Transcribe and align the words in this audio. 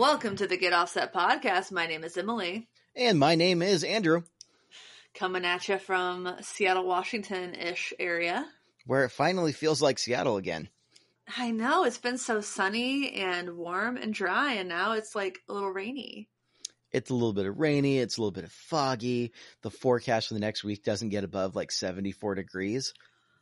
Welcome 0.00 0.36
to 0.36 0.46
the 0.46 0.56
Get 0.56 0.72
Offset 0.72 1.12
podcast. 1.12 1.70
My 1.70 1.86
name 1.86 2.04
is 2.04 2.16
Emily. 2.16 2.66
And 2.96 3.18
my 3.18 3.34
name 3.34 3.60
is 3.60 3.84
Andrew. 3.84 4.22
Coming 5.12 5.44
at 5.44 5.68
you 5.68 5.76
from 5.76 6.36
Seattle, 6.40 6.86
Washington 6.86 7.54
ish 7.54 7.92
area. 7.98 8.48
Where 8.86 9.04
it 9.04 9.10
finally 9.10 9.52
feels 9.52 9.82
like 9.82 9.98
Seattle 9.98 10.38
again. 10.38 10.70
I 11.36 11.50
know. 11.50 11.84
It's 11.84 11.98
been 11.98 12.16
so 12.16 12.40
sunny 12.40 13.12
and 13.12 13.58
warm 13.58 13.98
and 13.98 14.14
dry, 14.14 14.54
and 14.54 14.70
now 14.70 14.92
it's 14.92 15.14
like 15.14 15.40
a 15.50 15.52
little 15.52 15.68
rainy. 15.68 16.30
It's 16.92 17.10
a 17.10 17.14
little 17.14 17.34
bit 17.34 17.44
of 17.44 17.58
rainy. 17.58 17.98
It's 17.98 18.16
a 18.16 18.22
little 18.22 18.32
bit 18.32 18.44
of 18.44 18.52
foggy. 18.52 19.32
The 19.60 19.70
forecast 19.70 20.28
for 20.28 20.34
the 20.34 20.40
next 20.40 20.64
week 20.64 20.82
doesn't 20.82 21.10
get 21.10 21.24
above 21.24 21.54
like 21.54 21.70
74 21.70 22.36
degrees. 22.36 22.94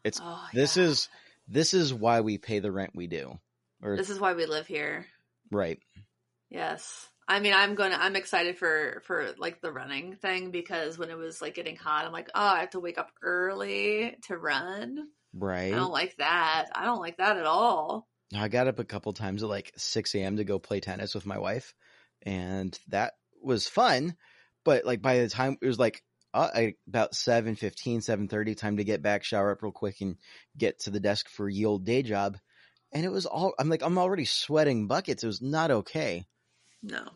It's 0.02 0.20
Oh, 0.20 0.44
this 0.52 0.76
yeah. 0.76 0.82
is 0.86 1.08
this 1.46 1.72
is 1.72 1.94
why 1.94 2.20
we 2.22 2.36
pay 2.36 2.58
the 2.58 2.72
rent 2.72 2.96
we 2.96 3.06
do. 3.06 3.38
Or 3.80 3.96
This 3.96 4.10
is 4.10 4.18
why 4.18 4.34
we 4.34 4.46
live 4.46 4.66
here. 4.66 5.06
right. 5.52 5.78
Yes. 6.50 7.08
I 7.26 7.40
mean, 7.40 7.52
I'm 7.52 7.74
going 7.74 7.90
to, 7.90 8.02
I'm 8.02 8.16
excited 8.16 8.58
for, 8.58 9.02
for 9.04 9.34
like 9.38 9.60
the 9.60 9.70
running 9.70 10.16
thing 10.16 10.50
because 10.50 10.98
when 10.98 11.10
it 11.10 11.18
was 11.18 11.42
like 11.42 11.54
getting 11.54 11.76
hot, 11.76 12.06
I'm 12.06 12.12
like, 12.12 12.30
oh, 12.34 12.40
I 12.40 12.60
have 12.60 12.70
to 12.70 12.80
wake 12.80 12.96
up 12.96 13.10
early 13.22 14.16
to 14.28 14.38
run. 14.38 15.08
Right. 15.34 15.72
I 15.72 15.76
don't 15.76 15.92
like 15.92 16.16
that. 16.16 16.66
I 16.74 16.84
don't 16.84 17.00
like 17.00 17.18
that 17.18 17.36
at 17.36 17.44
all. 17.44 18.08
I 18.34 18.48
got 18.48 18.68
up 18.68 18.78
a 18.78 18.84
couple 18.84 19.12
times 19.12 19.42
at 19.42 19.48
like 19.48 19.72
6 19.76 20.14
a.m. 20.14 20.36
to 20.36 20.44
go 20.44 20.58
play 20.58 20.80
tennis 20.80 21.14
with 21.14 21.26
my 21.26 21.38
wife, 21.38 21.74
and 22.22 22.78
that 22.88 23.14
was 23.42 23.68
fun. 23.68 24.16
But 24.64 24.84
like 24.84 25.00
by 25.00 25.18
the 25.18 25.28
time 25.28 25.56
it 25.62 25.66
was 25.66 25.78
like 25.78 26.02
uh, 26.34 26.50
I, 26.54 26.74
about 26.86 27.12
7.15, 27.12 27.98
7.30, 27.98 28.56
time 28.56 28.76
to 28.76 28.84
get 28.84 29.02
back, 29.02 29.24
shower 29.24 29.52
up 29.52 29.62
real 29.62 29.72
quick, 29.72 30.02
and 30.02 30.16
get 30.56 30.80
to 30.80 30.90
the 30.90 31.00
desk 31.00 31.28
for 31.30 31.48
ye 31.48 31.64
old 31.64 31.86
day 31.86 32.02
job. 32.02 32.36
And 32.92 33.04
it 33.04 33.12
was 33.12 33.26
all 33.26 33.54
I'm 33.58 33.68
like 33.68 33.82
I'm 33.82 33.98
already 33.98 34.24
sweating 34.24 34.86
buckets. 34.86 35.24
It 35.24 35.26
was 35.26 35.42
not 35.42 35.70
okay. 35.70 36.26
No. 36.82 37.08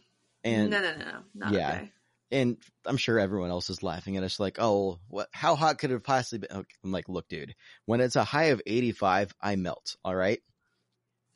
And 0.44 0.70
no, 0.70 0.80
no, 0.80 0.96
no, 0.96 1.05
no. 1.05 1.18
Not 1.34 1.52
yeah. 1.52 1.70
okay. 1.70 1.92
and 2.32 2.56
I'm 2.84 2.96
sure 2.96 3.18
everyone 3.18 3.50
else 3.50 3.70
is 3.70 3.82
laughing 3.82 4.16
at 4.16 4.24
us 4.24 4.41
like, 4.41 4.58
oh, 4.60 4.98
what? 5.08 5.28
How 5.32 5.54
hot 5.54 5.78
could 5.78 5.91
it 5.91 6.02
possibly 6.02 6.48
be? 6.48 6.54
I'm 6.54 6.92
like, 6.92 7.08
look, 7.08 7.28
dude, 7.28 7.54
when 7.86 8.00
it's 8.00 8.16
a 8.16 8.24
high 8.24 8.46
of 8.46 8.60
85, 8.66 9.32
I 9.41 9.56
melt. 9.56 9.96
All 10.04 10.14
right. 10.14 10.41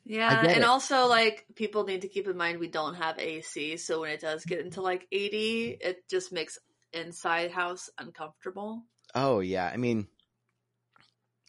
Yeah, 0.03 0.39
and 0.39 0.47
it. 0.49 0.63
also 0.63 1.07
like 1.07 1.45
people 1.55 1.83
need 1.83 2.03
to 2.03 2.07
keep 2.07 2.29
in 2.29 2.37
mind 2.37 2.59
we 2.59 2.69
don't 2.69 2.95
have 2.95 3.19
AC, 3.19 3.75
so 3.75 4.01
when 4.01 4.11
it 4.11 4.21
does 4.21 4.45
get 4.45 4.61
into 4.61 4.81
like 4.81 5.05
80, 5.11 5.77
it 5.81 6.07
just 6.09 6.31
makes 6.31 6.57
inside 6.93 7.51
house 7.51 7.89
uncomfortable. 7.97 8.83
Oh 9.13 9.41
yeah. 9.41 9.69
I 9.71 9.75
mean, 9.75 10.07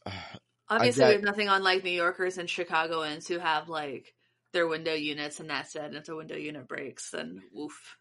Obviously, 0.68 1.00
got- 1.00 1.08
we 1.08 1.14
have 1.14 1.22
nothing 1.22 1.48
on 1.48 1.62
like 1.62 1.84
New 1.84 1.90
Yorkers 1.90 2.38
and 2.38 2.48
Chicagoans 2.48 3.26
who 3.26 3.38
have 3.38 3.68
like 3.68 4.14
their 4.52 4.66
window 4.66 4.94
units 4.94 5.40
and 5.40 5.50
that's 5.50 5.74
it. 5.76 5.82
And 5.82 5.96
if 5.96 6.04
the 6.06 6.16
window 6.16 6.36
unit 6.36 6.66
breaks, 6.68 7.10
then 7.10 7.42
woof. 7.52 7.96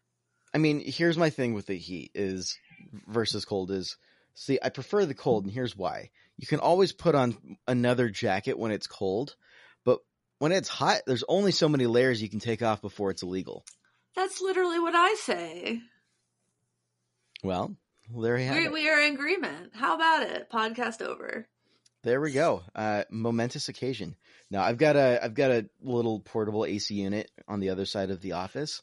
I 0.54 0.58
mean, 0.58 0.80
here's 0.84 1.18
my 1.18 1.30
thing 1.30 1.54
with 1.54 1.66
the 1.66 1.76
heat 1.76 2.10
is 2.14 2.58
versus 3.06 3.44
cold 3.44 3.70
is 3.70 3.96
see, 4.34 4.58
I 4.62 4.70
prefer 4.70 5.04
the 5.04 5.14
cold, 5.14 5.44
and 5.44 5.52
here's 5.52 5.76
why. 5.76 6.10
You 6.36 6.46
can 6.46 6.60
always 6.60 6.92
put 6.92 7.14
on 7.14 7.36
another 7.66 8.08
jacket 8.08 8.58
when 8.58 8.70
it's 8.70 8.86
cold, 8.86 9.34
but 9.84 9.98
when 10.38 10.52
it's 10.52 10.68
hot, 10.68 11.02
there's 11.06 11.24
only 11.28 11.50
so 11.50 11.68
many 11.68 11.86
layers 11.86 12.22
you 12.22 12.28
can 12.30 12.38
take 12.40 12.62
off 12.62 12.80
before 12.80 13.10
it's 13.10 13.22
illegal. 13.22 13.64
That's 14.14 14.40
literally 14.40 14.78
what 14.78 14.94
I 14.94 15.14
say. 15.14 15.80
Well, 17.42 17.76
there 18.16 18.38
you 18.38 18.46
have 18.46 18.56
We, 18.56 18.64
it. 18.66 18.72
we 18.72 18.88
are 18.88 19.00
in 19.00 19.14
agreement. 19.14 19.72
How 19.74 19.94
about 19.96 20.22
it? 20.22 20.50
Podcast 20.50 21.02
over. 21.02 21.46
There 22.04 22.20
we 22.20 22.32
go. 22.32 22.62
Uh, 22.74 23.04
momentous 23.10 23.68
occasion. 23.68 24.16
Now 24.50 24.62
I've 24.62 24.78
got 24.78 24.96
a 24.96 25.22
I've 25.22 25.34
got 25.34 25.50
a 25.50 25.68
little 25.82 26.20
portable 26.20 26.64
AC 26.64 26.94
unit 26.94 27.30
on 27.48 27.60
the 27.60 27.70
other 27.70 27.84
side 27.86 28.10
of 28.10 28.20
the 28.20 28.32
office, 28.32 28.82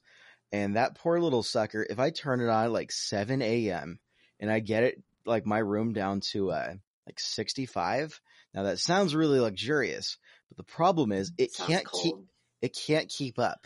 and 0.51 0.75
that 0.75 0.95
poor 0.95 1.19
little 1.19 1.43
sucker. 1.43 1.85
If 1.89 1.97
I 1.97 2.09
turn 2.11 2.41
it 2.41 2.49
on 2.49 2.65
at 2.65 2.71
like 2.71 2.91
seven 2.91 3.41
a.m. 3.41 3.99
and 4.39 4.51
I 4.51 4.59
get 4.59 4.83
it 4.83 5.01
like 5.25 5.45
my 5.45 5.59
room 5.59 5.93
down 5.93 6.21
to 6.31 6.51
uh 6.51 6.73
like 7.07 7.19
sixty 7.19 7.65
five. 7.65 8.19
Now 8.53 8.63
that 8.63 8.79
sounds 8.79 9.15
really 9.15 9.39
luxurious, 9.39 10.17
but 10.49 10.57
the 10.57 10.63
problem 10.63 11.11
is 11.11 11.31
it 11.37 11.53
Sounds 11.53 11.69
can't 11.69 11.85
cold. 11.85 12.03
keep 12.03 12.15
it 12.61 12.77
can't 12.85 13.09
keep 13.09 13.39
up. 13.39 13.65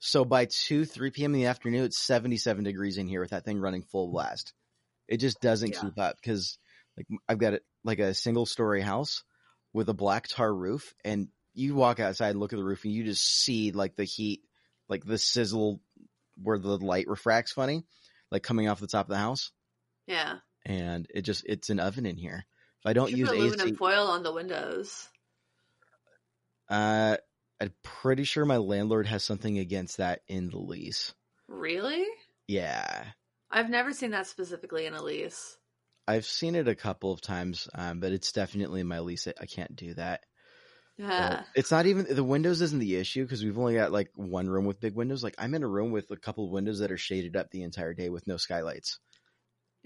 So 0.00 0.24
by 0.24 0.46
two 0.46 0.84
three 0.84 1.10
p.m. 1.10 1.34
in 1.34 1.40
the 1.40 1.46
afternoon, 1.46 1.84
it's 1.84 1.98
seventy 1.98 2.36
seven 2.36 2.64
degrees 2.64 2.98
in 2.98 3.06
here 3.06 3.20
with 3.20 3.30
that 3.30 3.44
thing 3.44 3.58
running 3.60 3.82
full 3.82 4.10
blast. 4.10 4.52
It 5.06 5.18
just 5.18 5.40
doesn't 5.40 5.72
Yeah. 5.74 5.80
keep 5.80 5.98
up 5.98 6.16
because 6.16 6.58
like 6.98 7.06
I've 7.28 7.38
got 7.38 7.54
it 7.54 7.62
like 7.84 8.00
a 8.00 8.12
single 8.14 8.44
story 8.46 8.80
house 8.82 9.22
with 9.72 9.88
a 9.88 9.94
black 9.94 10.26
tar 10.28 10.52
roof 10.52 10.94
and 11.04 11.28
you 11.54 11.74
walk 11.74 12.00
outside 12.00 12.30
and 12.30 12.40
look 12.40 12.52
at 12.52 12.56
the 12.58 12.64
roof 12.64 12.84
and 12.84 12.92
you 12.92 13.04
just 13.04 13.24
see 13.24 13.70
like 13.72 13.94
the 13.96 14.04
heat 14.04 14.42
like 14.88 15.04
the 15.04 15.18
sizzle 15.18 15.80
where 16.42 16.58
the 16.58 16.76
light 16.78 17.06
refracts 17.08 17.52
funny 17.52 17.84
like 18.30 18.42
coming 18.42 18.68
off 18.68 18.80
the 18.80 18.86
top 18.86 19.06
of 19.06 19.10
the 19.10 19.18
house 19.18 19.52
Yeah. 20.06 20.36
and 20.66 21.06
it 21.14 21.22
just 21.22 21.44
it's 21.46 21.70
an 21.70 21.80
oven 21.80 22.06
in 22.06 22.16
here 22.16 22.44
if 22.80 22.86
i 22.86 22.92
don't 22.92 23.10
use 23.12 23.28
aluminum 23.28 23.68
AC 23.68 23.74
foil 23.76 24.06
on 24.08 24.22
the 24.22 24.32
windows. 24.32 25.08
uh 26.68 27.16
i'm 27.60 27.72
pretty 27.82 28.24
sure 28.24 28.44
my 28.44 28.56
landlord 28.58 29.06
has 29.06 29.24
something 29.24 29.58
against 29.58 29.96
that 29.98 30.20
in 30.28 30.50
the 30.50 30.58
lease 30.58 31.14
Really? 31.48 32.04
yeah 32.46 33.04
I've 33.50 33.70
never 33.70 33.92
seen 33.94 34.10
that 34.10 34.26
specifically 34.26 34.84
in 34.84 34.92
a 34.92 35.02
lease. 35.02 35.56
I've 36.08 36.26
seen 36.26 36.56
it 36.56 36.68
a 36.68 36.74
couple 36.74 37.12
of 37.12 37.20
times 37.20 37.68
um, 37.74 38.00
but 38.00 38.12
it's 38.12 38.32
definitely 38.32 38.82
my 38.82 39.00
lease 39.00 39.28
i 39.28 39.46
can't 39.46 39.76
do 39.76 39.94
that 39.94 40.24
Uh, 41.16 41.36
Yeah. 41.38 41.44
it's 41.54 41.70
not 41.70 41.86
even 41.86 42.06
the 42.14 42.24
windows 42.24 42.60
isn't 42.62 42.80
the 42.80 42.96
issue 42.96 43.24
because 43.24 43.44
we've 43.44 43.58
only 43.58 43.74
got 43.74 43.92
like 43.92 44.10
one 44.16 44.48
room 44.48 44.66
with 44.66 44.80
big 44.80 44.94
windows. 44.94 45.24
Like 45.24 45.34
I'm 45.38 45.54
in 45.54 45.64
a 45.64 45.68
room 45.68 45.92
with 45.92 46.10
a 46.10 46.16
couple 46.16 46.44
of 46.46 46.52
windows 46.52 46.80
that 46.80 46.92
are 46.92 46.98
shaded 46.98 47.36
up 47.36 47.50
the 47.50 47.62
entire 47.64 47.94
day 47.94 48.08
with 48.10 48.26
no 48.28 48.36
skylights. 48.36 49.00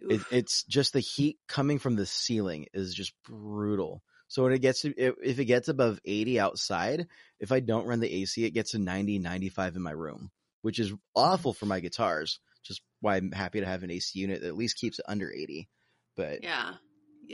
It, 0.09 0.23
it's 0.31 0.65
just 0.65 0.93
the 0.93 1.01
heat 1.01 1.39
coming 1.49 1.79
from 1.79 1.97
the 1.97 2.07
ceiling 2.07 2.67
is 2.75 2.95
just 2.95 3.15
brutal. 3.25 4.03
So 4.29 4.43
when 4.45 4.53
it 4.53 4.61
gets 4.61 4.83
to 4.83 4.95
if 4.97 5.39
it 5.39 5.45
gets 5.45 5.69
above 5.69 6.01
80 6.05 6.41
outside, 6.41 7.07
if 7.39 7.53
I 7.53 7.61
don't 7.61 7.87
run 7.87 8.01
the 8.01 8.13
AC, 8.23 8.45
it 8.45 8.51
gets 8.53 8.73
to 8.73 8.79
90, 8.79 9.19
95 9.19 9.77
in 9.77 9.83
my 9.83 9.91
room, 9.91 10.31
which 10.63 10.79
is 10.79 10.93
awful 11.15 11.53
for 11.53 11.67
my 11.67 11.81
guitars. 11.81 12.41
Just 12.63 12.83
why 13.01 13.17
I'm 13.17 13.33
happy 13.33 13.61
to 13.61 13.67
have 13.67 13.83
an 13.83 13.91
AC 13.91 14.19
unit 14.19 14.41
that 14.41 14.49
at 14.49 14.57
least 14.57 14.79
keeps 14.79 14.99
it 14.99 15.05
under 15.09 15.31
80. 15.33 15.69
But 16.17 16.43
yeah. 16.43 16.75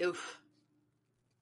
Oof. 0.05 0.39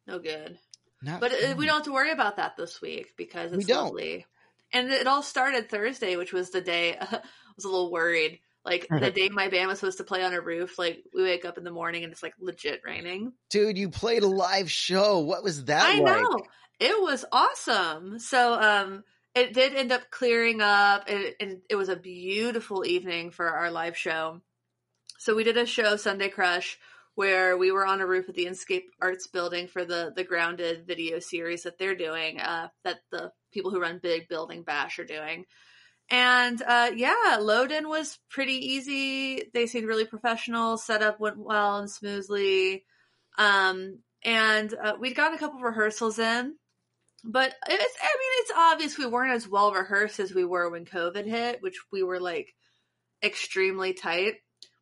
No 0.06 0.18
good. 0.18 0.58
not 1.02 1.20
But 1.20 1.32
uh, 1.32 1.36
fun. 1.48 1.56
we 1.56 1.66
don't 1.66 1.76
have 1.76 1.84
to 1.84 1.92
worry 1.92 2.10
about 2.12 2.36
that 2.36 2.56
this 2.56 2.80
week 2.80 3.14
because 3.16 3.50
We 3.50 3.58
it's 3.58 3.66
don't. 3.66 3.86
lovely. 3.86 4.26
And 4.72 4.90
it 4.90 5.06
all 5.06 5.22
started 5.22 5.68
Thursday, 5.68 6.16
which 6.16 6.32
was 6.32 6.50
the 6.50 6.60
day 6.60 6.96
I 7.00 7.20
was 7.56 7.64
a 7.64 7.68
little 7.68 7.90
worried. 7.92 8.40
Like 8.64 8.86
the 8.90 9.10
day 9.10 9.28
my 9.28 9.48
band 9.48 9.68
was 9.68 9.78
supposed 9.80 9.98
to 9.98 10.04
play 10.04 10.24
on 10.24 10.32
a 10.34 10.40
roof, 10.40 10.78
like 10.78 11.02
we 11.14 11.22
wake 11.22 11.44
up 11.44 11.58
in 11.58 11.64
the 11.64 11.70
morning 11.70 12.04
and 12.04 12.12
it's 12.12 12.22
like 12.22 12.34
legit 12.40 12.82
raining. 12.84 13.32
Dude, 13.50 13.78
you 13.78 13.90
played 13.90 14.22
a 14.22 14.28
live 14.28 14.70
show. 14.70 15.20
What 15.20 15.42
was 15.44 15.64
that 15.66 15.86
I 15.86 16.00
like? 16.00 16.22
know. 16.22 16.42
It 16.78 17.00
was 17.00 17.24
awesome. 17.32 18.18
So 18.18 18.54
um 18.60 19.04
it 19.34 19.52
did 19.52 19.74
end 19.74 19.92
up 19.92 20.10
clearing 20.10 20.60
up 20.62 21.04
and, 21.08 21.34
and 21.40 21.58
it 21.68 21.76
was 21.76 21.88
a 21.90 21.96
beautiful 21.96 22.86
evening 22.86 23.30
for 23.30 23.46
our 23.48 23.70
live 23.70 23.96
show. 23.96 24.40
So 25.18 25.34
we 25.34 25.44
did 25.44 25.56
a 25.58 25.66
show 25.66 25.96
Sundae 25.96 26.28
Crush 26.30 26.78
where 27.16 27.56
we 27.56 27.72
were 27.72 27.86
on 27.86 28.00
a 28.00 28.06
roof 28.06 28.28
of 28.28 28.34
the 28.34 28.44
Inscape 28.44 28.84
Arts 29.00 29.26
building 29.26 29.66
for 29.66 29.84
the 29.84 30.12
the 30.14 30.22
grounded 30.22 30.86
video 30.86 31.18
series 31.18 31.64
that 31.64 31.78
they're 31.78 31.96
doing 31.96 32.40
uh 32.40 32.68
that 32.84 32.98
the 33.10 33.32
people 33.52 33.72
who 33.72 33.80
run 33.80 33.98
Big 34.00 34.28
Building 34.28 34.62
Bash 34.62 34.98
are 35.00 35.04
doing. 35.04 35.46
And 36.08 36.62
uh 36.62 36.90
yeah, 36.94 37.38
load 37.40 37.72
in 37.72 37.88
was 37.88 38.18
pretty 38.30 38.74
easy. 38.74 39.50
They 39.52 39.66
seemed 39.66 39.88
really 39.88 40.04
professional, 40.04 40.76
setup 40.76 41.18
went 41.18 41.38
well 41.38 41.78
and 41.78 41.90
smoothly. 41.90 42.84
Um 43.38 43.98
and 44.22 44.74
uh, 44.74 44.94
we'd 45.00 45.16
gotten 45.16 45.36
a 45.36 45.38
couple 45.38 45.60
rehearsals 45.60 46.18
in, 46.18 46.54
but 47.24 47.54
it's 47.68 47.96
I 48.02 48.16
mean 48.18 48.32
it's 48.40 48.52
obvious 48.56 48.98
we 48.98 49.06
weren't 49.06 49.34
as 49.34 49.48
well 49.48 49.72
rehearsed 49.72 50.20
as 50.20 50.34
we 50.34 50.44
were 50.44 50.68
when 50.68 50.84
COVID 50.84 51.24
hit, 51.24 51.62
which 51.62 51.78
we 51.90 52.02
were 52.02 52.20
like 52.20 52.54
extremely 53.22 53.94
tight. 53.94 54.34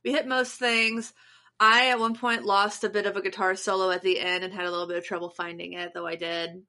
We 0.05 0.11
hit 0.13 0.27
most 0.27 0.59
things. 0.59 1.13
I 1.61 1.91
at 1.91 2.01
one 2.01 2.15
point 2.15 2.45
lost 2.45 2.85
a 2.85 2.89
bit 2.89 3.07
of 3.07 3.17
a 3.17 3.23
guitar 3.23 3.55
solo 3.55 3.91
at 3.91 4.03
the 4.03 4.19
end 4.19 4.45
and 4.45 4.53
had 4.53 4.67
a 4.67 4.71
little 4.71 4.89
bit 4.89 4.97
of 4.97 5.05
trouble 5.05 5.31
finding 5.31 5.75
it, 5.75 5.93
though 5.95 6.07
I 6.07 6.17
did. 6.17 6.63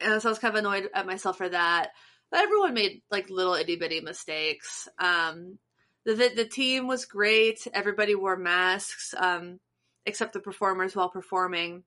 And 0.00 0.22
so 0.22 0.28
I 0.28 0.30
was 0.30 0.38
kind 0.38 0.54
of 0.54 0.58
annoyed 0.58 0.88
at 0.94 1.06
myself 1.06 1.38
for 1.38 1.48
that. 1.48 1.90
But 2.30 2.40
everyone 2.40 2.74
made 2.74 3.02
like 3.10 3.30
little 3.30 3.54
itty 3.54 3.76
bitty 3.76 4.00
mistakes. 4.00 4.88
Um, 4.98 5.58
the, 6.04 6.14
the 6.14 6.32
the 6.36 6.44
team 6.44 6.86
was 6.86 7.04
great. 7.04 7.66
Everybody 7.72 8.14
wore 8.14 8.36
masks, 8.36 9.14
um, 9.16 9.58
except 10.04 10.32
the 10.32 10.40
performers 10.40 10.94
while 10.94 11.08
performing. 11.08 11.84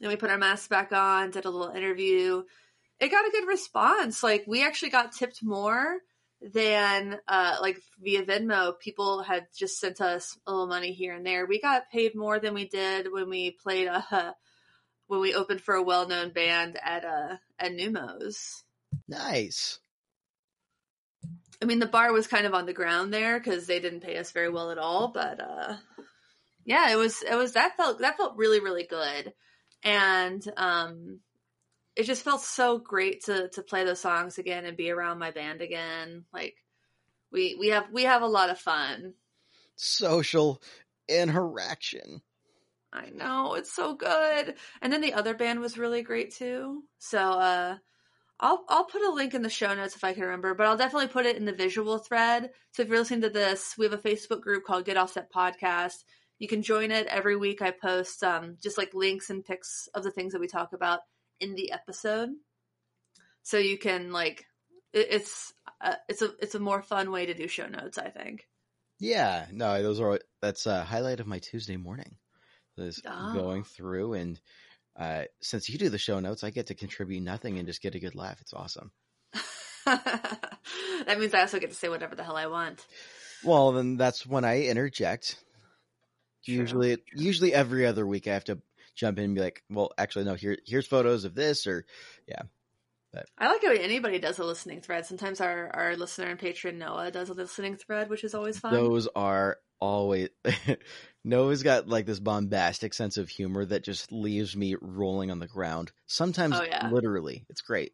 Then 0.00 0.10
we 0.10 0.16
put 0.16 0.30
our 0.30 0.38
masks 0.38 0.68
back 0.68 0.92
on, 0.92 1.30
did 1.30 1.44
a 1.44 1.50
little 1.50 1.74
interview. 1.74 2.42
It 3.00 3.10
got 3.10 3.26
a 3.26 3.30
good 3.30 3.48
response. 3.48 4.22
Like 4.22 4.44
we 4.46 4.64
actually 4.64 4.90
got 4.90 5.12
tipped 5.12 5.40
more 5.42 5.98
than 6.42 7.18
uh 7.28 7.56
like 7.60 7.80
via 8.00 8.24
Venmo. 8.24 8.78
People 8.78 9.22
had 9.22 9.46
just 9.56 9.78
sent 9.78 10.00
us 10.00 10.38
a 10.46 10.50
little 10.50 10.66
money 10.66 10.92
here 10.92 11.14
and 11.14 11.24
there. 11.24 11.46
We 11.46 11.60
got 11.60 11.90
paid 11.90 12.14
more 12.14 12.38
than 12.38 12.54
we 12.54 12.66
did 12.66 13.12
when 13.12 13.28
we 13.28 13.50
played 13.50 13.88
uh 13.88 14.32
when 15.06 15.20
we 15.20 15.34
opened 15.34 15.60
for 15.60 15.74
a 15.74 15.82
well 15.82 16.08
known 16.08 16.30
band 16.30 16.78
at 16.82 17.04
uh 17.04 17.36
at 17.58 17.72
Neumos. 17.72 18.62
Nice. 19.08 19.78
I 21.62 21.66
mean, 21.66 21.78
the 21.78 21.86
bar 21.86 22.12
was 22.12 22.26
kind 22.26 22.46
of 22.46 22.54
on 22.54 22.66
the 22.66 22.72
ground 22.72 23.12
there 23.12 23.38
because 23.38 23.66
they 23.66 23.80
didn't 23.80 24.00
pay 24.00 24.16
us 24.16 24.32
very 24.32 24.48
well 24.48 24.70
at 24.70 24.78
all. 24.78 25.08
But 25.08 25.40
uh, 25.40 25.76
yeah, 26.64 26.90
it 26.90 26.96
was 26.96 27.22
it 27.22 27.34
was 27.34 27.52
that 27.52 27.76
felt 27.76 27.98
that 28.00 28.16
felt 28.16 28.36
really 28.36 28.60
really 28.60 28.86
good, 28.86 29.34
and 29.82 30.42
um, 30.56 31.20
it 31.96 32.04
just 32.04 32.22
felt 32.22 32.40
so 32.40 32.78
great 32.78 33.24
to 33.24 33.48
to 33.50 33.62
play 33.62 33.84
those 33.84 34.00
songs 34.00 34.38
again 34.38 34.64
and 34.64 34.76
be 34.76 34.90
around 34.90 35.18
my 35.18 35.30
band 35.30 35.60
again. 35.60 36.24
Like 36.32 36.56
we 37.32 37.56
we 37.58 37.68
have 37.68 37.86
we 37.92 38.04
have 38.04 38.22
a 38.22 38.26
lot 38.26 38.50
of 38.50 38.58
fun. 38.58 39.14
Social 39.76 40.62
interaction. 41.08 42.22
I 42.92 43.10
know 43.10 43.54
it's 43.54 43.72
so 43.72 43.94
good, 43.94 44.54
and 44.82 44.92
then 44.92 45.00
the 45.00 45.14
other 45.14 45.34
band 45.34 45.60
was 45.60 45.78
really 45.78 46.02
great 46.02 46.34
too. 46.34 46.82
So 46.98 47.18
uh, 47.18 47.76
I'll 48.38 48.64
I'll 48.68 48.84
put 48.84 49.02
a 49.02 49.12
link 49.12 49.34
in 49.34 49.42
the 49.42 49.50
show 49.50 49.74
notes 49.74 49.96
if 49.96 50.04
I 50.04 50.12
can 50.12 50.24
remember, 50.24 50.54
but 50.54 50.66
I'll 50.66 50.76
definitely 50.76 51.08
put 51.08 51.26
it 51.26 51.36
in 51.36 51.44
the 51.44 51.52
visual 51.52 51.98
thread. 51.98 52.50
So 52.72 52.82
if 52.82 52.88
you're 52.88 52.98
listening 52.98 53.22
to 53.22 53.30
this, 53.30 53.74
we 53.78 53.84
have 53.84 53.92
a 53.92 53.98
Facebook 53.98 54.40
group 54.40 54.64
called 54.64 54.84
Get 54.84 54.96
Offset 54.96 55.32
Podcast. 55.32 56.04
You 56.38 56.48
can 56.48 56.62
join 56.62 56.90
it 56.90 57.06
every 57.06 57.36
week. 57.36 57.62
I 57.62 57.70
post 57.70 58.24
um, 58.24 58.56
just 58.62 58.78
like 58.78 58.94
links 58.94 59.30
and 59.30 59.44
pics 59.44 59.88
of 59.94 60.02
the 60.02 60.10
things 60.10 60.32
that 60.32 60.40
we 60.40 60.48
talk 60.48 60.72
about 60.72 61.00
in 61.40 61.54
the 61.54 61.72
episode, 61.72 62.30
so 63.42 63.58
you 63.58 63.78
can 63.78 64.12
like 64.12 64.44
it, 64.92 65.06
it's 65.10 65.52
uh, 65.80 65.94
it's 66.08 66.22
a 66.22 66.30
it's 66.40 66.54
a 66.54 66.60
more 66.60 66.82
fun 66.82 67.10
way 67.10 67.26
to 67.26 67.34
do 67.34 67.48
show 67.48 67.66
notes. 67.66 67.98
I 67.98 68.10
think. 68.10 68.46
Yeah, 68.98 69.46
no, 69.52 69.82
those 69.82 70.00
are 70.00 70.20
that's 70.42 70.66
a 70.66 70.84
highlight 70.84 71.20
of 71.20 71.26
my 71.26 71.38
Tuesday 71.38 71.76
morning. 71.76 72.16
Is 72.76 73.02
Oh. 73.06 73.34
going 73.34 73.64
through 73.64 74.14
and 74.14 74.40
uh, 74.98 75.24
since 75.40 75.68
you 75.68 75.78
do 75.78 75.88
the 75.90 75.98
show 75.98 76.18
notes, 76.20 76.44
I 76.44 76.50
get 76.50 76.66
to 76.68 76.74
contribute 76.74 77.22
nothing 77.22 77.58
and 77.58 77.66
just 77.66 77.82
get 77.82 77.94
a 77.94 78.00
good 78.00 78.14
laugh. 78.14 78.40
It's 78.40 78.54
awesome. 78.54 78.90
that 79.86 81.16
means 81.18 81.34
I 81.34 81.40
also 81.40 81.58
get 81.58 81.70
to 81.70 81.76
say 81.76 81.88
whatever 81.88 82.14
the 82.14 82.24
hell 82.24 82.36
I 82.36 82.46
want. 82.46 82.86
Well, 83.44 83.72
then 83.72 83.96
that's 83.96 84.26
when 84.26 84.44
I 84.44 84.62
interject. 84.64 85.36
True. 86.44 86.54
Usually, 86.54 86.98
usually 87.14 87.54
every 87.54 87.86
other 87.86 88.06
week, 88.06 88.26
I 88.26 88.34
have 88.34 88.44
to 88.44 88.60
jump 89.00 89.18
in 89.18 89.24
and 89.24 89.34
be 89.34 89.40
like, 89.40 89.62
"Well, 89.70 89.90
actually, 89.98 90.26
no. 90.26 90.34
Here, 90.34 90.58
here's 90.66 90.86
photos 90.86 91.24
of 91.24 91.34
this." 91.34 91.66
Or 91.66 91.84
yeah. 92.28 92.42
But 93.12 93.26
I 93.36 93.48
like 93.48 93.64
how 93.64 93.72
anybody 93.72 94.20
does 94.20 94.38
a 94.38 94.44
listening 94.44 94.82
thread. 94.82 95.04
Sometimes 95.04 95.40
our, 95.40 95.68
our 95.74 95.96
listener 95.96 96.26
and 96.28 96.38
patron 96.38 96.78
Noah 96.78 97.10
does 97.10 97.28
a 97.28 97.34
listening 97.34 97.76
thread, 97.76 98.08
which 98.08 98.22
is 98.22 98.34
always 98.34 98.58
fun. 98.60 98.72
those 98.72 99.08
are 99.16 99.56
always. 99.80 100.28
Noah's 101.24 101.62
got 101.64 101.88
like 101.88 102.06
this 102.06 102.20
bombastic 102.20 102.94
sense 102.94 103.16
of 103.16 103.28
humor 103.28 103.64
that 103.64 103.82
just 103.82 104.12
leaves 104.12 104.56
me 104.56 104.76
rolling 104.80 105.30
on 105.32 105.40
the 105.40 105.48
ground. 105.48 105.90
Sometimes, 106.06 106.56
Oh, 106.60 106.62
yeah. 106.62 106.88
literally, 106.88 107.44
it's 107.48 107.62
great. 107.62 107.92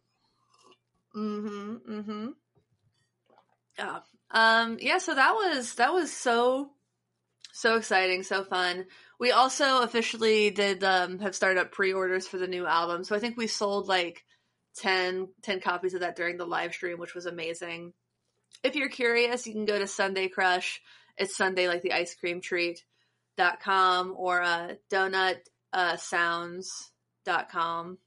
Mm-hmm. 1.16 1.92
Mm-hmm. 1.92 2.28
Yeah. 3.78 3.98
Um, 4.30 4.76
yeah, 4.80 4.98
so 4.98 5.14
that 5.14 5.32
was 5.32 5.74
that 5.76 5.92
was 5.94 6.12
so 6.12 6.70
so 7.52 7.76
exciting, 7.76 8.22
so 8.22 8.44
fun. 8.44 8.84
We 9.18 9.30
also 9.30 9.82
officially 9.82 10.50
did 10.50 10.84
um 10.84 11.18
have 11.20 11.34
started 11.34 11.60
up 11.60 11.72
pre-orders 11.72 12.26
for 12.26 12.38
the 12.38 12.46
new 12.46 12.66
album. 12.66 13.04
So 13.04 13.16
I 13.16 13.18
think 13.18 13.36
we 13.36 13.46
sold 13.46 13.88
like 13.88 14.24
10, 14.78 15.28
10 15.42 15.60
copies 15.60 15.94
of 15.94 16.00
that 16.00 16.16
during 16.16 16.36
the 16.36 16.44
live 16.44 16.74
stream, 16.74 16.98
which 16.98 17.14
was 17.14 17.26
amazing. 17.26 17.94
If 18.62 18.76
you're 18.76 18.90
curious, 18.90 19.46
you 19.46 19.52
can 19.52 19.64
go 19.64 19.78
to 19.78 19.86
Sundae 19.86 20.28
Crush. 20.28 20.80
It's 21.16 21.36
Sunday 21.36 21.66
like 21.68 21.82
the 21.82 21.92
ice 21.92 22.14
cream 22.14 22.40
treat 22.40 22.84
dot 23.36 23.60
com 23.60 24.14
or 24.16 24.42
uh 24.42 24.74
donut 24.90 25.38
uh 25.72 25.96
sounds 25.96 26.90
dot 27.24 27.50
com. 27.50 27.98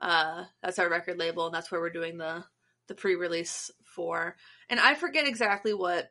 Uh 0.00 0.44
that's 0.62 0.78
our 0.78 0.88
record 0.88 1.18
label 1.18 1.46
and 1.46 1.54
that's 1.54 1.70
where 1.70 1.80
we're 1.80 1.90
doing 1.90 2.18
the 2.18 2.44
the 2.88 2.94
pre-release 2.94 3.70
for. 3.84 4.36
And 4.68 4.80
I 4.80 4.94
forget 4.94 5.26
exactly 5.26 5.72
what 5.72 6.10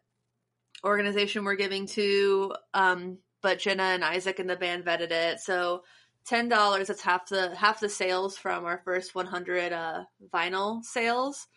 organization 0.86 1.44
we're 1.44 1.56
giving 1.56 1.88
to 1.88 2.54
um 2.74 3.18
but 3.42 3.60
Jenna 3.60 3.84
and 3.84 4.04
Isaac 4.04 4.40
and 4.40 4.50
the 4.50 4.56
band 4.56 4.86
vetted 4.86 5.12
it. 5.12 5.40
So 5.40 5.84
ten 6.26 6.50
dollars 6.50 6.88
that's 6.88 7.02
half 7.02 7.28
the 7.30 7.56
half 7.56 7.80
the 7.80 7.90
sales 7.90 8.38
from 8.38 8.66
our 8.66 8.82
first 8.86 9.16
100 9.16 9.74
uh 9.74 10.04
vinyl 10.34 10.84
sales 10.84 11.48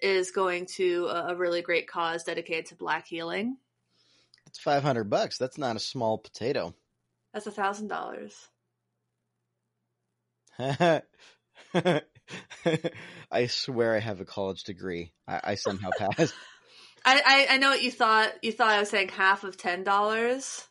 is 0.00 0.30
going 0.30 0.66
to 0.76 1.06
a, 1.06 1.28
a 1.28 1.36
really 1.36 1.60
great 1.62 1.86
cause 1.86 2.24
dedicated 2.24 2.66
to 2.66 2.74
black 2.74 3.06
healing 3.06 3.56
It's 4.46 4.58
five 4.58 4.82
hundred 4.82 5.10
bucks. 5.10 5.36
That's 5.38 5.58
not 5.58 5.76
a 5.76 5.80
small 5.80 6.16
potato. 6.18 6.74
that's 7.32 7.46
a 7.46 7.50
thousand 7.50 7.88
dollars 7.88 8.48
I 13.30 13.46
swear 13.48 13.94
I 13.96 13.98
have 13.98 14.20
a 14.20 14.24
college 14.24 14.62
degree. 14.64 15.12
I, 15.26 15.40
I 15.44 15.54
somehow 15.56 15.90
passed. 15.98 16.34
I, 17.04 17.20
I 17.26 17.54
i 17.54 17.58
know 17.58 17.70
what 17.70 17.82
you 17.82 17.90
thought 17.90 18.32
you 18.42 18.50
thought 18.52 18.70
i 18.70 18.80
was 18.80 18.88
saying 18.88 19.08
half 19.10 19.44
of 19.44 19.56
ten 19.58 19.84
dollars 19.84 20.66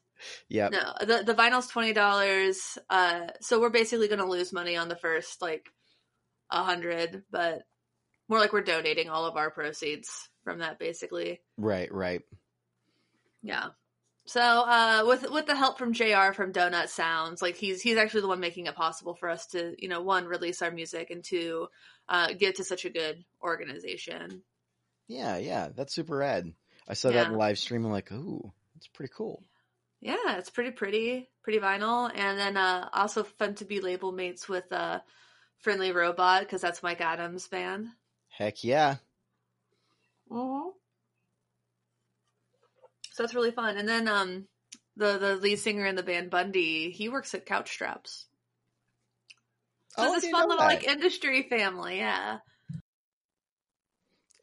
Yep. 0.49 0.71
no 0.71 0.93
the 1.01 1.23
the 1.23 1.33
vinyl's 1.33 1.67
twenty 1.67 1.93
dollars 1.93 2.77
uh 2.89 3.27
so 3.41 3.59
we're 3.59 3.69
basically 3.69 4.07
gonna 4.07 4.25
lose 4.25 4.53
money 4.53 4.75
on 4.77 4.89
the 4.89 4.95
first 4.95 5.41
like 5.41 5.69
a 6.49 6.63
hundred 6.63 7.23
but 7.31 7.63
more 8.29 8.39
like 8.39 8.53
we're 8.53 8.61
donating 8.61 9.09
all 9.09 9.25
of 9.25 9.37
our 9.37 9.51
proceeds 9.51 10.29
from 10.43 10.59
that 10.59 10.79
basically 10.79 11.39
Right, 11.57 11.91
right. 11.93 12.21
Yeah. 13.41 13.67
So 14.25 14.41
uh 14.41 15.03
with 15.05 15.29
with 15.29 15.45
the 15.45 15.55
help 15.55 15.77
from 15.77 15.93
JR 15.93 16.31
from 16.33 16.53
Donut 16.53 16.87
Sounds, 16.87 17.41
like 17.41 17.57
he's 17.57 17.81
he's 17.81 17.97
actually 17.97 18.21
the 18.21 18.29
one 18.29 18.39
making 18.39 18.67
it 18.67 18.75
possible 18.75 19.15
for 19.15 19.29
us 19.29 19.47
to, 19.47 19.75
you 19.77 19.89
know, 19.89 20.01
one, 20.01 20.25
release 20.25 20.61
our 20.61 20.71
music 20.71 21.09
and 21.11 21.23
two, 21.23 21.67
uh 22.07 22.31
get 22.33 22.55
to 22.55 22.63
such 22.63 22.85
a 22.85 22.89
good 22.89 23.23
organization. 23.41 24.41
Yeah, 25.07 25.37
yeah. 25.37 25.69
That's 25.75 25.93
super 25.93 26.17
rad. 26.17 26.53
I 26.87 26.93
saw 26.93 27.11
that 27.11 27.27
in 27.27 27.37
live 27.37 27.59
stream. 27.59 27.85
I'm 27.85 27.91
like, 27.91 28.11
ooh, 28.11 28.51
that's 28.75 28.87
pretty 28.87 29.11
cool. 29.15 29.43
Yeah, 30.03 30.37
it's 30.37 30.49
pretty 30.49 30.71
pretty, 30.71 31.29
pretty 31.43 31.59
vinyl. 31.59 32.11
And 32.13 32.37
then 32.37 32.57
uh 32.57 32.89
also 32.91 33.23
fun 33.23 33.55
to 33.55 33.65
be 33.65 33.79
label 33.79 34.11
mates 34.11 34.49
with 34.49 34.69
uh 34.71 34.99
Friendly 35.59 35.93
Robot, 35.93 36.41
because 36.41 36.59
that's 36.59 36.83
Mike 36.83 36.99
Adams' 36.99 37.47
band. 37.47 37.87
Heck 38.29 38.65
yeah. 38.65 38.97
Mm-hmm. 40.29 40.69
So 43.13 43.23
that's 43.23 43.33
really 43.33 43.51
fun. 43.51 43.77
And 43.77 43.87
then 43.87 44.09
um 44.09 44.47
the 44.97 45.17
the 45.17 45.35
lead 45.37 45.59
singer 45.59 45.85
in 45.85 45.95
the 45.95 46.03
band 46.03 46.29
Bundy, 46.29 46.91
he 46.91 47.07
works 47.07 47.33
at 47.33 47.45
Couch 47.45 47.71
Straps. 47.71 48.25
So 49.95 50.03
Oh, 50.05 50.13
it's 50.15 50.23
this 50.23 50.31
fun 50.31 50.49
little 50.49 50.57
that. 50.57 50.65
like 50.65 50.83
industry 50.83 51.43
family, 51.43 51.97
yeah. 51.99 52.39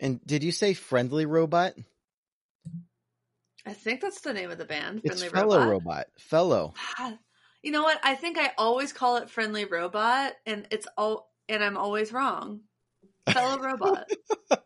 And 0.00 0.25
did 0.25 0.43
you 0.43 0.52
say 0.52 0.73
friendly 0.73 1.26
robot? 1.26 1.75
I 3.67 3.73
think 3.73 4.00
that's 4.00 4.21
the 4.21 4.33
name 4.33 4.50
of 4.50 4.59
the 4.59 4.64
band. 4.64 5.02
It's 5.05 5.23
Friendly 5.23 5.38
fellow 5.38 5.59
Robot. 5.59 5.71
robot. 5.71 6.07
Fellow. 6.19 6.75
Ah, 6.99 7.19
you 7.62 7.73
know 7.73 7.83
what? 7.83 8.00
I 8.02 8.14
think 8.14 8.38
I 8.38 8.52
always 8.57 8.93
call 8.93 9.19
it 9.19 9.31
Friendly 9.31 9.64
Robot, 9.64 10.33
and 10.47 10.67
it's 10.71 10.87
all, 10.97 11.31
and 11.49 11.62
I'm 11.62 11.76
always 11.76 12.12
wrong. 12.12 12.61
Fellow 13.29 13.59
Robot. 13.59 14.11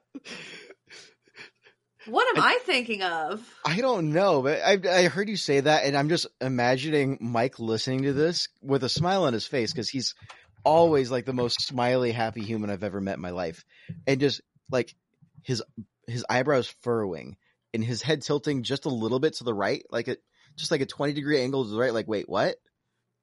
What 2.06 2.36
am 2.36 2.42
I 2.42 2.58
thinking 2.64 3.02
of? 3.02 3.42
I 3.64 3.80
don't 3.80 4.12
know, 4.12 4.42
but 4.42 4.60
I 4.62 4.78
I 4.90 5.02
heard 5.04 5.28
you 5.28 5.36
say 5.36 5.60
that, 5.60 5.84
and 5.84 5.96
I'm 5.96 6.10
just 6.10 6.26
imagining 6.40 7.16
Mike 7.20 7.58
listening 7.58 8.02
to 8.02 8.12
this 8.12 8.48
with 8.60 8.84
a 8.84 8.88
smile 8.90 9.24
on 9.24 9.32
his 9.32 9.46
face 9.46 9.72
because 9.72 9.88
he's 9.88 10.14
always 10.64 11.10
like 11.10 11.24
the 11.24 11.32
most 11.32 11.62
smiley, 11.62 12.12
happy 12.12 12.42
human 12.42 12.68
I've 12.68 12.84
ever 12.84 13.00
met 13.00 13.16
in 13.16 13.22
my 13.22 13.30
life, 13.30 13.64
and 14.06 14.20
just 14.20 14.42
like 14.70 14.94
his 15.42 15.62
his 16.06 16.26
eyebrows 16.28 16.68
furrowing 16.82 17.36
and 17.74 17.84
his 17.84 18.00
head 18.00 18.22
tilting 18.22 18.62
just 18.62 18.86
a 18.86 18.90
little 18.90 19.18
bit 19.18 19.34
to 19.34 19.44
the 19.44 19.52
right, 19.52 19.84
like 19.90 20.08
it 20.08 20.22
just 20.56 20.70
like 20.70 20.80
a 20.80 20.86
20 20.86 21.12
degree 21.12 21.40
angle 21.40 21.64
to 21.64 21.70
the 21.70 21.78
right. 21.78 21.92
Like, 21.92 22.08
wait, 22.08 22.28
what? 22.28 22.56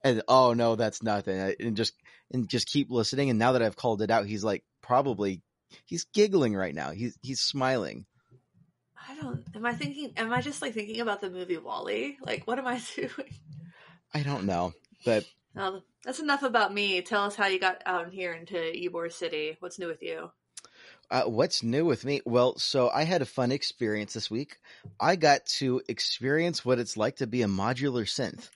And 0.04 0.22
oh 0.28 0.54
no, 0.54 0.76
that's 0.76 1.02
nothing. 1.02 1.56
And 1.60 1.78
just 1.78 1.94
and 2.32 2.48
just 2.48 2.68
keep 2.68 2.92
listening. 2.92 3.30
And 3.30 3.40
now 3.40 3.54
that 3.54 3.62
I've 3.62 3.76
called 3.76 4.02
it 4.02 4.12
out, 4.12 4.26
he's 4.26 4.44
like 4.44 4.64
probably 4.82 5.42
he's 5.86 6.06
giggling 6.06 6.56
right 6.56 6.76
now. 6.76 6.92
He's 6.92 7.18
he's 7.22 7.40
smiling. 7.40 8.06
I 9.10 9.16
don't. 9.16 9.44
Am 9.56 9.66
I 9.66 9.74
thinking? 9.74 10.14
Am 10.18 10.32
I 10.32 10.42
just 10.42 10.62
like 10.62 10.74
thinking 10.74 11.02
about 11.02 11.22
the 11.22 11.30
movie 11.30 11.58
WALL-E? 11.58 12.18
Like, 12.22 12.46
what 12.46 12.60
am 12.60 12.68
I 12.68 12.82
doing? 12.96 13.10
I 14.14 14.24
don't 14.24 14.46
know, 14.46 14.74
but 15.06 15.26
No, 15.56 15.82
that's 16.04 16.20
enough 16.20 16.44
about 16.44 16.74
me. 16.74 17.02
Tell 17.02 17.24
us 17.24 17.36
how 17.36 17.48
you 17.48 17.60
got 17.60 17.82
out 17.86 18.12
here 18.12 18.34
into 18.34 18.56
Ybor 18.56 19.12
City. 19.12 19.56
What's 19.60 19.80
new 19.80 19.88
with 19.88 20.02
you? 20.04 20.32
Uh, 21.12 21.24
what's 21.24 21.62
new 21.62 21.84
with 21.84 22.06
me? 22.06 22.22
Well, 22.26 22.58
so 22.58 22.90
I 22.90 23.04
had 23.04 23.22
a 23.22 23.26
fun 23.26 23.52
experience 23.52 24.14
this 24.14 24.32
week. 24.32 24.56
I 24.98 25.18
got 25.18 25.46
to 25.58 25.82
experience 25.90 26.64
what 26.64 26.80
it's 26.80 26.96
like 26.96 27.18
to 27.18 27.28
be 27.28 27.42
a 27.42 27.48
modular 27.48 28.06
synth. 28.06 28.50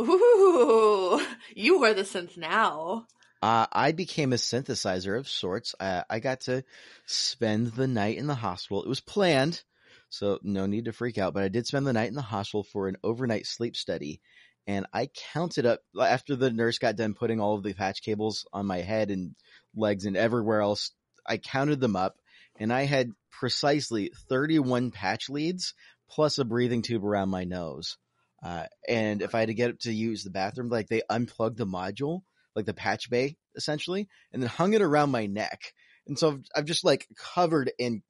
Ooh, 0.00 1.20
you 1.54 1.78
wear 1.78 1.92
the 1.92 2.02
synth 2.02 2.38
now. 2.38 3.06
Uh, 3.42 3.66
I 3.70 3.92
became 3.92 4.32
a 4.32 4.36
synthesizer 4.36 5.18
of 5.18 5.28
sorts. 5.28 5.74
Uh, 5.78 6.02
I 6.08 6.20
got 6.20 6.40
to 6.42 6.64
spend 7.04 7.72
the 7.72 7.86
night 7.86 8.16
in 8.16 8.26
the 8.26 8.34
hospital. 8.34 8.82
It 8.82 8.88
was 8.88 9.00
planned, 9.00 9.62
so 10.08 10.38
no 10.42 10.64
need 10.64 10.86
to 10.86 10.92
freak 10.92 11.18
out, 11.18 11.34
but 11.34 11.42
I 11.42 11.48
did 11.48 11.66
spend 11.66 11.86
the 11.86 11.92
night 11.92 12.08
in 12.08 12.14
the 12.14 12.22
hospital 12.22 12.64
for 12.64 12.88
an 12.88 12.96
overnight 13.04 13.46
sleep 13.46 13.76
study. 13.76 14.22
And 14.66 14.86
I 14.92 15.10
counted 15.34 15.66
up 15.66 15.80
after 16.00 16.34
the 16.34 16.50
nurse 16.50 16.78
got 16.78 16.96
done 16.96 17.12
putting 17.12 17.40
all 17.40 17.56
of 17.56 17.62
the 17.62 17.74
patch 17.74 18.02
cables 18.02 18.46
on 18.54 18.66
my 18.66 18.78
head 18.78 19.10
and 19.10 19.34
legs 19.74 20.06
and 20.06 20.16
everywhere 20.16 20.62
else. 20.62 20.92
I 21.26 21.38
counted 21.38 21.80
them 21.80 21.96
up 21.96 22.16
and 22.58 22.72
I 22.72 22.82
had 22.82 23.10
precisely 23.30 24.10
31 24.28 24.90
patch 24.90 25.28
leads 25.30 25.74
plus 26.08 26.38
a 26.38 26.44
breathing 26.44 26.82
tube 26.82 27.04
around 27.04 27.28
my 27.30 27.44
nose. 27.44 27.96
Uh, 28.42 28.64
and 28.88 29.22
if 29.22 29.34
I 29.34 29.40
had 29.40 29.48
to 29.48 29.54
get 29.54 29.70
up 29.70 29.78
to 29.80 29.92
use 29.92 30.24
the 30.24 30.30
bathroom, 30.30 30.68
like 30.68 30.88
they 30.88 31.02
unplugged 31.08 31.58
the 31.58 31.66
module, 31.66 32.22
like 32.54 32.66
the 32.66 32.74
patch 32.74 33.10
bay 33.10 33.36
essentially, 33.54 34.08
and 34.32 34.42
then 34.42 34.48
hung 34.48 34.74
it 34.74 34.82
around 34.82 35.10
my 35.10 35.26
neck. 35.26 35.72
And 36.06 36.18
so 36.18 36.30
I've, 36.30 36.44
I've 36.56 36.64
just 36.64 36.84
like 36.84 37.06
covered 37.16 37.70
in, 37.78 38.02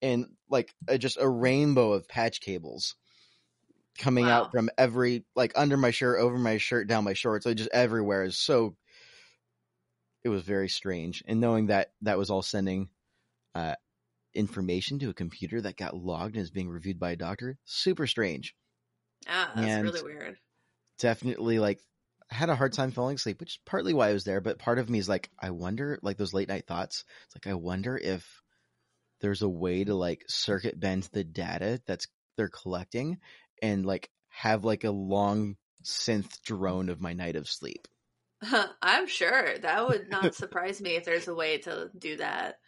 in 0.00 0.26
like 0.48 0.74
a, 0.88 0.98
just 0.98 1.18
a 1.20 1.28
rainbow 1.28 1.92
of 1.92 2.08
patch 2.08 2.40
cables 2.40 2.96
coming 3.98 4.26
Wow. 4.26 4.30
out 4.30 4.50
from 4.50 4.70
every, 4.78 5.24
like 5.36 5.52
under 5.56 5.76
my 5.76 5.90
shirt, 5.90 6.20
over 6.20 6.38
my 6.38 6.58
shirt, 6.58 6.88
down 6.88 7.04
my 7.04 7.12
shorts, 7.12 7.46
like 7.46 7.56
just 7.56 7.70
everywhere 7.72 8.24
is 8.24 8.38
so, 8.38 8.76
it 10.24 10.28
was 10.28 10.42
very 10.42 10.68
strange. 10.68 11.22
And 11.26 11.40
knowing 11.40 11.66
that 11.66 11.92
that 12.02 12.18
was 12.18 12.30
all 12.30 12.42
sending, 12.42 12.88
uh, 13.54 13.74
information 14.34 14.98
to 15.00 15.10
a 15.10 15.14
computer 15.14 15.60
that 15.60 15.76
got 15.76 15.96
logged 15.96 16.36
and 16.36 16.42
is 16.42 16.50
being 16.50 16.68
reviewed 16.68 16.98
by 17.00 17.10
a 17.12 17.16
doctor, 17.16 17.58
super 17.64 18.06
strange 18.06 18.54
Yeah, 19.26 19.46
that's 19.54 19.66
And- 19.66 19.82
really 19.84 20.02
weird. 20.02 20.38
definitely 20.98 21.58
like 21.58 21.80
I 22.30 22.36
had 22.36 22.48
a 22.48 22.54
hard 22.54 22.72
time 22.72 22.92
falling 22.92 23.16
asleep, 23.16 23.40
which 23.40 23.54
is 23.54 23.58
partly 23.66 23.92
why 23.92 24.08
I 24.10 24.12
was 24.12 24.22
there, 24.22 24.40
but 24.40 24.58
part 24.60 24.78
of 24.78 24.88
me 24.88 25.00
is 25.00 25.08
like, 25.08 25.30
I 25.36 25.50
wonder, 25.50 25.98
like 26.00 26.16
those 26.16 26.32
late 26.32 26.46
night 26.48 26.66
thoughts. 26.68 27.04
It's 27.26 27.34
like 27.34 27.48
I 27.48 27.54
wonder 27.54 27.96
if 27.98 28.24
there's 29.20 29.42
a 29.42 29.48
way 29.48 29.82
to 29.82 29.94
like 29.96 30.24
circuit 30.28 30.78
bend 30.78 31.08
the 31.12 31.24
data 31.24 31.82
that's 31.86 32.06
they're 32.36 32.48
collecting 32.48 33.18
and 33.60 33.84
like 33.84 34.10
have 34.28 34.64
like 34.64 34.84
a 34.84 34.92
long 34.92 35.56
synth 35.84 36.40
drone 36.42 36.88
of 36.88 37.00
my 37.00 37.12
night 37.14 37.34
of 37.34 37.48
sleep. 37.48 37.88
I'm 38.82 39.06
sure 39.06 39.58
that 39.58 39.86
would 39.86 40.08
not 40.08 40.34
surprise 40.36 40.80
me 40.80 40.96
if 40.96 41.04
there's 41.04 41.28
a 41.28 41.34
way 41.34 41.58
to 41.58 41.90
do 41.96 42.16
that. 42.16 42.58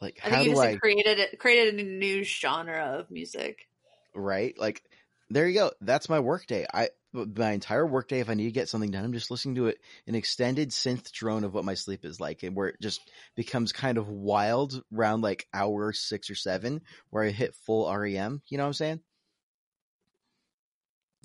Like 0.00 0.20
I 0.24 0.28
how 0.28 0.36
think 0.36 0.50
you 0.50 0.54
just 0.54 0.64
I 0.64 0.76
created 0.76 1.18
it, 1.18 1.38
created 1.38 1.80
a 1.80 1.82
new 1.82 2.24
genre 2.24 2.98
of 2.98 3.10
music. 3.10 3.66
right? 4.14 4.56
Like 4.58 4.82
there 5.30 5.48
you 5.48 5.54
go. 5.54 5.72
That's 5.80 6.08
my 6.08 6.20
workday. 6.20 6.66
I 6.72 6.90
my 7.12 7.52
entire 7.52 7.86
workday, 7.86 8.20
if 8.20 8.28
I 8.28 8.34
need 8.34 8.46
to 8.46 8.50
get 8.50 8.68
something 8.68 8.90
done, 8.90 9.04
I'm 9.04 9.12
just 9.12 9.30
listening 9.30 9.54
to 9.56 9.68
it 9.68 9.78
an 10.06 10.14
extended 10.14 10.70
synth 10.70 11.12
drone 11.12 11.44
of 11.44 11.54
what 11.54 11.64
my 11.64 11.74
sleep 11.74 12.04
is 12.04 12.20
like, 12.20 12.42
and 12.42 12.56
where 12.56 12.68
it 12.68 12.80
just 12.80 13.00
becomes 13.34 13.72
kind 13.72 13.98
of 13.98 14.08
wild 14.08 14.82
around 14.92 15.22
like 15.22 15.46
hour 15.54 15.92
six 15.92 16.28
or 16.28 16.34
seven, 16.34 16.82
where 17.10 17.24
I 17.24 17.30
hit 17.30 17.54
full 17.66 17.92
REM. 17.92 18.42
You 18.48 18.58
know 18.58 18.64
what 18.64 18.68
I'm 18.68 18.74
saying? 18.74 19.00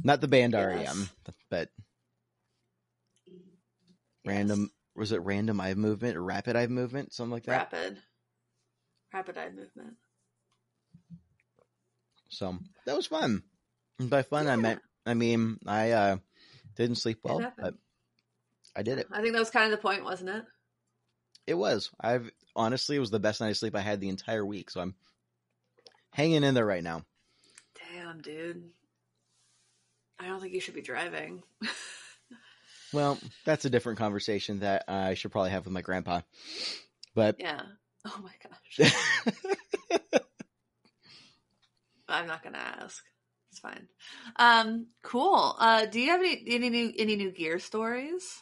Not 0.04 0.22
the 0.22 0.28
band 0.28 0.54
Yes. 0.54 0.88
REM, 0.88 1.10
but. 1.50 1.70
Random. 4.26 4.72
Was 4.96 5.12
it 5.12 5.22
random 5.22 5.62
eye 5.62 5.74
movement 5.76 6.18
or 6.18 6.24
rapid 6.24 6.56
eye 6.56 6.68
movement, 6.68 7.14
something 7.14 7.32
like 7.32 7.44
that? 7.44 7.72
rapid, 7.72 7.98
rapid 9.14 9.38
eye 9.38 9.50
movement. 9.50 9.96
So 12.30 12.58
that 12.86 12.96
was 12.96 13.08
fun. 13.08 13.44
And 14.00 14.10
by 14.10 14.24
fun, 14.24 14.48
I 14.48 14.56
meant, 14.56 14.82
I 15.06 15.14
mean, 15.14 15.58
I 15.66 15.92
uh 15.92 16.18
didn't 16.76 16.98
sleep 16.98 17.20
well, 17.24 17.52
but 17.58 17.74
I 18.76 18.84
did 18.84 19.00
it. 19.00 19.08
I 19.12 19.22
think 19.22 19.34
that 19.34 19.40
was 19.40 19.50
kind 19.50 19.72
of 19.72 19.72
the 19.72 19.82
point, 19.82 20.04
wasn't 20.04 20.30
it? 20.30 20.44
It 21.48 21.56
was. 21.56 21.90
I've 22.00 22.30
honestly, 22.56 22.96
it 22.96 23.00
was 23.00 23.10
the 23.12 23.20
best 23.20 23.42
night 23.42 23.50
of 23.50 23.58
sleep 23.58 23.76
I 23.76 23.82
had 23.82 24.00
the 24.00 24.10
entire 24.10 24.46
week. 24.46 24.70
So 24.70 24.82
I'm 24.82 24.96
hanging 26.12 26.44
in 26.44 26.54
there 26.54 26.66
right 26.66 26.84
now. 26.84 27.04
Damn, 27.94 28.22
dude. 28.22 28.70
I 30.20 30.28
don't 30.28 30.42
think 30.42 30.54
you 30.54 30.60
should 30.60 30.76
be 30.76 30.82
driving. 30.82 31.44
Well, 32.92 33.20
that's 33.46 33.66
a 33.66 33.70
different 33.70 34.00
conversation 34.00 34.60
that 34.60 34.86
I 34.88 35.14
should 35.14 35.32
probably 35.32 35.52
have 35.52 35.66
with 35.66 35.74
my 35.74 35.82
grandpa. 35.82 36.22
But 37.16 37.36
yeah. 37.40 37.62
Oh 38.06 38.24
my 38.24 38.32
gosh. 38.44 38.94
I'm 42.08 42.28
not 42.28 42.44
gonna 42.44 42.58
ask. 42.58 43.04
It's 43.52 43.60
fine. 43.60 43.88
Um, 44.38 44.88
cool. 45.04 45.56
Uh, 45.60 45.86
do 45.86 46.00
you 46.00 46.10
have 46.12 46.22
any 46.22 46.44
any 46.48 46.70
new 46.70 46.94
any 46.98 47.16
new 47.16 47.32
gear 47.32 47.60
stories? 47.60 48.42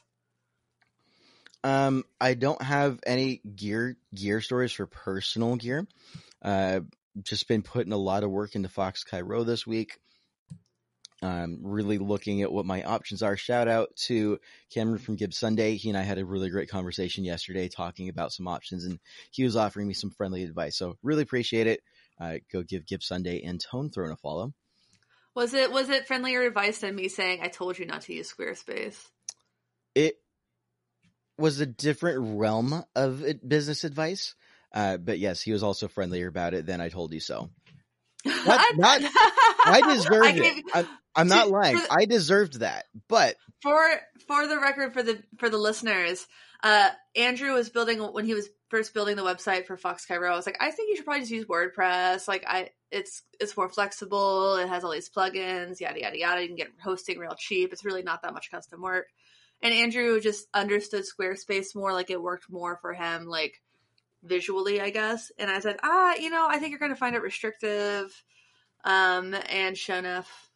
um, 1.63 2.03
I 2.21 2.33
don't 2.33 2.61
have 2.61 2.99
any 3.05 3.41
gear 3.55 3.97
gear 4.13 4.41
stories 4.41 4.71
for 4.71 4.85
personal 4.85 5.55
gear. 5.55 5.87
Uh, 6.41 6.81
just 7.21 7.47
been 7.47 7.63
putting 7.63 7.93
a 7.93 7.97
lot 7.97 8.23
of 8.23 8.29
work 8.31 8.55
into 8.55 8.69
FoxChiRho 8.69 9.45
this 9.45 9.65
week. 9.65 9.97
Um, 11.23 11.59
really 11.63 11.97
looking 11.97 12.43
at 12.43 12.51
what 12.51 12.67
my 12.67 12.83
options 12.83 13.23
are. 13.23 13.35
Shout 13.35 13.67
out 13.67 13.95
to 14.05 14.39
Cameron 14.71 14.99
from 14.99 15.15
Gibbs 15.15 15.37
Sunday. 15.37 15.75
He 15.75 15.89
and 15.89 15.97
I 15.97 16.03
had 16.03 16.19
a 16.19 16.25
really 16.25 16.49
great 16.49 16.69
conversation 16.69 17.23
yesterday 17.23 17.69
talking 17.69 18.07
about 18.09 18.31
some 18.31 18.47
options, 18.47 18.85
and 18.85 18.99
he 19.31 19.43
was 19.43 19.55
offering 19.55 19.87
me 19.87 19.95
some 19.95 20.11
friendly 20.11 20.43
advice. 20.43 20.77
So 20.77 20.95
really 21.01 21.23
appreciate 21.23 21.65
it. 21.65 21.81
Uh, 22.19 22.35
go 22.51 22.61
give 22.61 22.85
Gibbs 22.85 23.07
Sunday 23.07 23.41
and 23.43 23.59
Tone 23.59 23.89
Throne 23.89 24.11
a 24.11 24.15
follow. 24.15 24.53
Was 25.33 25.53
it 25.53 25.71
was 25.71 25.89
it 25.89 26.07
friendlier 26.07 26.41
advice 26.43 26.79
than 26.79 26.95
me 26.95 27.09
saying 27.09 27.41
I 27.41 27.47
told 27.47 27.77
you 27.77 27.85
not 27.85 28.01
to 28.01 28.13
use 28.13 28.31
Squarespace? 28.31 28.97
It 29.93 30.15
was 31.37 31.59
a 31.59 31.67
different 31.67 32.39
realm 32.39 32.83
of 32.95 33.23
business 33.47 33.83
advice, 33.83 34.33
uh, 34.73 34.97
but 34.97 35.19
yes, 35.19 35.41
he 35.41 35.51
was 35.51 35.61
also 35.61 35.87
friendlier 35.87 36.27
about 36.27 36.53
it 36.53 36.65
than 36.65 36.81
I 36.81 36.89
told 36.89 37.13
you 37.13 37.19
so. 37.19 37.49
Not- 38.25 38.77
not- 38.77 39.01
I 39.65 39.93
deserved 39.93 40.25
I 40.25 40.31
it. 40.35 40.65
I'm, 40.73 40.87
I'm 41.15 41.27
not 41.27 41.49
lying. 41.49 41.77
the- 41.77 41.87
I 41.91 42.05
deserved 42.05 42.59
that, 42.59 42.85
but 43.07 43.35
for 43.61 43.79
for 44.27 44.47
the 44.47 44.59
record 44.59 44.93
for 44.93 45.03
the 45.03 45.21
for 45.37 45.49
the 45.49 45.57
listeners 45.57 46.27
uh 46.63 46.89
andrew 47.15 47.53
was 47.53 47.69
building 47.69 47.99
when 47.99 48.25
he 48.25 48.33
was 48.33 48.49
first 48.69 48.93
building 48.93 49.15
the 49.15 49.23
website 49.23 49.65
for 49.65 49.77
FoxChiRho 49.77 50.31
i 50.31 50.35
was 50.35 50.45
like 50.45 50.57
i 50.59 50.69
think 50.71 50.89
you 50.89 50.95
should 50.95 51.05
probably 51.05 51.21
just 51.21 51.31
use 51.31 51.45
wordpress. 51.45 52.27
Like 52.27 52.43
i 52.47 52.69
it's 52.91 53.23
it's 53.39 53.57
more 53.57 53.69
flexible. 53.69 54.55
It 54.55 54.69
has 54.69 54.83
all 54.83 54.91
these 54.91 55.09
plugins 55.09 55.79
yada 55.79 55.99
yada 55.99 56.17
yada. 56.17 56.41
You 56.41 56.47
can 56.47 56.55
get 56.55 56.71
hosting 56.81 57.17
real 57.19 57.35
cheap. 57.37 57.73
It's 57.73 57.85
really 57.85 58.03
not 58.03 58.21
that 58.21 58.33
much 58.33 58.49
custom 58.51 58.81
work. 58.81 59.07
And 59.61 59.73
andrew 59.73 60.19
just 60.21 60.47
understood 60.53 61.03
squarespace 61.03 61.75
more 61.75 61.93
like 61.93 62.09
it 62.09 62.21
worked 62.21 62.45
more 62.49 62.77
for 62.81 62.93
him. 62.93 63.25
Like 63.25 63.59
visually 64.27 64.81
i 64.81 64.89
guess 64.89 65.31
and 65.37 65.49
i 65.49 65.59
said 65.59 65.77
ah 65.83 66.15
you 66.15 66.29
know 66.29 66.47
i 66.49 66.59
think 66.59 66.71
you're 66.71 66.79
going 66.79 66.91
to 66.91 66.95
find 66.97 67.15
it 67.15 67.21
restrictive 67.21 68.23
um 68.83 69.35
and 69.49 69.77
sure 69.77 69.97
enough 69.97 70.47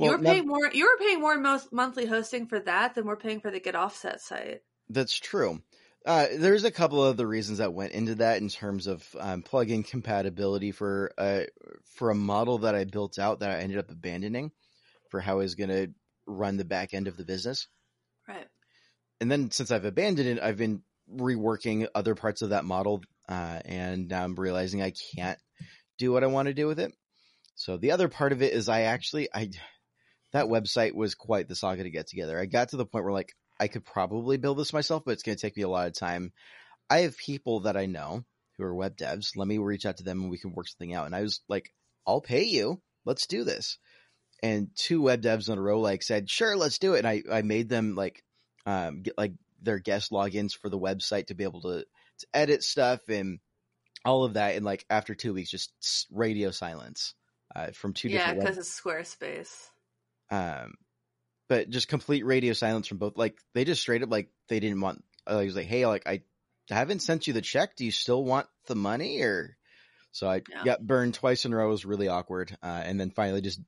you 0.00 0.06
well, 0.06 0.12
were 0.12 0.22
now- 0.22 0.30
paying 0.32 0.46
more. 0.46 0.70
You 0.72 0.84
were 0.86 1.04
paying 1.04 1.20
more 1.20 1.36
most 1.36 1.72
monthly 1.72 2.06
hosting 2.06 2.46
for 2.46 2.58
that 2.60 2.94
than 2.94 3.04
we're 3.04 3.16
paying 3.16 3.40
for 3.40 3.50
the 3.50 3.60
Get 3.60 3.74
Offset 3.74 4.20
site. 4.22 4.62
That's 4.88 5.18
true. 5.18 5.60
Uh, 6.06 6.26
there's 6.38 6.64
a 6.64 6.70
couple 6.70 7.04
of 7.04 7.18
the 7.18 7.26
reasons 7.26 7.58
that 7.58 7.74
went 7.74 7.92
into 7.92 8.14
that 8.14 8.40
in 8.40 8.48
terms 8.48 8.86
of 8.86 9.06
um, 9.18 9.42
plugin 9.42 9.86
compatibility 9.86 10.72
for 10.72 11.12
uh, 11.18 11.42
for 11.84 12.08
a 12.08 12.14
model 12.14 12.58
that 12.58 12.74
I 12.74 12.84
built 12.84 13.18
out 13.18 13.40
that 13.40 13.50
I 13.50 13.60
ended 13.60 13.76
up 13.76 13.90
abandoning 13.90 14.52
for 15.10 15.20
how 15.20 15.32
I 15.32 15.42
was 15.42 15.54
going 15.54 15.68
to 15.68 15.88
run 16.26 16.56
the 16.56 16.64
back 16.64 16.94
end 16.94 17.06
of 17.06 17.18
the 17.18 17.24
business. 17.26 17.68
Right. 18.26 18.46
And 19.20 19.30
then 19.30 19.50
since 19.50 19.70
I've 19.70 19.84
abandoned 19.84 20.28
it, 20.28 20.42
I've 20.42 20.56
been 20.56 20.82
reworking 21.16 21.86
other 21.94 22.14
parts 22.14 22.42
of 22.42 22.50
that 22.50 22.64
model, 22.64 23.02
uh, 23.28 23.60
and 23.64 24.12
I'm 24.12 24.34
realizing 24.34 24.82
I 24.82 24.92
can't 25.14 25.38
do 25.98 26.12
what 26.12 26.24
I 26.24 26.28
want 26.28 26.48
to 26.48 26.54
do 26.54 26.66
with 26.66 26.80
it. 26.80 26.92
So 27.54 27.76
the 27.76 27.92
other 27.92 28.08
part 28.08 28.32
of 28.32 28.42
it 28.42 28.52
is 28.52 28.68
I 28.68 28.82
actually 28.82 29.28
I 29.34 29.50
that 30.32 30.46
website 30.46 30.94
was 30.94 31.14
quite 31.14 31.48
the 31.48 31.56
saga 31.56 31.82
to 31.82 31.90
get 31.90 32.06
together. 32.06 32.38
I 32.38 32.46
got 32.46 32.70
to 32.70 32.76
the 32.76 32.86
point 32.86 33.04
where 33.04 33.12
like 33.12 33.32
I 33.58 33.68
could 33.68 33.84
probably 33.84 34.38
build 34.38 34.58
this 34.58 34.72
myself, 34.72 35.02
but 35.04 35.12
it's 35.12 35.22
going 35.22 35.36
to 35.36 35.42
take 35.42 35.56
me 35.56 35.64
a 35.64 35.68
lot 35.68 35.86
of 35.86 35.92
time. 35.92 36.32
I 36.88 37.00
have 37.00 37.16
people 37.18 37.60
that 37.60 37.76
I 37.76 37.86
know 37.86 38.24
who 38.56 38.64
are 38.64 38.74
web 38.74 38.96
devs. 38.96 39.36
Let 39.36 39.46
me 39.46 39.58
reach 39.58 39.84
out 39.84 39.98
to 39.98 40.04
them 40.04 40.22
and 40.22 40.30
we 40.30 40.38
can 40.38 40.52
work 40.52 40.68
something 40.68 40.94
out. 40.94 41.06
And 41.06 41.14
I 41.14 41.20
was 41.20 41.40
like, 41.48 41.70
I'll 42.06 42.22
pay 42.22 42.44
you. 42.44 42.80
Let's 43.04 43.26
do 43.26 43.44
this. 43.44 43.78
And 44.42 44.68
two 44.74 45.02
web 45.02 45.20
devs 45.20 45.50
in 45.50 45.58
a 45.58 45.62
row 45.62 45.80
like 45.80 46.02
said, 46.02 46.30
sure, 46.30 46.56
let's 46.56 46.78
do 46.78 46.94
it. 46.94 47.04
And 47.04 47.06
I, 47.06 47.22
I 47.30 47.42
made 47.42 47.68
them 47.68 47.94
like, 47.94 48.24
um, 48.64 49.02
get 49.02 49.18
like 49.18 49.32
their 49.62 49.78
guest 49.78 50.10
logins 50.10 50.52
for 50.56 50.68
the 50.68 50.78
website 50.78 51.26
to 51.26 51.34
be 51.34 51.44
able 51.44 51.62
to, 51.62 51.84
to 52.18 52.26
edit 52.34 52.62
stuff 52.62 53.00
and 53.08 53.38
all 54.04 54.24
of 54.24 54.34
that. 54.34 54.56
And 54.56 54.64
like 54.64 54.84
after 54.90 55.14
two 55.14 55.34
weeks, 55.34 55.50
just 55.50 56.06
radio 56.10 56.50
silence, 56.50 57.14
uh, 57.54 57.72
from 57.72 57.92
two 57.92 58.08
Yeah, 58.08 58.18
different 58.18 58.38
web 58.38 58.46
because 58.46 58.58
it's 58.58 58.80
Squarespace. 58.80 59.70
um 60.30 60.74
but 61.48 61.68
just 61.68 61.88
complete 61.88 62.24
radio 62.24 62.52
silence 62.52 62.86
from 62.86 62.98
both 62.98 63.16
like 63.16 63.36
they 63.54 63.64
just 63.64 63.80
straight 63.82 64.02
up 64.02 64.10
like 64.10 64.30
they 64.48 64.60
didn't 64.60 64.80
want 64.80 65.04
uh, 65.26 65.38
I 65.38 65.44
was 65.44 65.56
like 65.56 65.66
hey 65.66 65.86
like 65.86 66.06
i 66.06 66.22
haven't 66.68 67.00
sent 67.00 67.26
you 67.26 67.32
the 67.32 67.40
check 67.40 67.74
do 67.76 67.84
you 67.84 67.90
still 67.90 68.24
want 68.24 68.46
the 68.66 68.76
money 68.76 69.22
or 69.22 69.56
so 70.12 70.28
i 70.28 70.42
Yeah. 70.48 70.64
got 70.64 70.86
burned 70.86 71.14
twice 71.14 71.44
in 71.44 71.52
a 71.52 71.56
row 71.56 71.66
it 71.66 71.70
was 71.70 71.84
really 71.84 72.08
awkward 72.08 72.56
uh, 72.62 72.66
and 72.84 73.00
then 73.00 73.10
finally 73.10 73.40
just 73.40 73.60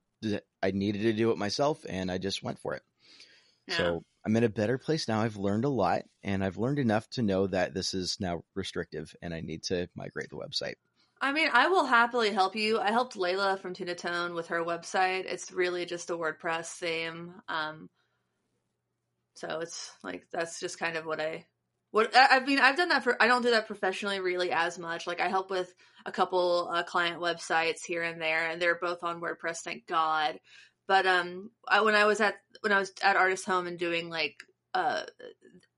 i 0.61 0.71
needed 0.71 1.01
to 1.01 1.13
do 1.13 1.31
it 1.31 1.37
myself 1.37 1.85
and 1.87 2.09
i 2.09 2.17
just 2.17 2.41
went 2.43 2.59
for 2.59 2.73
it 2.75 2.83
Yeah. 3.67 3.75
so 3.75 4.03
i'm 4.25 4.35
in 4.35 4.43
a 4.43 4.49
better 4.49 4.77
place 4.77 5.07
now 5.07 5.21
i've 5.21 5.37
learned 5.37 5.65
a 5.65 5.69
lot 5.69 6.03
and 6.23 6.43
i've 6.43 6.57
learned 6.57 6.79
enough 6.79 7.09
to 7.09 7.21
know 7.21 7.47
that 7.47 7.73
this 7.73 7.93
is 7.93 8.17
now 8.19 8.43
restrictive 8.55 9.15
and 9.21 9.33
i 9.33 9.41
need 9.41 9.63
to 9.63 9.87
migrate 9.95 10.29
the 10.29 10.35
website 10.35 10.75
I 11.21 11.31
mean, 11.31 11.47
I 11.53 11.69
will 11.69 11.85
happily 11.85 12.31
help 12.31 12.53
you. 12.53 12.81
I 12.81 12.91
helped 12.91 13.15
Layla 13.15 13.57
from 13.57 13.73
Tunatone 13.73 14.35
with 14.35 14.47
her 14.47 14.61
website. 14.61 15.23
It's 15.23 15.53
really 15.53 15.85
just 15.85 16.09
a 16.09 16.17
WordPress 16.17 16.65
theme. 16.65 17.33
Um, 17.47 17.89
so 19.35 19.59
it's 19.61 19.91
like 20.03 20.27
that's 20.33 20.59
just 20.59 20.79
kind 20.79 20.97
of 20.97 21.05
what 21.05 21.21
I 21.21 21.45
What 21.91 22.11
I 22.13 22.41
mean, 22.41 22.59
I've 22.59 22.75
done 22.75 22.89
that 22.89 23.03
for. 23.03 23.15
I 23.21 23.27
don't 23.27 23.41
do 23.41 23.51
that 23.51 23.67
professionally 23.67 24.19
really 24.19 24.51
as 24.51 24.77
much. 24.77 25.07
Like 25.07 25.21
I 25.21 25.29
help 25.29 25.49
with 25.49 25.73
a 26.05 26.11
couple 26.11 26.69
uh, 26.69 26.83
client 26.83 27.21
websites 27.21 27.85
here 27.85 28.03
and 28.03 28.21
there, 28.21 28.49
and 28.49 28.61
they're 28.61 28.79
both 28.81 29.03
on 29.03 29.21
WordPress. 29.21 29.59
Thank 29.63 29.87
God. 29.87 30.37
But 30.87 31.05
um, 31.05 31.51
I, 31.67 31.81
when 31.81 31.95
I 31.95 32.05
was 32.05 32.19
at 32.19 32.35
when 32.61 32.71
I 32.71 32.79
was 32.79 32.91
at 33.01 33.15
Artist 33.15 33.45
Home 33.45 33.67
and 33.67 33.79
doing 33.79 34.09
like 34.09 34.35
uh, 34.73 35.03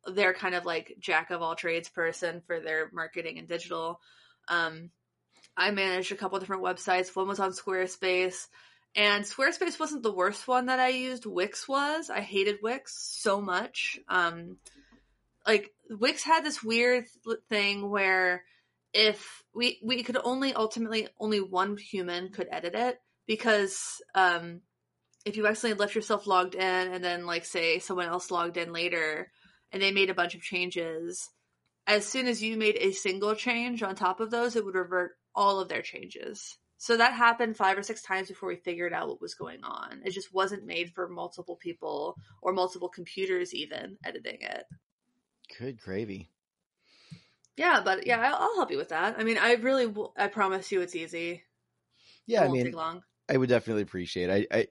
their 0.05 0.33
kind 0.33 0.55
of 0.55 0.65
like 0.65 0.95
jack 0.99 1.31
of 1.31 1.41
all 1.41 1.55
trades 1.55 1.89
person 1.89 2.41
for 2.47 2.59
their 2.59 2.89
marketing 2.91 3.37
and 3.37 3.47
digital, 3.47 3.99
um, 4.47 4.89
I 5.55 5.71
managed 5.71 6.11
a 6.11 6.15
couple 6.15 6.39
different 6.39 6.63
websites. 6.63 7.15
One 7.15 7.27
was 7.27 7.39
on 7.39 7.51
Squarespace. 7.51 8.47
And 8.97 9.25
Squarespace 9.25 9.77
wasn't 9.77 10.03
the 10.03 10.13
worst 10.13 10.47
one 10.47 10.67
that 10.67 10.79
I 10.79 10.87
used. 10.87 11.25
Wix 11.25 11.67
was. 11.67 12.09
I 12.09 12.21
hated 12.21 12.59
Wix 12.63 12.95
so 13.21 13.41
much. 13.41 13.99
Um, 14.07 14.57
like 15.45 15.73
Wix 15.89 16.23
had 16.23 16.45
this 16.45 16.63
weird 16.63 17.05
thing 17.49 17.89
where 17.89 18.43
if 18.93 19.43
we 19.53 19.79
we 19.83 20.01
could 20.03 20.17
only 20.23 20.53
ultimately 20.53 21.09
only 21.19 21.41
one 21.41 21.75
human 21.75 22.29
could 22.29 22.47
edit 22.49 22.73
it 22.73 22.99
because 23.27 24.01
um, 24.15 24.61
if 25.25 25.35
you 25.35 25.47
accidentally 25.47 25.79
left 25.79 25.95
yourself 25.95 26.27
logged 26.27 26.55
in 26.55 26.61
and 26.61 27.03
then 27.03 27.25
like 27.25 27.45
say 27.45 27.79
someone 27.79 28.07
else 28.07 28.31
logged 28.31 28.57
in 28.57 28.71
later 28.71 29.31
and 29.71 29.81
they 29.81 29.91
made 29.91 30.09
a 30.09 30.15
bunch 30.15 30.35
of 30.35 30.41
changes, 30.41 31.29
as 31.87 32.05
soon 32.05 32.27
as 32.27 32.41
you 32.41 32.55
made 32.57 32.77
a 32.79 32.91
single 32.91 33.35
change 33.35 33.83
on 33.83 33.95
top 33.95 34.19
of 34.19 34.31
those, 34.31 34.55
it 34.55 34.63
would 34.63 34.75
revert 34.75 35.11
all 35.35 35.59
of 35.59 35.67
their 35.67 35.81
changes. 35.81 36.57
So 36.77 36.97
that 36.97 37.13
happened 37.13 37.57
five 37.57 37.77
or 37.77 37.83
six 37.83 38.01
times 38.01 38.27
before 38.27 38.49
we 38.49 38.57
figured 38.57 38.93
out 38.93 39.07
what 39.07 39.21
was 39.21 39.33
going 39.33 39.63
on. 39.63 40.01
It 40.05 40.11
just 40.11 40.33
wasn't 40.33 40.65
made 40.65 40.91
for 40.93 41.07
multiple 41.07 41.55
people 41.55 42.15
or 42.41 42.53
multiple 42.53 42.89
computers 42.89 43.53
even 43.53 43.97
editing 44.03 44.37
it. 44.41 44.65
Good 45.57 45.79
gravy. 45.79 46.29
Yeah, 47.57 47.81
but 47.83 48.05
yeah, 48.05 48.19
I'll, 48.19 48.35
I'll 48.35 48.55
help 48.55 48.71
you 48.71 48.77
with 48.77 48.89
that. 48.89 49.15
I 49.17 49.23
mean, 49.23 49.37
I 49.37 49.53
really, 49.53 49.91
I 50.17 50.27
promise 50.27 50.71
you, 50.71 50.81
it's 50.81 50.95
easy. 50.95 51.43
Yeah, 52.27 52.43
it 52.43 52.49
I 52.49 52.51
mean, 52.51 52.65
take 52.65 52.75
long. 52.75 53.03
I 53.29 53.37
would 53.37 53.49
definitely 53.49 53.83
appreciate. 53.83 54.29
It. 54.29 54.47
I, 54.51 54.57
I, 54.57 54.67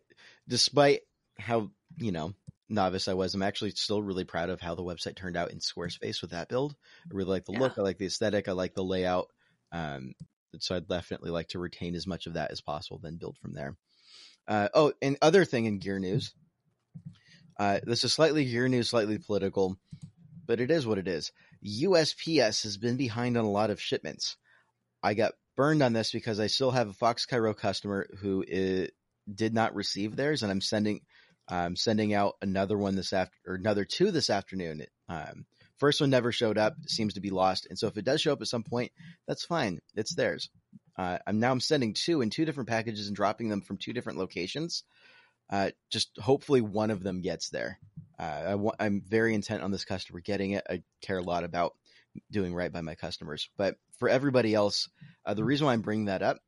despite 0.49 1.01
how 1.39 1.71
you 1.97 2.13
know 2.13 2.35
novice 2.69 3.09
I 3.09 3.15
was, 3.15 3.35
I'm 3.35 3.43
actually 3.43 3.71
still 3.71 4.03
really 4.03 4.25
proud 4.25 4.51
of 4.51 4.61
how 4.61 4.75
the 4.75 4.83
website 4.83 5.17
turned 5.17 5.37
out 5.37 5.51
in 5.51 5.59
Squarespace 5.59 6.21
with 6.21 6.31
that 6.31 6.49
build. 6.49 6.75
I 7.11 7.15
really 7.15 7.31
like 7.31 7.45
the 7.45 7.53
Yeah. 7.53 7.61
look. 7.61 7.79
I 7.79 7.83
like 7.83 7.99
the 7.99 8.07
aesthetic. 8.07 8.49
I 8.49 8.53
like 8.53 8.75
the 8.75 8.85
layout. 8.85 9.29
Um, 9.73 10.15
so 10.59 10.77
I'd 10.77 10.89
definitely 10.89 11.31
like 11.31 11.49
to 11.49 11.59
retain 11.59 11.95
as 11.95 12.07
much 12.07 12.27
of 12.27 12.35
that 12.35 12.51
as 12.51 12.61
possible, 12.61 13.01
then 13.03 13.17
build 13.17 13.39
from 13.39 13.53
there. 13.55 13.77
Uh, 14.47 14.69
oh, 14.75 14.93
and 15.03 15.17
other 15.21 15.45
thing 15.45 15.67
in 15.67 15.79
gear 15.79 15.99
news. 15.99 16.33
Uh, 17.59 17.81
this 17.85 18.05
is 18.05 18.13
slightly 18.13 18.45
gear 18.45 18.69
news, 18.69 18.89
slightly 18.89 19.19
political, 19.19 19.77
but 20.47 20.61
it 20.61 20.71
is 20.71 20.87
what 20.87 20.99
it 20.99 21.09
is. 21.09 21.33
USPS 21.65 22.63
has 22.65 22.77
been 22.77 22.97
behind 22.97 23.37
on 23.37 23.45
a 23.45 23.51
lot 23.51 23.71
of 23.71 23.81
shipments. 23.81 24.37
I 25.03 25.15
got 25.15 25.35
burned 25.57 25.83
on 25.83 25.93
this 25.93 26.13
because 26.13 26.41
I 26.41 26.49
still 26.49 26.71
have 26.73 26.89
a 26.91 26.93
FoxChiRho 26.93 27.57
customer 27.57 28.09
who 28.19 28.45
i 28.53 28.89
did 29.33 29.55
not 29.55 29.75
receive 29.75 30.17
theirs, 30.17 30.43
and 30.43 30.51
I'm 30.51 30.61
sending 30.61 31.01
I'm 31.47 31.77
sending 31.77 32.15
out 32.15 32.37
another 32.41 32.77
one 32.77 32.97
this 32.97 33.13
after 33.13 33.37
or 33.47 33.55
another 33.55 33.85
two 33.85 34.11
this 34.11 34.31
afternoon. 34.31 34.87
Um, 35.09 35.45
first 35.77 36.01
one 36.01 36.11
never 36.11 36.33
showed 36.33 36.57
up, 36.57 36.75
seems 36.87 37.15
to 37.15 37.21
be 37.21 37.31
lost, 37.31 37.67
and 37.69 37.79
so 37.79 37.87
if 37.87 37.97
it 37.97 38.05
does 38.05 38.21
show 38.21 38.33
up 38.33 38.41
at 38.41 38.49
some 38.49 38.63
point, 38.63 38.93
that's 39.29 39.45
fine. 39.45 39.81
It's 39.95 40.15
theirs. 40.15 40.49
Uh, 40.97 41.19
I'm 41.27 41.41
now 41.41 41.51
I'm 41.51 41.61
sending 41.61 41.95
two 41.95 42.23
in 42.23 42.31
two 42.31 42.45
different 42.45 42.69
packages 42.69 43.09
and 43.09 43.17
dropping 43.17 43.49
them 43.49 43.61
from 43.61 43.79
two 43.79 43.93
different 43.93 44.19
locations. 44.19 44.85
Uh, 45.51 45.71
just 45.91 46.11
hopefully 46.19 46.63
one 46.63 46.91
of 46.91 47.03
them 47.03 47.21
gets 47.21 47.51
there. 47.51 47.79
Uh, 48.19 48.23
I 48.23 48.55
wa- 48.55 48.75
I'm 48.79 49.03
very 49.07 49.35
intent 49.35 49.63
on 49.63 49.71
this 49.71 49.85
customer 49.85 50.21
getting 50.21 50.53
it. 50.53 50.65
I 50.69 50.83
care 51.03 51.19
a 51.19 51.23
lot 51.23 51.45
about 51.45 51.75
doing 52.31 52.55
right 52.55 52.73
by 52.73 52.81
my 52.81 52.95
customers. 52.95 53.51
But 53.59 53.77
for 53.99 54.09
everybody 54.09 54.55
else, 54.55 54.89
uh, 55.27 55.35
the 55.35 55.45
reason 55.45 55.67
why 55.67 55.73
I'm 55.73 55.83
bringing 55.83 56.07
that 56.07 56.23
up 56.23 56.39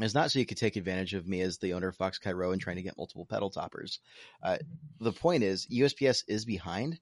is 0.00 0.14
not 0.14 0.30
so 0.30 0.38
you 0.38 0.46
could 0.46 0.58
take 0.58 0.76
advantage 0.76 1.14
of 1.14 1.26
me 1.26 1.40
as 1.40 1.58
the 1.58 1.72
owner 1.72 1.88
of 1.88 1.96
FoxChiRho 1.96 2.52
and 2.52 2.60
trying 2.60 2.76
to 2.76 2.82
get 2.82 2.96
multiple 2.98 3.26
pedal 3.26 3.50
toppers. 3.50 4.00
Uh, 4.42 4.58
the 5.00 5.12
point 5.12 5.42
is, 5.42 5.66
USPS 5.66 6.24
is 6.28 6.44
behind. 6.44 6.98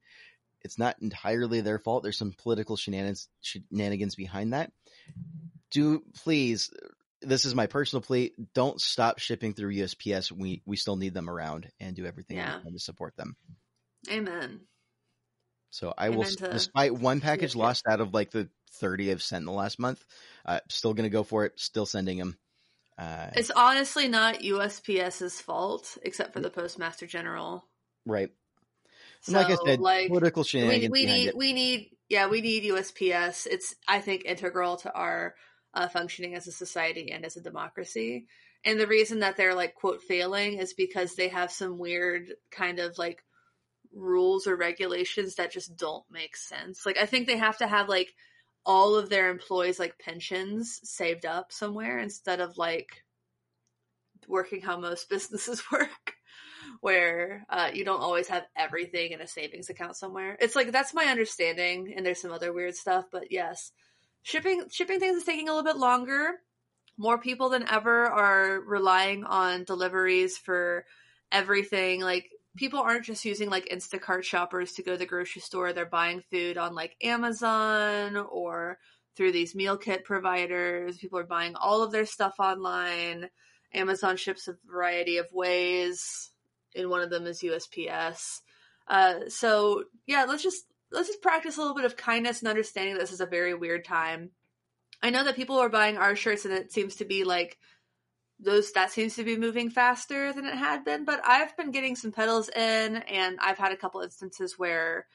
It's 0.63 0.79
not 0.79 0.97
entirely 1.03 1.61
their 1.61 1.79
fault. 1.79 2.03
There's 2.03 2.17
some 2.17 2.33
political 2.33 2.77
shenanigans, 2.77 3.29
shenanigans 3.43 4.15
behind 4.15 4.53
that. 4.53 4.73
Do 5.71 6.03
please, 6.23 6.71
this 7.21 7.45
is 7.45 7.55
my 7.55 7.67
personal 7.67 8.01
plea. 8.01 8.33
Don't 8.55 8.81
stop 8.81 9.19
shipping 9.19 9.55
through 9.55 9.75
USPS. 9.75 10.33
We 10.33 10.63
we 10.65 10.77
still 10.77 10.97
need 10.97 11.15
them 11.15 11.29
around 11.29 11.69
and 11.81 11.95
do 11.97 12.07
everything 12.07 12.37
Yeah. 12.37 12.61
to 12.61 12.79
support 12.79 13.17
them. 13.17 13.37
Amen. 14.11 14.61
So 15.71 15.93
I 15.99 16.11
will, 16.11 16.23
Amen 16.23 16.37
to 16.37 16.53
despite 16.53 16.95
one 16.95 17.21
package 17.21 17.57
lost 17.57 17.85
out 17.89 18.01
of 18.01 18.15
like 18.15 18.31
the 18.31 18.49
30 18.75 19.11
I've 19.11 19.23
sent 19.23 19.43
in 19.43 19.47
the 19.47 19.53
last 19.53 19.79
month, 19.81 20.05
uh, 20.47 20.61
still 20.69 20.95
going 20.95 21.05
to 21.05 21.11
go 21.11 21.25
for 21.25 21.45
it. 21.47 21.59
Still 21.59 21.87
sending 21.87 22.17
them. 22.17 22.39
Uh, 22.97 23.31
It's 23.35 23.51
honestly 23.51 24.09
not 24.09 24.41
USPS's 24.41 25.41
fault, 25.41 25.99
except 26.03 26.33
for 26.33 26.41
the 26.41 26.51
Postmaster 26.51 27.07
General. 27.07 27.65
right. 28.07 28.31
So, 29.23 29.33
like 29.33 29.47
I 29.47 29.57
said, 29.65 29.81
like, 29.81 30.09
political 30.09 30.43
we, 30.43 30.47
shenanigans 30.49 30.93
we 30.93 31.07
behind 31.07 31.19
need 31.19 31.29
it. 31.29 31.37
we 31.37 31.53
need 31.55 31.91
yeah 32.11 32.27
we 32.29 32.43
need 32.43 32.65
USPS. 32.65 33.47
It's 33.47 33.75
I 33.89 34.01
think 34.01 34.27
integral 34.27 34.77
to 34.79 34.93
our 34.93 35.35
uh, 35.73 35.89
functioning 35.89 36.35
as 36.35 36.47
a 36.47 36.53
society 36.53 37.11
and 37.11 37.25
as 37.25 37.37
a 37.39 37.41
democracy. 37.41 38.27
And 38.67 38.79
the 38.79 38.87
reason 38.87 39.21
that 39.21 39.39
they're 39.39 39.55
like 39.55 39.75
quote 39.75 40.03
failing 40.03 40.59
is 40.59 40.75
because 40.75 41.15
they 41.15 41.29
have 41.29 41.51
some 41.51 41.79
weird 41.79 42.35
kind 42.51 42.79
of 42.79 42.99
like 42.99 43.25
rules 43.95 44.47
or 44.47 44.57
regulations 44.57 45.37
that 45.37 45.53
just 45.53 45.75
don't 45.77 46.05
make 46.11 46.37
sense. 46.37 46.85
Like 46.85 46.99
I 46.99 47.07
think 47.07 47.27
they 47.27 47.39
have 47.39 47.59
to 47.59 47.67
have 47.67 47.89
like 47.89 48.15
all 48.66 48.96
of 48.96 49.09
their 49.09 49.31
employees 49.31 49.79
like 49.79 49.98
pensions 49.98 50.81
saved 50.83 51.27
up 51.27 51.53
somewhere 51.53 51.98
instead 51.98 52.40
of 52.40 52.57
like 52.57 53.05
working 54.29 54.62
how 54.62 54.79
most 54.79 55.09
businesses 55.11 55.62
work 55.70 56.14
where 56.81 57.44
uh, 57.48 57.70
you 57.72 57.85
don't 57.85 58.00
always 58.00 58.29
have 58.29 58.44
everything 58.57 59.12
in 59.12 59.20
a 59.20 59.27
savings 59.27 59.70
account 59.70 59.96
somewhere. 59.96 60.37
It's 60.40 60.57
like 60.57 60.72
that's 60.72 60.94
my 60.94 61.05
understanding, 61.05 61.94
and 61.96 62.05
there's 62.05 62.20
some 62.20 62.33
other 62.33 62.53
weird 62.53 62.74
stuff, 62.74 63.07
but 63.12 63.31
yes, 63.31 63.72
shipping 64.22 64.64
shipping 64.70 65.00
things 65.00 65.18
is 65.18 65.24
taking 65.24 65.48
a 65.48 65.55
little 65.55 65.70
bit 65.70 65.79
longer. 65.79 66.40
More 66.96 67.18
people 67.18 67.48
than 67.48 67.68
ever 67.68 68.07
are 68.07 68.61
relying 68.61 69.24
on 69.24 69.64
deliveries 69.64 70.38
for 70.38 70.85
everything. 71.33 72.00
Like 72.00 72.31
people 72.57 72.81
aren't 72.81 73.05
just 73.05 73.25
using 73.25 73.51
like 73.51 73.69
Instacart 73.69 74.25
shoppers 74.25 74.73
to 74.73 74.83
go 74.83 74.93
to 74.93 74.99
the 74.99 75.07
grocery 75.07 75.43
store; 75.43 75.73
they're 75.73 75.87
buying 75.87 76.23
food 76.31 76.57
on 76.59 76.75
like 76.75 76.97
Amazon 77.03 78.17
or 78.17 78.79
through 79.17 79.33
these 79.33 79.55
meal 79.55 79.77
kit 79.77 80.05
providers. 80.05 80.99
People 80.99 81.19
are 81.19 81.25
buying 81.25 81.55
all 81.57 81.83
of 81.83 81.93
their 81.93 82.07
stuff 82.07 82.35
online. 82.38 83.29
Amazon 83.73 84.17
ships 84.17 84.49
a 84.49 84.57
variety 84.67 85.17
of 85.17 85.27
ways 85.33 86.31
and 86.75 86.90
one 86.90 87.01
of 87.01 87.11
them 87.11 87.27
is 87.27 87.40
USPS. 87.40 88.40
Uh, 88.88 89.29
so 89.29 89.85
yeah, 90.07 90.25
let's 90.29 90.43
just 90.43 90.67
let's 90.90 91.09
just 91.09 91.23
practice 91.23 91.57
a 91.57 91.61
little 91.61 91.75
bit 91.75 91.85
of 91.85 91.97
kindness 91.97 92.40
and 92.40 92.49
understanding 92.49 92.97
this 92.97 93.12
is 93.12 93.21
a 93.21 93.27
very 93.27 93.55
weird 93.55 93.85
time. 93.85 94.31
I 95.03 95.11
know 95.11 95.25
that 95.25 95.37
people 95.37 95.59
are 95.59 95.69
buying 95.69 95.97
our 95.97 96.17
shirts, 96.17 96.45
and 96.45 96.55
it 96.55 96.73
seems 96.73 96.97
to 96.97 97.05
be 97.05 97.25
like 97.25 97.59
those 98.40 98.73
that 98.73 98.90
seems 98.90 99.16
to 99.16 99.25
be 99.25 99.37
moving 99.37 99.70
faster 99.70 100.33
than 100.33 100.44
it 100.44 100.55
had 100.55 100.85
been. 100.85 101.05
But 101.05 101.20
I've 101.25 101.57
been 101.57 101.70
getting 101.70 101.97
some 101.97 102.12
pedals 102.12 102.49
in, 102.49 102.97
and 102.97 103.38
I've 103.40 103.59
had 103.59 103.73
a 103.73 103.77
couple 103.77 104.01
instances 104.01 104.59
where 104.59 105.07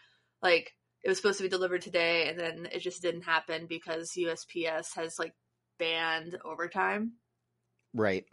like 0.42 0.76
it 1.04 1.10
was 1.10 1.18
supposed 1.18 1.38
to 1.38 1.44
be 1.44 1.50
delivered 1.50 1.82
today, 1.82 2.30
and 2.30 2.40
then 2.40 2.68
it 2.72 2.80
just 2.80 3.02
didn't 3.02 3.24
happen 3.24 3.66
because 3.68 4.12
USPS 4.18 4.96
has 4.96 5.20
like 5.20 5.34
banned 5.78 6.38
overtime. 6.44 7.14
Right. 7.94 8.26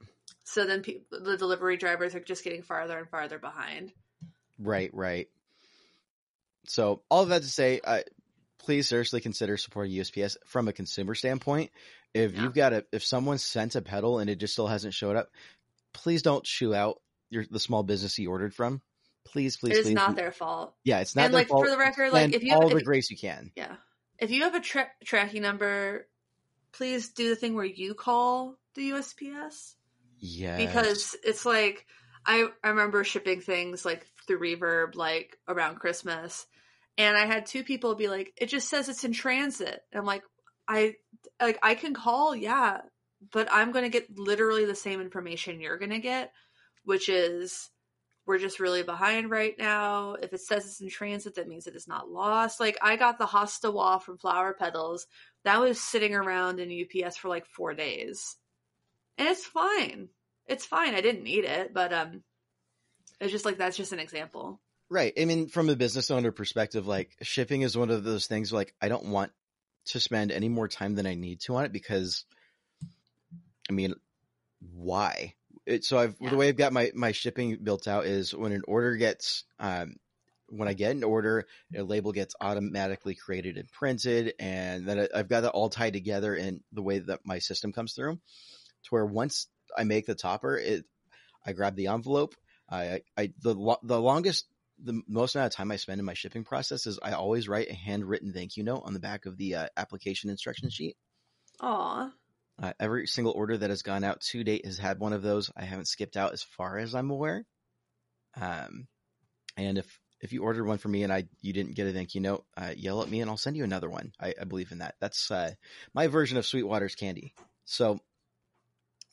So 0.44 0.64
then 0.64 0.83
pe- 0.83 1.01
the 1.11 1.37
delivery 1.37 1.77
drivers 1.77 2.14
are 2.14 2.20
just 2.20 2.44
getting 2.44 2.62
farther 2.62 2.99
and 2.99 3.09
farther 3.09 3.38
behind. 3.38 3.92
Right. 4.59 4.90
Right. 4.92 5.29
So 6.68 7.03
all 7.11 7.22
of 7.22 7.29
that 7.31 7.42
to 7.42 7.49
say, 7.49 7.81
uh, 7.83 8.01
please 8.59 8.88
seriously 8.88 9.21
consider 9.21 9.57
supporting 9.57 9.92
USPS 9.92 10.37
from 10.47 10.69
a 10.69 10.73
consumer 10.73 11.14
standpoint. 11.14 11.71
If 12.14 12.33
Yeah. 12.33 12.42
you've 12.42 12.55
got 12.55 12.73
a, 12.73 12.85
if 12.92 13.05
someone 13.05 13.38
sent 13.38 13.77
a 13.77 13.83
pedal 13.83 14.19
and 14.19 14.31
it 14.31 14.37
just 14.38 14.53
still 14.55 14.66
hasn't 14.66 14.95
showed 14.95 15.16
up, 15.16 15.31
please 15.92 16.23
don't 16.23 16.45
chew 16.45 16.75
out 16.75 17.01
your 17.31 17.45
the 17.51 17.61
small 17.61 17.83
business 17.83 18.19
you 18.19 18.31
ordered 18.31 18.55
from. 18.55 18.81
Please, 19.25 19.57
please, 19.57 19.73
it 19.77 19.81
is 19.81 19.87
please. 19.87 19.95
not 19.95 20.14
their 20.16 20.31
fault. 20.33 20.75
Yeah, 20.85 21.01
it's 21.01 21.16
not 21.16 21.27
and 21.27 21.35
their 21.35 21.40
like 21.40 21.49
fault. 21.49 21.64
for 21.64 21.71
the 21.71 21.77
record, 21.79 22.12
like 22.12 22.33
if 22.33 22.42
you 22.45 22.55
all 22.55 22.69
if, 22.69 22.75
the 22.75 22.83
grace 22.85 23.11
you 23.11 23.16
can. 23.16 23.51
yeah, 23.57 23.77
if 24.19 24.31
you 24.31 24.42
have 24.42 24.55
a 24.55 24.61
tra- 24.61 24.90
tracking 25.05 25.42
number, 25.42 26.07
please 26.73 27.09
do 27.11 27.29
the 27.31 27.37
thing 27.37 27.55
where 27.55 27.64
you 27.64 27.95
call 27.95 28.57
the 28.75 28.90
USPS 28.90 29.75
Yeah. 30.19 30.57
because 30.59 31.16
it's 31.25 31.45
like 31.45 31.87
I 32.25 32.47
I 32.62 32.69
remember 32.69 33.03
shipping 33.05 33.40
things 33.40 33.85
like 33.85 34.07
through 34.27 34.38
Reverb 34.40 34.95
like 34.95 35.37
around 35.49 35.77
Christmas, 35.77 36.47
and 36.99 37.17
I 37.17 37.27
had 37.27 37.47
two 37.47 37.65
people 37.65 37.95
be 37.95 38.09
like, 38.09 38.33
"It 38.37 38.47
just 38.47 38.69
says 38.69 38.89
it's 38.89 39.05
in 39.05 39.13
transit," 39.13 39.83
and 39.93 40.01
I'm 40.01 40.07
like, 40.07 40.23
I 40.69 40.95
like 41.41 41.59
I 41.63 41.75
can 41.75 41.95
call, 41.95 42.35
yeah, 42.35 42.81
but 43.33 43.49
I'm 43.51 43.73
gonna 43.73 43.89
get 43.89 44.19
literally 44.19 44.65
the 44.65 44.75
same 44.75 45.01
information 45.01 45.61
you're 45.61 45.79
gonna 45.79 45.99
get, 46.01 46.33
which 46.85 47.09
is 47.09 47.71
we're 48.27 48.39
just 48.39 48.61
really 48.61 48.83
behind 48.83 49.31
right 49.31 49.55
now. 49.59 50.15
If 50.15 50.33
it 50.33 50.41
says 50.41 50.67
it's 50.67 50.81
in 50.81 50.89
transit, 50.91 51.37
that 51.37 51.49
means 51.49 51.67
it 51.67 51.77
is 51.77 51.87
not 51.87 52.11
lost. 52.11 52.59
Like 52.61 52.79
I 52.83 52.97
got 52.97 53.19
the 53.19 53.27
Hosta 53.27 53.73
Wah 53.73 53.99
from 53.99 54.19
Flower 54.19 54.55
Pedals 54.59 55.07
that 55.45 55.61
was 55.61 55.81
sitting 55.81 56.15
around 56.15 56.59
in 56.61 56.87
UPS 57.05 57.17
for 57.17 57.29
like 57.29 57.47
four 57.47 57.75
days, 57.75 58.37
and 59.19 59.29
it's 59.29 59.47
fine. 59.47 60.09
It's 60.47 60.67
fine. 60.67 60.95
I 60.95 61.01
didn't 61.01 61.25
need 61.25 61.45
it, 61.45 61.73
but 61.75 61.93
um, 61.93 62.23
it's 63.21 63.33
just 63.33 63.45
like 63.45 63.59
that's 63.59 63.77
just 63.77 63.93
an 63.93 64.01
example. 64.01 64.61
Right. 64.88 65.12
I 65.18 65.25
mean, 65.25 65.49
from 65.49 65.68
a 65.68 65.77
business 65.77 66.11
owner 66.11 66.31
perspective, 66.31 66.87
like 66.87 67.16
shipping 67.22 67.62
is 67.62 67.77
one 67.77 67.90
of 67.90 68.05
those 68.05 68.27
things. 68.27 68.53
Like 68.53 68.72
I 68.81 68.88
don't 68.88 69.07
want 69.07 69.33
to 69.87 70.01
spend 70.01 70.31
any 70.31 70.49
more 70.49 70.68
time 70.68 70.94
than 70.94 71.07
I 71.07 71.14
need 71.14 71.40
to 71.42 71.57
on 71.57 71.64
it 71.64 71.72
because, 71.72 72.25
I 73.68 73.72
mean, 73.72 73.94
why? 74.61 75.35
It, 75.66 75.85
so 75.85 75.99
I've 75.99 76.16
Yeah. 76.20 76.31
the 76.31 76.37
way 76.37 76.49
I've 76.49 76.57
got 76.57 76.72
my 76.72 76.92
my 76.94 77.12
shipping 77.12 77.59
built 77.62 77.88
out 77.88 78.07
is 78.07 78.35
when 78.35 78.53
an 78.53 78.62
order 78.68 78.96
gets 78.96 79.44
um 79.59 79.96
when 80.49 80.68
I 80.68 80.75
get 80.75 80.92
an 80.94 81.03
order, 81.03 81.46
a 81.75 81.83
label 81.83 82.12
gets 82.12 82.37
automatically 82.40 83.16
created 83.16 83.57
and 83.57 83.68
printed, 83.72 84.35
and 84.38 84.87
then 84.87 85.09
I've 85.12 85.29
got 85.29 85.42
it 85.42 85.49
all 85.51 85.68
tied 85.68 85.94
together 85.94 86.37
in 86.37 86.62
the 86.72 86.83
way 86.83 87.01
that 87.01 87.20
my 87.25 87.40
system 87.40 87.72
comes 87.72 87.94
through, 87.94 88.14
to 88.14 88.90
where 88.90 89.05
once 89.05 89.49
I 89.77 89.83
make 89.83 90.07
the 90.07 90.14
topper, 90.14 90.57
it 90.57 90.85
I 91.44 91.53
grab 91.53 91.75
the 91.75 91.88
envelope. 91.88 92.37
I 92.70 93.03
I 93.16 93.33
the 93.42 93.79
the 93.83 94.01
longest 94.01 94.46
the 94.83 95.01
most 95.09 95.35
amount 95.35 95.53
of 95.53 95.57
time 95.57 95.71
I 95.71 95.77
spend 95.77 95.99
in 95.99 96.05
my 96.05 96.15
shipping 96.15 96.45
process 96.45 96.87
is 96.87 96.99
I 97.03 97.12
always 97.12 97.49
write 97.49 97.71
a 97.71 97.75
handwritten 97.75 98.33
thank 98.33 98.57
you 98.57 98.62
note 98.62 98.83
on 98.85 98.93
the 98.93 99.01
back 99.01 99.27
of 99.27 99.37
the 99.37 99.55
uh, 99.55 99.69
application 99.77 100.31
instruction 100.31 100.71
sheet. 100.71 100.97
Aw, 101.61 102.12
Uh, 102.62 102.73
every 102.81 103.07
single 103.07 103.33
order 103.33 103.57
that 103.57 103.71
has 103.71 103.83
gone 103.83 104.05
out 104.05 104.21
to 104.21 104.45
date 104.45 104.65
has 104.65 104.79
had 104.79 104.99
one 104.99 105.12
of 105.12 105.23
those. 105.23 105.51
I 105.57 105.65
haven't 105.65 105.89
skipped 105.89 106.17
out 106.17 106.33
as 106.33 106.43
far 106.43 106.79
as 106.79 106.95
I'm 106.95 107.11
aware. 107.11 107.45
Um, 108.39 108.87
and 109.57 109.79
if 109.79 110.01
if 110.21 110.33
you 110.33 110.43
ordered 110.43 110.67
one 110.67 110.79
for 110.79 110.89
me 110.89 111.03
and 111.03 111.12
I 111.12 111.29
you 111.41 111.53
didn't 111.53 111.75
get 111.75 111.87
a 111.87 111.93
thank 111.93 112.15
you 112.15 112.21
note, 112.21 112.45
uh, 112.57 112.73
yell 112.77 113.03
at 113.03 113.11
me 113.11 113.21
and 113.21 113.31
I'll 113.31 113.37
send 113.37 113.57
you 113.57 113.65
another 113.65 113.89
one. 113.89 114.12
I, 114.21 114.35
I 114.41 114.45
believe 114.45 114.73
in 114.73 114.79
that. 114.79 114.95
That's 115.01 115.31
uh, 115.31 115.53
my 115.95 116.07
version 116.09 116.39
of 116.39 116.47
Sweetwater's 116.47 116.95
candy. 116.95 117.35
So 117.65 118.01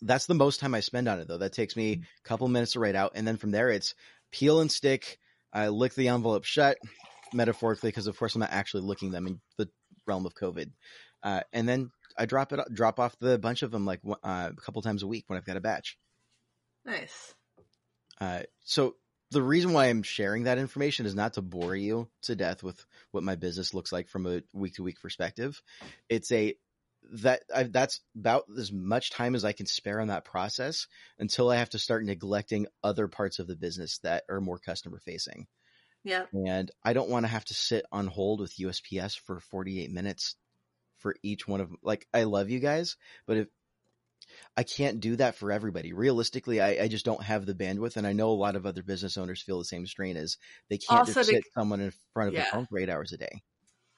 that's 0.01 0.25
the 0.25 0.33
most 0.33 0.59
time 0.59 0.75
I 0.75 0.81
spend 0.81 1.07
on 1.07 1.19
it 1.19 1.27
though. 1.27 1.37
That 1.37 1.53
takes 1.53 1.75
me 1.75 1.91
a 1.93 2.27
couple 2.27 2.47
minutes 2.47 2.73
to 2.73 2.79
write 2.79 2.95
out, 2.95 3.13
and 3.15 3.25
then 3.25 3.37
from 3.37 3.51
there 3.51 3.69
it's 3.69 3.95
peel 4.31 4.59
and 4.59 4.71
stick. 4.71 5.19
I 5.53 5.67
lick 5.69 5.93
the 5.93 6.07
envelope 6.07 6.43
shut, 6.43 6.77
metaphorically, 7.31 7.89
because 7.89 8.07
of 8.07 8.17
course 8.17 8.35
I'm 8.35 8.41
not 8.41 8.51
actually 8.51 8.83
licking 8.83 9.11
them 9.11 9.27
in 9.27 9.41
the 9.57 9.69
realm 10.07 10.25
of 10.25 10.35
COVID. 10.35 10.71
Uh, 11.21 11.41
and 11.53 11.69
then 11.69 11.91
I 12.17 12.25
drop 12.25 12.51
it, 12.51 12.59
drop 12.73 12.99
off 12.99 13.17
the 13.19 13.37
bunch 13.37 13.63
of 13.63 13.71
them 13.71 13.85
like 13.85 14.01
uh, 14.05 14.49
a 14.51 14.61
couple 14.61 14.81
times 14.81 15.03
a 15.03 15.07
week 15.07 15.25
when 15.27 15.37
I've 15.37 15.45
got 15.45 15.57
a 15.57 15.61
batch. 15.61 15.97
nice. 16.85 17.33
Uh, 18.19 18.41
so 18.63 18.95
the 19.31 19.41
reason 19.41 19.73
why 19.73 19.85
I'm 19.85 20.03
sharing 20.03 20.43
that 20.43 20.57
information 20.57 21.05
is 21.05 21.15
not 21.15 21.33
to 21.33 21.41
bore 21.41 21.75
you 21.75 22.07
to 22.23 22.35
death 22.35 22.63
with 22.63 22.85
what 23.11 23.23
my 23.23 23.35
business 23.35 23.73
looks 23.73 23.91
like 23.91 24.07
from 24.07 24.25
a 24.25 24.41
week 24.53 24.75
to 24.75 24.83
week 24.83 25.01
perspective. 25.01 25.61
It's 26.09 26.31
a 26.31 26.55
that 27.21 27.43
I, 27.53 27.63
that's 27.63 28.01
about 28.17 28.45
as 28.57 28.71
much 28.71 29.11
time 29.11 29.35
as 29.35 29.45
I 29.45 29.51
can 29.51 29.65
spare 29.65 29.99
on 30.01 30.07
that 30.07 30.25
process 30.25 30.87
until 31.19 31.49
I 31.49 31.57
have 31.57 31.69
to 31.71 31.79
start 31.79 32.03
neglecting 32.03 32.67
other 32.83 33.07
parts 33.07 33.39
of 33.39 33.47
the 33.47 33.55
business 33.55 33.99
that 33.99 34.23
are 34.29 34.41
more 34.41 34.57
customer 34.57 34.99
facing. 34.99 35.47
Yeah. 36.03 36.25
And 36.33 36.69
I 36.83 36.93
don't 36.93 37.09
want 37.09 37.23
to 37.25 37.29
have 37.31 37.45
to 37.45 37.53
sit 37.53 37.85
on 37.91 38.07
hold 38.07 38.39
with 38.39 38.57
USPS 38.57 39.17
for 39.19 39.39
48 39.39 39.91
minutes 39.91 40.35
for 40.97 41.15
each 41.23 41.47
one 41.47 41.61
of 41.61 41.71
like 41.83 42.07
I 42.13 42.23
love 42.23 42.49
you 42.49 42.59
guys, 42.59 42.97
but 43.27 43.37
if 43.37 43.47
I 44.55 44.63
can't 44.63 44.99
do 44.99 45.17
that 45.17 45.35
for 45.35 45.51
everybody. 45.51 45.93
Realistically, 45.93 46.61
I, 46.61 46.83
I 46.83 46.87
just 46.87 47.05
don't 47.05 47.21
have 47.21 47.45
the 47.45 47.53
bandwidth, 47.53 47.97
and 47.97 48.07
I 48.07 48.13
know 48.13 48.29
a 48.29 48.33
lot 48.33 48.55
of 48.55 48.65
other 48.65 48.81
business 48.81 49.17
owners 49.17 49.41
feel 49.41 49.59
the 49.59 49.65
same 49.65 49.85
strain 49.85 50.17
as 50.17 50.37
they 50.69 50.77
can't 50.77 50.99
Also 51.01 51.13
just 51.13 51.29
to- 51.29 51.35
sit 51.35 51.43
someone 51.53 51.81
in 51.81 51.93
front 52.13 52.29
of 52.29 52.33
Yeah. 52.35 52.47
a 52.47 52.51
phone 52.51 52.65
for 52.65 52.79
eight 52.79 52.89
hours 52.89 53.11
a 53.11 53.17
day. 53.17 53.43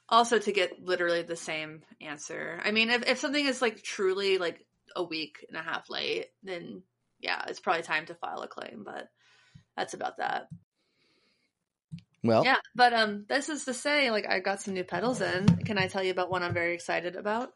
Also, 0.07 0.37
to 0.37 0.51
get 0.51 0.83
literally 0.83 1.23
the 1.23 1.35
same 1.35 1.81
answer. 1.99 2.61
I 2.63 2.71
mean, 2.71 2.89
if 2.89 3.07
if 3.07 3.19
something 3.19 3.45
is 3.45 3.61
like 3.61 3.81
truly 3.81 4.37
like 4.37 4.63
a 4.95 5.03
week 5.03 5.43
and 5.47 5.57
a 5.57 5.61
half 5.63 5.89
late, 5.89 6.27
then 6.43 6.83
yeah, 7.19 7.43
it's 7.47 7.59
probably 7.59 7.81
time 7.81 8.05
to 8.05 8.15
file 8.15 8.41
a 8.41 8.47
claim. 8.47 8.83
But 8.85 9.09
that's 9.75 9.93
about 9.95 10.17
that. 10.17 10.47
Well, 12.23 12.43
Yeah, 12.43 12.57
but 12.73 12.93
um, 12.93 13.25
this 13.29 13.49
is 13.49 13.65
to 13.65 13.73
say, 13.73 14.09
like, 14.09 14.27
I 14.27 14.39
got 14.39 14.59
some 14.61 14.73
new 14.73 14.83
pedals 14.83 15.21
in. 15.21 15.45
Can 15.65 15.77
I 15.77 15.87
tell 15.87 16.03
you 16.03 16.11
about 16.11 16.31
one 16.31 16.41
I'm 16.41 16.53
very 16.55 16.73
excited 16.73 17.15
about? 17.15 17.53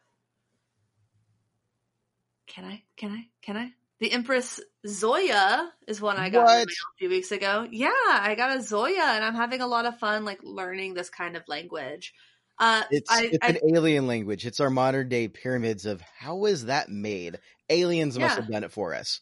Can 2.48 2.66
I? 2.66 2.84
Can 2.96 3.12
I? 3.12 3.28
Can 3.42 3.58
I? 3.58 3.72
The 4.00 4.12
Empress 4.12 4.60
Zoia 4.88 5.68
is 5.88 6.00
one 6.00 6.18
I 6.18 6.30
got 6.30 6.46
What? 6.46 6.68
a 6.68 6.72
few 7.00 7.10
weeks 7.10 7.32
ago. 7.32 7.68
Yeah, 7.70 7.90
I 8.08 8.36
got 8.36 8.56
a 8.56 8.60
Zoia, 8.60 9.00
and 9.16 9.26
I'm 9.26 9.36
having 9.36 9.62
a 9.62 9.68
lot 9.68 9.86
of 9.86 10.00
fun, 10.00 10.24
like, 10.24 10.40
learning 10.44 10.94
this 10.94 11.10
kind 11.10 11.36
of 11.36 11.44
language. 11.48 12.14
Uh, 12.60 12.84
it's 12.92 13.10
I, 13.10 13.26
it's 13.26 13.38
I, 13.42 13.48
an 13.50 13.76
alien 13.76 14.08
language. 14.08 14.46
It's 14.46 14.60
our 14.60 14.70
modern 14.70 15.08
day 15.10 15.28
pyramids 15.28 15.86
of 15.86 16.02
how 16.02 16.46
is 16.46 16.66
that 16.66 16.90
made? 16.90 17.40
Aliens 17.70 18.20
must 18.20 18.36
have 18.36 18.50
done 18.50 18.64
it 18.64 18.72
for 18.72 18.94
us. 18.94 19.22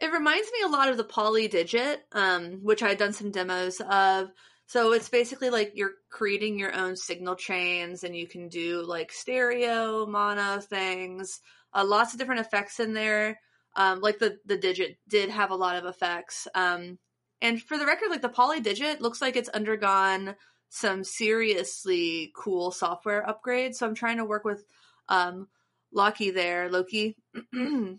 It 0.00 0.12
reminds 0.12 0.50
me 0.50 0.62
a 0.64 0.68
lot 0.68 0.88
of 0.88 0.96
the 0.96 1.04
Polydigit, 1.04 1.98
um, 2.12 2.60
which 2.62 2.82
I 2.82 2.88
had 2.88 2.98
done 2.98 3.12
some 3.12 3.30
demos 3.30 3.80
of. 3.80 4.30
So 4.66 4.92
it's 4.92 5.08
basically 5.08 5.50
like 5.50 5.72
you're 5.74 5.92
creating 6.10 6.58
your 6.58 6.74
own 6.74 6.96
signal 6.96 7.34
chains, 7.34 8.02
and 8.02 8.16
you 8.16 8.26
can 8.26 8.48
do 8.48 8.82
like 8.82 9.12
stereo, 9.12 10.06
mono 10.06 10.60
things. 10.60 11.40
Uh, 11.74 11.84
lots 11.84 12.14
of 12.14 12.18
different 12.18 12.40
effects 12.40 12.80
in 12.80 12.94
there. 12.94 13.38
Um, 13.76 14.00
like 14.00 14.18
the 14.18 14.38
the 14.46 14.56
digit 14.56 14.96
did 15.08 15.28
have 15.28 15.50
a 15.50 15.56
lot 15.56 15.76
of 15.76 15.84
effects. 15.84 16.48
Um, 16.54 16.98
and 17.42 17.60
for 17.62 17.78
the 17.78 17.86
record, 17.86 18.10
like 18.10 18.22
the 18.22 18.28
Polydigit 18.28 19.00
looks 19.00 19.20
like 19.20 19.36
it's 19.36 19.48
undergone 19.48 20.34
some 20.70 21.04
seriously 21.04 22.32
cool 22.34 22.70
software 22.70 23.26
upgrades. 23.26 23.74
So 23.74 23.86
I'm 23.86 23.94
trying 23.94 24.16
to 24.16 24.24
work 24.24 24.44
with 24.44 24.64
um, 25.08 25.48
Loki 25.92 26.30
there, 26.30 26.70
Loki. 26.70 27.16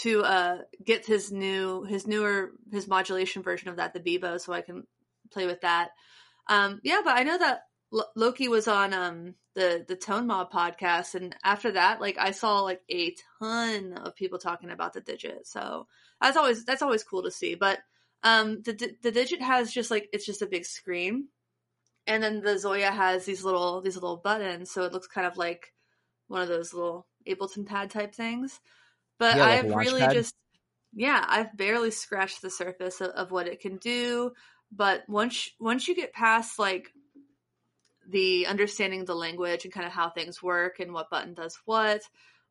to 0.00 0.22
uh 0.22 0.58
get 0.84 1.04
his 1.06 1.30
new 1.30 1.84
his 1.84 2.06
newer 2.06 2.52
his 2.70 2.88
modulation 2.88 3.42
version 3.42 3.68
of 3.68 3.76
that 3.76 3.92
the 3.92 4.00
Beebo 4.00 4.40
so 4.40 4.52
I 4.52 4.62
can 4.62 4.86
play 5.30 5.46
with 5.46 5.60
that. 5.62 5.90
Um 6.48 6.80
yeah, 6.82 7.00
but 7.04 7.16
I 7.16 7.24
know 7.24 7.38
that 7.38 7.64
L- 7.92 8.10
Loki 8.16 8.48
was 8.48 8.68
on 8.68 8.94
um 8.94 9.34
the 9.54 9.84
the 9.86 9.96
Tone 9.96 10.26
Mob 10.26 10.50
podcast 10.50 11.14
and 11.14 11.36
after 11.44 11.72
that 11.72 12.00
like 12.00 12.16
I 12.18 12.30
saw 12.30 12.60
like 12.60 12.80
a 12.90 13.14
ton 13.38 13.94
of 13.94 14.16
people 14.16 14.38
talking 14.38 14.70
about 14.70 14.94
the 14.94 15.00
digit. 15.00 15.46
So 15.46 15.86
that's 16.20 16.36
always 16.36 16.64
that's 16.64 16.82
always 16.82 17.04
cool 17.04 17.24
to 17.24 17.30
see. 17.30 17.54
But 17.54 17.80
um 18.22 18.62
the 18.62 18.96
the 19.02 19.12
digit 19.12 19.42
has 19.42 19.70
just 19.70 19.90
like 19.90 20.08
it's 20.12 20.26
just 20.26 20.42
a 20.42 20.46
big 20.46 20.64
screen. 20.64 21.28
And 22.06 22.22
then 22.22 22.40
the 22.40 22.54
Zoia 22.56 22.90
has 22.90 23.24
these 23.24 23.44
little 23.44 23.80
these 23.80 23.94
little 23.94 24.16
buttons 24.16 24.70
so 24.70 24.82
it 24.82 24.92
looks 24.92 25.06
kind 25.06 25.26
of 25.26 25.36
like 25.36 25.72
one 26.28 26.42
of 26.42 26.48
those 26.48 26.74
little 26.74 27.06
Ableton 27.28 27.66
pad 27.66 27.90
type 27.90 28.14
things. 28.14 28.60
But 29.18 29.36
Yeah, 29.36 29.44
I've 29.44 29.76
really 29.76 30.00
pad? 30.00 30.14
just 30.14 30.34
yeah, 30.94 31.24
I've 31.26 31.56
barely 31.56 31.90
scratched 31.90 32.42
the 32.42 32.50
surface 32.50 33.00
of, 33.00 33.10
of 33.10 33.30
what 33.30 33.46
it 33.46 33.60
can 33.60 33.76
do. 33.76 34.32
But 34.70 35.04
once 35.08 35.50
once 35.60 35.86
you 35.88 35.94
get 35.94 36.12
past 36.12 36.58
like 36.58 36.90
the 38.08 38.46
understanding 38.46 39.04
the 39.04 39.14
language 39.14 39.64
and 39.64 39.72
kind 39.72 39.86
of 39.86 39.92
how 39.92 40.10
things 40.10 40.42
work 40.42 40.80
and 40.80 40.92
what 40.92 41.08
button 41.10 41.34
does 41.34 41.56
what, 41.64 42.02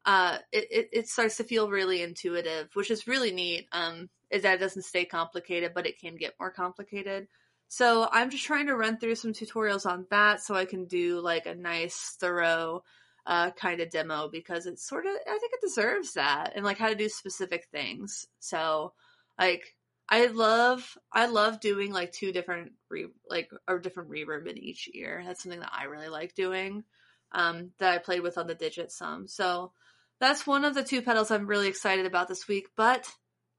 uh, 0.05 0.37
it, 0.51 0.67
it, 0.71 0.89
it 0.93 1.07
starts 1.07 1.37
to 1.37 1.43
feel 1.43 1.69
really 1.69 2.01
intuitive, 2.01 2.69
which 2.73 2.89
is 2.89 3.05
really 3.07 3.31
neat. 3.31 3.67
Um, 3.71 4.09
is 4.29 4.43
that 4.43 4.55
it 4.55 4.59
doesn't 4.59 4.83
stay 4.83 5.03
complicated, 5.03 5.73
but 5.75 5.85
it 5.85 5.99
can 5.99 6.15
get 6.15 6.35
more 6.39 6.51
complicated. 6.51 7.27
So 7.73 8.05
I'm 8.11 8.29
just 8.29 8.43
trying 8.43 8.67
to 8.67 8.75
run 8.75 8.97
through 8.97 9.15
some 9.15 9.31
tutorials 9.31 9.85
on 9.85 10.05
that 10.09 10.41
so 10.41 10.55
I 10.55 10.65
can 10.65 10.87
do 10.87 11.21
like 11.21 11.45
a 11.45 11.55
nice, 11.55 12.17
thorough 12.19 12.83
uh, 13.25 13.51
kind 13.51 13.79
of 13.79 13.89
demo 13.89 14.27
because 14.27 14.65
it's 14.65 14.85
sort 14.85 15.05
of 15.05 15.13
I 15.13 15.37
think 15.39 15.53
it 15.53 15.61
deserves 15.61 16.15
that 16.15 16.51
and 16.53 16.65
like 16.65 16.77
how 16.77 16.89
to 16.89 16.95
do 16.95 17.07
specific 17.07 17.69
things. 17.71 18.27
So 18.39 18.91
like 19.39 19.73
I 20.09 20.25
love 20.25 20.97
I 21.13 21.27
love 21.27 21.61
doing 21.61 21.93
like 21.93 22.11
two 22.11 22.33
different 22.33 22.73
re- 22.89 23.07
like 23.29 23.49
or 23.69 23.79
different 23.79 24.09
reverb 24.09 24.47
in 24.47 24.57
each 24.57 24.89
ear. 24.93 25.23
That's 25.25 25.41
something 25.41 25.61
that 25.61 25.71
I 25.71 25.85
really 25.85 26.09
like 26.09 26.35
doing. 26.35 26.83
Um, 27.31 27.71
that 27.79 27.93
I 27.93 27.99
played 27.99 28.19
with 28.19 28.37
on 28.37 28.47
the 28.47 28.53
digit 28.53 28.91
some. 28.91 29.29
So 29.29 29.71
that's 30.19 30.45
one 30.45 30.65
of 30.65 30.75
the 30.75 30.83
two 30.83 31.01
pedals 31.01 31.31
I'm 31.31 31.47
really 31.47 31.69
excited 31.69 32.05
about 32.05 32.27
this 32.27 32.49
week. 32.49 32.67
But 32.75 33.07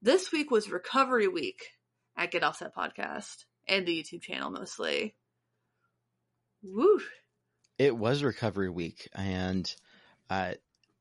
this 0.03 0.31
week 0.31 0.51
was 0.51 0.69
recovery 0.69 1.27
week 1.27 1.63
at 2.15 2.29
Get 2.29 2.43
Offset 2.43 2.75
Podcast 2.75 3.45
and 3.67 3.85
the 3.85 4.03
YouTube 4.03 4.21
channel 4.21 4.49
mostly. 4.51 5.15
Woo! 6.63 6.99
It 7.77 7.95
was 7.95 8.23
recovery 8.23 8.69
week, 8.69 9.09
and 9.13 9.73
uh, 10.29 10.53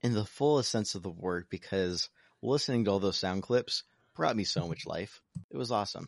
in 0.02 0.14
the 0.14 0.24
fullest 0.24 0.70
sense 0.70 0.94
of 0.94 1.02
the 1.02 1.10
word, 1.10 1.46
because 1.50 2.08
listening 2.42 2.84
to 2.84 2.90
all 2.90 2.98
those 2.98 3.18
sound 3.18 3.42
clips 3.42 3.84
brought 4.16 4.36
me 4.36 4.44
so 4.44 4.66
much 4.66 4.86
life. 4.86 5.20
It 5.50 5.56
was 5.56 5.70
awesome. 5.70 6.06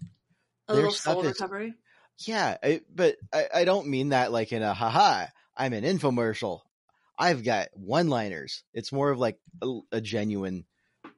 A 0.68 0.72
Their 0.72 0.82
little 0.82 0.96
soul 0.96 1.20
is- 1.20 1.38
recovery. 1.40 1.74
Yeah, 2.18 2.56
I, 2.62 2.80
but 2.94 3.16
I, 3.32 3.46
I 3.52 3.64
don't 3.64 3.88
mean 3.88 4.10
that 4.10 4.30
like 4.30 4.52
in 4.52 4.62
a 4.62 4.72
haha. 4.72 5.26
I'm 5.56 5.72
an 5.72 5.82
infomercial. 5.82 6.60
I've 7.18 7.42
got 7.44 7.68
one-liners. 7.74 8.62
It's 8.72 8.92
more 8.92 9.10
of 9.10 9.18
like 9.18 9.38
a, 9.62 9.80
a 9.92 10.00
genuine. 10.00 10.64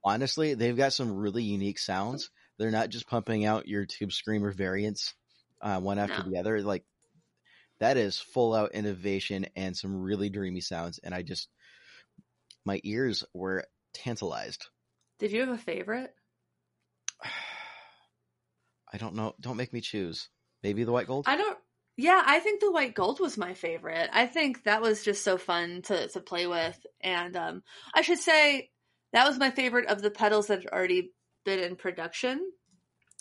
Honestly, 0.03 0.55
they've 0.55 0.77
got 0.77 0.93
some 0.95 1.13
really 1.17 1.43
unique 1.43 1.79
sounds 1.79 2.31
They're 2.59 2.71
not 2.71 2.89
just 2.91 3.07
pumping 3.09 3.45
out 3.45 3.69
your 3.69 3.85
Tube 3.85 4.13
Screamer 4.13 4.53
variants 4.53 5.15
uh, 5.61 5.81
one 5.81 5.99
after 5.99 6.23
No. 6.23 6.31
the 6.31 6.39
other. 6.39 6.63
Like 6.63 6.85
that 7.81 7.97
is 7.97 8.19
full 8.19 8.55
out 8.55 8.73
innovation 8.73 9.47
and 9.57 9.77
some 9.77 9.97
really 10.01 10.31
dreamy 10.31 10.61
sounds. 10.61 10.99
And 11.03 11.15
I 11.15 11.23
just 11.23 11.49
my 12.65 12.81
ears 12.85 13.25
were 13.33 13.65
tantalized. 13.95 14.67
Did 15.19 15.33
you 15.33 15.41
have 15.41 15.49
a 15.51 15.59
favorite? 15.59 16.13
I 18.93 18.99
don't 18.99 19.15
know. 19.15 19.35
Don't 19.41 19.57
make 19.57 19.73
me 19.73 19.81
choose. 19.81 20.29
Maybe 20.63 20.85
the 20.85 20.93
white 20.93 21.07
gold. 21.07 21.25
I 21.29 21.37
don't. 21.37 21.59
Yeah, 21.99 22.23
I 22.25 22.41
think 22.41 22.61
the 22.61 22.71
white 22.71 22.95
gold 22.95 23.21
was 23.21 23.39
my 23.39 23.55
favorite. 23.55 24.11
I 24.13 24.27
think 24.27 24.65
that 24.65 24.83
was 24.83 25.03
just 25.03 25.25
so 25.25 25.39
fun 25.39 25.83
to 25.83 26.09
to 26.09 26.21
play 26.21 26.47
with, 26.47 26.79
and 27.01 27.35
um, 27.37 27.63
I 27.95 28.03
should 28.03 28.19
say 28.19 28.71
that 29.13 29.27
was 29.27 29.39
my 29.39 29.51
favorite 29.51 29.89
of 29.89 30.03
the 30.03 30.11
pedals 30.11 30.49
that 30.49 30.63
had 30.63 30.73
already 30.73 31.13
been 31.45 31.59
in 31.59 31.77
production. 31.77 32.41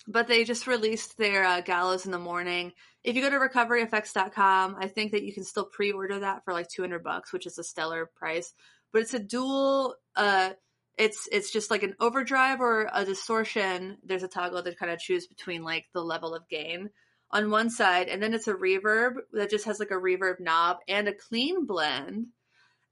But 0.07 0.27
they 0.27 0.43
just 0.43 0.67
released 0.67 1.17
their 1.17 1.43
uh, 1.43 1.61
Gallows 1.61 2.05
in 2.05 2.11
the 2.11 2.19
morning. 2.19 2.73
If 3.03 3.15
you 3.15 3.21
go 3.21 3.29
to 3.29 3.37
recoveryeffects.com, 3.37 4.77
I 4.79 4.87
think 4.87 5.11
that 5.11 5.23
you 5.23 5.33
can 5.33 5.43
still 5.43 5.65
pre-order 5.65 6.19
that 6.19 6.43
for 6.45 6.53
like 6.53 6.69
200 6.69 7.03
bucks, 7.03 7.33
which 7.33 7.47
is 7.47 7.57
a 7.57 7.63
stellar 7.63 8.09
price. 8.15 8.53
But 8.93 9.01
it's 9.01 9.13
a 9.13 9.19
dual 9.19 9.95
uh 10.15 10.51
it's 10.97 11.27
it's 11.31 11.51
just 11.51 11.71
like 11.71 11.83
an 11.83 11.95
overdrive 11.99 12.61
or 12.61 12.89
a 12.93 13.05
distortion. 13.05 13.97
There's 14.03 14.23
a 14.23 14.27
toggle 14.27 14.63
to 14.63 14.75
kind 14.75 14.91
of 14.91 14.99
choose 14.99 15.27
between 15.27 15.63
like 15.63 15.85
the 15.93 16.01
level 16.01 16.33
of 16.33 16.47
gain 16.47 16.89
on 17.31 17.51
one 17.51 17.69
side, 17.69 18.07
and 18.07 18.21
then 18.21 18.33
it's 18.33 18.47
a 18.47 18.53
reverb 18.53 19.15
that 19.33 19.49
just 19.49 19.65
has 19.65 19.79
like 19.79 19.91
a 19.91 19.95
reverb 19.95 20.39
knob 20.39 20.77
and 20.87 21.07
a 21.07 21.13
clean 21.13 21.65
blend. 21.65 22.27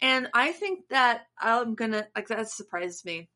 And 0.02 0.28
I 0.34 0.52
think 0.52 0.90
that 0.90 1.22
I'm 1.40 1.76
gonna 1.76 2.08
like 2.16 2.28
that 2.28 2.50
surprises 2.50 3.06
me. 3.06 3.30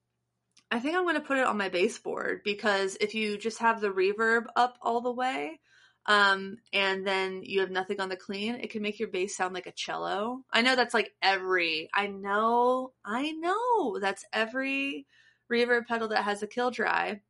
I 0.69 0.80
think 0.80 0.95
I'm 0.95 1.06
gonna 1.06 1.21
put 1.21 1.38
it 1.38 1.47
on 1.47 1.58
my 1.58 1.69
baseboard 1.69 2.41
because 2.43 2.97
if 2.99 3.15
you 3.15 3.38
just 3.38 3.60
have 3.60 3.80
the 3.80 3.89
reverb 3.89 4.45
up 4.56 4.77
all 4.82 5.01
the 5.01 5.12
way, 5.12 5.60
um, 6.06 6.58
and 6.73 7.06
then 7.06 7.41
you 7.43 7.60
have 7.62 7.71
nothing 7.71 7.99
on 7.99 8.10
the 8.10 8.15
clean, 8.15 8.56
it 8.56 8.69
can 8.69 8.82
make 8.82 8.99
your 8.99 9.10
bass 9.10 9.36
sound 9.36 9.53
like 9.53 9.67
a 9.67 9.71
cello. 9.71 10.43
I 10.51 10.62
know 10.62 10.75
that's 10.75 10.93
like 10.93 11.12
every 11.21 11.89
I 11.93 12.08
know, 12.08 12.93
I 13.06 13.32
know 13.32 13.99
that's 13.99 14.25
every 14.34 15.06
reverb 15.51 15.88
pedal 15.88 16.10
that 16.10 16.23
has 16.23 16.43
a 16.43 16.47
kill 16.47 16.71
dry, 16.71 17.21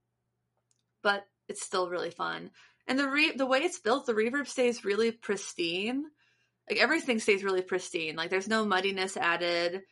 but 1.03 1.25
it's 1.47 1.63
still 1.63 1.89
really 1.89 2.11
fun. 2.11 2.51
And 2.87 2.97
the 2.97 3.07
re- 3.09 3.35
the 3.35 3.45
way 3.45 3.59
it's 3.59 3.79
built, 3.79 4.05
the 4.05 4.13
reverb 4.13 4.47
stays 4.47 4.85
really 4.85 5.11
pristine. 5.11 6.05
Like 6.69 6.79
everything 6.79 7.19
stays 7.19 7.43
really 7.43 7.61
pristine. 7.61 8.15
Like 8.15 8.29
there's 8.29 8.47
no 8.47 8.65
muddiness 8.65 9.17
added. 9.17 9.83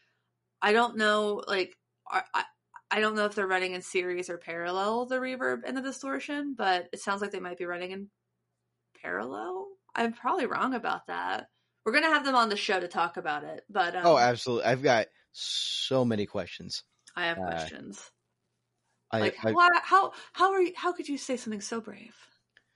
I 0.62 0.74
don't 0.74 0.98
know, 0.98 1.44
like 1.48 1.76
I 2.10 2.44
I 2.92 3.00
don't 3.00 3.16
know 3.16 3.26
if 3.26 3.36
they're 3.36 3.48
running 3.48 3.74
in 3.74 3.82
series 3.82 4.30
or 4.30 4.38
parallel 4.38 5.06
the 5.06 5.16
reverb 5.16 5.62
and 5.66 5.76
the 5.76 5.82
distortion, 5.82 6.56
but 6.58 6.88
it 6.94 7.00
sounds 7.00 7.22
like 7.22 7.32
they 7.32 7.40
might 7.40 7.58
be 7.58 7.66
running 7.66 7.92
in 7.92 8.10
parallel. 9.02 9.68
I'm 9.96 10.14
probably 10.14 10.46
wrong 10.46 10.74
about 10.74 11.08
that. 11.08 11.48
We're 11.86 11.94
gonna 11.94 12.14
have 12.14 12.26
them 12.26 12.36
on 12.36 12.50
the 12.50 12.58
show 12.58 12.80
to 12.80 12.88
talk 12.88 13.18
about 13.18 13.44
it, 13.44 13.64
but 13.70 13.96
um, 13.96 14.06
oh, 14.06 14.18
absolutely. 14.18 14.66
I've 14.66 14.84
got 14.84 15.08
so 15.32 16.04
many 16.06 16.26
questions. 16.26 16.84
I 17.16 17.28
have 17.28 17.38
uh, 17.38 17.46
questions. 17.46 18.12
I, 19.12 19.20
like 19.20 19.36
I, 19.44 19.52
why, 19.52 19.70
how 19.84 20.12
how 20.34 20.54
are 20.54 20.62
you, 20.62 20.74
how 20.76 20.92
could 20.92 21.08
you 21.08 21.18
say 21.18 21.38
something 21.38 21.62
so 21.62 21.80
brave, 21.80 22.16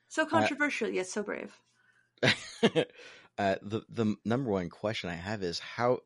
so 0.07 0.23
Uh, 0.23 0.25
controversial 0.25 0.89
yet 0.89 1.07
so 1.07 1.23
brave? 1.23 1.57
uh, 2.23 3.55
the 3.61 3.81
the 3.89 4.15
number 4.25 4.51
one 4.51 4.69
question 4.69 5.09
I 5.09 5.15
have 5.15 5.43
is 5.43 5.59
how 5.59 5.99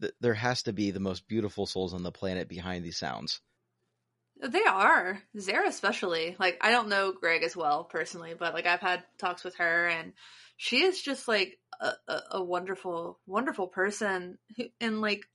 th- 0.00 0.12
there 0.20 0.34
has 0.34 0.62
to 0.64 0.72
be 0.72 0.90
the 0.90 1.00
most 1.00 1.28
beautiful 1.28 1.66
souls 1.66 1.94
on 1.94 2.02
the 2.02 2.12
planet 2.12 2.48
behind 2.48 2.84
these 2.84 2.98
sounds. 2.98 3.40
They 4.42 4.64
are 4.64 5.20
Zara, 5.38 5.68
especially. 5.68 6.36
Like 6.38 6.58
I 6.62 6.70
don't 6.70 6.88
know 6.88 7.12
Greg 7.12 7.42
as 7.42 7.56
well 7.56 7.84
personally, 7.84 8.34
but 8.38 8.54
like 8.54 8.66
I've 8.66 8.80
had 8.80 9.04
talks 9.18 9.44
with 9.44 9.56
her, 9.56 9.88
and 9.88 10.14
she 10.56 10.82
is 10.82 11.00
just 11.00 11.28
like 11.28 11.58
a, 11.80 11.92
a, 12.08 12.20
a 12.32 12.44
wonderful, 12.44 13.18
wonderful 13.26 13.68
person. 13.68 14.38
Who, 14.56 14.64
and 14.80 15.02
like, 15.02 15.26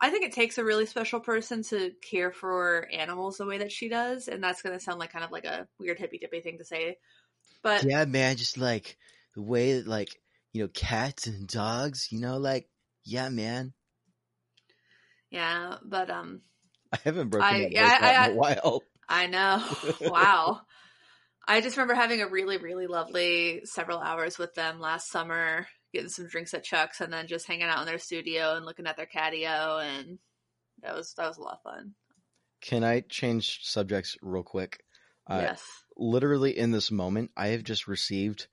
I 0.00 0.10
think 0.10 0.24
it 0.24 0.32
takes 0.32 0.58
a 0.58 0.64
really 0.64 0.86
special 0.86 1.18
person 1.18 1.64
to 1.64 1.92
care 2.08 2.30
for 2.30 2.88
animals 2.92 3.38
the 3.38 3.46
way 3.46 3.58
that 3.58 3.72
she 3.72 3.88
does, 3.88 4.28
and 4.28 4.42
that's 4.42 4.62
gonna 4.62 4.78
sound 4.78 5.00
like 5.00 5.12
kind 5.12 5.24
of 5.24 5.32
like 5.32 5.44
a 5.44 5.66
weird 5.80 5.98
hippy 5.98 6.18
dippy 6.18 6.40
thing 6.40 6.58
to 6.58 6.64
say, 6.64 6.98
but 7.62 7.84
Yeah, 7.84 8.04
man, 8.04 8.36
just 8.36 8.58
like 8.58 8.96
the 9.34 9.42
way 9.42 9.74
that, 9.74 9.88
like 9.88 10.20
you 10.52 10.62
know 10.62 10.68
cats 10.68 11.26
and 11.26 11.48
dogs. 11.48 12.08
You 12.12 12.20
know, 12.20 12.38
like 12.38 12.68
yeah, 13.04 13.28
man. 13.28 13.72
Yeah, 15.36 15.76
but 15.84 16.10
um, 16.10 16.40
I 16.92 16.98
haven't 17.04 17.28
broken 17.28 17.48
I- 17.48 17.68
yeah, 17.70 17.98
I- 18.00 18.26
in 18.26 18.32
a 18.32 18.34
while. 18.36 18.82
I 19.08 19.26
know. 19.28 19.62
wow. 20.00 20.62
I 21.46 21.60
just 21.60 21.76
remember 21.76 21.94
having 21.94 22.22
a 22.22 22.28
really, 22.28 22.56
really 22.58 22.88
lovely 22.88 23.60
several 23.64 24.00
hours 24.00 24.36
with 24.36 24.52
them 24.54 24.80
last 24.80 25.08
summer, 25.10 25.68
getting 25.92 26.08
some 26.08 26.26
drinks 26.26 26.54
at 26.54 26.64
Chuck's 26.64 27.00
and 27.00 27.12
then 27.12 27.28
just 27.28 27.46
hanging 27.46 27.66
out 27.68 27.78
in 27.80 27.86
their 27.86 28.00
studio 28.00 28.56
and 28.56 28.64
looking 28.64 28.86
at 28.86 28.96
their 28.96 29.06
catio 29.06 29.80
and 29.80 30.18
that 30.82 30.94
was 30.96 31.14
that 31.14 31.28
was 31.28 31.36
a 31.38 31.42
lot 31.42 31.60
of 31.64 31.72
fun. 31.72 31.94
Can 32.60 32.82
I 32.82 33.00
change 33.00 33.60
subjects 33.62 34.16
real 34.22 34.42
quick? 34.42 34.82
Uh, 35.28 35.40
yes. 35.42 35.62
literally 35.96 36.56
in 36.58 36.72
this 36.72 36.90
moment, 36.90 37.30
I 37.36 37.48
have 37.48 37.62
just 37.62 37.86
received 37.86 38.48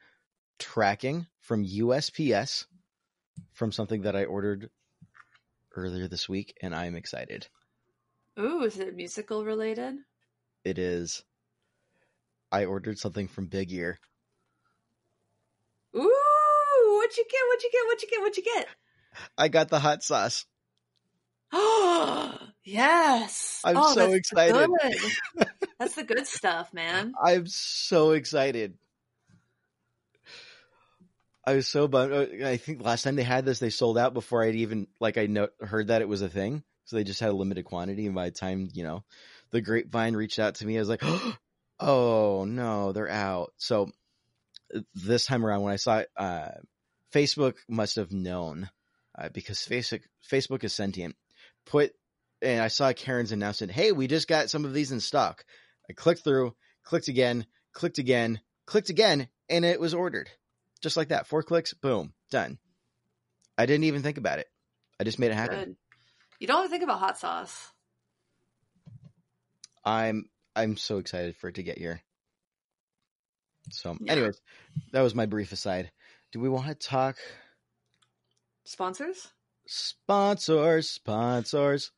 tracking 0.59 1.25
from 1.41 1.65
USPS 1.65 2.65
from 3.53 3.71
something 3.71 4.03
that 4.03 4.15
I 4.15 4.25
ordered 4.25 4.69
earlier 5.73 6.07
this 6.07 6.27
week, 6.29 6.55
and 6.61 6.75
I'm 6.75 6.95
excited. 6.95 7.47
Ooh, 8.39 8.63
is 8.63 8.79
it 8.79 8.95
musical 8.95 9.45
related? 9.45 9.95
It 10.63 10.77
is. 10.77 11.23
I 12.51 12.65
ordered 12.65 12.99
something 12.99 13.27
from 13.27 13.47
Big 13.47 13.71
Ear. 13.71 13.99
Ooh, 15.95 16.97
what'd 16.97 17.17
you 17.17 17.25
get? 17.29 17.41
What'd 17.47 17.63
you 17.63 17.69
get? 17.71 17.85
What'd 17.85 18.01
you 18.01 18.09
get? 18.09 18.21
What'd 18.21 18.37
you 18.37 18.43
get? 18.43 18.67
I 19.37 19.47
got 19.47 19.69
the 19.69 19.79
hot 19.79 20.03
sauce. 20.03 20.45
Oh 21.51 22.37
yes. 22.63 23.61
I'm 23.63 23.77
oh, 23.77 23.93
so 23.93 23.99
that's 23.99 24.13
excited. 24.15 24.69
good. 24.81 25.47
that's 25.79 25.95
the 25.95 26.03
good 26.03 26.25
stuff, 26.25 26.73
man. 26.73 27.13
I'm 27.23 27.45
so 27.47 28.11
excited. 28.11 28.77
I 31.45 31.55
was 31.55 31.67
so 31.67 31.87
bummed. 31.87 32.13
Uh, 32.13 32.47
I 32.47 32.57
think 32.57 32.83
last 32.83 33.03
time 33.03 33.15
they 33.15 33.23
had 33.23 33.45
this, 33.45 33.59
they 33.59 33.69
sold 33.69 33.97
out 33.97 34.13
before 34.13 34.43
I'd 34.43 34.55
even 34.55 34.87
like 34.99 35.17
I 35.17 35.25
know, 35.25 35.49
heard 35.59 35.87
that 35.87 36.01
it 36.01 36.07
was 36.07 36.21
a 36.21 36.29
thing. 36.29 36.63
So 36.85 36.95
they 36.95 37.03
just 37.03 37.19
had 37.19 37.29
a 37.29 37.33
limited 37.33 37.65
quantity. 37.65 38.05
And 38.05 38.15
by 38.15 38.25
the 38.25 38.35
time 38.35 38.69
you 38.73 38.83
know, 38.83 39.03
the 39.51 39.61
grapevine 39.61 40.15
reached 40.15 40.39
out 40.39 40.55
to 40.55 40.65
me, 40.65 40.77
I 40.77 40.79
was 40.79 40.89
like, 40.89 41.03
"Oh 41.79 42.45
no, 42.45 42.91
they're 42.91 43.09
out." 43.09 43.53
So 43.57 43.91
this 44.95 45.25
time 45.25 45.45
around, 45.45 45.61
when 45.61 45.73
I 45.73 45.77
saw 45.77 45.99
it, 45.99 46.09
uh, 46.17 46.49
Facebook 47.13 47.55
must 47.67 47.97
have 47.97 48.11
known 48.11 48.69
uh, 49.17 49.29
because 49.29 49.59
Facebook 49.59 50.01
Facebook 50.29 50.63
is 50.63 50.73
sentient. 50.73 51.15
Put 51.65 51.93
and 52.41 52.61
I 52.61 52.67
saw 52.69 52.91
Karen's 52.93 53.31
announcement. 53.31 53.71
Hey, 53.71 53.91
we 53.91 54.07
just 54.07 54.27
got 54.27 54.49
some 54.49 54.65
of 54.65 54.73
these 54.73 54.91
in 54.91 54.99
stock. 54.99 55.45
I 55.89 55.93
clicked 55.93 56.23
through, 56.23 56.55
clicked 56.83 57.07
again, 57.07 57.45
clicked 57.73 57.97
again, 57.97 58.39
clicked 58.65 58.89
again, 58.89 59.27
and 59.49 59.65
it 59.65 59.79
was 59.79 59.93
ordered. 59.93 60.29
Just 60.83 60.97
like 60.97 61.07
that. 61.07 61.25
Four 61.25 61.41
clicks, 61.41 61.73
boom, 61.73 62.13
done. 62.29 62.59
I 63.57 63.65
didn't 63.65 63.85
even 63.85 64.03
think 64.03 64.17
about 64.19 64.37
it. 64.39 64.47
I 64.99 65.03
just 65.05 65.17
made 65.17 65.31
it 65.31 65.35
happen. 65.35 65.59
Good. 65.59 65.75
You 66.39 66.47
don't 66.47 66.69
think 66.69 66.83
about 66.83 66.99
hot 66.99 67.17
sauce. 67.17 67.71
I'm 69.85 70.25
I'm 70.55 70.77
so 70.77 70.97
excited 70.97 71.35
for 71.35 71.47
it 71.49 71.55
to 71.55 71.63
get 71.63 71.77
here. 71.77 72.01
So, 73.71 73.97
Yeah. 74.01 74.11
anyways, 74.11 74.39
that 74.91 75.01
was 75.01 75.15
my 75.15 75.25
brief 75.25 75.51
aside. 75.51 75.91
Do 76.31 76.39
we 76.39 76.49
want 76.49 76.67
to 76.67 76.75
talk 76.75 77.17
Sponsors? 78.65 79.29
sponsors? 79.65 80.89
Sponsors. 80.89 81.91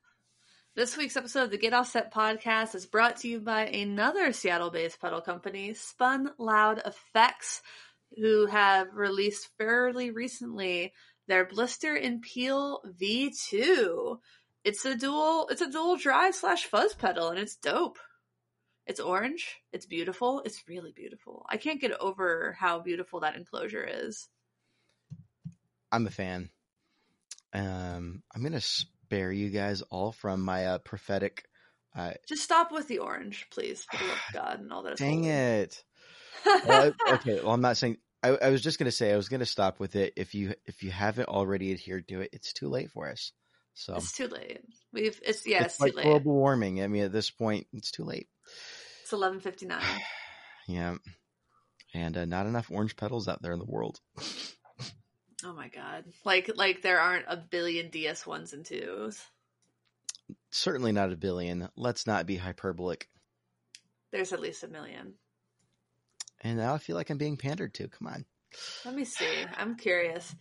This 0.76 0.98
week's 0.98 1.16
episode 1.16 1.44
of 1.44 1.52
the 1.52 1.58
Get 1.58 1.74
Offset 1.74 2.14
podcast 2.14 2.76
is 2.76 2.86
brought 2.86 3.18
to 3.18 3.30
you 3.30 3.40
by 3.40 3.66
another 3.68 4.32
Seattle 4.34 4.70
based 4.72 5.00
pedal 5.00 5.22
company, 5.22 5.74
Spun 5.74 6.32
Loud 6.38 6.82
Effects, 6.86 7.62
who 8.18 8.46
have 8.48 8.88
released 8.94 9.50
fairly 9.58 10.12
recently 10.12 10.94
their 11.28 11.46
Blister 11.46 11.96
and 11.96 12.22
Peel 12.22 12.82
V2. 13.00 14.18
It's 14.64 14.86
a 14.86 14.96
dual 14.96 15.48
it's 15.50 15.62
a 15.62 15.72
dual 15.72 15.98
drive 15.98 16.36
slash 16.36 16.66
fuzz 16.66 16.94
pedal 16.94 17.30
and 17.30 17.40
it's 17.40 17.56
dope. 17.56 18.00
It's 18.88 19.00
orange, 19.00 19.56
it's 19.74 19.88
beautiful, 19.88 20.42
it's 20.46 20.64
really 20.68 20.92
beautiful. 20.96 21.46
I 21.50 21.58
can't 21.58 21.82
get 21.82 22.00
over 22.00 22.56
how 22.60 22.80
beautiful 22.80 23.22
that 23.22 23.36
enclosure 23.36 23.84
is. 23.84 24.28
I'm 25.92 26.06
a 26.06 26.12
fan. 26.12 26.50
Um, 27.54 28.22
I'm 28.34 28.44
gonna 28.44 28.62
spare 28.62 29.32
you 29.32 29.50
guys 29.50 29.82
all 29.84 30.12
from 30.12 30.42
my 30.42 30.66
uh, 30.68 30.78
prophetic. 30.80 31.46
Uh, 31.96 32.12
Just 32.28 32.44
stop 32.44 32.72
with 32.72 32.88
the 32.88 33.00
orange, 33.00 33.48
please, 33.52 33.86
for 33.90 33.98
the 33.98 34.04
love 34.04 34.18
of 34.28 34.34
God 34.34 34.60
and 34.60 34.72
all 34.72 34.84
that 34.84 34.98
dang 34.98 35.24
it. 35.26 35.84
Well, 36.68 36.92
okay, 37.14 37.40
well, 37.42 37.54
I'm 37.54 37.62
not 37.62 37.78
saying. 37.78 37.98
I, 38.26 38.48
I 38.48 38.50
was 38.50 38.62
just 38.62 38.80
gonna 38.80 38.92
say 38.92 39.14
I 39.14 39.18
was 39.18 39.30
gonna 39.30 39.46
stop 39.46 39.80
with 39.80 39.96
it. 39.96 40.14
If 40.16 40.34
you 40.34 40.54
if 40.66 40.82
you 40.82 40.90
haven't 40.90 41.30
already 41.30 41.72
adhered 41.72 42.08
to 42.08 42.22
it, 42.22 42.32
it's 42.34 42.54
too 42.54 42.70
late 42.70 42.92
for 42.92 43.10
us. 43.10 43.32
So 43.76 43.96
It's 43.96 44.14
too 44.14 44.28
late. 44.28 44.62
We've 44.92 45.20
it's 45.24 45.46
yeah, 45.46 45.64
it's, 45.64 45.76
it's 45.76 45.82
like 45.82 45.92
too 45.92 45.98
late. 45.98 46.06
global 46.06 46.34
warming. 46.34 46.82
I 46.82 46.88
mean, 46.88 47.04
at 47.04 47.12
this 47.12 47.30
point, 47.30 47.68
it's 47.74 47.92
too 47.92 48.04
late. 48.04 48.28
It's 49.04 49.14
eleven 49.14 49.40
fifty 49.40 49.66
nine. 49.66 49.84
Yeah. 50.68 50.96
And 51.94 52.18
uh, 52.18 52.26
not 52.26 52.48
enough 52.48 52.72
orange 52.72 52.96
petals 52.96 53.28
out 53.28 53.40
there 53.44 53.54
in 53.54 53.60
the 53.60 53.66
world. 53.66 54.00
Oh 55.44 55.54
my 55.54 55.68
god! 55.68 56.06
Like 56.24 56.50
like 56.56 56.82
there 56.82 57.00
aren't 57.00 57.26
a 57.28 57.38
billion 57.38 57.90
DS 57.90 58.26
ones 58.26 58.54
and 58.54 58.66
twos. 58.66 59.22
Certainly 60.50 60.94
not 60.94 61.12
a 61.12 61.18
billion. 61.18 61.70
Let's 61.76 62.08
not 62.08 62.26
be 62.26 62.38
hyperbolic. 62.38 63.10
There's 64.12 64.34
at 64.34 64.40
least 64.40 64.64
a 64.64 64.68
million. 64.68 65.14
And 66.46 66.58
now 66.58 66.76
I 66.76 66.78
feel 66.78 66.96
like 66.96 67.10
I'm 67.10 67.18
being 67.18 67.38
pandered 67.38 67.74
to. 67.74 67.88
Come 67.88 68.06
on. 68.08 68.24
Let 68.86 68.94
me 68.94 69.04
see. 69.04 69.26
I'm 69.58 69.76
curious. 69.76 70.36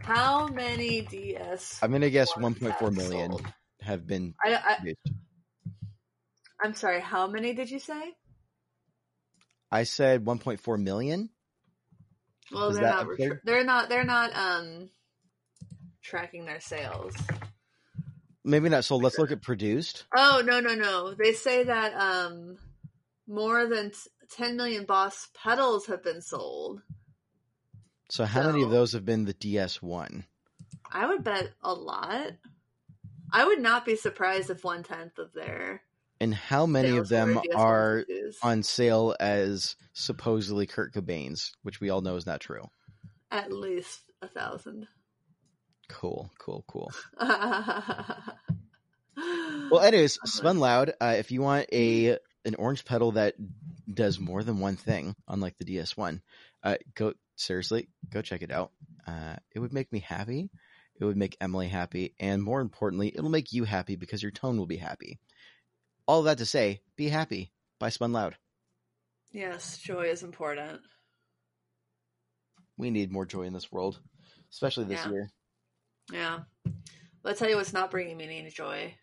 How 0.00 0.48
many 0.48 1.02
DS? 1.02 1.78
I'm 1.80 1.92
gonna 1.92 2.10
guess 2.10 2.32
1.4 2.32 2.92
million 2.92 3.30
have 3.30 3.40
sold? 3.40 3.52
have 3.80 4.06
been 4.08 4.34
I. 4.44 4.78
I'm 6.60 6.74
sorry. 6.74 7.00
How 7.00 7.28
many 7.28 7.54
did 7.54 7.70
you 7.70 7.78
say? 7.78 8.12
I 9.70 9.84
said 9.84 10.24
1.4 10.24 10.82
million. 10.82 11.30
Well, 12.50 12.70
Is 12.70 12.76
they're 12.78 12.84
not. 12.90 13.02
a 13.04 13.06
Retr- 13.06 13.16
figure? 13.16 13.40
they're 13.44 13.64
not. 13.64 13.88
They're 13.88 14.04
not. 14.04 14.34
Um, 14.36 14.90
tracking 16.02 16.44
their 16.44 16.60
sales. 16.60 17.14
Maybe 18.44 18.68
not 18.68 18.84
sold. 18.84 19.04
Let's 19.04 19.18
look 19.18 19.30
at 19.30 19.42
produced. 19.42 20.06
Oh 20.16 20.42
no 20.44 20.58
no 20.58 20.74
no! 20.74 21.14
They 21.14 21.34
say 21.34 21.62
that 21.64 21.94
um, 21.94 22.56
more 23.28 23.66
than 23.68 23.92
10 24.30 24.56
million 24.56 24.84
Boss 24.84 25.28
pedals 25.34 25.86
have 25.86 26.02
been 26.02 26.20
sold. 26.20 26.82
So 28.10 28.24
how 28.24 28.44
many 28.50 28.62
of 28.62 28.70
those 28.70 28.92
have 28.92 29.04
been 29.04 29.24
the 29.24 29.34
DS1? 29.34 30.24
I 30.90 31.06
would 31.06 31.22
bet 31.24 31.50
a 31.62 31.72
lot. 31.74 32.32
I 33.30 33.44
would 33.44 33.60
not 33.60 33.84
be 33.84 33.96
surprised 33.96 34.48
if 34.48 34.64
one 34.64 34.82
tenth 34.82 35.18
of 35.18 35.32
their 35.34 35.82
And 36.20 36.34
how 36.34 36.64
many 36.64 36.96
of 36.96 37.08
them 37.08 37.38
are 37.54 38.04
on 38.42 38.62
sale 38.62 39.14
as 39.20 39.76
supposedly 39.92 40.66
Kurt 40.66 40.94
Cobain's, 40.94 41.52
which 41.62 41.80
we 41.80 41.90
all 41.90 42.00
know 42.00 42.16
is 42.16 42.26
not 42.26 42.40
true? 42.40 42.64
at 43.30 43.52
least 43.52 44.00
a 44.22 44.26
thousand. 44.28 44.88
Cool, 45.88 46.30
cool, 46.38 46.64
cool. 46.66 46.90
well, 47.20 48.24
Well, 49.70 49.80
anyways, 49.80 50.18
Spun 50.24 50.58
Loud. 50.60 50.94
Uh, 51.00 51.16
if 51.18 51.30
you 51.30 51.42
want 51.42 51.66
a 51.72 52.18
an 52.44 52.54
orange 52.56 52.84
pedal 52.84 53.12
that 53.12 53.34
does 53.92 54.18
more 54.18 54.42
than 54.42 54.58
one 54.60 54.76
thing, 54.76 55.14
unlike 55.26 55.56
the 55.58 55.64
DS1, 55.64 56.20
uh, 56.62 56.76
go 56.94 57.12
seriously, 57.36 57.88
go 58.10 58.22
check 58.22 58.42
it 58.42 58.50
out. 58.52 58.72
Uh, 59.06 59.36
it 59.54 59.58
would 59.58 59.72
make 59.72 59.92
me 59.92 60.00
happy. 60.00 60.50
It 61.00 61.04
would 61.04 61.16
make 61.16 61.36
Emily 61.40 61.68
happy, 61.68 62.14
and 62.18 62.42
more 62.42 62.60
importantly, 62.60 63.08
it'll 63.14 63.30
make 63.30 63.52
you 63.52 63.64
happy 63.64 63.96
because 63.96 64.22
your 64.22 64.32
tone 64.32 64.56
will 64.58 64.66
be 64.66 64.76
happy. 64.78 65.18
All 66.06 66.22
that 66.24 66.38
to 66.38 66.46
say, 66.46 66.80
be 66.96 67.08
happy. 67.08 67.52
By 67.78 67.90
Spun 67.90 68.12
Loud. 68.12 68.36
yes, 69.30 69.78
joy 69.78 70.06
is 70.06 70.22
important. 70.24 70.80
We 72.76 72.90
need 72.90 73.12
more 73.12 73.26
joy 73.26 73.42
in 73.42 73.52
this 73.52 73.70
world, 73.70 74.00
especially 74.52 74.84
this 74.84 75.04
Yeah. 75.04 75.10
year. 75.10 75.30
Yeah. 76.12 76.38
I'll 77.24 77.34
tell 77.34 77.48
you 77.48 77.56
what's 77.56 77.72
not 77.72 77.90
bringing 77.90 78.16
me 78.16 78.24
any 78.24 78.50
joy. 78.50 78.94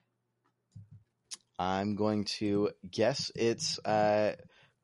I'm 1.58 1.96
going 1.96 2.26
to 2.39 2.72
guess 2.89 3.32
it's 3.36 3.80
uh, 3.86 4.34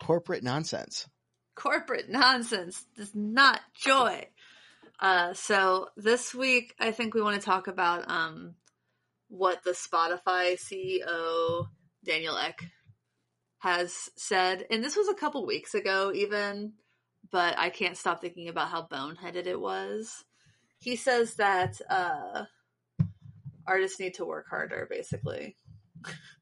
corporate 0.01 0.43
nonsense. 0.43 1.07
corporate 1.55 2.09
nonsense 2.09 2.85
does 2.95 3.13
not 3.13 3.59
joy. 3.75 4.27
Uh, 4.99 5.33
so 5.33 5.87
this 5.97 6.33
week, 6.33 6.73
I 6.79 6.91
think 6.91 7.13
we 7.13 7.21
want 7.21 7.39
to 7.39 7.45
talk 7.45 7.67
about 7.67 8.09
um, 8.09 8.55
what 9.29 9.63
the 9.63 9.71
Spotify 9.71 10.57
CEO 10.59 11.67
Daniel 12.05 12.37
Ek 12.37 12.63
has 13.59 14.09
said, 14.15 14.65
and 14.69 14.83
this 14.83 14.95
was 14.95 15.07
a 15.07 15.13
couple 15.15 15.45
weeks 15.45 15.73
ago, 15.73 16.11
even, 16.13 16.73
but 17.31 17.57
I 17.57 17.69
can't 17.69 17.97
stop 17.97 18.21
thinking 18.21 18.47
about 18.47 18.69
how 18.69 18.87
boneheaded 18.87 19.45
it 19.45 19.59
was. 19.59 20.23
He 20.79 20.95
says 20.95 21.35
that 21.35 21.79
uh, 21.89 22.45
artists 23.67 23.99
need 23.99 24.15
to 24.15 24.25
work 24.25 24.47
harder, 24.49 24.87
basically. 24.89 25.55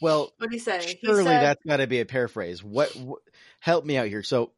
Well, 0.00 0.32
What 0.38 0.50
do 0.50 0.56
you 0.56 0.60
say? 0.60 0.98
Surely 1.04 1.24
said- 1.24 1.42
that's 1.42 1.62
got 1.66 1.76
to 1.78 1.86
be 1.86 2.00
a 2.00 2.06
paraphrase. 2.06 2.62
What, 2.62 2.90
wh- 2.90 3.20
Help 3.60 3.84
me 3.84 3.96
out 3.96 4.08
here. 4.08 4.22
So, 4.22 4.52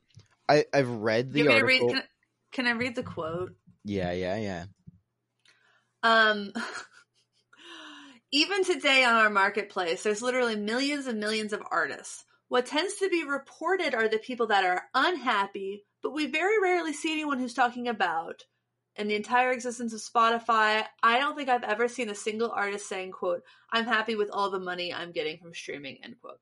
I 0.48 0.64
I've 0.72 0.88
read 0.88 1.32
the 1.32 1.40
You 1.40 1.48
want 1.48 1.56
me 1.56 1.60
to 1.60 1.66
read? 1.66 1.82
article. 1.82 1.88
Can 1.90 1.98
I, 1.98 2.06
can 2.52 2.66
I 2.66 2.70
read 2.72 2.94
the 2.94 3.02
quote? 3.02 3.52
Yeah, 3.84 4.12
yeah, 4.12 4.36
yeah. 4.36 4.64
Um, 6.02 6.52
even 8.32 8.64
today 8.64 9.04
on 9.04 9.14
our 9.14 9.30
marketplace, 9.30 10.02
there's 10.02 10.22
literally 10.22 10.56
millions 10.56 11.06
and 11.06 11.20
millions 11.20 11.52
of 11.52 11.62
artists. 11.70 12.24
What 12.48 12.66
tends 12.66 12.94
to 12.96 13.08
be 13.08 13.24
reported 13.24 13.94
are 13.94 14.08
the 14.08 14.18
people 14.18 14.48
that 14.48 14.64
are 14.64 14.82
unhappy, 14.94 15.84
but 16.02 16.12
we 16.12 16.26
very 16.26 16.60
rarely 16.60 16.92
see 16.92 17.12
anyone 17.12 17.38
who's 17.38 17.54
talking 17.54 17.88
about. 17.88 18.42
In 18.96 19.08
the 19.08 19.16
entire 19.16 19.50
existence 19.50 19.92
of 19.92 20.00
Spotify, 20.00 20.84
I 21.02 21.18
don't 21.18 21.36
think 21.36 21.48
I've 21.48 21.64
ever 21.64 21.88
seen 21.88 22.08
a 22.08 22.14
single 22.14 22.50
artist 22.50 22.88
saying, 22.88 23.12
quote, 23.12 23.42
I'm 23.72 23.86
happy 23.86 24.14
with 24.14 24.30
all 24.32 24.50
the 24.50 24.60
money 24.60 24.94
I'm 24.94 25.12
getting 25.12 25.38
from 25.38 25.52
streaming, 25.52 25.98
end 26.02 26.16
quote. 26.20 26.38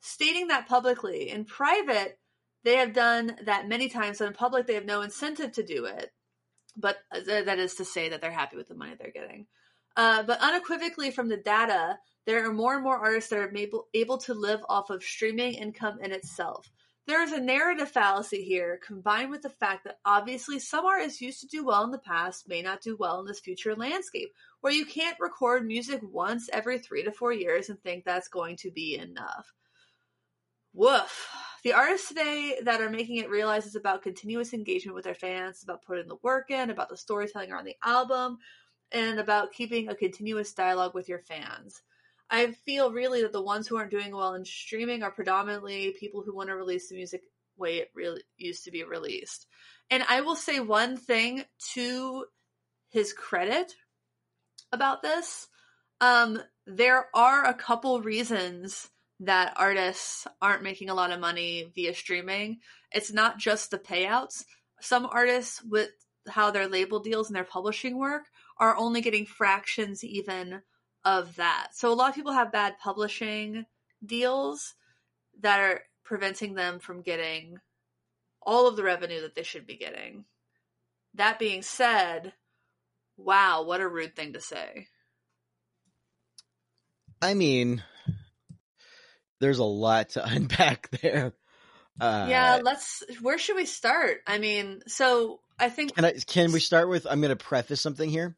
Stating 0.00 0.48
that 0.48 0.68
publicly. 0.68 1.28
In 1.28 1.44
private, 1.44 2.18
they 2.64 2.76
have 2.76 2.94
done 2.94 3.36
that 3.44 3.68
many 3.68 3.88
times, 3.88 4.18
but 4.18 4.28
in 4.28 4.32
public, 4.32 4.66
they 4.66 4.74
have 4.74 4.86
no 4.86 5.02
incentive 5.02 5.52
to 5.52 5.62
do 5.62 5.84
it 5.84 6.12
but 6.76 6.98
uh, 7.10 7.20
that 7.24 7.58
is 7.58 7.74
to 7.76 7.84
say 7.84 8.08
that 8.08 8.20
they're 8.20 8.30
happy 8.30 8.56
with 8.56 8.68
the 8.68 8.74
money 8.74 8.94
they're 8.98 9.10
getting. 9.10 9.46
Uh, 9.96 10.22
but 10.22 10.40
unequivocally 10.40 11.10
from 11.10 11.28
the 11.28 11.36
data, 11.36 11.98
there 12.24 12.46
are 12.48 12.52
more 12.52 12.74
and 12.74 12.82
more 12.82 12.96
artists 12.96 13.30
that 13.30 13.38
are 13.38 13.56
able, 13.56 13.88
able 13.92 14.18
to 14.18 14.34
live 14.34 14.60
off 14.68 14.90
of 14.90 15.02
streaming 15.02 15.54
income 15.54 15.98
in 16.02 16.12
itself. 16.12 16.70
There 17.06 17.22
is 17.22 17.32
a 17.32 17.40
narrative 17.40 17.90
fallacy 17.90 18.44
here, 18.44 18.78
combined 18.86 19.30
with 19.30 19.42
the 19.42 19.50
fact 19.50 19.84
that 19.84 19.98
obviously 20.04 20.60
some 20.60 20.86
artists 20.86 21.20
used 21.20 21.40
to 21.40 21.48
do 21.48 21.64
well 21.64 21.82
in 21.82 21.90
the 21.90 21.98
past 21.98 22.48
may 22.48 22.62
not 22.62 22.80
do 22.80 22.96
well 22.96 23.18
in 23.18 23.26
this 23.26 23.40
future 23.40 23.74
landscape, 23.74 24.32
where 24.60 24.72
you 24.72 24.86
can't 24.86 25.18
record 25.18 25.66
music 25.66 26.00
once 26.02 26.48
every 26.52 26.78
three 26.78 27.02
to 27.02 27.10
four 27.10 27.32
years 27.32 27.68
and 27.68 27.80
think 27.80 28.04
that's 28.04 28.28
going 28.28 28.56
to 28.58 28.70
be 28.70 28.96
enough. 28.96 29.52
Woof. 30.74 31.28
The 31.64 31.72
artists 31.72 32.08
today 32.08 32.58
that 32.62 32.80
are 32.80 32.90
making 32.90 33.16
it 33.16 33.30
realize 33.30 33.66
it's 33.66 33.74
about 33.74 34.02
continuous 34.02 34.52
engagement 34.52 34.94
with 34.94 35.04
their 35.04 35.14
fans, 35.14 35.62
about 35.62 35.84
putting 35.84 36.06
the 36.06 36.16
work 36.22 36.50
in, 36.50 36.70
about 36.70 36.88
the 36.88 36.96
storytelling 36.96 37.50
around 37.50 37.64
the 37.64 37.76
album, 37.84 38.38
and 38.92 39.18
about 39.18 39.52
keeping 39.52 39.88
a 39.88 39.94
continuous 39.94 40.52
dialogue 40.54 40.94
with 40.94 41.08
your 41.08 41.20
fans. 41.20 41.82
I 42.32 42.52
feel 42.64 42.90
really 42.90 43.22
that 43.22 43.32
the 43.32 43.42
ones 43.42 43.68
who 43.68 43.76
aren't 43.76 43.90
doing 43.90 44.16
well 44.16 44.34
in 44.34 44.46
streaming 44.46 45.02
are 45.02 45.10
predominantly 45.10 45.94
people 46.00 46.22
who 46.22 46.34
want 46.34 46.48
to 46.48 46.56
release 46.56 46.88
the 46.88 46.96
music 46.96 47.20
way 47.58 47.76
it 47.76 47.90
really 47.94 48.22
used 48.38 48.64
to 48.64 48.70
be 48.70 48.84
released. 48.84 49.46
And 49.90 50.02
I 50.08 50.22
will 50.22 50.34
say 50.34 50.58
one 50.58 50.96
thing 50.96 51.44
to 51.74 52.24
his 52.88 53.12
credit 53.12 53.74
about 54.72 55.02
this. 55.02 55.48
Um, 56.00 56.40
there 56.66 57.06
are 57.14 57.44
a 57.44 57.54
couple 57.54 58.00
reasons 58.00 58.88
that 59.20 59.52
artists 59.56 60.26
aren't 60.40 60.62
making 60.62 60.88
a 60.88 60.94
lot 60.94 61.12
of 61.12 61.20
money 61.20 61.70
via 61.74 61.94
streaming. 61.94 62.60
It's 62.90 63.12
not 63.12 63.38
just 63.38 63.70
the 63.70 63.78
payouts. 63.78 64.44
Some 64.80 65.06
artists, 65.12 65.62
with 65.62 65.90
how 66.26 66.50
their 66.50 66.66
label 66.66 66.98
deals 66.98 67.28
and 67.28 67.36
their 67.36 67.44
publishing 67.44 67.98
work, 67.98 68.24
are 68.58 68.76
only 68.76 69.02
getting 69.02 69.26
fractions 69.26 70.02
even 70.02 70.62
of 71.04 71.36
that. 71.36 71.68
So 71.72 71.92
a 71.92 71.94
lot 71.94 72.10
of 72.10 72.14
people 72.14 72.32
have 72.32 72.52
bad 72.52 72.74
publishing 72.78 73.66
deals 74.04 74.74
that 75.40 75.60
are 75.60 75.82
preventing 76.04 76.54
them 76.54 76.78
from 76.78 77.02
getting 77.02 77.56
all 78.40 78.66
of 78.66 78.76
the 78.76 78.82
revenue 78.82 79.20
that 79.22 79.34
they 79.34 79.42
should 79.42 79.66
be 79.66 79.76
getting. 79.76 80.24
That 81.14 81.38
being 81.38 81.62
said, 81.62 82.32
wow, 83.16 83.64
what 83.64 83.80
a 83.80 83.88
rude 83.88 84.16
thing 84.16 84.32
to 84.32 84.40
say. 84.40 84.88
I 87.20 87.34
mean, 87.34 87.82
there's 89.40 89.58
a 89.58 89.64
lot 89.64 90.10
to 90.10 90.24
unpack 90.28 90.90
there. 91.02 91.32
Uh, 92.00 92.26
yeah, 92.28 92.60
let's. 92.62 93.02
Where 93.20 93.38
should 93.38 93.56
we 93.56 93.66
start? 93.66 94.18
I 94.26 94.38
mean, 94.38 94.80
so 94.86 95.40
I 95.58 95.68
think. 95.68 95.94
Can 95.94 96.06
I? 96.06 96.14
Can 96.26 96.52
we 96.52 96.58
start 96.58 96.88
with? 96.88 97.06
I'm 97.08 97.20
going 97.20 97.36
to 97.36 97.44
preface 97.44 97.82
something 97.82 98.08
here. 98.08 98.34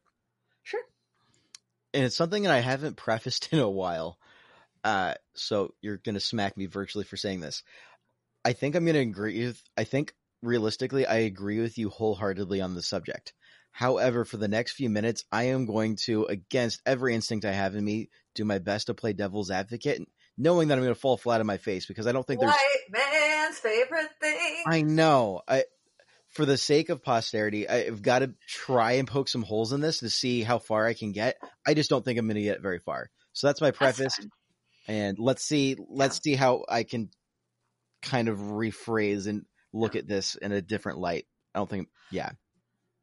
And 1.95 2.03
it's 2.03 2.15
something 2.15 2.43
that 2.43 2.51
I 2.51 2.59
haven't 2.59 2.97
prefaced 2.97 3.49
in 3.51 3.59
a 3.59 3.69
while. 3.69 4.17
Uh, 4.83 5.15
so 5.33 5.73
you're 5.81 5.97
going 5.97 6.13
to 6.13 6.21
smack 6.21 6.55
me 6.57 6.67
virtually 6.67 7.05
for 7.05 7.17
saying 7.17 7.39
this. 7.39 7.63
I 8.43 8.53
think 8.53 8.75
I'm 8.75 8.85
going 8.85 8.93
to 8.93 8.99
agree 8.99 9.45
with. 9.45 9.61
I 9.75 9.85
think 9.85 10.13
realistically, 10.43 11.07
I 11.07 11.19
agree 11.19 11.59
with 11.59 11.79
you 11.79 11.89
wholeheartedly 11.89 12.61
on 12.61 12.75
the 12.75 12.83
subject. 12.83 13.33
However, 13.71 14.23
for 14.23 14.37
the 14.37 14.47
next 14.47 14.73
few 14.73 14.89
minutes, 14.89 15.25
I 15.31 15.45
am 15.45 15.65
going 15.65 15.97
to, 16.03 16.25
against 16.25 16.81
every 16.85 17.15
instinct 17.15 17.45
I 17.45 17.51
have 17.51 17.75
in 17.75 17.83
me, 17.83 18.09
do 18.35 18.45
my 18.45 18.59
best 18.59 18.87
to 18.87 18.93
play 18.93 19.13
devil's 19.13 19.51
advocate, 19.51 20.07
knowing 20.37 20.67
that 20.67 20.75
I'm 20.75 20.83
going 20.83 20.93
to 20.93 20.99
fall 20.99 21.17
flat 21.17 21.41
on 21.41 21.47
my 21.47 21.57
face 21.57 21.85
because 21.85 22.05
I 22.07 22.11
don't 22.11 22.25
think 22.25 22.39
there's. 22.39 22.51
White 22.51 22.91
man's 22.91 23.57
favorite 23.57 24.11
thing. 24.21 24.63
I 24.67 24.81
know. 24.81 25.41
I, 25.47 25.63
for 26.35 26.45
the 26.45 26.57
sake 26.57 26.89
of 26.89 27.01
posterity, 27.01 27.67
I've 27.67 28.01
got 28.01 28.19
to 28.19 28.33
try 28.45 28.93
and 28.93 29.07
poke 29.07 29.29
some 29.29 29.41
holes 29.41 29.71
in 29.71 29.79
this 29.79 29.99
to 29.99 30.09
see 30.09 30.43
how 30.43 30.59
far 30.59 30.85
I 30.85 30.93
can 30.93 31.13
get. 31.13 31.37
I 31.65 31.73
just 31.73 31.89
don't 31.89 32.03
think 32.03 32.19
I'm 32.19 32.27
going 32.27 32.35
to 32.35 32.41
get 32.41 32.61
very 32.61 32.79
far. 32.79 33.09
So 33.31 33.47
that's 33.47 33.61
my 33.61 33.71
preface. 33.71 34.17
fine. 34.17 34.29
And 34.87 35.17
let's 35.17 35.43
see 35.43 35.77
let's 35.89 36.21
see 36.21 36.35
how 36.35 36.65
I 36.69 36.83
can 36.83 37.09
kind 38.01 38.27
of 38.27 38.37
rephrase 38.37 39.27
and 39.27 39.45
look 39.73 39.95
at 39.95 40.07
this 40.07 40.35
in 40.35 40.51
a 40.51 40.61
different 40.61 40.99
light. 40.99 41.25
I 41.55 41.59
don't 41.59 41.69
think 41.69 41.87
yeah. 42.11 42.31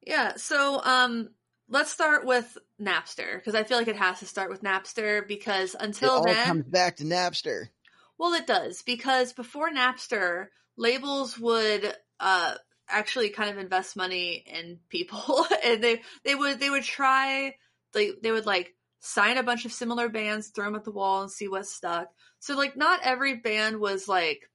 Yeah, 0.06 0.36
so 0.36 0.80
um 0.84 1.30
let's 1.68 1.90
start 1.90 2.24
with 2.24 2.56
Napster 2.80 3.34
because 3.34 3.54
I 3.54 3.64
feel 3.64 3.78
like 3.78 3.88
it 3.88 3.96
has 3.96 4.20
to 4.20 4.26
start 4.26 4.50
with 4.50 4.62
Napster 4.62 5.26
because 5.26 5.74
until 5.78 6.14
it 6.14 6.18
all 6.18 6.24
then 6.24 6.46
comes 6.46 6.66
back 6.66 6.98
to 6.98 7.04
Napster. 7.04 7.68
Well, 8.16 8.34
it 8.34 8.46
does 8.46 8.82
because 8.82 9.32
before 9.32 9.70
Napster, 9.70 10.48
labels 10.76 11.36
would 11.38 11.96
uh 12.20 12.54
actually 12.88 13.30
kind 13.30 13.50
of 13.50 13.58
invest 13.58 13.96
money 13.96 14.44
in 14.46 14.78
people. 14.88 15.46
And 15.64 15.82
they 15.82 16.02
they 16.24 16.34
would 16.34 16.58
they 16.58 16.70
would 16.70 16.82
try 16.82 17.54
they 17.94 18.12
they 18.22 18.32
would 18.32 18.46
like 18.46 18.74
sign 19.00 19.38
a 19.38 19.42
bunch 19.42 19.64
of 19.64 19.72
similar 19.72 20.08
bands, 20.08 20.48
throw 20.48 20.64
them 20.64 20.76
at 20.76 20.84
the 20.84 20.90
wall 20.90 21.22
and 21.22 21.30
see 21.30 21.48
what 21.48 21.66
stuck. 21.66 22.08
So 22.40 22.56
like 22.56 22.76
not 22.76 23.00
every 23.02 23.36
band 23.36 23.78
was 23.78 24.08
like 24.08 24.50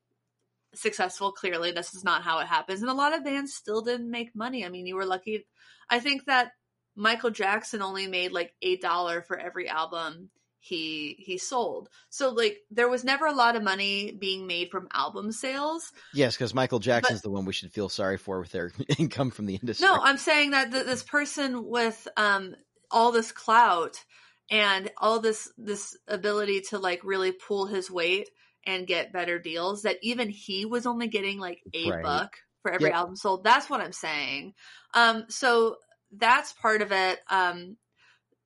successful 0.76 1.32
clearly. 1.32 1.72
This 1.72 1.94
is 1.94 2.04
not 2.04 2.24
how 2.24 2.40
it 2.40 2.48
happens. 2.48 2.82
And 2.82 2.90
a 2.90 2.94
lot 2.94 3.16
of 3.16 3.24
bands 3.24 3.54
still 3.54 3.82
didn't 3.82 4.12
make 4.12 4.36
money. 4.36 4.66
I 4.66 4.70
mean 4.70 4.86
you 4.86 4.96
were 4.96 5.06
lucky. 5.06 5.46
I 5.90 6.00
think 6.00 6.26
that 6.26 6.52
michael 7.00 7.30
jackson 7.30 7.84
only 7.84 8.08
made 8.08 8.32
like 8.32 8.56
eight 8.64 8.82
dollar 8.82 9.22
for 9.22 9.38
every 9.38 9.70
album 9.70 10.32
he 10.60 11.16
he 11.20 11.38
sold 11.38 11.90
so 12.10 12.30
like 12.30 12.60
there 12.72 12.90
was 12.90 13.04
never 13.04 13.26
a 13.26 13.32
lot 13.34 13.56
of 13.56 13.64
money 13.64 14.12
being 14.12 14.48
made 14.48 14.70
from 14.70 14.88
album 14.94 15.32
sales 15.32 15.92
Yes, 16.14 16.36
because 16.36 16.54
Michael 16.54 16.80
Jackson's 16.80 17.22
the 17.22 17.30
one 17.30 17.46
we 17.46 17.54
should 17.54 17.72
feel 17.72 17.90
sorry 17.90 18.18
for 18.18 18.40
with 18.40 18.52
their 18.52 18.72
income 18.98 19.30
from 19.32 19.46
the 19.46 19.56
industry. 19.56 19.88
no 19.88 20.00
i'm 20.02 20.18
saying 20.18 20.52
that 20.52 20.72
th- 20.72 20.86
this 20.86 21.04
person 21.04 21.66
with 21.66 22.08
um 22.18 22.56
all 22.92 23.12
this 23.12 23.32
clout 23.32 24.04
and 24.50 24.90
all 24.98 25.20
this 25.20 25.52
this 25.58 25.98
ability 26.08 26.62
to 26.62 26.80
like 26.80 27.02
really 27.04 27.32
pull 27.32 27.66
his 27.68 27.92
weight 27.92 28.30
and 28.66 28.88
get 28.88 29.14
better 29.14 29.40
deals 29.40 29.84
that 29.84 29.98
even 30.02 30.30
he 30.30 30.66
was 30.66 30.86
only 30.86 31.08
getting 31.08 31.38
like 31.40 31.62
a 31.74 31.90
Right. 31.90 32.04
buck 32.04 32.38
for 32.62 32.72
every 32.72 32.88
Yep. 32.88 32.96
album 32.96 33.16
sold 33.16 33.44
that's 33.44 33.70
what 33.70 33.82
i'm 33.82 33.92
saying 33.94 34.54
um 34.94 35.26
so 35.30 35.78
that's 36.14 36.54
part 36.54 36.82
of 36.82 36.92
it 36.92 37.20
um 37.30 37.78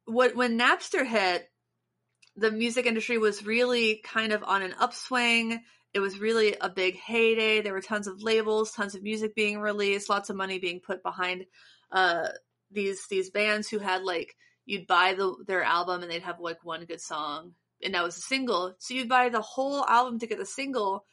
what 0.05 0.35
when 0.35 0.57
napster 0.59 1.05
hit 1.05 1.47
the 2.41 2.51
music 2.51 2.85
industry 2.85 3.17
was 3.17 3.45
really 3.45 4.01
kind 4.03 4.33
of 4.33 4.43
on 4.43 4.61
an 4.61 4.73
upswing. 4.79 5.61
It 5.93 5.99
was 5.99 6.19
really 6.19 6.55
a 6.59 6.69
big 6.69 6.97
heyday. 6.97 7.61
There 7.61 7.73
were 7.73 7.81
tons 7.81 8.07
of 8.07 8.21
labels 8.21 8.71
tons 8.71 8.95
of 8.95 9.03
music 9.03 9.35
being 9.35 9.59
released 9.59 10.09
lots 10.09 10.29
of 10.29 10.35
money 10.35 10.59
being 10.59 10.79
put 10.79 11.03
behind 11.03 11.45
uh 11.91 12.29
these 12.71 13.05
these 13.09 13.29
bands 13.29 13.69
who 13.69 13.79
had 13.79 14.03
like 14.03 14.35
you'd 14.65 14.87
buy 14.87 15.13
the 15.13 15.35
their 15.47 15.63
album 15.63 16.01
and 16.01 16.11
they'd 16.11 16.23
have 16.23 16.39
like 16.39 16.63
one 16.63 16.85
good 16.85 17.01
song 17.01 17.53
and 17.83 17.93
that 17.93 18.03
was 18.03 18.17
a 18.17 18.21
single. 18.21 18.75
So 18.79 18.93
you'd 18.93 19.09
buy 19.09 19.29
the 19.29 19.41
whole 19.41 19.85
album 19.85 20.19
to 20.19 20.27
get 20.27 20.37
the 20.37 20.45
single 20.45 21.05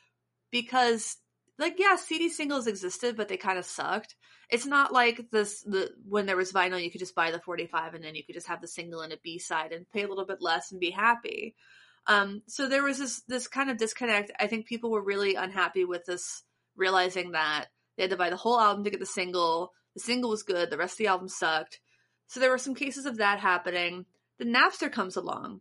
because 0.51 1.17
like 1.59 1.79
yeah 1.79 1.97
cd 1.97 2.29
singles 2.29 2.67
existed 2.67 3.17
but 3.17 3.29
they 3.29 3.37
kind 3.37 3.59
of 3.59 3.65
sucked. 3.65 4.17
It's 4.51 4.67
not 4.67 4.93
like 4.93 5.31
this 5.31 5.63
the 5.63 5.91
when 6.09 6.27
there 6.27 6.37
was 6.37 6.53
vinyl 6.53 6.83
you 6.83 6.91
could 6.91 7.01
just 7.01 7.15
buy 7.15 7.31
the 7.31 7.41
45 7.41 7.95
and 7.95 8.05
then 8.05 8.15
you 8.15 8.25
could 8.25 8.35
just 8.35 8.49
have 8.49 8.61
the 8.61 8.69
single 8.69 9.01
and 9.01 9.13
a 9.13 9.19
b-side 9.23 9.73
and 9.73 9.91
pay 9.91 10.05
a 10.05 10.09
little 10.09 10.27
bit 10.27 10.41
less 10.41 10.71
and 10.71 10.81
be 10.81 10.91
happy. 10.91 11.55
Um 12.07 12.43
so 12.47 12.69
there 12.69 12.83
was 12.83 12.99
this 12.99 13.23
this 13.29 13.49
kind 13.49 13.71
of 13.71 13.77
disconnect. 13.77 14.31
I 14.39 14.47
think 14.47 14.67
people 14.67 14.91
were 14.91 15.03
really 15.03 15.35
unhappy 15.35 15.85
with 15.85 16.05
this 16.07 16.43
realizing 16.77 17.33
that 17.33 17.67
they 17.97 18.05
had 18.05 18.11
to 18.11 18.17
buy 18.17 18.31
the 18.31 18.37
whole 18.37 18.61
album 18.61 18.85
to 18.85 18.91
get 18.91 19.01
the 19.01 19.07
single. 19.07 19.73
The 19.95 20.01
single 20.01 20.31
was 20.31 20.45
good. 20.45 20.71
The 20.71 20.79
rest 20.79 20.95
of 20.95 20.99
the 20.99 21.09
album 21.09 21.29
sucked. 21.29 21.81
So 22.29 22.41
there 22.41 22.51
were 22.51 22.59
some 22.59 22.75
cases 22.75 23.07
of 23.07 23.17
that 23.19 23.41
happening. 23.41 24.07
Then 24.39 24.55
napster 24.55 24.91
comes 24.91 25.17
along 25.17 25.61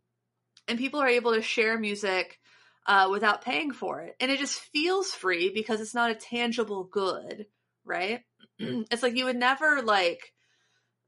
and 0.68 0.78
people 0.78 1.00
are 1.02 1.08
able 1.08 1.34
to 1.34 1.42
share 1.42 1.80
music 1.80 2.40
uh, 2.88 3.10
without 3.12 3.44
paying 3.44 3.72
for 3.72 4.02
it. 4.02 4.16
And 4.20 4.32
it 4.32 4.40
just 4.40 4.60
feels 4.60 5.12
free 5.12 5.52
because 5.54 5.82
it's 5.82 5.94
not 5.94 6.12
a 6.12 6.16
tangible 6.16 6.84
good 6.86 7.46
right? 7.88 8.22
It's 8.60 9.02
like 9.04 9.16
you 9.16 9.26
would 9.26 9.38
never 9.38 9.82
like 9.82 10.34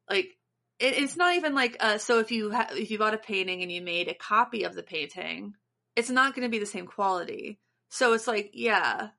like 0.09 0.37
it, 0.79 0.97
it's 0.97 1.17
not 1.17 1.35
even 1.35 1.53
like 1.53 1.77
uh 1.79 1.97
so 1.97 2.19
if 2.19 2.31
you 2.31 2.51
ha- 2.51 2.69
if 2.71 2.89
you 2.89 2.97
bought 2.97 3.13
a 3.13 3.17
painting 3.17 3.61
and 3.61 3.71
you 3.71 3.81
made 3.81 4.07
a 4.07 4.13
copy 4.13 4.63
of 4.63 4.75
the 4.75 4.83
painting 4.83 5.53
it's 5.95 6.09
not 6.09 6.33
going 6.33 6.47
to 6.47 6.51
be 6.51 6.59
the 6.59 6.65
same 6.65 6.87
quality. 6.87 7.59
So 7.89 8.13
it's 8.13 8.27
like 8.27 8.51
yeah 8.53 9.09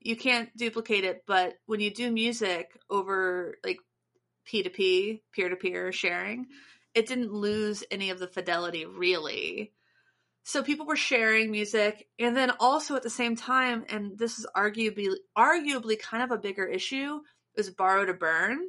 you 0.00 0.16
can't 0.16 0.56
duplicate 0.56 1.04
it 1.04 1.24
but 1.26 1.54
when 1.66 1.80
you 1.80 1.92
do 1.92 2.10
music 2.10 2.70
over 2.88 3.56
like 3.64 3.78
p2p 4.48 5.20
peer-to-peer 5.32 5.92
sharing 5.92 6.46
it 6.94 7.06
didn't 7.06 7.32
lose 7.32 7.82
any 7.90 8.10
of 8.10 8.20
the 8.20 8.28
fidelity 8.28 8.86
really 8.86 9.72
so 10.48 10.62
people 10.62 10.86
were 10.86 10.94
sharing 10.94 11.50
music 11.50 12.06
and 12.20 12.36
then 12.36 12.52
also 12.60 12.94
at 12.94 13.02
the 13.02 13.10
same 13.10 13.34
time 13.34 13.84
and 13.88 14.16
this 14.16 14.38
is 14.38 14.46
arguably 14.56 15.12
arguably 15.36 15.98
kind 15.98 16.22
of 16.22 16.30
a 16.30 16.38
bigger 16.38 16.64
issue 16.64 17.18
is 17.56 17.68
borrow 17.68 18.04
to 18.04 18.14
burn. 18.14 18.60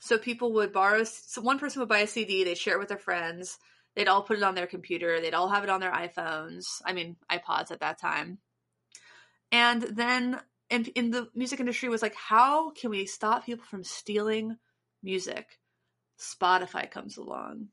So 0.00 0.18
people 0.18 0.52
would 0.52 0.70
borrow 0.70 1.04
so 1.04 1.40
one 1.40 1.58
person 1.58 1.80
would 1.80 1.88
buy 1.88 2.00
a 2.00 2.06
cd 2.06 2.44
they'd 2.44 2.58
share 2.58 2.74
it 2.74 2.78
with 2.78 2.88
their 2.88 2.98
friends 2.98 3.58
they'd 3.96 4.06
all 4.06 4.22
put 4.22 4.36
it 4.36 4.42
on 4.42 4.54
their 4.54 4.66
computer 4.66 5.18
they'd 5.18 5.32
all 5.32 5.48
have 5.48 5.64
it 5.64 5.70
on 5.70 5.80
their 5.80 5.92
iphones 5.92 6.82
i 6.84 6.92
mean 6.92 7.16
ipods 7.32 7.70
at 7.70 7.80
that 7.80 7.98
time. 7.98 8.36
And 9.50 9.80
then 9.80 10.38
in, 10.68 10.84
in 10.94 11.10
the 11.10 11.30
music 11.34 11.58
industry 11.58 11.88
was 11.88 12.02
like 12.02 12.16
how 12.16 12.72
can 12.72 12.90
we 12.90 13.06
stop 13.06 13.46
people 13.46 13.64
from 13.64 13.82
stealing 13.82 14.58
music? 15.02 15.58
Spotify 16.20 16.90
comes 16.90 17.16
along. 17.16 17.68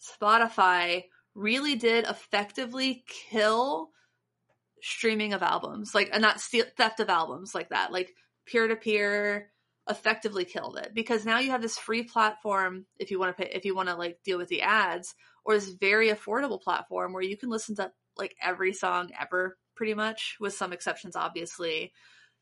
Spotify 0.00 1.06
really 1.34 1.76
did 1.76 2.04
effectively 2.04 3.04
kill 3.08 3.90
streaming 4.82 5.32
of 5.32 5.42
albums 5.42 5.94
like 5.94 6.10
and 6.12 6.22
not 6.22 6.40
steal, 6.40 6.64
theft 6.76 6.98
of 6.98 7.08
albums 7.08 7.54
like 7.54 7.68
that 7.68 7.92
like 7.92 8.12
peer-to-peer 8.46 9.48
effectively 9.88 10.44
killed 10.44 10.76
it. 10.78 10.92
Because 10.94 11.24
now 11.24 11.38
you 11.38 11.50
have 11.50 11.62
this 11.62 11.78
free 11.78 12.02
platform 12.04 12.86
if 12.98 13.10
you 13.10 13.18
want 13.18 13.36
to 13.36 13.42
pay 13.42 13.50
if 13.50 13.64
you 13.64 13.74
want 13.74 13.88
to 13.88 13.96
like 13.96 14.18
deal 14.24 14.38
with 14.38 14.48
the 14.48 14.62
ads 14.62 15.14
or 15.44 15.54
this 15.54 15.68
very 15.68 16.10
affordable 16.10 16.60
platform 16.60 17.12
where 17.12 17.22
you 17.22 17.36
can 17.36 17.50
listen 17.50 17.76
to 17.76 17.90
like 18.16 18.34
every 18.42 18.72
song 18.72 19.10
ever 19.20 19.58
pretty 19.74 19.94
much 19.94 20.36
with 20.40 20.54
some 20.54 20.72
exceptions 20.72 21.16
obviously. 21.16 21.92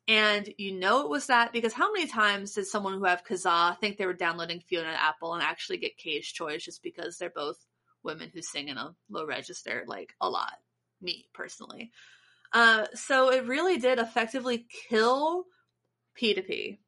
And 0.08 0.52
you 0.58 0.72
know 0.72 1.02
it 1.02 1.08
was 1.08 1.26
that 1.26 1.52
because 1.52 1.72
how 1.72 1.92
many 1.92 2.06
times 2.06 2.52
did 2.52 2.66
someone 2.66 2.94
who 2.94 3.04
have 3.04 3.24
Kazaa 3.24 3.78
think 3.78 3.96
they 3.96 4.06
were 4.06 4.14
downloading 4.14 4.60
Fiona 4.60 4.96
Apple 4.98 5.34
and 5.34 5.42
actually 5.42 5.78
get 5.78 5.96
Cage 5.96 6.34
Choice 6.34 6.64
just 6.64 6.82
because 6.82 7.16
they're 7.16 7.30
both 7.30 7.58
women 8.02 8.30
who 8.32 8.42
sing 8.42 8.68
in 8.68 8.76
a 8.76 8.94
low 9.08 9.26
register 9.26 9.84
like 9.86 10.14
a 10.20 10.28
lot 10.28 10.54
me 11.00 11.26
personally. 11.32 11.90
Uh, 12.52 12.86
so 12.94 13.30
it 13.30 13.46
really 13.46 13.78
did 13.78 13.98
effectively 13.98 14.66
kill 14.88 15.44
p2p 16.20 16.78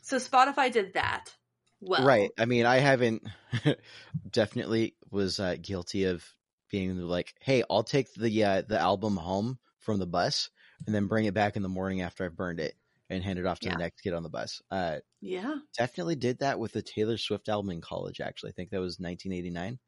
so 0.00 0.16
spotify 0.16 0.70
did 0.72 0.94
that 0.94 1.34
well. 1.80 2.04
Right. 2.04 2.30
I 2.38 2.44
mean, 2.44 2.66
I 2.66 2.78
haven't 2.78 3.26
definitely 4.30 4.94
was 5.10 5.38
uh, 5.40 5.56
guilty 5.60 6.04
of 6.04 6.24
being 6.70 6.98
like, 6.98 7.34
"Hey, 7.40 7.62
I'll 7.70 7.82
take 7.82 8.12
the 8.14 8.44
uh, 8.44 8.62
the 8.62 8.78
album 8.78 9.16
home 9.16 9.58
from 9.78 9.98
the 9.98 10.06
bus 10.06 10.50
and 10.86 10.94
then 10.94 11.06
bring 11.06 11.24
it 11.26 11.34
back 11.34 11.56
in 11.56 11.62
the 11.62 11.68
morning 11.68 12.00
after 12.00 12.24
I've 12.24 12.36
burned 12.36 12.60
it 12.60 12.74
and 13.10 13.22
hand 13.24 13.38
it 13.38 13.46
off 13.46 13.60
to 13.60 13.66
Yeah. 13.66 13.74
the 13.74 13.78
next 13.78 14.00
kid 14.02 14.14
on 14.14 14.22
the 14.22 14.28
bus." 14.28 14.60
Uh, 14.70 14.98
yeah 15.20 15.56
definitely 15.76 16.16
did 16.16 16.38
that 16.40 16.58
with 16.58 16.72
the 16.72 16.82
Taylor 16.82 17.16
Swift 17.18 17.48
album 17.48 17.70
in 17.70 17.80
college. 17.80 18.20
Actually, 18.20 18.50
I 18.50 18.52
think 18.52 18.70
that 18.70 18.80
was 18.80 18.98
1989. 19.00 19.78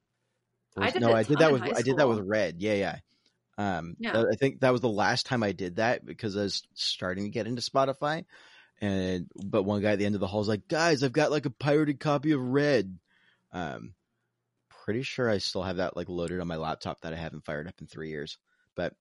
Or 0.76 0.82
I 0.84 0.90
did 0.90 1.02
no, 1.02 1.12
I 1.12 1.22
did 1.24 1.38
that 1.38 1.52
with 1.52 1.62
I 1.62 1.82
did 1.82 1.96
that 1.96 2.08
with. 2.08 2.20
Red. 2.20 2.56
Yeah, 2.60 2.74
yeah. 2.74 2.98
Um, 3.58 3.96
Yeah. 3.98 4.22
I 4.32 4.36
think 4.36 4.60
that 4.60 4.70
was 4.72 4.80
the 4.80 4.88
last 4.88 5.26
time 5.26 5.42
I 5.42 5.52
did 5.52 5.76
that 5.76 6.04
because 6.06 6.36
I 6.36 6.42
was 6.44 6.62
starting 6.74 7.24
to 7.24 7.30
get 7.30 7.46
into 7.46 7.62
Spotify. 7.62 8.24
And 8.80 9.30
but 9.44 9.64
one 9.64 9.82
guy 9.82 9.92
at 9.92 9.98
the 9.98 10.06
end 10.06 10.14
of 10.14 10.20
the 10.20 10.26
hall 10.26 10.38
was 10.40 10.48
like, 10.48 10.68
"Guys, 10.68 11.02
I've 11.02 11.12
got 11.12 11.30
like 11.30 11.44
a 11.46 11.50
pirated 11.50 12.00
copy 12.00 12.32
of 12.32 12.40
Red." 12.40 12.98
Um, 13.52 13.94
pretty 14.70 15.02
sure 15.02 15.28
I 15.28 15.38
still 15.38 15.62
have 15.62 15.76
that 15.76 15.96
like 15.96 16.08
loaded 16.08 16.40
on 16.40 16.48
my 16.48 16.56
laptop 16.56 17.00
that 17.02 17.12
I 17.12 17.16
haven't 17.16 17.44
fired 17.44 17.68
up 17.68 17.80
in 17.80 17.86
three 17.86 18.08
years. 18.10 18.38
But 18.76 18.94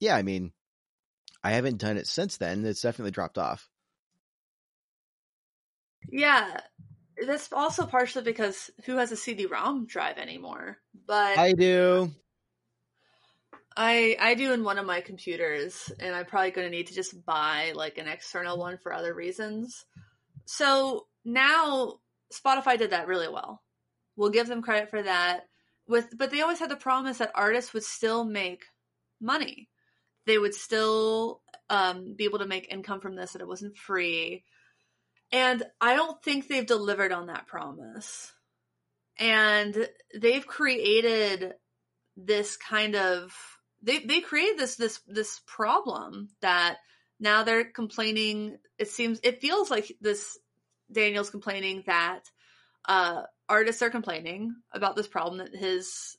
yeah, 0.00 0.16
I 0.16 0.22
mean, 0.22 0.52
I 1.42 1.52
haven't 1.52 1.78
done 1.78 1.96
it 1.96 2.06
since 2.06 2.36
then. 2.36 2.64
It's 2.64 2.82
definitely 2.82 3.12
dropped 3.12 3.38
off. 3.38 3.68
yeah 6.10 6.60
that's 7.26 7.52
also 7.52 7.84
partially 7.84 8.22
because 8.22 8.70
who 8.84 8.96
has 8.96 9.10
a 9.12 9.16
cd-rom 9.16 9.86
drive 9.86 10.18
anymore 10.18 10.78
but 11.06 11.38
I 11.38 11.52
do. 11.52 12.12
I 13.76 14.16
I 14.18 14.34
do 14.34 14.52
in 14.52 14.64
one 14.64 14.78
of 14.78 14.86
my 14.86 15.00
computers, 15.00 15.90
and 16.00 16.14
I'm 16.14 16.26
probably 16.26 16.50
going 16.50 16.66
to 16.66 16.76
need 16.76 16.88
to 16.88 16.94
just 16.94 17.24
buy 17.24 17.72
like 17.76 17.96
an 17.96 18.08
external 18.08 18.58
one 18.58 18.76
for 18.76 18.92
other 18.92 19.14
reasons. 19.14 19.86
So 20.46 21.06
now 21.24 22.00
Spotify 22.32 22.76
did 22.76 22.90
that 22.90 23.06
really 23.06 23.28
well. 23.28 23.62
We'll 24.16 24.30
give 24.30 24.48
them 24.48 24.62
credit 24.62 24.90
for 24.90 25.02
that. 25.02 25.44
With 25.86 26.18
but 26.18 26.30
they 26.30 26.40
always 26.40 26.58
had 26.58 26.70
the 26.70 26.76
promise 26.76 27.18
that 27.18 27.30
artists 27.34 27.72
would 27.72 27.84
still 27.84 28.24
make 28.24 28.64
money. 29.20 29.68
They 30.28 30.36
would 30.36 30.54
still 30.54 31.40
um, 31.70 32.12
be 32.14 32.24
able 32.24 32.40
to 32.40 32.46
make 32.46 32.70
income 32.70 33.00
from 33.00 33.16
this. 33.16 33.32
That 33.32 33.40
it 33.40 33.48
wasn't 33.48 33.78
free, 33.78 34.44
and 35.32 35.62
I 35.80 35.94
don't 35.94 36.22
think 36.22 36.46
they've 36.46 36.66
delivered 36.66 37.12
on 37.12 37.28
that 37.28 37.46
promise. 37.46 38.30
And 39.18 39.88
they've 40.14 40.46
created 40.46 41.54
this 42.14 42.58
kind 42.58 42.94
of 42.94 43.32
they 43.82 44.00
they 44.00 44.20
created 44.20 44.58
this 44.58 44.76
this 44.76 45.00
this 45.06 45.40
problem 45.46 46.28
that 46.42 46.76
now 47.18 47.42
they're 47.42 47.64
complaining 47.64 48.58
it 48.76 48.88
seems 48.88 49.20
it 49.22 49.40
feels 49.40 49.70
like 49.70 49.96
this 50.02 50.38
Daniel's 50.92 51.30
complaining 51.30 51.84
that 51.86 52.24
uh 52.86 53.22
artists 53.48 53.80
are 53.80 53.90
complaining 53.90 54.54
about 54.72 54.94
this 54.94 55.08
problem 55.08 55.38
that 55.38 55.54
his 55.54 56.18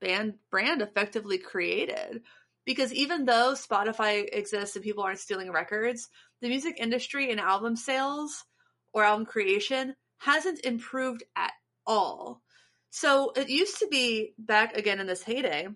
band 0.00 0.34
brand 0.50 0.80
effectively 0.80 1.38
created 1.38 2.22
because 2.64 2.92
even 2.92 3.24
though 3.24 3.54
Spotify 3.54 4.28
exists 4.32 4.76
and 4.76 4.84
people 4.84 5.02
aren't 5.02 5.18
stealing 5.18 5.50
records, 5.50 6.08
the 6.40 6.48
music 6.48 6.76
industry 6.78 7.30
and 7.30 7.40
album 7.40 7.76
sales 7.76 8.44
or 8.92 9.04
album 9.04 9.26
creation 9.26 9.94
hasn't 10.18 10.64
improved 10.64 11.24
at 11.36 11.52
all. 11.86 12.42
So 12.90 13.32
it 13.34 13.48
used 13.48 13.78
to 13.78 13.88
be 13.88 14.34
back 14.38 14.76
again 14.76 15.00
in 15.00 15.06
this 15.06 15.22
heyday. 15.22 15.68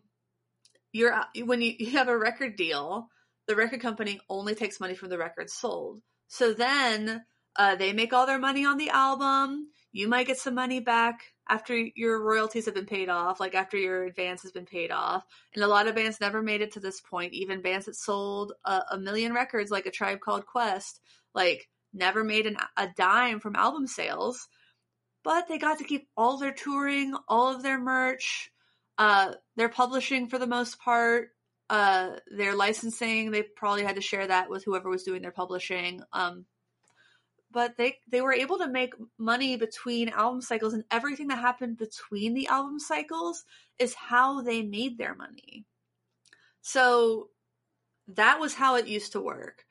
You're 0.92 1.18
when 1.44 1.62
you, 1.62 1.74
you 1.78 1.90
have 1.92 2.08
a 2.08 2.16
record 2.16 2.56
deal, 2.56 3.08
the 3.46 3.56
record 3.56 3.80
company 3.80 4.20
only 4.28 4.54
takes 4.54 4.80
money 4.80 4.94
from 4.94 5.08
the 5.08 5.18
records 5.18 5.54
sold. 5.54 6.02
So 6.28 6.52
then 6.52 7.22
uh, 7.56 7.76
they 7.76 7.92
make 7.92 8.12
all 8.12 8.26
their 8.26 8.38
money 8.38 8.64
on 8.64 8.76
the 8.76 8.90
album. 8.90 9.68
You 9.92 10.08
might 10.08 10.26
get 10.26 10.38
some 10.38 10.54
money 10.54 10.80
back 10.80 11.20
after 11.48 11.76
your 11.76 12.20
royalties 12.20 12.64
have 12.66 12.74
been 12.74 12.86
paid 12.86 13.08
off, 13.08 13.38
like 13.40 13.54
after 13.54 13.76
your 13.76 14.04
advance 14.04 14.42
has 14.42 14.52
been 14.52 14.66
paid 14.66 14.90
off. 14.90 15.24
And 15.54 15.62
a 15.62 15.68
lot 15.68 15.86
of 15.86 15.94
bands 15.94 16.20
never 16.20 16.42
made 16.42 16.60
it 16.60 16.72
to 16.72 16.80
this 16.80 17.00
point. 17.00 17.32
Even 17.32 17.62
bands 17.62 17.86
that 17.86 17.96
sold 17.96 18.52
a, 18.64 18.82
a 18.92 18.98
million 18.98 19.32
records, 19.32 19.70
like 19.70 19.86
a 19.86 19.90
Tribe 19.90 20.20
Called 20.20 20.46
Quest, 20.46 21.00
like 21.34 21.68
never 21.92 22.24
made 22.24 22.46
an, 22.46 22.56
a 22.76 22.88
dime 22.96 23.40
from 23.40 23.56
album 23.56 23.86
sales. 23.86 24.48
But 25.22 25.48
they 25.48 25.58
got 25.58 25.78
to 25.78 25.84
keep 25.84 26.08
all 26.16 26.38
their 26.38 26.52
touring, 26.52 27.14
all 27.28 27.54
of 27.54 27.62
their 27.62 27.78
merch, 27.78 28.50
uh, 28.98 29.34
their 29.56 29.68
publishing 29.68 30.28
for 30.28 30.38
the 30.38 30.46
most 30.46 30.78
part, 30.78 31.30
uh, 31.68 32.16
their 32.30 32.54
licensing. 32.54 33.30
They 33.30 33.42
probably 33.42 33.84
had 33.84 33.96
to 33.96 34.02
share 34.02 34.26
that 34.26 34.50
with 34.50 34.64
whoever 34.64 34.88
was 34.88 35.02
doing 35.02 35.22
their 35.22 35.32
publishing. 35.32 36.02
Um, 36.12 36.44
but 37.56 37.78
they 37.78 37.96
they 38.06 38.20
were 38.20 38.34
able 38.34 38.58
to 38.58 38.68
make 38.68 38.92
money 39.16 39.56
between 39.56 40.10
album 40.10 40.42
cycles 40.42 40.74
and 40.74 40.84
everything 40.90 41.28
that 41.28 41.38
happened 41.38 41.78
between 41.78 42.34
the 42.34 42.48
album 42.48 42.78
cycles 42.78 43.44
is 43.78 43.94
how 43.94 44.42
they 44.42 44.60
made 44.60 44.98
their 44.98 45.14
money. 45.14 45.64
So 46.60 47.30
that 48.08 48.40
was 48.40 48.52
how 48.52 48.76
it 48.76 48.88
used 48.88 49.12
to 49.12 49.22
work. 49.22 49.64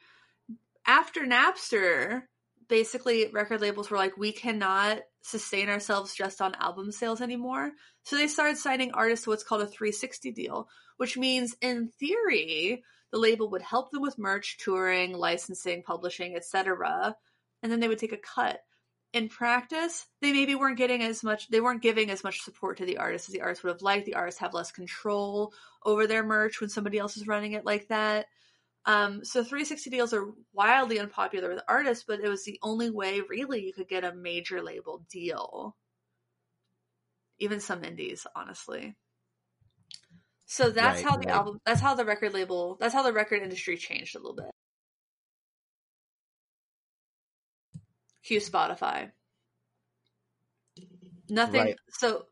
After 0.88 1.28
napster 1.28 2.24
basically 2.68 3.28
record 3.32 3.62
labels 3.62 3.92
were 3.92 3.98
like 3.98 4.18
we 4.18 4.32
cannot 4.32 5.02
sustain 5.22 5.70
ourselves 5.70 6.16
just 6.16 6.42
on 6.42 6.56
album 6.56 6.92
sales 6.92 7.22
anymore. 7.22 7.70
So 8.02 8.16
they 8.18 8.28
started 8.28 8.58
signing 8.58 8.94
artists 8.94 9.26
to 9.26 9.30
what's 9.30 9.44
called 9.44 9.62
a 9.62 9.68
360 9.68 10.32
deal 10.32 10.68
which 10.98 11.18
means 11.18 11.56
in 11.62 11.90
theory 12.00 12.84
the 13.12 13.20
label 13.20 13.52
would 13.52 13.62
help 13.62 13.92
them 13.92 14.02
with 14.02 14.18
merch 14.18 14.58
touring 14.58 15.14
licensing 15.14 15.84
publishing 15.84 16.36
etc 16.36 17.16
and 17.66 17.72
then 17.72 17.80
they 17.80 17.88
would 17.88 17.98
take 17.98 18.14
a 18.14 18.18
cut. 18.18 18.60
In 19.12 19.28
practice, 19.28 20.06
they 20.22 20.32
maybe 20.32 20.54
weren't 20.54 20.78
getting 20.78 21.02
as 21.02 21.24
much, 21.24 21.50
they 21.50 21.62
weren't 21.62 21.82
giving 21.82 22.12
as 22.12 22.24
much 22.24 22.42
support 22.42 22.78
to 22.78 22.86
the 22.86 23.00
artist 23.00 23.28
as 23.28 23.34
the 23.34 23.42
artist 23.42 23.64
would 23.64 23.72
have 23.72 23.82
liked. 23.82 24.06
The 24.06 24.14
artists 24.14 24.40
have 24.42 24.54
less 24.54 24.72
control 24.72 25.52
over 25.84 26.06
their 26.06 26.24
merch 26.24 26.62
when 26.62 26.70
somebody 26.70 27.00
else 27.00 27.18
is 27.18 27.26
running 27.26 27.54
it 27.54 27.66
like 27.66 27.88
that. 27.88 28.28
Um, 28.86 29.26
so 29.26 29.42
360 29.42 29.90
deals 29.90 30.14
are 30.14 30.28
wildly 30.54 31.00
unpopular 31.00 31.50
with 31.50 31.64
artists, 31.68 32.04
but 32.08 32.20
it 32.20 32.30
was 32.30 32.46
the 32.46 32.60
only 32.62 32.92
way 32.92 33.22
really 33.28 33.66
you 33.66 33.74
could 33.74 33.88
get 33.88 34.04
a 34.04 34.14
major 34.14 34.62
label 34.62 35.04
deal. 35.10 35.76
Even 37.40 37.60
some 37.60 37.84
indies, 37.84 38.28
honestly. 38.36 38.96
So 40.46 40.70
that's 40.70 41.02
right, 41.02 41.10
how 41.10 41.18
the 41.18 41.28
right. 41.28 41.36
album 41.36 41.60
that's 41.66 41.82
how 41.82 41.96
the 41.96 42.06
record 42.06 42.36
label 42.36 42.78
that's 42.80 42.94
how 42.94 43.02
the 43.02 43.12
record 43.12 43.42
industry 43.42 43.78
changed 43.78 44.16
a 44.16 44.20
little 44.20 44.36
bit. 44.36 44.52
Cue 48.26 48.40
Spotify. 48.40 49.12
Nothing. 51.30 51.62
Right. 51.62 51.76
So, 51.90 52.26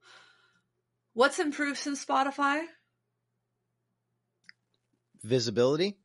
what's 1.13 1.39
improved 1.39 1.77
since 1.77 2.03
Spotify? 2.03 2.63
Visibility. 5.23 5.97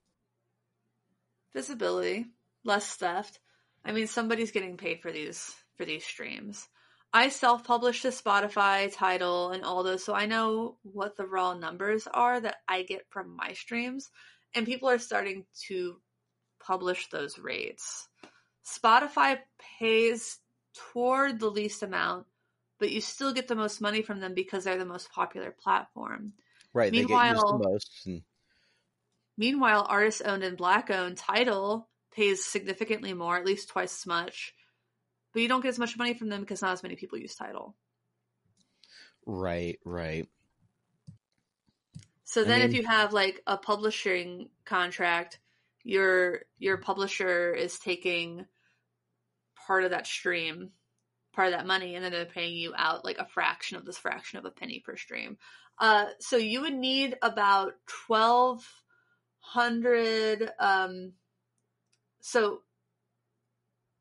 Visibility, 1.55 2.27
less 2.65 2.95
theft. 2.95 3.41
I 3.85 3.93
mean, 3.93 4.07
somebody's 4.07 4.53
getting 4.53 4.77
paid 4.77 5.01
for 5.01 5.11
these 5.11 5.53
for 5.77 5.85
these 5.85 6.05
streams. 6.05 6.69
I 7.13 7.31
self 7.31 7.65
publish 7.65 8.03
the 8.03 8.11
Spotify 8.11 8.95
Tidal, 8.95 9.53
and 9.53 9.65
all 9.65 9.83
those, 9.83 10.05
so 10.05 10.15
I 10.15 10.27
know 10.27 10.77
what 10.83 11.17
the 11.17 11.27
raw 11.27 11.55
numbers 11.55 12.07
are 12.13 12.39
that 12.39 12.57
I 12.69 12.83
get 12.83 13.07
from 13.09 13.35
my 13.35 13.55
streams, 13.55 14.11
and 14.55 14.67
people 14.67 14.91
are 14.91 14.99
starting 14.99 15.47
to 15.69 16.01
publish 16.61 17.09
those 17.09 17.39
rates. 17.39 18.07
Spotify 18.69 19.39
pays 19.79 20.39
toward 20.75 21.41
the 21.41 21.51
least 21.51 21.83
amount, 21.83 22.27
but 22.79 22.91
you 22.91 23.01
still 23.01 23.33
get 23.33 23.49
the 23.49 23.55
most 23.55 23.81
money 23.81 24.03
from 24.03 24.21
them 24.21 24.35
because 24.35 24.65
they're 24.65 24.79
the 24.79 24.85
most 24.85 25.11
popular 25.11 25.51
platform. 25.51 26.33
Right. 26.73 26.93
Meanwhile, 26.93 27.63
and... 28.05 28.23
meanwhile, 29.37 29.87
artist 29.89 30.23
owned 30.25 30.45
and 30.45 30.57
black 30.57 30.91
owned 30.91 31.17
Tidal 31.17 31.89
pays 32.13 32.45
significantly 32.45 33.15
more, 33.15 33.37
at 33.37 33.47
least 33.47 33.69
twice 33.69 34.03
as 34.03 34.07
much, 34.07 34.55
but 35.33 35.43
you 35.43 35.49
don't 35.49 35.63
get 35.63 35.71
as 35.71 35.79
much 35.79 35.97
money 35.97 36.15
from 36.15 36.29
them 36.29 36.41
because 36.41 36.63
not 36.63 36.73
as 36.73 36.83
many 36.83 36.97
people 36.97 37.19
use 37.19 37.35
Tidal. 37.35 37.75
Right. 39.25 39.79
Right. 39.85 40.29
So 42.25 42.45
then, 42.45 42.61
I 42.61 42.67
mean, 42.67 42.71
if 42.71 42.77
you 42.77 42.87
have 42.87 43.15
like 43.15 43.43
a 43.47 43.57
publishing 43.57 44.51
contract, 44.67 45.39
your 45.85 46.43
your 46.59 46.77
publisher 46.77 47.55
is 47.55 47.79
taking 47.79 48.45
part 49.69 49.85
of 49.85 49.91
that 49.91 50.07
stream, 50.07 50.71
part 51.35 51.49
of 51.49 51.53
that 51.53 51.67
money, 51.67 51.95
and 51.95 52.05
then 52.05 52.11
they're 52.11 52.25
paying 52.25 52.57
you 52.57 52.73
out 52.77 53.05
like 53.05 53.19
a 53.19 53.27
fraction 53.27 53.77
of 53.77 53.85
this 53.85 53.99
fraction 53.99 54.39
of 54.39 54.47
a 54.47 54.51
penny 54.51 54.83
per 54.85 54.97
stream. 54.97 55.37
Uh, 55.79 56.07
so 56.19 56.37
you 56.37 56.63
would 56.63 56.75
need 56.75 57.17
about 57.23 57.75
twelve 57.87 58.67
hundred. 59.39 60.51
Um, 60.59 61.13
so 62.21 62.63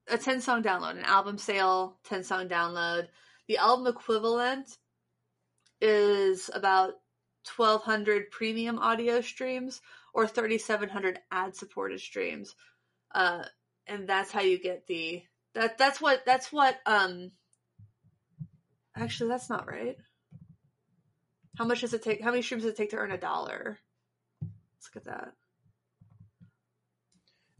a 0.09 0.17
ten 0.17 0.41
song 0.41 0.63
download, 0.63 0.97
an 0.97 1.03
album 1.03 1.37
sale, 1.37 1.99
ten 2.05 2.23
song 2.23 2.47
download. 2.47 3.07
The 3.47 3.57
album 3.57 3.87
equivalent 3.87 4.77
is 5.79 6.49
about 6.53 6.95
1200 7.55 8.31
premium 8.31 8.79
audio 8.79 9.21
streams 9.21 9.79
or 10.13 10.27
3700 10.27 11.19
ad 11.31 11.55
supported 11.55 12.01
streams 12.01 12.55
uh, 13.13 13.43
and 13.85 14.07
that's 14.09 14.31
how 14.31 14.41
you 14.41 14.59
get 14.59 14.85
the 14.87 15.21
that 15.57 15.77
that's 15.77 15.99
what 15.99 16.23
that's 16.25 16.51
what 16.51 16.77
um 16.85 17.31
actually 18.95 19.29
that's 19.29 19.49
not 19.49 19.67
right. 19.67 19.97
How 21.57 21.65
much 21.65 21.81
does 21.81 21.93
it 21.93 22.03
take 22.03 22.21
how 22.21 22.29
many 22.29 22.43
streams 22.43 22.63
does 22.63 22.73
it 22.73 22.77
take 22.77 22.91
to 22.91 22.97
earn 22.97 23.11
a 23.11 23.17
dollar? 23.17 23.79
Let's 24.41 24.89
look 24.93 25.05
at 25.07 25.11
that. 25.11 25.33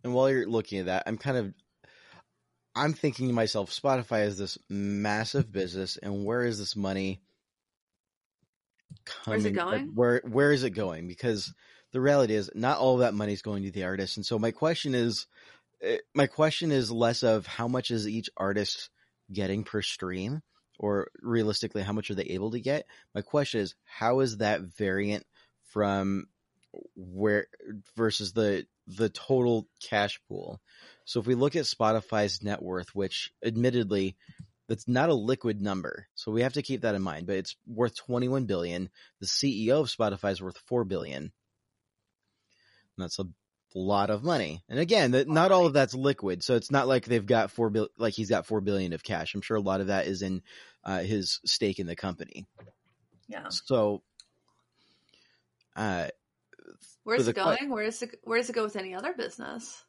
And 0.04 0.14
while 0.14 0.30
you're 0.30 0.48
looking 0.48 0.80
at 0.80 0.86
that, 0.86 1.04
I'm 1.08 1.18
kind 1.18 1.38
of 1.38 1.54
I'm 2.76 2.93
thinking 2.93 3.28
to 3.28 3.34
myself, 3.34 3.72
Spotify 3.72 4.28
is 4.28 4.38
this 4.38 4.58
massive 4.70 5.52
business, 5.52 5.98
and 5.98 6.24
where 6.24 6.43
is 6.43 6.60
this 6.60 6.76
money 6.76 7.22
coming? 9.06 9.41
Where's 9.41 9.45
it 9.45 9.52
going? 9.52 9.91
Where 9.95 10.22
where 10.24 10.52
is 10.52 10.64
it 10.64 10.72
going? 10.72 11.08
Because 11.08 11.52
the 11.91 12.02
reality 12.02 12.36
is, 12.36 12.52
not 12.54 12.78
all 12.78 12.93
of 12.93 13.00
that 13.00 13.16
money 13.16 13.34
is 13.34 13.41
going 13.41 13.64
to 13.64 13.72
the 13.72 13.86
artist. 13.86 14.18
And 14.18 14.26
so 14.26 14.38
my 14.38 14.52
question 14.52 14.93
is, 14.93 15.26
Eh, 15.82 15.97
my 16.13 16.28
question 16.28 16.71
is 16.71 16.91
less 16.91 17.23
of 17.23 17.45
how 17.45 17.67
much 17.67 17.91
is 17.91 18.07
each 18.07 18.30
artist 18.36 18.89
getting 19.32 19.63
per 19.63 19.82
stream 19.82 20.41
or 20.80 21.09
realistically 21.21 21.82
how 21.82 21.93
much 21.93 22.09
are 22.09 22.15
they 22.15 22.23
able 22.23 22.51
to 22.51 22.59
get? 22.59 22.86
My 23.13 23.21
question 23.21 23.61
is 23.61 23.75
how 23.86 24.21
is 24.21 24.38
that 24.38 24.61
variant 24.61 25.25
from 25.69 26.28
where 26.95 27.47
versus 27.95 28.34
the 28.34 28.65
the 28.88 29.09
total 29.09 29.67
cash 29.82 30.19
pool? 30.28 30.61
So 31.05 31.19
if 31.19 31.28
we 31.28 31.36
look 31.36 31.55
at 31.55 31.65
spotify's 31.65 32.43
net 32.43 32.61
worth 32.61 32.95
which 32.95 33.32
admittedly 33.43 34.15
that's 34.67 34.88
not 34.88 35.09
a 35.09 35.13
liquid 35.13 35.61
number 35.61 36.07
so 36.15 36.32
we 36.32 36.41
have 36.41 36.53
to 36.53 36.61
keep 36.61 36.82
that 36.82 36.95
in 36.95 37.01
mind 37.01 37.28
but 37.28 37.38
it's 37.38 37.55
worth 37.67 37.95
21 37.95 38.45
billion. 38.45 38.89
The 39.19 39.28
ceo 39.28 39.82
of 39.82 39.88
spotify 39.88 40.32
is 40.32 40.41
worth 40.41 40.57
4 40.67 40.86
billion. 40.86 41.23
And 41.23 43.03
that's 43.03 43.19
a 43.19 43.25
lot 43.76 44.09
of 44.09 44.24
money. 44.24 44.63
And 44.70 44.80
again, 44.80 45.11
that 45.11 45.28
not 45.28 45.51
all 45.51 45.65
of 45.65 45.74
that's 45.74 45.93
liquid, 45.93 46.43
so 46.43 46.55
it's 46.55 46.72
not 46.72 46.88
like 46.88 47.05
they've 47.05 47.26
got 47.26 47.51
four 47.51 47.70
bill 47.70 47.89
like 47.97 48.13
he's 48.13 48.30
got 48.30 48.45
four 48.45 48.61
billion 48.61 48.93
of 48.93 49.03
cash. 49.03 49.34
I'm 49.34 49.41
sure 49.41 49.57
a 49.57 49.61
lot 49.61 49.82
of 49.82 49.88
that 49.88 50.07
is 50.07 50.22
in 50.22 50.41
uh, 50.84 50.99
his 50.99 51.39
stake 51.45 51.80
in 51.80 51.88
the 51.88 51.95
company. 51.95 52.45
Yeah. 53.28 53.49
So, 53.49 54.03
uh, 55.76 56.07
where's 57.03 57.28
it 57.28 57.36
going? 57.36 57.70
where 57.70 57.86
does 57.86 58.01
it 58.01 58.20
where 58.24 58.39
does 58.39 58.49
it 58.49 58.53
go 58.53 58.63
with 58.63 58.76
any 58.76 58.95
other 58.95 59.13
business? 59.13 59.84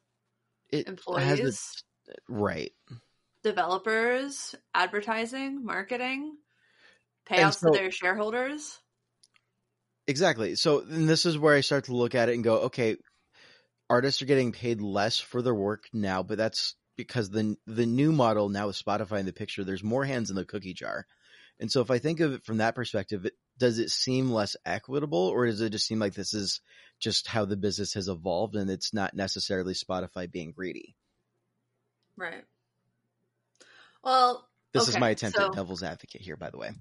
It 0.69 0.87
Employees, 0.87 1.83
right? 2.27 2.71
Developers, 3.43 4.55
advertising, 4.75 5.65
marketing, 5.65 6.35
payouts 7.27 7.59
so, 7.59 7.71
to 7.71 7.77
their 7.77 7.91
shareholders. 7.91 8.77
Exactly. 10.07 10.55
So 10.55 10.81
then 10.81 11.05
this 11.05 11.25
is 11.25 11.37
where 11.37 11.55
I 11.55 11.61
start 11.61 11.85
to 11.85 11.95
look 11.95 12.15
at 12.15 12.29
it 12.29 12.35
and 12.35 12.43
go, 12.43 12.61
okay, 12.61 12.97
artists 13.89 14.21
are 14.21 14.25
getting 14.25 14.51
paid 14.51 14.81
less 14.81 15.19
for 15.19 15.41
their 15.41 15.55
work 15.55 15.85
now, 15.93 16.23
but 16.23 16.37
that's 16.37 16.75
because 16.95 17.29
the 17.29 17.55
the 17.65 17.85
new 17.85 18.11
model 18.11 18.49
now 18.49 18.67
with 18.67 18.81
Spotify 18.81 19.19
in 19.19 19.25
the 19.25 19.33
picture, 19.33 19.63
there's 19.63 19.83
more 19.83 20.05
hands 20.05 20.29
in 20.29 20.35
the 20.35 20.45
cookie 20.45 20.73
jar. 20.73 21.05
And 21.59 21.71
so 21.71 21.81
if 21.81 21.91
I 21.91 21.99
think 21.99 22.19
of 22.19 22.33
it 22.33 22.45
from 22.45 22.57
that 22.57 22.75
perspective, 22.75 23.25
it, 23.25 23.33
does 23.57 23.79
it 23.79 23.89
seem 23.89 24.31
less 24.31 24.55
equitable 24.65 25.27
or 25.27 25.45
does 25.45 25.59
it 25.59 25.71
just 25.71 25.87
seem 25.87 25.99
like 25.99 26.13
this 26.13 26.33
is 26.33 26.61
just 26.99 27.27
how 27.27 27.45
the 27.45 27.57
business 27.57 27.93
has 27.95 28.07
evolved 28.07 28.55
and 28.55 28.69
it's 28.69 28.93
not 28.93 29.13
necessarily 29.13 29.73
Spotify 29.73 30.31
being 30.31 30.51
greedy? 30.51 30.95
Right. 32.15 32.45
Well, 34.03 34.47
this 34.73 34.83
okay, 34.83 34.91
is 34.91 34.99
my 34.99 35.09
attempt 35.09 35.37
so, 35.37 35.47
at 35.47 35.53
devil's 35.53 35.83
advocate 35.83 36.21
here, 36.21 36.37
by 36.37 36.49
the 36.49 36.57
way. 36.57 36.71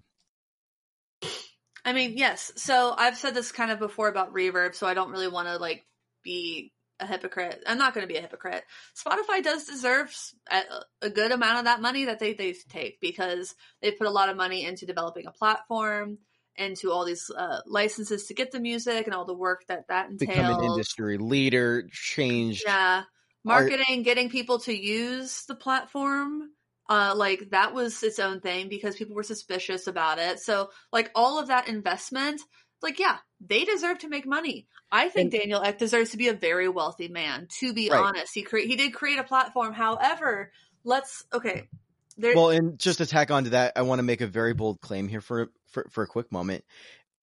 I 1.84 1.92
mean, 1.92 2.14
yes. 2.16 2.52
So 2.56 2.94
I've 2.96 3.16
said 3.16 3.34
this 3.34 3.50
kind 3.50 3.70
of 3.70 3.78
before 3.78 4.09
about 4.09 4.34
reverb, 4.34 4.74
so 4.74 4.86
I 4.86 4.94
don't 4.94 5.11
really 5.11 5.28
want 5.28 5.48
to 5.48 5.56
like 5.56 5.86
be 6.22 6.72
a 7.01 7.07
hypocrite. 7.07 7.62
I'm 7.66 7.78
not 7.78 7.94
going 7.94 8.07
to 8.07 8.12
be 8.12 8.18
a 8.18 8.22
hypocrite. 8.22 8.64
Spotify 8.96 9.42
does 9.42 9.64
deserve 9.64 10.14
a, 10.51 11.11
good 11.11 11.32
amount 11.32 11.59
of 11.59 11.64
that 11.64 11.80
money 11.80 12.07
that 12.07 12.18
they 12.18 12.34
they 12.34 12.55
take 12.68 13.01
because 13.01 13.55
they 13.82 13.90
put 13.90 14.07
a 14.07 14.11
lot 14.11 14.28
of 14.28 14.36
money 14.36 14.64
into 14.64 14.86
developing 14.86 15.26
a 15.26 15.32
platform, 15.32 16.18
into 16.57 16.90
all 16.90 17.05
these 17.05 17.30
uh, 17.30 17.61
licenses 17.66 18.26
to 18.26 18.34
get 18.34 18.51
the 18.51 18.61
music 18.61 19.07
and 19.07 19.14
all 19.14 19.24
the 19.24 19.34
work 19.34 19.64
that 19.68 19.88
that 19.88 20.11
entails. 20.11 20.36
Become 20.36 20.59
an 20.59 20.64
industry 20.64 21.18
leader, 21.18 21.88
change. 21.90 22.62
Yeah, 22.66 23.03
marketing, 23.44 24.03
getting 24.03 24.28
people 24.28 24.59
to 24.61 24.76
use 24.76 25.44
the 25.46 25.55
platform 25.55 26.51
uh, 26.88 27.12
like 27.14 27.51
that 27.51 27.74
was 27.74 28.03
its 28.03 28.18
own 28.18 28.40
thing 28.40 28.68
because 28.68 28.96
people 28.96 29.14
were 29.14 29.22
suspicious 29.22 29.86
about 29.86 30.18
it. 30.18 30.40
So 30.40 30.70
like 30.92 31.11
all 31.14 31.38
of 31.38 31.49
that 31.49 31.68
investment, 31.68 32.40
like 32.83 32.99
yeah, 32.99 33.18
they 33.41 33.64
deserve 33.64 33.99
to 34.01 34.09
make 34.09 34.26
money. 34.26 34.66
I 34.91 35.09
think 35.09 35.33
and, 35.33 35.43
Daniel 35.43 35.62
Ek 35.62 35.79
deserves 35.79 36.11
to 36.11 36.16
be 36.16 36.29
a 36.29 36.35
very 36.35 36.68
wealthy 36.68 37.09
man. 37.09 37.49
To 37.61 37.72
be 37.72 37.91
right. 37.91 38.01
honest, 38.01 38.35
he 38.35 38.43
cre- 38.43 38.59
he 38.59 38.76
did 38.76 38.95
create 38.95 39.18
a 39.18 39.24
platform. 39.24 39.72
However, 39.72 40.53
let's 40.85 41.24
okay. 41.33 41.68
There, 42.16 42.35
well, 42.35 42.51
and 42.51 42.79
just 42.79 42.99
to 42.99 43.07
tack 43.07 43.31
onto 43.31 43.51
that, 43.51 43.74
I 43.76 43.83
want 43.83 44.01
to 44.01 44.03
make 44.03 44.20
a 44.20 44.26
very 44.26 44.53
bold 44.53 44.81
claim 44.81 45.09
here 45.09 45.20
for 45.20 45.51
for 45.68 45.87
for 45.91 46.03
a 46.03 46.09
quick 46.09 46.33
moment. 46.33 46.64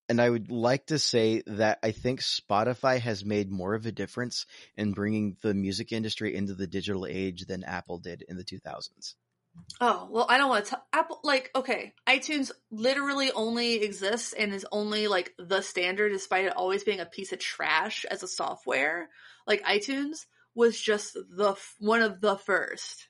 And 0.08 0.22
I 0.22 0.30
would 0.30 0.52
like 0.52 0.86
to 0.88 1.00
say 1.00 1.42
that 1.48 1.80
I 1.82 1.92
think 1.92 2.22
Spotify 2.22 3.00
has 3.00 3.26
made 3.26 3.52
more 3.52 3.74
of 3.74 3.88
a 3.88 3.92
difference 3.92 4.46
in 4.78 4.94
bringing 4.94 5.36
the 5.42 5.56
music 5.56 5.92
industry 5.92 6.36
into 6.36 6.54
the 6.54 6.68
digital 6.68 7.08
age 7.08 7.46
than 7.48 7.64
Apple 7.64 7.98
did 7.98 8.24
in 8.30 8.38
the 8.38 8.44
2000s. 8.44 9.16
Oh, 9.82 10.08
well, 10.10 10.26
I 10.30 10.38
don't 10.38 10.50
want 10.50 10.66
to 10.66 10.72
tell 10.72 10.86
Apple 10.94 11.20
like 11.24 11.52
okay, 11.56 11.94
iTunes 12.08 12.52
literally 12.72 13.32
only 13.32 13.76
exists 13.84 14.34
and 14.34 14.54
is 14.54 14.66
only 14.72 15.08
like 15.08 15.34
the 15.38 15.62
standard 15.62 16.12
despite 16.12 16.46
it 16.46 16.56
always 16.56 16.84
being 16.84 17.00
a 17.00 17.06
piece 17.06 17.34
of 17.34 17.40
trash 17.40 18.06
as 18.10 18.24
a 18.24 18.28
software. 18.28 19.10
Like 19.46 19.64
iTunes 19.64 20.26
was 20.54 20.80
just 20.80 21.14
the 21.14 21.56
one 21.80 22.02
of 22.02 22.22
the 22.22 22.38
first 22.38 23.08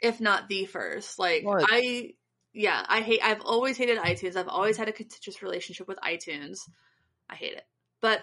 if 0.00 0.20
not 0.20 0.48
the 0.48 0.64
first. 0.64 1.18
Like 1.18 1.44
what? 1.44 1.64
I 1.68 2.10
yeah, 2.52 2.84
I 2.88 3.00
hate 3.00 3.20
I've 3.22 3.40
always 3.42 3.76
hated 3.76 3.98
iTunes. 3.98 4.36
I've 4.36 4.48
always 4.48 4.76
had 4.76 4.88
a 4.88 4.92
contentious 4.92 5.42
relationship 5.42 5.88
with 5.88 5.98
iTunes. 5.98 6.58
I 7.28 7.34
hate 7.34 7.54
it. 7.54 7.64
But 8.00 8.22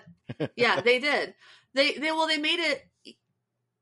yeah, 0.56 0.82
they 0.86 1.00
did. 1.00 1.34
They 1.74 1.94
they 1.94 2.12
well 2.12 2.28
they 2.28 2.38
made 2.38 2.60
it 2.60 2.84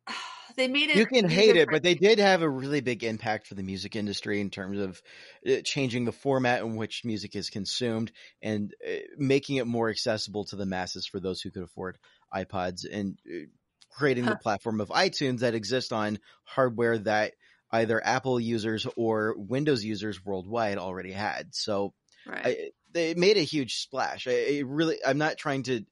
they 0.55 0.67
made 0.67 0.89
it. 0.89 0.95
You 0.95 1.05
can 1.05 1.29
hate 1.29 1.55
it, 1.55 1.69
but 1.71 1.83
they 1.83 1.95
did 1.95 2.19
have 2.19 2.41
a 2.41 2.49
really 2.49 2.81
big 2.81 3.03
impact 3.03 3.47
for 3.47 3.55
the 3.55 3.63
music 3.63 3.95
industry 3.95 4.41
in 4.41 4.49
terms 4.49 4.79
of 4.79 5.01
uh, 5.47 5.61
changing 5.63 6.05
the 6.05 6.11
format 6.11 6.61
in 6.61 6.75
which 6.75 7.03
music 7.05 7.35
is 7.35 7.49
consumed 7.49 8.11
and 8.41 8.73
uh, 8.85 8.99
making 9.17 9.57
it 9.57 9.67
more 9.67 9.89
accessible 9.89 10.45
to 10.45 10.55
the 10.55 10.65
masses 10.65 11.05
for 11.05 11.19
those 11.19 11.41
who 11.41 11.51
could 11.51 11.63
afford 11.63 11.97
iPods 12.33 12.85
and 12.91 13.17
uh, 13.27 13.45
creating 13.91 14.25
the 14.25 14.35
platform 14.35 14.81
of 14.81 14.89
iTunes 14.89 15.39
that 15.39 15.55
exists 15.55 15.91
on 15.91 16.19
hardware 16.43 16.97
that 16.97 17.33
either 17.71 18.03
Apple 18.03 18.39
users 18.39 18.87
or 18.95 19.35
Windows 19.37 19.83
users 19.83 20.23
worldwide 20.23 20.77
already 20.77 21.11
had. 21.11 21.53
So 21.55 21.93
right. 22.27 22.45
I, 22.45 22.69
they 22.91 23.13
made 23.15 23.37
a 23.37 23.41
huge 23.41 23.75
splash. 23.75 24.27
I, 24.27 24.31
I 24.31 24.63
really, 24.65 24.97
I'm 25.05 25.17
not 25.17 25.37
trying 25.37 25.63
to 25.63 25.83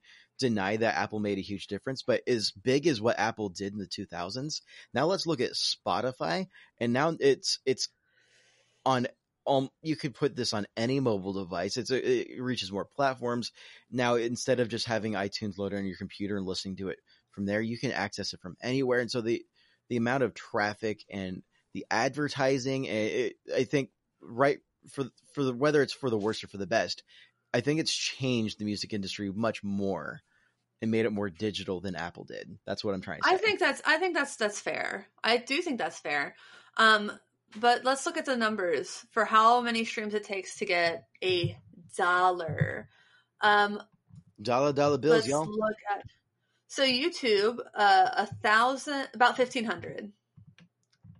deny 0.41 0.75
that 0.75 0.97
Apple 0.97 1.19
made 1.19 1.37
a 1.37 1.41
huge 1.41 1.67
difference, 1.67 2.03
but 2.03 2.21
as 2.27 2.51
big 2.51 2.87
as 2.87 2.99
what 2.99 3.19
Apple 3.19 3.49
did 3.49 3.71
in 3.71 3.79
the 3.79 3.85
2000s, 3.85 4.61
now 4.93 5.05
let's 5.05 5.25
look 5.25 5.39
at 5.39 5.51
Spotify, 5.51 6.47
and 6.79 6.91
now 6.91 7.15
it's 7.19 7.59
it's 7.65 7.87
on 8.85 9.07
um 9.47 9.69
you 9.81 9.95
could 9.95 10.13
put 10.13 10.35
this 10.35 10.53
on 10.53 10.65
any 10.75 10.99
mobile 10.99 11.33
device. 11.33 11.77
It's 11.77 11.91
a, 11.91 12.33
it 12.35 12.41
reaches 12.41 12.71
more 12.71 12.85
platforms 12.85 13.51
now. 13.89 14.15
Instead 14.15 14.59
of 14.59 14.69
just 14.69 14.87
having 14.87 15.13
iTunes 15.13 15.57
loaded 15.57 15.79
on 15.79 15.85
your 15.85 15.97
computer 15.97 16.37
and 16.37 16.45
listening 16.45 16.77
to 16.77 16.89
it 16.89 16.99
from 17.31 17.45
there, 17.45 17.61
you 17.61 17.77
can 17.77 17.91
access 17.91 18.33
it 18.33 18.41
from 18.41 18.57
anywhere. 18.61 18.99
And 18.99 19.11
so 19.11 19.21
the 19.21 19.45
the 19.89 19.97
amount 19.97 20.23
of 20.23 20.33
traffic 20.33 21.03
and 21.09 21.43
the 21.73 21.85
advertising, 21.89 22.87
eh, 22.87 22.91
it, 22.91 23.35
I 23.55 23.63
think, 23.63 23.89
right 24.21 24.59
for 24.89 25.05
for 25.33 25.43
the 25.43 25.53
whether 25.53 25.81
it's 25.81 25.93
for 25.93 26.09
the 26.09 26.17
worst 26.17 26.43
or 26.43 26.47
for 26.47 26.57
the 26.57 26.67
best, 26.67 27.03
I 27.53 27.61
think 27.61 27.79
it's 27.79 27.93
changed 27.93 28.59
the 28.59 28.65
music 28.65 28.93
industry 28.93 29.31
much 29.31 29.63
more 29.63 30.21
and 30.81 30.91
made 30.91 31.05
it 31.05 31.11
more 31.11 31.29
digital 31.29 31.79
than 31.79 31.95
Apple 31.95 32.23
did. 32.23 32.57
That's 32.65 32.83
what 32.83 32.93
I'm 32.93 33.01
trying 33.01 33.21
to 33.21 33.29
say. 33.29 33.35
I 33.35 33.37
think 33.37 33.59
that's 33.59 33.81
I 33.85 33.97
think 33.97 34.15
that's 34.15 34.35
that's 34.35 34.59
fair. 34.59 35.07
I 35.23 35.37
do 35.37 35.61
think 35.61 35.77
that's 35.77 35.99
fair. 35.99 36.35
Um, 36.77 37.11
but 37.59 37.83
let's 37.83 38.05
look 38.05 38.17
at 38.17 38.25
the 38.25 38.35
numbers 38.35 39.05
for 39.11 39.25
how 39.25 39.61
many 39.61 39.85
streams 39.85 40.13
it 40.13 40.23
takes 40.23 40.57
to 40.57 40.65
get 40.65 41.07
a 41.23 41.57
dollar. 41.95 42.89
Um, 43.41 43.81
dollar 44.41 44.73
dollar 44.73 44.97
bills, 44.97 45.15
let's 45.15 45.27
y'all. 45.27 45.45
Look 45.45 45.77
at 45.93 46.03
so 46.67 46.83
YouTube, 46.83 47.59
uh, 47.75 48.09
a 48.17 48.25
thousand, 48.41 49.09
about 49.13 49.37
fifteen 49.37 49.65
hundred. 49.65 50.11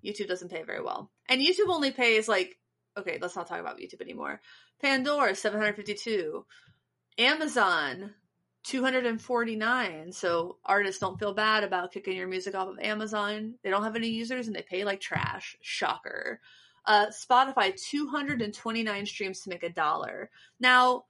YouTube 0.04 0.28
doesn't 0.28 0.50
pay 0.50 0.64
very 0.64 0.82
well, 0.82 1.12
and 1.30 1.42
YouTube 1.42 1.70
only 1.70 1.92
pays 1.92 2.28
like 2.28 2.58
okay. 2.98 3.20
Let's 3.22 3.36
not 3.36 3.48
talk 3.48 3.60
about 3.60 3.78
YouTube 3.78 4.02
anymore. 4.02 4.42
Pandora 4.82 5.36
seven 5.36 5.60
hundred 5.60 5.76
fifty 5.76 5.94
two. 5.94 6.46
Amazon 7.18 8.14
249. 8.64 10.12
So 10.12 10.58
artists 10.66 11.00
don't 11.00 11.20
feel 11.20 11.34
bad 11.34 11.64
about 11.64 11.92
kicking 11.92 12.16
your 12.16 12.28
music 12.28 12.56
off 12.56 12.68
of 12.68 12.80
Amazon. 12.80 13.56
They 13.64 13.70
don't 13.70 13.84
have 13.84 13.96
any 13.96 14.10
users 14.10 14.48
and 14.48 14.56
they 14.56 14.62
pay 14.62 14.84
like 14.84 15.02
trash. 15.02 15.56
Shocker. 15.62 16.40
Uh, 16.86 17.08
Spotify 17.08 17.76
229 17.76 19.06
streams 19.06 19.42
to 19.42 19.50
make 19.50 19.64
a 19.64 19.70
dollar. 19.70 20.30
Now, 20.60 21.06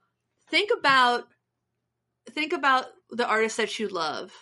think 0.48 0.70
about 0.76 1.24
think 2.30 2.52
about 2.52 2.86
the 3.10 3.26
artists 3.26 3.56
that 3.56 3.78
you 3.78 3.88
love 3.88 4.32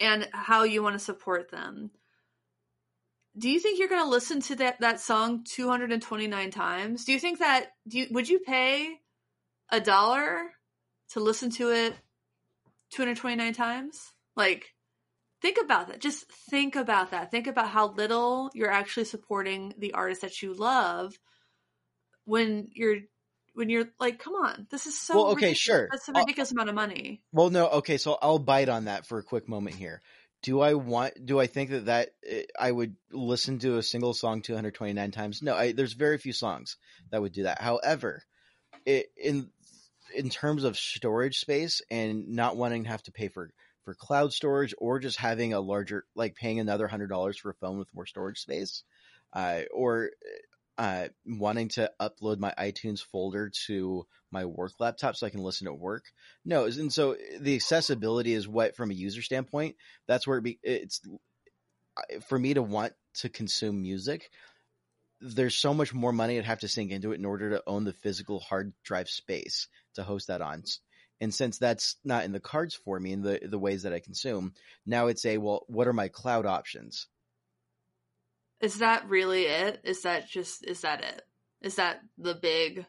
and 0.00 0.28
how 0.32 0.64
you 0.64 0.82
want 0.82 0.94
to 0.94 0.98
support 0.98 1.50
them. 1.50 1.90
Do 3.38 3.48
you 3.48 3.60
think 3.60 3.78
you're 3.78 3.88
going 3.88 4.04
to 4.04 4.10
listen 4.10 4.40
to 4.42 4.56
that 4.56 4.80
that 4.80 5.00
song 5.00 5.44
229 5.44 6.50
times? 6.50 7.04
Do 7.04 7.12
you 7.12 7.18
think 7.18 7.38
that 7.38 7.68
do 7.88 7.98
you, 7.98 8.06
would 8.10 8.28
you 8.28 8.40
pay 8.40 8.98
a 9.70 9.80
dollar 9.80 10.50
to 11.12 11.20
listen 11.20 11.50
to 11.50 11.70
it 11.70 11.94
229 12.90 13.52
times? 13.54 14.12
Like, 14.36 14.74
think 15.40 15.58
about 15.62 15.88
that. 15.88 16.00
Just 16.00 16.30
think 16.50 16.76
about 16.76 17.10
that. 17.10 17.30
Think 17.30 17.46
about 17.46 17.68
how 17.68 17.88
little 17.88 18.50
you're 18.54 18.70
actually 18.70 19.04
supporting 19.04 19.74
the 19.78 19.92
artist 19.92 20.22
that 20.22 20.42
you 20.42 20.54
love 20.54 21.14
when 22.24 22.68
you're 22.72 22.98
when 23.54 23.68
you're 23.68 23.88
like, 24.00 24.18
come 24.18 24.34
on, 24.34 24.66
this 24.70 24.86
is 24.86 24.98
so 24.98 25.14
well. 25.14 25.26
Okay, 25.26 25.48
ridiculous. 25.48 25.58
sure, 25.58 25.88
that's 25.90 26.08
a 26.08 26.12
ridiculous 26.12 26.52
I'll, 26.52 26.56
amount 26.56 26.68
of 26.70 26.74
money. 26.74 27.22
Well, 27.32 27.50
no, 27.50 27.68
okay, 27.68 27.98
so 27.98 28.16
I'll 28.20 28.38
bite 28.38 28.68
on 28.68 28.86
that 28.86 29.06
for 29.06 29.18
a 29.18 29.22
quick 29.22 29.48
moment 29.48 29.76
here. 29.76 30.00
Do 30.42 30.60
I 30.60 30.74
want? 30.74 31.24
Do 31.24 31.38
I 31.38 31.46
think 31.46 31.70
that 31.70 31.86
that 31.86 32.10
eh, 32.26 32.44
I 32.58 32.70
would 32.70 32.96
listen 33.12 33.58
to 33.60 33.76
a 33.76 33.82
single 33.82 34.14
song 34.14 34.42
229 34.42 35.10
times? 35.10 35.42
No, 35.42 35.54
I, 35.54 35.72
there's 35.72 35.92
very 35.92 36.18
few 36.18 36.32
songs 36.32 36.76
that 37.10 37.20
would 37.20 37.32
do 37.32 37.44
that. 37.44 37.60
However, 37.60 38.22
it, 38.84 39.06
in 39.16 39.50
in 40.14 40.30
terms 40.30 40.64
of 40.64 40.78
storage 40.78 41.38
space 41.38 41.82
and 41.90 42.28
not 42.28 42.56
wanting 42.56 42.84
to 42.84 42.90
have 42.90 43.02
to 43.04 43.12
pay 43.12 43.28
for 43.28 43.50
for 43.84 43.94
cloud 43.94 44.32
storage 44.32 44.74
or 44.78 44.98
just 44.98 45.18
having 45.18 45.52
a 45.52 45.60
larger 45.60 46.04
like 46.14 46.34
paying 46.34 46.60
another 46.60 46.86
hundred 46.86 47.08
dollars 47.08 47.36
for 47.36 47.50
a 47.50 47.54
phone 47.54 47.78
with 47.78 47.94
more 47.94 48.06
storage 48.06 48.38
space 48.38 48.84
uh, 49.32 49.62
or 49.72 50.10
uh, 50.78 51.08
wanting 51.26 51.68
to 51.68 51.90
upload 52.00 52.38
my 52.38 52.52
itunes 52.58 53.04
folder 53.04 53.50
to 53.66 54.06
my 54.30 54.44
work 54.44 54.72
laptop 54.78 55.16
so 55.16 55.26
i 55.26 55.30
can 55.30 55.42
listen 55.42 55.66
at 55.66 55.78
work. 55.78 56.04
No 56.44 56.64
and 56.64 56.92
so 56.92 57.16
the 57.40 57.54
accessibility 57.54 58.32
is 58.32 58.48
what 58.48 58.76
from 58.76 58.90
a 58.90 58.94
user 58.94 59.22
standpoint 59.22 59.76
that's 60.06 60.26
where 60.26 60.38
it 60.38 60.44
be, 60.44 60.58
it's 60.62 61.00
for 62.26 62.38
me 62.38 62.54
to 62.54 62.62
want 62.62 62.94
to 63.14 63.28
consume 63.28 63.82
music 63.82 64.30
there's 65.20 65.54
so 65.54 65.72
much 65.72 65.94
more 65.94 66.12
money 66.12 66.38
I'd 66.38 66.44
have 66.44 66.60
to 66.60 66.68
sink 66.68 66.90
into 66.90 67.12
it 67.12 67.18
in 67.18 67.24
order 67.24 67.50
to 67.50 67.62
own 67.66 67.84
the 67.84 67.92
physical 67.92 68.40
hard 68.40 68.72
drive 68.82 69.08
space 69.08 69.68
to 69.94 70.02
host 70.02 70.28
that 70.28 70.42
on. 70.42 70.64
And 71.20 71.32
since 71.32 71.58
that's 71.58 71.96
not 72.04 72.24
in 72.24 72.32
the 72.32 72.40
cards 72.40 72.74
for 72.74 72.98
me 72.98 73.12
in 73.12 73.22
the 73.22 73.40
the 73.42 73.58
ways 73.58 73.84
that 73.84 73.92
I 73.92 74.00
consume, 74.00 74.54
now 74.84 75.06
it's 75.06 75.24
a 75.24 75.38
well, 75.38 75.64
what 75.68 75.86
are 75.86 75.92
my 75.92 76.08
cloud 76.08 76.46
options? 76.46 77.06
Is 78.60 78.78
that 78.78 79.08
really 79.08 79.44
it? 79.44 79.80
Is 79.84 80.02
that 80.02 80.28
just 80.28 80.66
is 80.66 80.80
that 80.80 81.02
it? 81.02 81.22
Is 81.60 81.76
that 81.76 82.00
the 82.18 82.34
big 82.34 82.84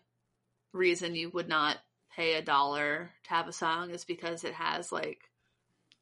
reason 0.72 1.16
you 1.16 1.30
would 1.30 1.47
not 1.47 1.78
pay 2.16 2.36
a 2.36 2.41
dollar 2.41 3.12
to 3.24 3.30
have 3.30 3.47
a 3.47 3.54
song 3.54 3.91
is 3.91 4.06
because 4.06 4.43
it 4.43 4.54
has 4.54 4.91
like 4.91 5.30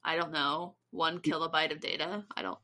I 0.04 0.16
don't 0.16 0.32
know, 0.32 0.76
one 0.92 1.20
kilobyte 1.20 1.72
of 1.72 1.80
data. 1.80 2.24
I 2.36 2.42
don't. 2.42 2.60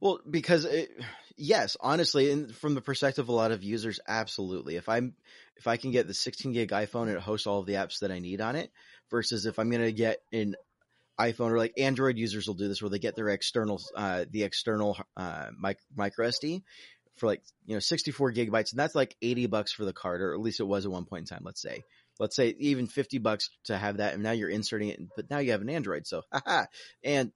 Well, 0.00 0.18
because 0.28 0.64
it, 0.64 0.90
yes, 1.36 1.76
honestly, 1.80 2.30
and 2.32 2.52
from 2.52 2.74
the 2.74 2.80
perspective 2.80 3.26
of 3.26 3.28
a 3.28 3.32
lot 3.32 3.52
of 3.52 3.62
users, 3.62 4.00
absolutely. 4.08 4.76
If 4.76 4.88
I'm 4.88 5.14
if 5.56 5.66
I 5.66 5.76
can 5.76 5.90
get 5.90 6.06
the 6.06 6.14
16 6.14 6.52
gig 6.52 6.70
iPhone 6.70 7.02
and 7.02 7.16
it 7.16 7.20
hosts 7.20 7.46
all 7.46 7.60
of 7.60 7.66
the 7.66 7.74
apps 7.74 8.00
that 8.00 8.10
I 8.10 8.18
need 8.18 8.40
on 8.40 8.56
it, 8.56 8.70
versus 9.10 9.46
if 9.46 9.58
I'm 9.58 9.70
going 9.70 9.82
to 9.82 9.92
get 9.92 10.18
an 10.32 10.56
iPhone 11.20 11.50
or 11.50 11.58
like 11.58 11.74
Android 11.78 12.16
users 12.16 12.46
will 12.46 12.54
do 12.54 12.68
this 12.68 12.80
where 12.82 12.90
they 12.90 12.98
get 12.98 13.16
their 13.16 13.28
external 13.28 13.80
uh, 13.94 14.24
the 14.30 14.42
external 14.42 14.98
uh, 15.16 15.48
micro 15.56 16.28
SD 16.28 16.62
for 17.16 17.26
like 17.26 17.42
you 17.66 17.74
know 17.74 17.80
64 17.80 18.32
gigabytes, 18.32 18.72
and 18.72 18.78
that's 18.78 18.94
like 18.94 19.16
80 19.20 19.46
bucks 19.46 19.72
for 19.72 19.84
the 19.84 19.92
card, 19.92 20.22
or 20.22 20.32
at 20.32 20.40
least 20.40 20.60
it 20.60 20.64
was 20.64 20.86
at 20.86 20.92
one 20.92 21.04
point 21.04 21.30
in 21.30 21.36
time. 21.36 21.44
Let's 21.44 21.62
say 21.62 21.82
let's 22.18 22.36
say 22.36 22.54
even 22.58 22.86
50 22.86 23.18
bucks 23.18 23.50
to 23.64 23.76
have 23.76 23.98
that 23.98 24.14
and 24.14 24.22
now 24.22 24.32
you're 24.32 24.48
inserting 24.48 24.88
it 24.88 25.00
but 25.16 25.30
now 25.30 25.38
you 25.38 25.52
have 25.52 25.60
an 25.60 25.70
android 25.70 26.06
so 26.06 26.22
haha 26.32 26.64
and 27.02 27.32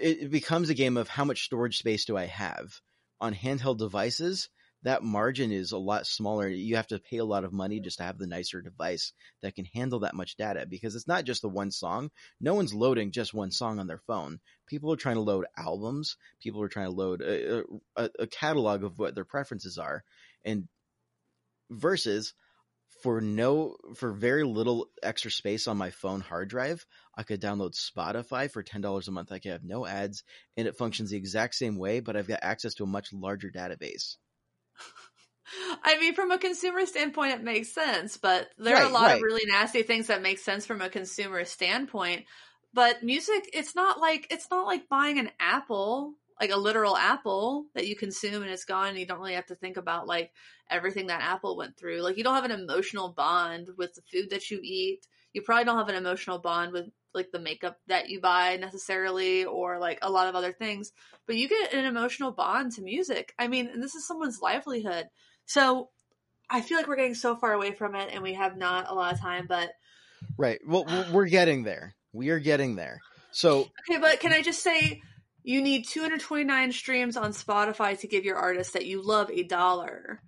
it, 0.00 0.22
it 0.22 0.30
becomes 0.30 0.70
a 0.70 0.74
game 0.74 0.96
of 0.96 1.08
how 1.08 1.24
much 1.24 1.44
storage 1.44 1.78
space 1.78 2.04
do 2.04 2.16
i 2.16 2.26
have 2.26 2.80
on 3.20 3.34
handheld 3.34 3.78
devices 3.78 4.48
that 4.86 5.02
margin 5.02 5.50
is 5.50 5.72
a 5.72 5.78
lot 5.78 6.06
smaller 6.06 6.46
you 6.46 6.76
have 6.76 6.86
to 6.86 7.00
pay 7.00 7.16
a 7.16 7.24
lot 7.24 7.42
of 7.42 7.52
money 7.52 7.80
just 7.80 7.98
to 7.98 8.04
have 8.04 8.18
the 8.18 8.26
nicer 8.26 8.62
device 8.62 9.12
that 9.42 9.54
can 9.54 9.64
handle 9.64 10.00
that 10.00 10.14
much 10.14 10.36
data 10.36 10.64
because 10.64 10.94
it's 10.94 11.08
not 11.08 11.24
just 11.24 11.42
the 11.42 11.48
one 11.48 11.72
song 11.72 12.08
no 12.40 12.54
one's 12.54 12.72
loading 12.72 13.10
just 13.10 13.34
one 13.34 13.50
song 13.50 13.80
on 13.80 13.88
their 13.88 14.00
phone 14.06 14.38
people 14.66 14.92
are 14.92 14.96
trying 14.96 15.16
to 15.16 15.20
load 15.20 15.44
albums 15.58 16.16
people 16.40 16.62
are 16.62 16.68
trying 16.68 16.86
to 16.86 16.92
load 16.92 17.20
a, 17.20 17.64
a, 17.96 18.10
a 18.20 18.26
catalog 18.28 18.84
of 18.84 18.96
what 18.96 19.14
their 19.16 19.24
preferences 19.24 19.76
are 19.76 20.04
and 20.44 20.68
versus 21.68 22.32
for 23.02 23.20
no 23.20 23.76
for 23.96 24.12
very 24.12 24.44
little 24.44 24.88
extra 25.02 25.30
space 25.30 25.66
on 25.66 25.76
my 25.76 25.90
phone 25.90 26.20
hard 26.20 26.48
drive, 26.48 26.86
I 27.14 27.24
could 27.24 27.42
download 27.42 27.74
Spotify 27.74 28.50
for 28.50 28.62
ten 28.62 28.80
dollars 28.80 29.08
a 29.08 29.12
month. 29.12 29.32
I 29.32 29.38
could 29.38 29.52
have 29.52 29.64
no 29.64 29.84
ads, 29.84 30.24
and 30.56 30.66
it 30.66 30.76
functions 30.76 31.10
the 31.10 31.16
exact 31.16 31.56
same 31.56 31.76
way, 31.76 32.00
but 32.00 32.16
I've 32.16 32.28
got 32.28 32.38
access 32.42 32.74
to 32.74 32.84
a 32.84 32.86
much 32.86 33.12
larger 33.12 33.50
database. 33.50 34.16
I 35.84 35.98
mean, 35.98 36.14
from 36.14 36.30
a 36.30 36.38
consumer 36.38 36.84
standpoint, 36.86 37.32
it 37.32 37.42
makes 37.42 37.72
sense, 37.72 38.16
but 38.16 38.48
there 38.58 38.76
Right, 38.76 38.82
are 38.82 38.88
a 38.88 38.92
lot 38.92 39.10
right. 39.10 39.16
of 39.16 39.22
really 39.22 39.44
nasty 39.46 39.82
things 39.82 40.08
that 40.08 40.22
make 40.22 40.38
sense 40.38 40.66
from 40.66 40.80
a 40.82 40.88
consumer 40.88 41.44
standpoint. 41.44 42.24
But 42.74 43.02
music, 43.02 43.48
it's 43.52 43.74
not 43.74 44.00
like 44.00 44.26
it's 44.30 44.50
not 44.50 44.66
like 44.66 44.88
buying 44.88 45.18
an 45.18 45.30
apple, 45.40 46.14
like 46.40 46.50
a 46.50 46.56
literal 46.56 46.96
apple 46.96 47.66
that 47.74 47.86
you 47.86 47.96
consume 47.96 48.42
and 48.42 48.50
it's 48.50 48.64
gone, 48.64 48.88
and 48.88 48.98
you 48.98 49.06
don't 49.06 49.20
really 49.20 49.34
have 49.34 49.46
to 49.46 49.54
think 49.54 49.76
about 49.76 50.06
like 50.06 50.32
everything 50.68 51.06
that 51.06 51.22
apple 51.22 51.56
went 51.56 51.76
through. 51.76 52.00
Like 52.02 52.16
you 52.18 52.24
don't 52.24 52.34
have 52.34 52.44
an 52.44 52.50
emotional 52.50 53.10
bond 53.10 53.70
with 53.78 53.94
the 53.94 54.02
food 54.02 54.30
that 54.30 54.50
you 54.50 54.60
eat. 54.62 55.06
You 55.32 55.42
probably 55.42 55.64
don't 55.64 55.78
have 55.78 55.88
an 55.88 55.94
emotional 55.94 56.38
bond 56.38 56.72
with 56.72 56.86
like 57.16 57.32
the 57.32 57.40
makeup 57.40 57.78
that 57.88 58.08
you 58.08 58.20
buy 58.20 58.56
necessarily, 58.56 59.44
or 59.44 59.78
like 59.78 59.98
a 60.02 60.10
lot 60.10 60.28
of 60.28 60.34
other 60.34 60.52
things. 60.52 60.92
But 61.26 61.36
you 61.36 61.48
get 61.48 61.74
an 61.74 61.84
emotional 61.84 62.30
bond 62.30 62.72
to 62.72 62.82
music. 62.82 63.34
I 63.38 63.48
mean, 63.48 63.68
and 63.68 63.82
this 63.82 63.94
is 63.94 64.06
someone's 64.06 64.40
livelihood. 64.40 65.06
So 65.46 65.88
I 66.48 66.60
feel 66.60 66.76
like 66.76 66.86
we're 66.86 66.96
getting 66.96 67.14
so 67.14 67.34
far 67.34 67.52
away 67.52 67.72
from 67.72 67.94
it 67.96 68.10
and 68.12 68.22
we 68.22 68.34
have 68.34 68.56
not 68.56 68.88
a 68.88 68.94
lot 68.94 69.14
of 69.14 69.20
time, 69.20 69.46
but 69.48 69.70
Right. 70.38 70.60
Well, 70.66 70.84
we're- 71.12 71.30
getting 71.30 71.64
there. 71.64 71.94
We 72.12 72.30
are 72.30 72.38
getting 72.38 72.76
there. 72.76 73.00
So 73.32 73.68
okay, 73.90 73.98
but 74.00 74.20
can 74.20 74.32
I 74.32 74.42
just 74.42 74.62
say 74.62 75.02
you 75.46 75.62
need 75.62 75.86
229 75.86 76.72
streams 76.72 77.16
on 77.16 77.30
Spotify 77.32 77.98
to 78.00 78.08
give 78.08 78.24
your 78.24 78.36
artist 78.36 78.72
that 78.72 78.86
you 78.86 79.00
love 79.00 79.30
a 79.30 79.44
dollar. 79.44 80.20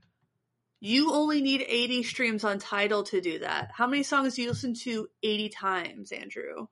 You 0.80 1.12
only 1.12 1.42
need 1.42 1.64
80 1.66 2.04
streams 2.04 2.44
on 2.44 2.60
Tidal 2.60 3.02
to 3.04 3.20
do 3.20 3.40
that. 3.40 3.72
How 3.74 3.88
many 3.88 4.04
songs 4.04 4.36
do 4.36 4.42
you 4.42 4.50
listen 4.50 4.74
to 4.84 5.08
80 5.24 5.48
times, 5.48 6.12
Andrew? 6.12 6.68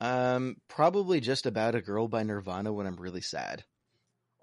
Um 0.00 0.56
probably 0.68 1.20
just 1.20 1.46
about 1.46 1.74
a 1.74 1.80
girl 1.82 2.08
by 2.08 2.22
Nirvana 2.22 2.72
when 2.72 2.86
I'm 2.86 2.96
really 2.96 3.20
sad. 3.20 3.64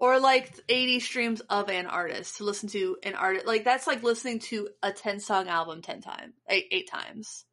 Or 0.00 0.20
like 0.20 0.54
80 0.68 1.00
streams 1.00 1.40
of 1.40 1.68
an 1.68 1.86
artist 1.86 2.36
to 2.36 2.44
listen 2.44 2.68
to 2.68 2.96
an 3.02 3.14
artist. 3.14 3.46
Like 3.46 3.64
that's 3.64 3.86
like 3.86 4.04
listening 4.04 4.38
to 4.40 4.68
a 4.82 4.92
10 4.92 5.18
song 5.18 5.48
album 5.48 5.82
10 5.82 6.02
times, 6.02 6.34
eight, 6.48 6.66
eight 6.70 6.88
times. 6.88 7.44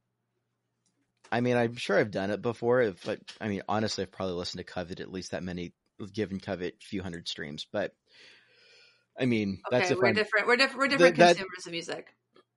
I 1.32 1.42
mean, 1.42 1.58
I'm 1.58 1.76
sure 1.76 1.98
I've 1.98 2.12
done 2.12 2.30
it 2.30 2.44
before, 2.44 2.94
but 3.04 3.20
I 3.42 3.48
mean, 3.48 3.64
honestly, 3.68 4.04
I've 4.04 4.12
probably 4.12 4.36
listened 4.36 4.60
to 4.60 4.72
Covet 4.72 5.00
at 5.00 5.12
least 5.12 5.32
that 5.32 5.42
many, 5.42 5.74
given 6.14 6.40
Covet 6.40 6.76
a 6.80 6.86
few 6.86 7.02
hundred 7.02 7.28
streams. 7.28 7.66
But 7.72 7.94
I 9.20 9.26
mean, 9.26 9.60
that's 9.72 9.86
Okay, 9.86 9.94
if 9.94 10.00
we're 10.00 10.10
I'm 10.10 10.14
different. 10.14 10.48
We're 10.48 10.58
different. 10.58 10.80
We're 10.80 10.88
different 10.90 11.18
that- 11.18 11.38
consumers 11.38 11.66
of 11.66 11.72
music. 11.72 12.08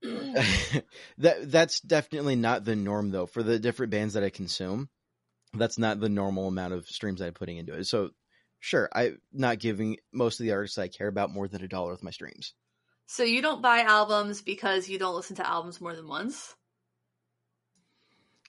that 1.18 1.50
that's 1.50 1.80
definitely 1.80 2.36
not 2.36 2.64
the 2.64 2.76
norm 2.76 3.10
though 3.10 3.26
for 3.26 3.42
the 3.42 3.58
different 3.58 3.90
bands 3.90 4.14
that 4.14 4.22
I 4.22 4.30
consume. 4.30 4.88
That's 5.54 5.78
not 5.78 6.00
the 6.00 6.08
normal 6.08 6.48
amount 6.48 6.74
of 6.74 6.86
streams 6.86 7.20
I'm 7.20 7.32
putting 7.34 7.56
into 7.56 7.74
it. 7.74 7.84
So 7.84 8.10
sure, 8.60 8.88
I'm 8.92 9.18
not 9.32 9.58
giving 9.58 9.96
most 10.12 10.40
of 10.40 10.44
the 10.46 10.52
artists 10.52 10.78
I 10.78 10.88
care 10.88 11.08
about 11.08 11.30
more 11.30 11.48
than 11.48 11.62
a 11.62 11.68
dollar 11.68 11.92
with 11.92 12.02
my 12.02 12.10
streams. 12.10 12.54
So 13.06 13.22
you 13.22 13.40
don't 13.40 13.62
buy 13.62 13.80
albums 13.80 14.42
because 14.42 14.88
you 14.88 14.98
don't 14.98 15.16
listen 15.16 15.36
to 15.36 15.46
albums 15.48 15.80
more 15.80 15.96
than 15.96 16.06
once. 16.06 16.54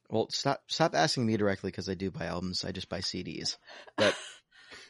Well, 0.09 0.27
stop 0.31 0.61
stop 0.67 0.95
asking 0.95 1.25
me 1.25 1.37
directly 1.37 1.69
because 1.71 1.87
I 1.87 1.93
do 1.93 2.11
buy 2.11 2.25
albums. 2.25 2.65
I 2.65 2.71
just 2.71 2.89
buy 2.89 2.99
CDs. 2.99 3.57
But 3.97 4.13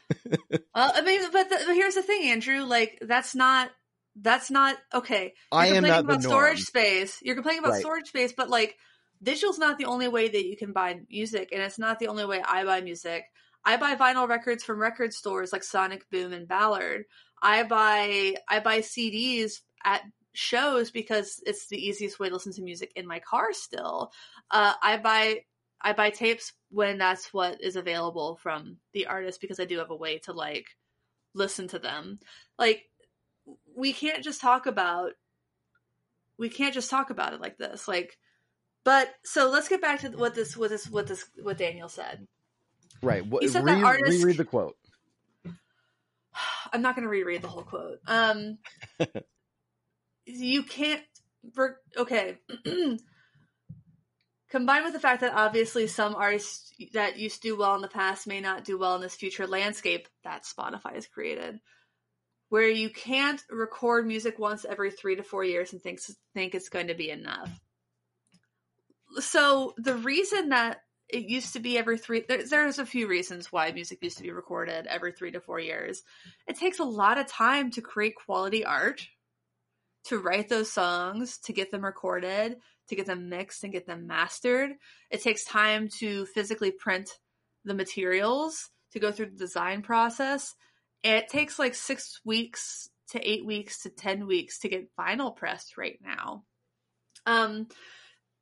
Well, 0.76 0.92
I 0.96 1.02
mean, 1.02 1.22
but, 1.32 1.50
the, 1.50 1.60
but 1.68 1.76
here's 1.76 1.96
the 1.96 2.02
thing, 2.04 2.30
Andrew. 2.30 2.64
Like 2.64 3.00
that's 3.02 3.36
not 3.36 3.70
that's 4.16 4.50
not 4.50 4.78
okay. 4.94 5.34
You're 5.52 5.60
I 5.60 5.68
am 5.68 5.74
complaining 5.74 5.88
not 5.88 6.08
the 6.08 6.14
about 6.14 6.22
norm. 6.24 6.40
storage 6.40 6.62
space. 6.62 7.18
You're 7.22 7.36
complaining 7.36 7.60
about 7.60 7.74
Right. 7.74 7.82
storage 7.82 8.08
space, 8.08 8.34
but 8.34 8.50
like 8.50 8.78
digital's 9.22 9.60
not 9.60 9.78
the 9.78 9.86
only 9.86 10.08
way 10.08 10.28
that 10.28 10.46
you 10.46 10.56
can 10.56 10.72
buy 10.72 11.00
music, 11.10 11.50
and 11.52 11.62
it's 11.62 11.80
not 11.80 12.00
the 12.00 12.08
only 12.08 12.26
way 12.26 12.42
I 12.42 12.64
buy 12.64 12.82
music. 12.82 13.26
I 13.66 13.78
buy 13.78 13.96
vinyl 13.96 14.28
records 14.28 14.64
from 14.64 14.80
record 14.80 15.14
stores 15.14 15.52
like 15.52 15.64
Sonic 15.64 16.10
Boom 16.10 16.34
and 16.34 16.48
Ballard. 16.48 17.06
I 17.42 17.64
buy 17.64 18.36
I 18.48 18.60
buy 18.60 18.80
CDs 18.80 19.62
at 19.84 20.02
shows 20.34 20.92
because 20.92 21.42
it's 21.46 21.68
the 21.68 21.78
easiest 21.78 22.20
way 22.20 22.30
to 22.30 22.34
listen 22.34 22.54
to 22.54 22.62
music 22.62 22.92
in 22.96 23.08
my 23.08 23.20
car 23.20 23.52
still. 23.52 24.12
Uh, 24.52 24.74
I 24.82 24.98
buy 24.98 25.42
I 25.82 25.94
buy 25.94 26.10
tapes 26.10 26.54
when 26.70 26.98
that's 26.98 27.34
what 27.34 27.62
is 27.62 27.76
available 27.76 28.36
from 28.38 28.78
the 28.94 29.08
artist 29.08 29.42
because 29.42 29.60
I 29.60 29.66
do 29.66 29.78
have 29.78 29.92
a 29.92 29.96
way 29.96 30.20
to 30.20 30.34
like 30.34 30.68
listen 31.34 31.68
to 31.70 31.80
them. 31.80 32.20
Like 32.58 32.84
we 33.76 33.94
can't 33.94 34.24
just 34.24 34.42
talk 34.42 34.66
about 34.66 35.12
we 36.38 36.50
can't 36.50 36.74
just 36.74 36.90
talk 36.90 37.10
about 37.10 37.34
it 37.34 37.42
like 37.42 37.58
this. 37.58 37.88
Like 37.88 38.18
but 38.90 39.14
so 39.24 39.52
let's 39.52 39.70
get 39.70 39.84
back 39.84 40.00
to 40.00 40.10
what 40.10 40.34
this 40.34 40.58
what 40.58 40.72
this 40.72 40.90
what 40.90 41.06
this 41.06 41.24
what 41.44 41.60
Daniel 41.60 41.90
said. 41.90 42.28
right, 43.04 43.24
what, 43.24 43.44
He 43.44 43.50
said 43.50 43.64
re- 43.64 43.76
that 43.76 43.84
artists- 43.84 44.24
reread 44.24 44.38
the 44.38 44.46
quote. 44.46 44.76
I'm 46.74 46.82
not 46.82 46.96
going 46.96 47.04
to 47.04 47.10
reread 47.10 47.44
the 47.44 47.50
whole 47.50 47.62
quote. 47.62 48.00
Um, 48.08 48.58
you 50.26 50.64
can't. 50.64 51.04
Okay. 51.96 52.40
Combined 54.50 54.86
with 54.86 54.94
the 54.94 55.00
fact 55.00 55.22
that 55.22 55.36
obviously 55.36 55.86
some 55.86 56.16
artists 56.16 56.74
that 56.94 57.20
used 57.20 57.44
to 57.44 57.50
do 57.50 57.58
well 57.60 57.76
in 57.76 57.82
the 57.82 57.90
past 57.90 58.26
may 58.26 58.42
not 58.42 58.66
do 58.66 58.80
well 58.80 58.96
in 58.96 59.02
this 59.02 59.14
future 59.14 59.46
landscape 59.46 60.08
that 60.24 60.46
Spotify 60.46 60.96
has 60.96 61.06
created, 61.06 61.60
where 62.50 62.68
you 62.68 62.90
can't 62.90 63.44
record 63.52 64.08
music 64.08 64.40
once 64.40 64.66
every 64.68 64.90
three 64.90 65.16
to 65.18 65.22
four 65.22 65.44
years 65.44 65.74
and 65.74 65.80
think 65.84 66.00
think 66.34 66.56
it's 66.56 66.70
going 66.70 66.88
to 66.88 66.96
be 66.96 67.12
enough. 67.12 67.52
So 69.20 69.74
the 69.78 69.96
reason 69.96 70.50
that 70.50 70.82
it 71.10 71.26
used 71.26 71.54
to 71.54 71.60
be 71.60 71.78
every 71.78 71.98
three 71.98 72.24
there, 72.28 72.46
there's 72.46 72.80
a 72.80 72.86
few 72.86 73.08
reasons 73.08 73.52
why 73.52 73.72
music 73.72 74.00
used 74.02 74.18
to 74.18 74.24
be 74.24 74.32
recorded 74.32 74.86
every 74.86 75.12
three 75.12 75.32
to 75.32 75.42
four 75.42 75.60
years. 75.60 76.04
It 76.48 76.58
takes 76.58 76.80
a 76.80 76.84
lot 76.84 77.18
of 77.18 77.28
time 77.28 77.72
to 77.72 77.82
create 77.82 78.14
quality 78.16 78.64
art 78.64 79.08
to 80.06 80.20
write 80.20 80.50
those 80.50 80.72
songs 80.72 81.40
to 81.40 81.54
get 81.54 81.72
them 81.72 81.84
recorded 81.84 82.58
to 82.90 82.96
get 82.96 83.06
them 83.06 83.30
mixed 83.30 83.64
and 83.64 83.72
get 83.72 83.86
them 83.86 84.08
mastered. 84.08 84.72
It 85.10 85.22
takes 85.22 85.46
time 85.46 85.90
to 86.00 86.26
physically 86.26 86.72
print 86.72 87.10
the 87.64 87.74
materials 87.74 88.70
to 88.94 89.00
go 89.00 89.12
through 89.12 89.28
the 89.28 89.38
design 89.38 89.82
process. 89.84 90.56
It 91.04 91.30
takes 91.30 91.60
like 91.60 91.76
six 91.76 92.20
weeks 92.26 92.90
to 93.12 93.30
eight 93.30 93.46
weeks 93.46 93.84
to 93.84 93.90
ten 93.90 94.28
weeks 94.28 94.60
to 94.60 94.70
get 94.70 94.96
vinyl 94.96 95.36
pressed 95.36 95.78
right 95.78 96.00
now. 96.04 96.44
Um 97.26 97.68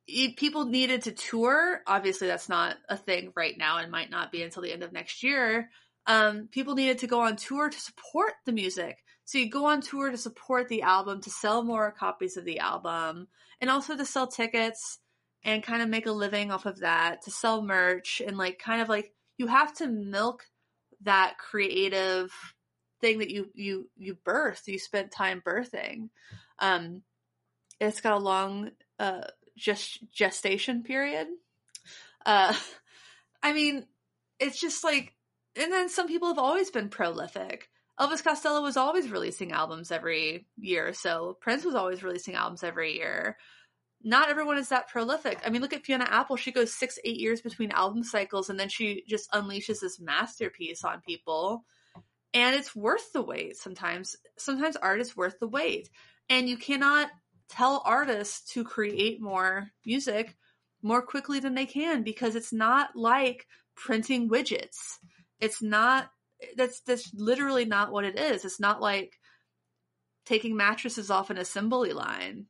e- 0.08 0.34
people 0.34 0.64
needed 0.64 1.02
to 1.02 1.12
tour. 1.12 1.82
Obviously, 1.86 2.26
that's 2.26 2.48
not 2.48 2.76
a 2.88 2.96
thing 2.96 3.32
right 3.36 3.56
now 3.56 3.78
and 3.78 3.92
might 3.92 4.10
not 4.10 4.32
be 4.32 4.42
until 4.42 4.62
the 4.62 4.72
end 4.72 4.82
of 4.82 4.92
next 4.92 5.22
year. 5.22 5.70
Um, 6.06 6.48
people 6.50 6.74
needed 6.74 6.98
to 6.98 7.06
go 7.06 7.20
on 7.20 7.36
tour 7.36 7.68
to 7.68 7.80
support 7.80 8.32
the 8.46 8.52
music. 8.52 8.98
So 9.26 9.36
you 9.38 9.50
go 9.50 9.66
on 9.66 9.82
tour 9.82 10.10
to 10.10 10.16
support 10.16 10.68
the 10.68 10.82
album, 10.82 11.20
to 11.20 11.30
sell 11.30 11.62
more 11.62 11.92
copies 11.92 12.38
of 12.38 12.46
the 12.46 12.60
album, 12.60 13.28
and 13.60 13.68
also 13.68 13.94
to 13.94 14.06
sell 14.06 14.26
tickets 14.26 14.98
and 15.44 15.62
kind 15.62 15.82
of 15.82 15.88
make 15.88 16.06
a 16.06 16.12
living 16.12 16.50
off 16.50 16.64
of 16.64 16.80
that, 16.80 17.22
to 17.22 17.30
sell 17.30 17.62
merch 17.62 18.22
and 18.26 18.38
like 18.38 18.58
kind 18.58 18.80
of 18.80 18.88
like 18.88 19.12
you 19.36 19.46
have 19.46 19.74
to 19.74 19.86
milk 19.86 20.46
that 21.02 21.36
creative 21.38 22.32
thing 23.00 23.18
that 23.18 23.30
you 23.30 23.50
you 23.54 23.88
you 23.96 24.16
birthed, 24.24 24.66
you 24.66 24.78
spent 24.78 25.12
time 25.12 25.42
birthing. 25.44 26.08
Um, 26.58 27.02
it's 27.80 28.00
got 28.00 28.14
a 28.14 28.24
long 28.24 28.70
uh, 28.98 29.24
gest- 29.58 30.04
gestation 30.12 30.82
period. 30.82 31.28
Uh, 32.24 32.54
I 33.42 33.52
mean, 33.52 33.86
it's 34.38 34.60
just 34.60 34.84
like, 34.84 35.14
and 35.56 35.72
then 35.72 35.88
some 35.88 36.08
people 36.08 36.28
have 36.28 36.38
always 36.38 36.70
been 36.70 36.88
prolific. 36.88 37.68
Elvis 37.98 38.22
Costello 38.22 38.62
was 38.62 38.76
always 38.76 39.10
releasing 39.10 39.52
albums 39.52 39.90
every 39.90 40.46
year, 40.56 40.92
so 40.92 41.36
Prince 41.40 41.64
was 41.64 41.74
always 41.74 42.02
releasing 42.02 42.34
albums 42.34 42.62
every 42.62 42.94
year. 42.94 43.36
Not 44.04 44.30
everyone 44.30 44.58
is 44.58 44.68
that 44.68 44.88
prolific. 44.88 45.40
I 45.44 45.50
mean, 45.50 45.60
look 45.60 45.72
at 45.72 45.84
Fiona 45.84 46.06
Apple. 46.08 46.36
She 46.36 46.52
goes 46.52 46.72
six, 46.72 47.00
eight 47.04 47.18
years 47.18 47.40
between 47.40 47.72
album 47.72 48.04
cycles, 48.04 48.50
and 48.50 48.58
then 48.58 48.68
she 48.68 49.02
just 49.08 49.30
unleashes 49.32 49.80
this 49.80 49.98
masterpiece 49.98 50.84
on 50.84 51.00
people. 51.00 51.64
And 52.32 52.54
it's 52.54 52.76
worth 52.76 53.12
the 53.12 53.22
wait 53.22 53.56
sometimes. 53.56 54.16
Sometimes 54.36 54.76
art 54.76 55.00
is 55.00 55.16
worth 55.16 55.40
the 55.40 55.48
wait. 55.48 55.90
And 56.28 56.48
you 56.48 56.56
cannot 56.56 57.10
tell 57.48 57.82
artists 57.84 58.52
to 58.52 58.64
create 58.64 59.20
more 59.20 59.68
music 59.84 60.36
more 60.82 61.02
quickly 61.02 61.40
than 61.40 61.54
they 61.54 61.66
can 61.66 62.02
because 62.02 62.36
it's 62.36 62.52
not 62.52 62.90
like 62.94 63.46
printing 63.74 64.28
widgets. 64.28 64.98
It's 65.40 65.62
not 65.62 66.10
that's 66.56 66.80
that's 66.80 67.12
literally 67.14 67.64
not 67.64 67.92
what 67.92 68.04
it 68.04 68.18
is. 68.18 68.44
It's 68.44 68.60
not 68.60 68.80
like 68.80 69.18
taking 70.26 70.56
mattresses 70.56 71.10
off 71.10 71.30
an 71.30 71.38
assembly 71.38 71.92
line. 71.92 72.46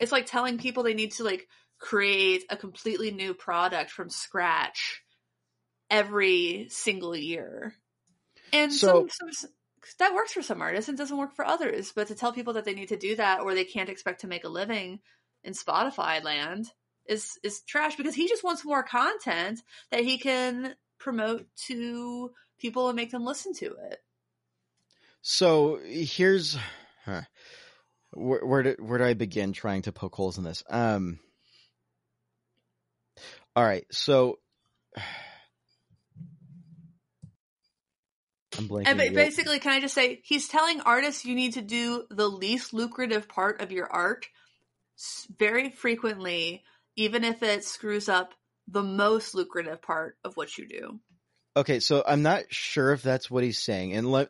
It's 0.00 0.12
like 0.12 0.26
telling 0.26 0.58
people 0.58 0.82
they 0.82 0.94
need 0.94 1.12
to 1.12 1.24
like 1.24 1.46
create 1.78 2.44
a 2.50 2.56
completely 2.56 3.10
new 3.10 3.34
product 3.34 3.90
from 3.90 4.10
scratch 4.10 5.02
every 5.90 6.66
single 6.70 7.16
year. 7.16 7.74
And 8.52 8.72
so, 8.72 9.08
some, 9.10 9.32
some, 9.32 9.50
that 9.98 10.14
works 10.14 10.32
for 10.32 10.42
some 10.42 10.62
artists 10.62 10.88
and 10.88 10.98
doesn't 10.98 11.16
work 11.16 11.34
for 11.34 11.44
others. 11.44 11.92
But 11.94 12.08
to 12.08 12.14
tell 12.14 12.32
people 12.32 12.54
that 12.54 12.64
they 12.64 12.74
need 12.74 12.88
to 12.88 12.96
do 12.96 13.16
that 13.16 13.40
or 13.40 13.54
they 13.54 13.64
can't 13.64 13.88
expect 13.88 14.22
to 14.22 14.26
make 14.26 14.44
a 14.44 14.48
living 14.48 15.00
in 15.42 15.52
Spotify 15.52 16.22
land 16.22 16.70
is 17.06 17.38
is 17.42 17.60
trash 17.62 17.96
because 17.96 18.14
he 18.14 18.28
just 18.28 18.44
wants 18.44 18.64
more 18.64 18.82
content 18.82 19.60
that 19.90 20.04
he 20.04 20.18
can 20.18 20.74
promote 20.98 21.46
to 21.66 22.30
people 22.58 22.88
and 22.88 22.96
make 22.96 23.10
them 23.10 23.24
listen 23.24 23.52
to 23.54 23.66
it. 23.90 23.98
So 25.20 25.80
here's 25.84 26.56
huh, 27.04 27.22
where, 28.12 28.44
where 28.44 28.62
do 28.62 28.76
where 28.78 28.98
do 28.98 29.04
I 29.04 29.14
begin 29.14 29.52
trying 29.52 29.82
to 29.82 29.92
poke 29.92 30.14
holes 30.14 30.38
in 30.38 30.44
this? 30.44 30.62
Um, 30.68 31.18
all 33.54 33.64
right, 33.64 33.86
so 33.90 34.38
I'm 38.58 38.68
blanking. 38.68 38.86
And 38.86 39.14
basically, 39.14 39.58
can 39.58 39.72
I 39.72 39.80
just 39.80 39.94
say 39.94 40.20
he's 40.24 40.48
telling 40.48 40.80
artists 40.80 41.24
you 41.24 41.34
need 41.34 41.54
to 41.54 41.62
do 41.62 42.04
the 42.10 42.28
least 42.28 42.72
lucrative 42.72 43.28
part 43.28 43.60
of 43.60 43.72
your 43.72 43.90
art 43.90 44.26
very 45.38 45.70
frequently, 45.70 46.62
even 46.96 47.24
if 47.24 47.42
it 47.42 47.64
screws 47.64 48.08
up 48.08 48.34
the 48.68 48.82
most 48.82 49.34
lucrative 49.34 49.82
part 49.82 50.16
of 50.24 50.36
what 50.36 50.56
you 50.56 50.66
do. 50.68 51.00
Okay, 51.56 51.80
so 51.80 52.02
I'm 52.06 52.22
not 52.22 52.44
sure 52.48 52.92
if 52.92 53.02
that's 53.02 53.30
what 53.30 53.44
he's 53.44 53.62
saying, 53.62 53.92
and 53.92 54.10
let 54.10 54.28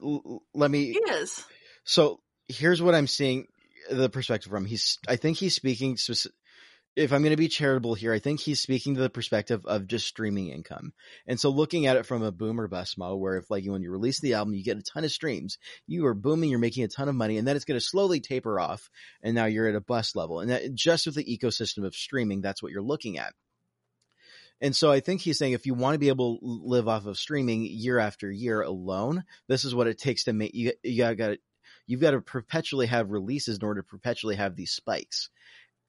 let 0.54 0.70
me. 0.70 0.92
He 0.92 0.98
is. 0.98 1.42
So 1.84 2.20
here's 2.48 2.82
what 2.82 2.94
I'm 2.94 3.06
seeing 3.06 3.46
the 3.90 4.10
perspective 4.10 4.50
from. 4.50 4.66
He's 4.66 4.98
I 5.08 5.16
think 5.16 5.38
he's 5.38 5.54
speaking 5.54 5.96
if 6.96 7.12
I'm 7.12 7.22
going 7.22 7.30
to 7.30 7.36
be 7.36 7.48
charitable 7.48 7.94
here, 7.94 8.12
I 8.12 8.20
think 8.20 8.40
he's 8.40 8.60
speaking 8.60 8.94
to 8.94 9.00
the 9.00 9.10
perspective 9.10 9.66
of 9.66 9.88
just 9.88 10.06
streaming 10.06 10.48
income. 10.48 10.92
And 11.26 11.40
so 11.40 11.50
looking 11.50 11.86
at 11.86 11.96
it 11.96 12.06
from 12.06 12.22
a 12.22 12.30
boomer 12.30 12.68
bust 12.68 12.96
model, 12.96 13.20
where 13.20 13.36
if 13.36 13.50
like 13.50 13.64
when 13.66 13.82
you 13.82 13.90
release 13.90 14.20
the 14.20 14.34
album, 14.34 14.54
you 14.54 14.62
get 14.62 14.78
a 14.78 14.82
ton 14.82 15.04
of 15.04 15.10
streams, 15.10 15.58
you 15.86 16.06
are 16.06 16.14
booming, 16.14 16.50
you're 16.50 16.58
making 16.60 16.84
a 16.84 16.88
ton 16.88 17.08
of 17.08 17.14
money, 17.16 17.36
and 17.36 17.48
then 17.48 17.56
it's 17.56 17.64
going 17.64 17.78
to 17.78 17.84
slowly 17.84 18.20
taper 18.20 18.60
off. 18.60 18.90
And 19.22 19.34
now 19.34 19.46
you're 19.46 19.68
at 19.68 19.74
a 19.74 19.80
bust 19.80 20.14
level. 20.14 20.40
And 20.40 20.50
that 20.50 20.72
just 20.74 21.06
with 21.06 21.16
the 21.16 21.24
ecosystem 21.24 21.84
of 21.84 21.96
streaming, 21.96 22.40
that's 22.40 22.62
what 22.62 22.70
you're 22.70 22.82
looking 22.82 23.18
at. 23.18 23.34
And 24.60 24.74
so 24.74 24.90
I 24.90 25.00
think 25.00 25.20
he's 25.20 25.36
saying 25.36 25.52
if 25.52 25.66
you 25.66 25.74
want 25.74 25.94
to 25.94 25.98
be 25.98 26.08
able 26.08 26.38
to 26.38 26.44
live 26.44 26.86
off 26.86 27.06
of 27.06 27.18
streaming 27.18 27.66
year 27.66 27.98
after 27.98 28.30
year 28.30 28.62
alone, 28.62 29.24
this 29.48 29.64
is 29.64 29.74
what 29.74 29.88
it 29.88 29.98
takes 29.98 30.24
to 30.24 30.32
make 30.32 30.54
you, 30.54 30.72
you 30.82 31.12
got 31.14 31.38
you've 31.86 32.00
got 32.00 32.12
to 32.12 32.20
perpetually 32.20 32.86
have 32.86 33.10
releases 33.10 33.58
in 33.58 33.64
order 33.64 33.82
to 33.82 33.86
perpetually 33.86 34.36
have 34.36 34.56
these 34.56 34.70
spikes. 34.70 35.28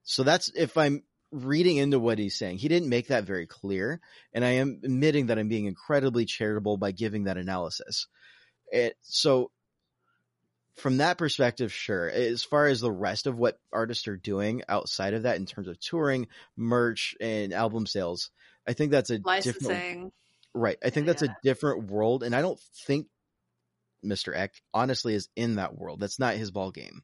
So 0.05 0.23
that's 0.23 0.49
if 0.55 0.77
I'm 0.77 1.03
reading 1.31 1.77
into 1.77 1.99
what 1.99 2.19
he's 2.19 2.37
saying. 2.37 2.57
He 2.57 2.67
didn't 2.67 2.89
make 2.89 3.07
that 3.07 3.25
very 3.25 3.45
clear, 3.45 3.99
and 4.33 4.45
I 4.45 4.51
am 4.51 4.79
admitting 4.83 5.27
that 5.27 5.37
I'm 5.37 5.49
being 5.49 5.65
incredibly 5.65 6.25
charitable 6.25 6.77
by 6.77 6.91
giving 6.91 7.25
that 7.25 7.37
analysis. 7.37 8.07
It, 8.71 8.95
so 9.01 9.51
from 10.75 10.97
that 10.97 11.17
perspective, 11.17 11.71
sure. 11.73 12.09
As 12.09 12.43
far 12.43 12.67
as 12.67 12.81
the 12.81 12.91
rest 12.91 13.27
of 13.27 13.37
what 13.37 13.59
artists 13.71 14.07
are 14.07 14.17
doing 14.17 14.63
outside 14.67 15.13
of 15.13 15.23
that 15.23 15.37
in 15.37 15.45
terms 15.45 15.67
of 15.67 15.79
touring, 15.79 16.27
merch, 16.55 17.15
and 17.19 17.53
album 17.53 17.85
sales, 17.85 18.29
I 18.67 18.73
think 18.73 18.91
that's 18.91 19.09
a 19.09 19.19
Licensing. 19.23 19.69
different 19.69 20.13
right. 20.53 20.77
I 20.83 20.89
think 20.89 21.05
yeah, 21.05 21.13
that's 21.13 21.23
yeah. 21.23 21.31
a 21.31 21.43
different 21.43 21.91
world, 21.91 22.23
and 22.23 22.35
I 22.35 22.41
don't 22.41 22.59
think 22.87 23.07
Mr. 24.03 24.35
Ek 24.35 24.53
honestly 24.73 25.15
is 25.15 25.29
in 25.35 25.55
that 25.55 25.77
world. 25.77 25.99
That's 25.99 26.19
not 26.19 26.35
his 26.35 26.51
ball 26.51 26.71
game. 26.71 27.03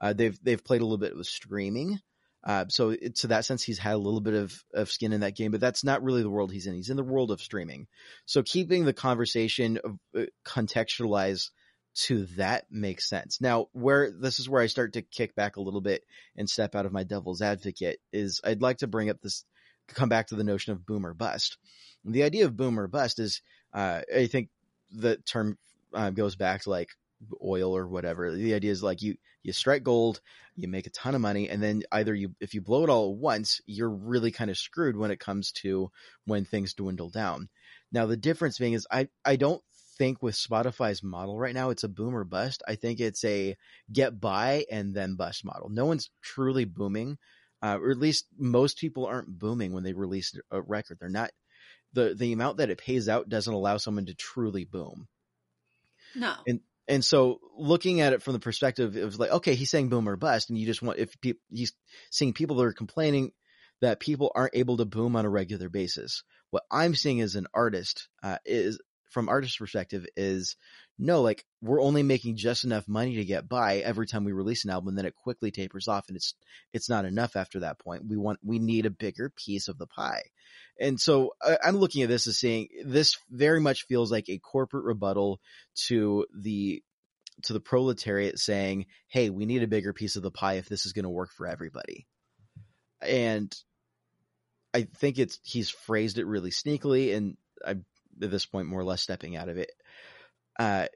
Uh, 0.00 0.12
they've 0.12 0.38
they've 0.42 0.62
played 0.62 0.80
a 0.80 0.84
little 0.84 0.98
bit 0.98 1.16
with 1.16 1.26
streaming, 1.26 2.00
uh, 2.44 2.66
so 2.68 2.90
it, 2.90 3.16
to 3.16 3.28
that 3.28 3.44
sense, 3.46 3.62
he's 3.62 3.78
had 3.78 3.94
a 3.94 3.98
little 3.98 4.20
bit 4.20 4.34
of, 4.34 4.64
of 4.74 4.90
skin 4.90 5.12
in 5.12 5.20
that 5.20 5.36
game, 5.36 5.50
but 5.50 5.60
that's 5.60 5.82
not 5.82 6.02
really 6.02 6.22
the 6.22 6.30
world 6.30 6.52
he's 6.52 6.66
in. 6.66 6.74
He's 6.74 6.90
in 6.90 6.96
the 6.96 7.02
world 7.02 7.30
of 7.30 7.40
streaming. 7.40 7.86
So 8.26 8.42
keeping 8.42 8.84
the 8.84 8.92
conversation 8.92 9.78
uh, 10.16 10.24
contextualized 10.44 11.50
to 11.94 12.26
that 12.36 12.66
makes 12.70 13.08
sense. 13.08 13.40
Now, 13.40 13.68
where 13.72 14.10
this 14.10 14.40
is 14.40 14.48
where 14.48 14.60
I 14.60 14.66
start 14.66 14.92
to 14.94 15.02
kick 15.02 15.34
back 15.34 15.56
a 15.56 15.62
little 15.62 15.80
bit 15.80 16.04
and 16.36 16.50
step 16.50 16.74
out 16.74 16.86
of 16.86 16.92
my 16.92 17.04
devil's 17.04 17.40
advocate 17.40 18.00
is 18.12 18.40
I'd 18.44 18.62
like 18.62 18.78
to 18.78 18.88
bring 18.88 19.08
up 19.08 19.20
this, 19.22 19.44
come 19.88 20.08
back 20.08 20.26
to 20.26 20.34
the 20.34 20.44
notion 20.44 20.72
of 20.72 20.84
boomer 20.84 21.14
bust. 21.14 21.56
The 22.04 22.24
idea 22.24 22.44
of 22.44 22.56
boomer 22.56 22.88
bust 22.88 23.20
is, 23.20 23.40
uh, 23.72 24.02
I 24.14 24.26
think 24.26 24.50
the 24.90 25.16
term 25.16 25.56
uh, 25.94 26.10
goes 26.10 26.36
back 26.36 26.62
to 26.62 26.70
like 26.70 26.90
oil 27.42 27.76
or 27.76 27.86
whatever. 27.86 28.34
The 28.34 28.54
idea 28.54 28.70
is 28.70 28.82
like 28.82 29.02
you 29.02 29.16
you 29.42 29.52
strike 29.52 29.82
gold, 29.82 30.20
you 30.56 30.68
make 30.68 30.86
a 30.86 30.90
ton 30.90 31.14
of 31.14 31.20
money, 31.20 31.48
and 31.48 31.62
then 31.62 31.82
either 31.92 32.14
you 32.14 32.34
if 32.40 32.54
you 32.54 32.60
blow 32.60 32.84
it 32.84 32.90
all 32.90 33.12
at 33.12 33.18
once, 33.18 33.60
you're 33.66 33.90
really 33.90 34.30
kind 34.30 34.50
of 34.50 34.58
screwed 34.58 34.96
when 34.96 35.10
it 35.10 35.20
comes 35.20 35.52
to 35.52 35.90
when 36.24 36.44
things 36.44 36.74
dwindle 36.74 37.10
down. 37.10 37.48
Now 37.92 38.06
the 38.06 38.16
difference 38.16 38.58
being 38.58 38.72
is 38.72 38.86
I 38.90 39.08
I 39.24 39.36
don't 39.36 39.62
think 39.96 40.22
with 40.22 40.34
Spotify's 40.34 41.02
model 41.02 41.38
right 41.38 41.54
now 41.54 41.70
it's 41.70 41.84
a 41.84 41.88
boom 41.88 42.16
or 42.16 42.24
bust. 42.24 42.62
I 42.66 42.74
think 42.74 43.00
it's 43.00 43.24
a 43.24 43.56
get 43.92 44.20
by 44.20 44.64
and 44.70 44.94
then 44.94 45.14
bust 45.16 45.44
model. 45.44 45.68
No 45.68 45.86
one's 45.86 46.10
truly 46.22 46.64
booming, 46.64 47.18
uh, 47.62 47.78
or 47.80 47.90
at 47.90 47.98
least 47.98 48.26
most 48.38 48.78
people 48.78 49.06
aren't 49.06 49.38
booming 49.38 49.72
when 49.72 49.84
they 49.84 49.92
release 49.92 50.36
a 50.50 50.60
record. 50.60 50.98
They're 51.00 51.08
not 51.08 51.30
the 51.92 52.14
the 52.14 52.32
amount 52.32 52.58
that 52.58 52.70
it 52.70 52.78
pays 52.78 53.08
out 53.08 53.28
doesn't 53.28 53.52
allow 53.52 53.76
someone 53.76 54.06
to 54.06 54.14
truly 54.14 54.64
boom. 54.64 55.08
No. 56.14 56.34
And 56.46 56.60
and 56.88 57.04
so 57.04 57.40
looking 57.56 58.00
at 58.00 58.12
it 58.12 58.22
from 58.22 58.34
the 58.34 58.40
perspective 58.40 58.96
of 58.96 59.18
like, 59.18 59.30
okay, 59.30 59.54
he's 59.54 59.70
saying 59.70 59.88
boom 59.88 60.08
or 60.08 60.16
bust, 60.16 60.50
and 60.50 60.58
you 60.58 60.66
just 60.66 60.82
want 60.82 60.98
if 60.98 61.18
pe- 61.20 61.34
he's 61.50 61.72
seeing 62.10 62.32
people 62.32 62.56
that 62.56 62.64
are 62.64 62.72
complaining 62.72 63.32
that 63.80 64.00
people 64.00 64.32
aren't 64.34 64.54
able 64.54 64.76
to 64.76 64.84
boom 64.84 65.16
on 65.16 65.24
a 65.24 65.30
regular 65.30 65.68
basis. 65.68 66.22
What 66.50 66.64
I'm 66.70 66.94
seeing 66.94 67.20
as 67.20 67.34
an 67.34 67.46
artist 67.52 68.08
uh, 68.22 68.38
is 68.44 68.78
from 69.10 69.28
artist 69.28 69.58
perspective 69.58 70.06
is 70.16 70.56
no, 70.98 71.22
like 71.22 71.44
we're 71.60 71.82
only 71.82 72.02
making 72.02 72.36
just 72.36 72.64
enough 72.64 72.86
money 72.86 73.16
to 73.16 73.24
get 73.24 73.48
by 73.48 73.78
every 73.78 74.06
time 74.06 74.24
we 74.24 74.32
release 74.32 74.64
an 74.64 74.70
album, 74.70 74.94
then 74.94 75.06
it 75.06 75.14
quickly 75.14 75.50
tapers 75.50 75.88
off, 75.88 76.08
and 76.08 76.16
it's 76.16 76.34
it's 76.72 76.88
not 76.88 77.04
enough 77.04 77.36
after 77.36 77.60
that 77.60 77.78
point. 77.78 78.06
We 78.08 78.16
want 78.16 78.38
we 78.44 78.58
need 78.58 78.86
a 78.86 78.90
bigger 78.90 79.30
piece 79.30 79.68
of 79.68 79.76
the 79.78 79.86
pie, 79.86 80.22
and 80.78 81.00
so 81.00 81.34
I, 81.42 81.58
I'm 81.64 81.78
looking 81.78 82.02
at 82.02 82.08
this 82.08 82.26
as 82.26 82.38
saying 82.38 82.68
this 82.84 83.16
very 83.28 83.60
much 83.60 83.86
feels 83.86 84.12
like 84.12 84.28
a 84.28 84.38
corporate 84.38 84.84
rebuttal 84.84 85.40
to 85.86 86.26
the 86.34 86.82
to 87.42 87.52
the 87.52 87.60
proletariat 87.60 88.38
saying, 88.38 88.86
"Hey, 89.08 89.30
we 89.30 89.46
need 89.46 89.64
a 89.64 89.68
bigger 89.68 89.92
piece 89.92 90.14
of 90.14 90.22
the 90.22 90.30
pie 90.30 90.54
if 90.54 90.68
this 90.68 90.86
is 90.86 90.92
going 90.92 91.04
to 91.04 91.10
work 91.10 91.30
for 91.32 91.48
everybody," 91.48 92.06
and 93.00 93.52
I 94.72 94.82
think 94.82 95.18
it's 95.18 95.40
he's 95.42 95.70
phrased 95.70 96.18
it 96.18 96.26
really 96.26 96.50
sneakily, 96.50 97.16
and 97.16 97.36
I'm 97.66 97.84
at 98.22 98.30
this 98.30 98.46
point 98.46 98.68
more 98.68 98.80
or 98.80 98.84
less 98.84 99.02
stepping 99.02 99.34
out 99.34 99.48
of 99.48 99.58
it 99.58 99.72
uh, 100.58 100.86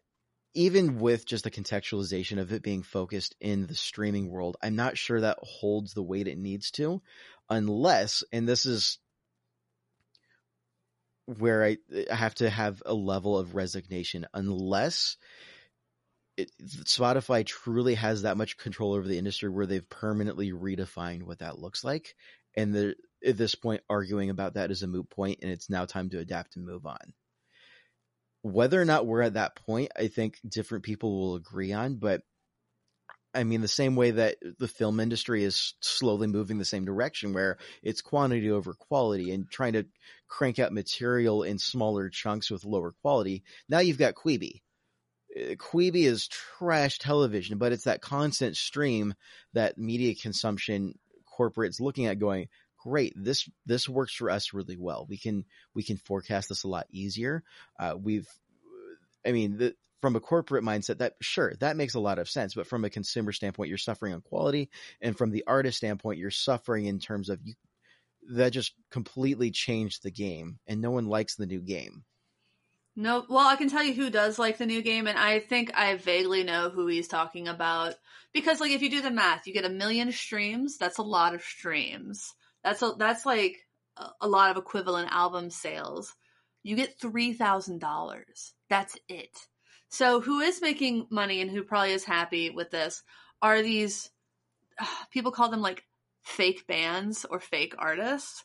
even 0.54 0.98
with 0.98 1.26
just 1.26 1.44
the 1.44 1.50
contextualization 1.50 2.38
of 2.38 2.52
it 2.52 2.62
being 2.62 2.82
focused 2.82 3.34
in 3.40 3.66
the 3.66 3.74
streaming 3.74 4.28
world, 4.28 4.56
I'm 4.62 4.76
not 4.76 4.98
sure 4.98 5.20
that 5.20 5.38
holds 5.42 5.94
the 5.94 6.02
weight 6.02 6.28
it 6.28 6.38
needs 6.38 6.70
to, 6.72 7.02
unless, 7.48 8.24
and 8.32 8.48
this 8.48 8.66
is 8.66 8.98
where 11.26 11.64
I, 11.64 11.76
have 12.10 12.34
to 12.36 12.48
have 12.48 12.82
a 12.86 12.94
level 12.94 13.38
of 13.38 13.54
resignation, 13.54 14.26
unless 14.32 15.16
it, 16.36 16.50
Spotify 16.60 17.44
truly 17.44 17.94
has 17.94 18.22
that 18.22 18.36
much 18.36 18.56
control 18.56 18.94
over 18.94 19.06
the 19.06 19.18
industry 19.18 19.50
where 19.50 19.66
they've 19.66 19.88
permanently 19.88 20.52
redefined 20.52 21.24
what 21.24 21.40
that 21.40 21.58
looks 21.58 21.84
like. 21.84 22.14
And 22.56 22.74
the, 22.74 22.94
at 23.24 23.36
this 23.36 23.54
point, 23.54 23.82
arguing 23.90 24.30
about 24.30 24.54
that 24.54 24.70
is 24.70 24.82
a 24.82 24.86
moot 24.86 25.10
point, 25.10 25.40
and 25.42 25.50
it's 25.50 25.68
now 25.68 25.84
time 25.84 26.08
to 26.10 26.18
adapt 26.18 26.56
and 26.56 26.64
move 26.64 26.86
on 26.86 27.12
whether 28.52 28.80
or 28.80 28.84
not 28.84 29.06
we're 29.06 29.22
at 29.22 29.34
that 29.34 29.56
point, 29.66 29.92
I 29.96 30.08
think 30.08 30.38
different 30.48 30.84
people 30.84 31.18
will 31.18 31.34
agree 31.36 31.72
on, 31.72 31.96
but 31.96 32.22
I 33.34 33.44
mean, 33.44 33.60
the 33.60 33.68
same 33.68 33.94
way 33.94 34.12
that 34.12 34.36
the 34.58 34.68
film 34.68 35.00
industry 35.00 35.44
is 35.44 35.74
slowly 35.80 36.26
moving 36.26 36.58
the 36.58 36.64
same 36.64 36.84
direction, 36.84 37.34
where 37.34 37.58
it's 37.82 38.00
quantity 38.00 38.50
over 38.50 38.72
quality 38.72 39.32
and 39.32 39.50
trying 39.50 39.74
to 39.74 39.86
crank 40.28 40.58
out 40.58 40.72
material 40.72 41.42
in 41.42 41.58
smaller 41.58 42.08
chunks 42.08 42.50
with 42.50 42.64
lower 42.64 42.94
quality. 43.02 43.44
Now 43.68 43.80
you've 43.80 43.98
got 43.98 44.14
Quibi. 44.14 44.62
Uh, 45.36 45.54
Quibi 45.54 46.04
is 46.04 46.28
trash 46.28 46.98
television, 46.98 47.58
but 47.58 47.72
it's 47.72 47.84
that 47.84 48.00
constant 48.00 48.56
stream 48.56 49.14
that 49.52 49.76
media 49.78 50.14
consumption 50.14 50.98
corporates 51.38 51.80
looking 51.80 52.06
at 52.06 52.18
going, 52.18 52.48
great, 52.78 53.12
this 53.16 53.48
this 53.66 53.88
works 53.88 54.14
for 54.14 54.30
us 54.30 54.52
really 54.52 54.76
well. 54.76 55.06
We 55.08 55.18
can 55.18 55.44
we 55.74 55.82
can 55.82 55.96
forecast 55.96 56.48
this 56.48 56.64
a 56.64 56.68
lot 56.68 56.86
easier. 56.90 57.42
Uh, 57.78 57.94
we've, 58.00 58.28
I 59.26 59.32
mean, 59.32 59.58
the, 59.58 59.74
from 60.00 60.16
a 60.16 60.20
corporate 60.20 60.64
mindset 60.64 60.98
that 60.98 61.14
sure 61.20 61.54
that 61.60 61.76
makes 61.76 61.94
a 61.94 62.00
lot 62.00 62.18
of 62.18 62.28
sense. 62.28 62.54
But 62.54 62.66
from 62.66 62.84
a 62.84 62.90
consumer 62.90 63.32
standpoint 63.32 63.68
you're 63.68 63.78
suffering 63.78 64.14
on 64.14 64.20
quality. 64.20 64.70
And 65.00 65.16
from 65.16 65.30
the 65.30 65.44
artist 65.46 65.78
standpoint 65.78 66.18
you're 66.18 66.30
suffering 66.30 66.86
in 66.86 66.98
terms 66.98 67.28
of 67.28 67.40
you 67.42 67.54
that 68.30 68.50
just 68.50 68.74
completely 68.90 69.50
changed 69.50 70.02
the 70.02 70.10
game 70.10 70.58
and 70.66 70.80
no 70.80 70.90
one 70.90 71.06
likes 71.06 71.36
the 71.36 71.46
new 71.46 71.60
game. 71.60 72.04
No 72.94 73.24
well 73.28 73.46
i 73.46 73.56
can 73.56 73.68
tell 73.68 73.82
you 73.82 73.94
who 73.94 74.10
does 74.10 74.38
like 74.38 74.58
the 74.58 74.66
new 74.66 74.82
game. 74.82 75.06
And 75.06 75.18
i 75.18 75.40
think 75.40 75.72
i 75.74 75.96
vaguely 75.96 76.44
know 76.44 76.70
who 76.70 76.86
he's 76.86 77.08
talking 77.08 77.48
about. 77.48 77.94
Because 78.32 78.60
like 78.60 78.70
if 78.70 78.82
you 78.82 78.90
do 78.90 79.02
the 79.02 79.10
math 79.10 79.46
you 79.46 79.52
get 79.52 79.64
a 79.64 79.70
million 79.70 80.12
streams. 80.12 80.78
That's 80.78 80.98
a 80.98 81.02
lot 81.02 81.34
of 81.34 81.42
streams 81.42 82.34
that's 82.62 82.82
a, 82.82 82.92
that's 82.98 83.24
like 83.26 83.58
a 84.20 84.28
lot 84.28 84.50
of 84.50 84.56
equivalent 84.56 85.08
album 85.10 85.50
sales 85.50 86.14
you 86.62 86.76
get 86.76 86.98
$3000 87.00 88.22
that's 88.68 88.96
it 89.08 89.36
so, 89.90 90.20
who 90.20 90.40
is 90.40 90.60
making 90.60 91.06
money 91.10 91.40
and 91.40 91.50
who 91.50 91.62
probably 91.62 91.92
is 91.92 92.04
happy 92.04 92.50
with 92.50 92.70
this 92.70 93.02
are 93.40 93.62
these 93.62 94.10
uh, 94.78 94.86
people 95.10 95.32
call 95.32 95.48
them 95.48 95.62
like 95.62 95.84
fake 96.22 96.66
bands 96.66 97.24
or 97.24 97.40
fake 97.40 97.74
artists. 97.78 98.44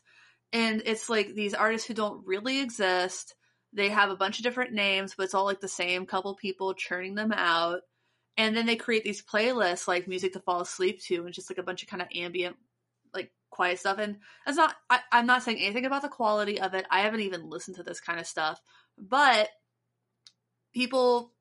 And 0.52 0.82
it's 0.86 1.10
like 1.10 1.34
these 1.34 1.54
artists 1.54 1.86
who 1.86 1.94
don't 1.94 2.26
really 2.26 2.60
exist. 2.60 3.34
They 3.72 3.90
have 3.90 4.10
a 4.10 4.16
bunch 4.16 4.38
of 4.38 4.44
different 4.44 4.72
names, 4.72 5.14
but 5.16 5.24
it's 5.24 5.34
all 5.34 5.44
like 5.44 5.60
the 5.60 5.68
same 5.68 6.06
couple 6.06 6.34
people 6.34 6.74
churning 6.74 7.14
them 7.14 7.32
out. 7.32 7.80
And 8.36 8.56
then 8.56 8.66
they 8.66 8.76
create 8.76 9.04
these 9.04 9.22
playlists 9.22 9.86
like 9.86 10.08
music 10.08 10.32
to 10.32 10.40
fall 10.40 10.60
asleep 10.60 11.02
to 11.04 11.24
and 11.24 11.34
just 11.34 11.50
like 11.50 11.58
a 11.58 11.62
bunch 11.62 11.82
of 11.82 11.88
kind 11.88 12.02
of 12.02 12.08
ambient, 12.14 12.56
like 13.12 13.30
quiet 13.54 13.78
stuff. 13.78 13.98
And 13.98 14.18
that's 14.44 14.56
not, 14.56 14.74
I, 14.90 15.00
I'm 15.12 15.26
not 15.26 15.42
saying 15.42 15.58
anything 15.58 15.86
about 15.86 16.02
the 16.02 16.08
quality 16.08 16.60
of 16.60 16.74
it. 16.74 16.86
I 16.90 17.00
haven't 17.00 17.20
even 17.20 17.48
listened 17.48 17.76
to 17.76 17.82
this 17.82 18.00
kind 18.00 18.20
of 18.20 18.26
stuff, 18.26 18.60
but 18.98 19.48
people 20.74 21.32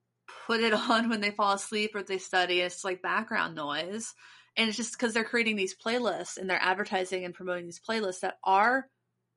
put 0.48 0.62
it 0.62 0.74
on 0.90 1.10
when 1.10 1.22
they 1.22 1.32
fall 1.32 1.54
asleep 1.54 1.92
or 1.96 2.04
they 2.04 2.18
study. 2.18 2.60
It's 2.62 2.84
like 2.84 3.02
background 3.02 3.56
noise. 3.56 4.14
And 4.56 4.70
it's 4.70 4.78
just 4.78 4.94
because 4.94 5.14
they're 5.14 5.24
creating 5.24 5.56
these 5.56 5.76
playlists 5.76 6.38
and 6.38 6.50
they're 6.50 6.62
advertising 6.62 7.26
and 7.26 7.34
promoting 7.34 7.66
these 7.66 7.82
playlists 7.82 8.20
that 8.20 8.38
are 8.44 8.88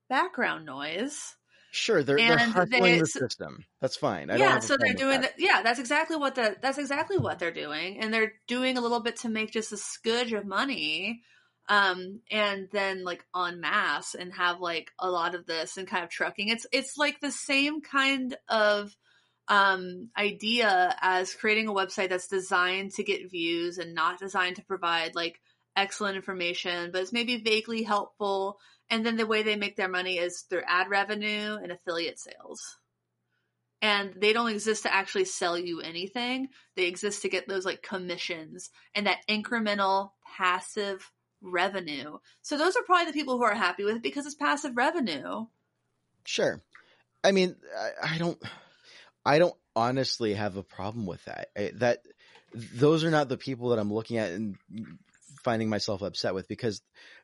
background 0.09 0.67
noise. 0.67 1.37
Sure, 1.77 2.03
they're 2.03 2.19
and 2.19 2.41
they're 2.41 2.49
hustling 2.49 2.99
the 2.99 3.07
system. 3.07 3.65
That's 3.83 3.97
fine. 3.97 4.31
I 4.31 4.37
yeah, 4.37 4.61
so 4.61 4.77
they're 4.79 4.95
doing 4.95 5.21
that. 5.21 5.37
The, 5.37 5.45
yeah, 5.45 5.61
that's 5.63 5.79
exactly 5.79 6.17
what 6.17 6.35
the 6.35 6.57
that's 6.63 6.79
exactly 6.79 7.19
what 7.19 7.39
they're 7.39 7.51
doing, 7.51 7.99
and 7.99 8.15
they're 8.15 8.33
doing 8.47 8.79
a 8.79 8.81
little 8.81 9.01
bit 9.01 9.17
to 9.17 9.29
make 9.29 9.53
just 9.53 9.73
a 9.73 9.77
scudge 9.77 10.33
of 10.33 10.47
money, 10.47 11.23
um, 11.69 12.21
and 12.31 12.69
then 12.73 13.05
like 13.05 13.25
en 13.35 13.61
masse 13.61 14.15
and 14.15 14.33
have 14.35 14.61
like 14.61 14.93
a 14.99 15.11
lot 15.11 15.35
of 15.35 15.47
this 15.47 15.77
and 15.77 15.89
kind 15.89 16.05
of 16.05 16.11
trucking. 16.11 16.49
It's 16.49 16.67
it's 16.73 16.97
like 16.97 17.21
the 17.21 17.33
same 17.33 17.81
kind 17.81 18.37
of 18.49 18.97
um, 19.49 20.11
idea 20.17 20.95
as 21.01 21.35
creating 21.35 21.69
a 21.69 21.73
website 21.73 22.09
that's 22.09 22.29
designed 22.29 22.93
to 22.93 23.05
get 23.05 23.31
views 23.31 23.79
and 23.79 23.95
not 23.95 24.19
designed 24.19 24.57
to 24.57 24.65
provide 24.65 25.15
like 25.15 25.41
excellent 25.77 26.17
information, 26.17 26.91
but 26.93 27.03
it's 27.03 27.13
maybe 27.13 27.37
vaguely 27.39 27.83
helpful. 27.83 28.59
And 28.91 29.05
then 29.05 29.17
the 29.17 29.27
way 29.27 29.43
they 29.43 29.57
make 29.57 29.77
their 29.77 29.89
money 29.89 30.19
is 30.19 30.43
through 30.49 30.63
ad 30.67 30.89
revenue 30.89 31.57
and 31.63 31.71
affiliate 31.71 32.19
sales. 32.19 32.61
And 33.83 34.15
they 34.17 34.33
don't 34.33 34.51
exist 34.51 34.85
to 34.85 34.95
actually 34.95 35.27
sell 35.27 35.59
you 35.59 35.81
anything. 35.81 36.49
They 36.77 36.87
exist 36.87 37.23
to 37.23 37.29
get 37.29 37.47
those 37.47 37.67
like 37.67 37.83
commissions 37.83 38.71
and 38.95 39.07
that 39.07 39.21
incremental 39.29 40.11
passive 40.37 41.11
revenue. 41.43 42.19
So 42.43 42.59
those 42.59 42.77
are 42.77 42.83
probably 42.83 43.07
the 43.07 43.13
people 43.13 43.37
who 43.37 43.45
are 43.45 43.55
happy 43.55 43.85
with 43.85 43.97
it 43.97 44.03
because 44.03 44.27
it's 44.27 44.35
passive 44.35 44.77
revenue. 44.77 45.47
Sure. 46.25 46.63
I 47.23 47.33
mean, 47.33 47.57
I, 47.79 48.15
I 48.15 48.19
don't 48.19 48.43
I 49.25 49.39
don't 49.39 49.55
honestly 49.75 50.35
have 50.35 50.57
a 50.57 50.63
problem 50.63 51.07
with 51.07 51.25
that. 51.25 51.49
I, 51.57 51.73
that 51.77 52.01
those 52.55 53.05
are 53.05 53.11
not 53.11 53.29
the 53.29 53.37
people 53.37 53.71
that 53.71 53.79
I'm 53.79 53.93
looking 53.93 54.19
at 54.19 54.33
and 54.33 54.57
finding 55.43 55.69
myself 55.69 56.03
upset 56.03 56.35
with 56.35 56.49
because 56.49 56.83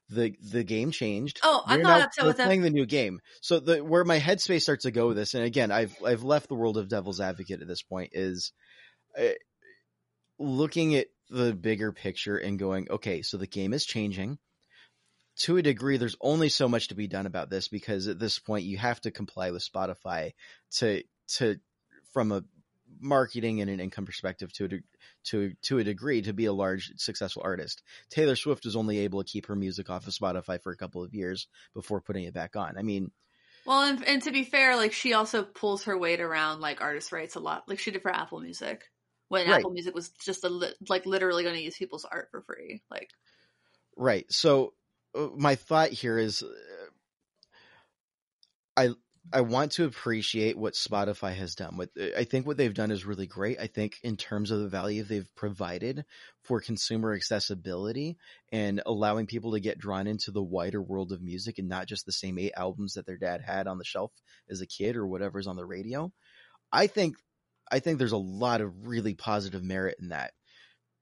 the 0.08 0.34
the 0.42 0.64
game 0.64 0.90
changed. 0.90 1.40
Oh, 1.42 1.62
I'm 1.64 1.82
not 1.82 2.02
upset 2.02 2.26
with 2.26 2.36
playing 2.36 2.62
them. 2.62 2.72
the 2.72 2.78
new 2.78 2.86
game. 2.86 3.20
So 3.40 3.60
the 3.60 3.82
where 3.82 4.04
my 4.04 4.18
headspace 4.18 4.62
starts 4.62 4.84
to 4.84 4.90
go 4.90 5.08
with 5.08 5.16
this, 5.16 5.34
and 5.34 5.44
again, 5.44 5.70
I've 5.70 5.96
I've 6.04 6.22
left 6.22 6.48
the 6.48 6.54
world 6.54 6.76
of 6.76 6.88
devil's 6.88 7.20
advocate 7.20 7.62
at 7.62 7.68
this 7.68 7.82
point 7.82 8.10
is 8.12 8.52
uh, 9.18 9.30
looking 10.38 10.94
at 10.94 11.06
the 11.30 11.54
bigger 11.54 11.92
picture 11.92 12.36
and 12.36 12.58
going, 12.58 12.88
okay, 12.90 13.22
so 13.22 13.36
the 13.36 13.46
game 13.46 13.72
is 13.72 13.84
changing. 13.84 14.38
To 15.40 15.56
a 15.56 15.62
degree, 15.62 15.96
there's 15.96 16.16
only 16.20 16.50
so 16.50 16.68
much 16.68 16.88
to 16.88 16.94
be 16.94 17.08
done 17.08 17.26
about 17.26 17.48
this 17.48 17.68
because 17.68 18.06
at 18.06 18.18
this 18.18 18.38
point 18.38 18.64
you 18.64 18.76
have 18.76 19.00
to 19.00 19.10
comply 19.10 19.50
with 19.50 19.66
Spotify 19.66 20.32
to 20.72 21.02
to 21.36 21.56
from 22.12 22.32
a 22.32 22.44
marketing 23.00 23.62
and 23.62 23.70
an 23.70 23.80
income 23.80 24.04
perspective 24.04 24.52
to 24.52 24.66
a 24.66 24.68
to 25.24 25.52
to 25.62 25.78
a 25.78 25.84
degree 25.84 26.20
to 26.22 26.34
be 26.34 26.44
a 26.44 26.52
large 26.52 26.92
successful 26.96 27.42
artist. 27.44 27.82
Taylor 28.10 28.36
Swift 28.36 28.66
was 28.66 28.76
only 28.76 28.98
able 28.98 29.24
to 29.24 29.30
keep 29.30 29.46
her 29.46 29.56
music 29.56 29.88
off 29.88 30.06
of 30.06 30.12
Spotify 30.12 30.60
for 30.60 30.70
a 30.70 30.76
couple 30.76 31.02
of 31.02 31.14
years 31.14 31.48
before 31.72 32.02
putting 32.02 32.24
it 32.24 32.34
back 32.34 32.54
on. 32.54 32.76
I 32.76 32.82
mean, 32.82 33.10
well, 33.64 33.82
and, 33.82 34.06
and 34.06 34.22
to 34.24 34.32
be 34.32 34.44
fair, 34.44 34.76
like 34.76 34.92
she 34.92 35.14
also 35.14 35.44
pulls 35.44 35.84
her 35.84 35.96
weight 35.96 36.20
around 36.20 36.60
like 36.60 36.82
artist 36.82 37.10
rights 37.10 37.36
a 37.36 37.40
lot, 37.40 37.68
like 37.68 37.78
she 37.78 37.90
did 37.90 38.02
for 38.02 38.14
Apple 38.14 38.40
Music 38.40 38.84
when 39.32 39.48
right. 39.48 39.60
Apple 39.60 39.70
Music 39.70 39.94
was 39.94 40.10
just 40.22 40.44
a 40.44 40.50
li- 40.50 40.74
like 40.90 41.06
literally 41.06 41.42
going 41.42 41.54
to 41.54 41.62
use 41.62 41.78
people's 41.78 42.04
art 42.04 42.28
for 42.30 42.42
free, 42.42 42.82
like. 42.90 43.08
Right. 43.96 44.26
So 44.30 44.74
uh, 45.14 45.28
my 45.34 45.54
thought 45.54 45.88
here 45.88 46.18
is, 46.18 46.42
uh, 46.42 46.48
I 48.76 48.90
I 49.32 49.40
want 49.40 49.72
to 49.72 49.86
appreciate 49.86 50.58
what 50.58 50.74
Spotify 50.74 51.34
has 51.34 51.54
done. 51.54 51.78
What 51.78 51.88
I 52.14 52.24
think 52.24 52.46
what 52.46 52.58
they've 52.58 52.74
done 52.74 52.90
is 52.90 53.06
really 53.06 53.26
great. 53.26 53.58
I 53.58 53.68
think 53.68 53.96
in 54.02 54.18
terms 54.18 54.50
of 54.50 54.60
the 54.60 54.68
value 54.68 55.02
they've 55.02 55.34
provided 55.34 56.04
for 56.42 56.60
consumer 56.60 57.14
accessibility 57.14 58.18
and 58.50 58.82
allowing 58.84 59.26
people 59.26 59.52
to 59.52 59.60
get 59.60 59.78
drawn 59.78 60.06
into 60.06 60.30
the 60.30 60.42
wider 60.42 60.82
world 60.82 61.10
of 61.10 61.22
music 61.22 61.56
and 61.58 61.70
not 61.70 61.86
just 61.86 62.04
the 62.04 62.12
same 62.12 62.38
eight 62.38 62.52
albums 62.54 62.94
that 62.94 63.06
their 63.06 63.16
dad 63.16 63.40
had 63.40 63.66
on 63.66 63.78
the 63.78 63.84
shelf 63.84 64.12
as 64.50 64.60
a 64.60 64.66
kid 64.66 64.94
or 64.94 65.06
whatever's 65.06 65.46
on 65.46 65.56
the 65.56 65.64
radio. 65.64 66.12
I 66.70 66.86
think 66.86 67.16
I 67.72 67.80
think 67.80 67.98
there's 67.98 68.12
a 68.12 68.18
lot 68.18 68.60
of 68.60 68.86
really 68.86 69.14
positive 69.14 69.64
merit 69.64 69.96
in 69.98 70.10
that. 70.10 70.32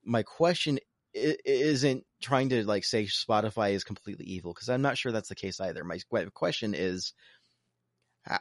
My 0.05 0.23
question 0.23 0.79
isn't 1.13 2.05
trying 2.23 2.51
to 2.51 2.65
like 2.65 2.85
say 2.85 3.05
Spotify 3.05 3.73
is 3.73 3.83
completely 3.83 4.27
evil 4.27 4.55
because 4.55 4.69
I'm 4.69 4.83
not 4.83 4.97
sure 4.97 5.11
that's 5.11 5.29
the 5.29 5.35
case 5.35 5.61
either. 5.61 5.83
My 5.83 5.99
question 6.33 6.75
is 6.75 7.13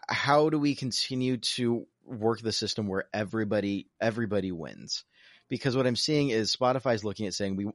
how 0.08 0.50
do 0.50 0.60
we 0.60 0.76
continue 0.76 1.38
to 1.38 1.88
work 2.06 2.42
the 2.42 2.52
system 2.52 2.88
where 2.88 3.06
everybody 3.14 3.88
everybody 4.00 4.52
wins? 4.52 5.04
Because 5.50 5.76
what 5.76 5.88
I'm 5.88 5.96
seeing 5.96 6.30
is 6.30 6.56
Spotify 6.56 6.94
is 6.94 7.04
looking 7.04 7.26
at 7.26 7.34
saying 7.34 7.56
we 7.56 7.72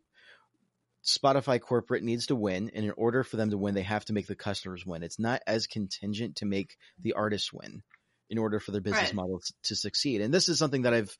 Spotify 1.04 1.60
corporate 1.60 2.02
needs 2.02 2.26
to 2.26 2.36
win, 2.36 2.70
and 2.72 2.84
in 2.84 2.92
order 2.92 3.24
for 3.24 3.36
them 3.36 3.50
to 3.50 3.58
win, 3.58 3.74
they 3.74 3.82
have 3.82 4.04
to 4.06 4.14
make 4.14 4.26
the 4.26 4.36
customers 4.36 4.86
win. 4.86 5.02
It's 5.02 5.18
not 5.18 5.42
as 5.46 5.66
contingent 5.66 6.36
to 6.36 6.46
make 6.46 6.76
the 6.98 7.12
artists 7.14 7.52
win 7.52 7.82
in 8.30 8.38
order 8.38 8.60
for 8.60 8.72
their 8.72 8.80
business 8.80 9.04
right. 9.04 9.14
model 9.14 9.40
to 9.64 9.76
succeed. 9.76 10.20
And 10.20 10.32
this 10.32 10.48
is 10.48 10.58
something 10.58 10.82
that 10.82 10.94
I've 10.94 11.16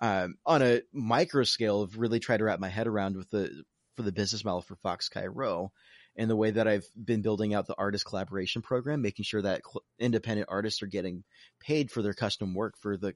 um, 0.00 0.34
on 0.44 0.62
a 0.62 0.82
micro 0.92 1.44
scale 1.44 1.84
have 1.84 1.96
really 1.96 2.20
tried 2.20 2.38
to 2.38 2.44
wrap 2.44 2.60
my 2.60 2.68
head 2.68 2.86
around 2.86 3.16
with 3.16 3.30
the 3.30 3.64
for 3.96 4.02
the 4.02 4.12
business 4.12 4.44
model 4.44 4.60
for 4.60 4.76
FoxChiRho 4.84 5.68
and 6.16 6.30
the 6.30 6.36
way 6.36 6.50
that 6.50 6.68
I've 6.68 6.86
been 7.02 7.22
building 7.22 7.54
out 7.54 7.66
the 7.66 7.76
artist 7.78 8.04
collaboration 8.04 8.62
program, 8.62 9.02
making 9.02 9.24
sure 9.24 9.42
that 9.42 9.62
cl- 9.64 9.84
independent 9.98 10.48
artists 10.50 10.82
are 10.82 10.86
getting 10.88 11.24
paid 11.60 11.90
for 11.90 12.02
their 12.02 12.14
custom 12.14 12.54
work 12.54 12.74
for 12.78 12.96
the 12.96 13.14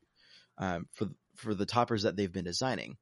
um, 0.58 0.86
for 0.92 1.08
for 1.36 1.54
the 1.54 1.66
toppers 1.66 2.02
that 2.02 2.16
they've 2.16 2.32
been 2.32 2.44
designing, 2.44 2.96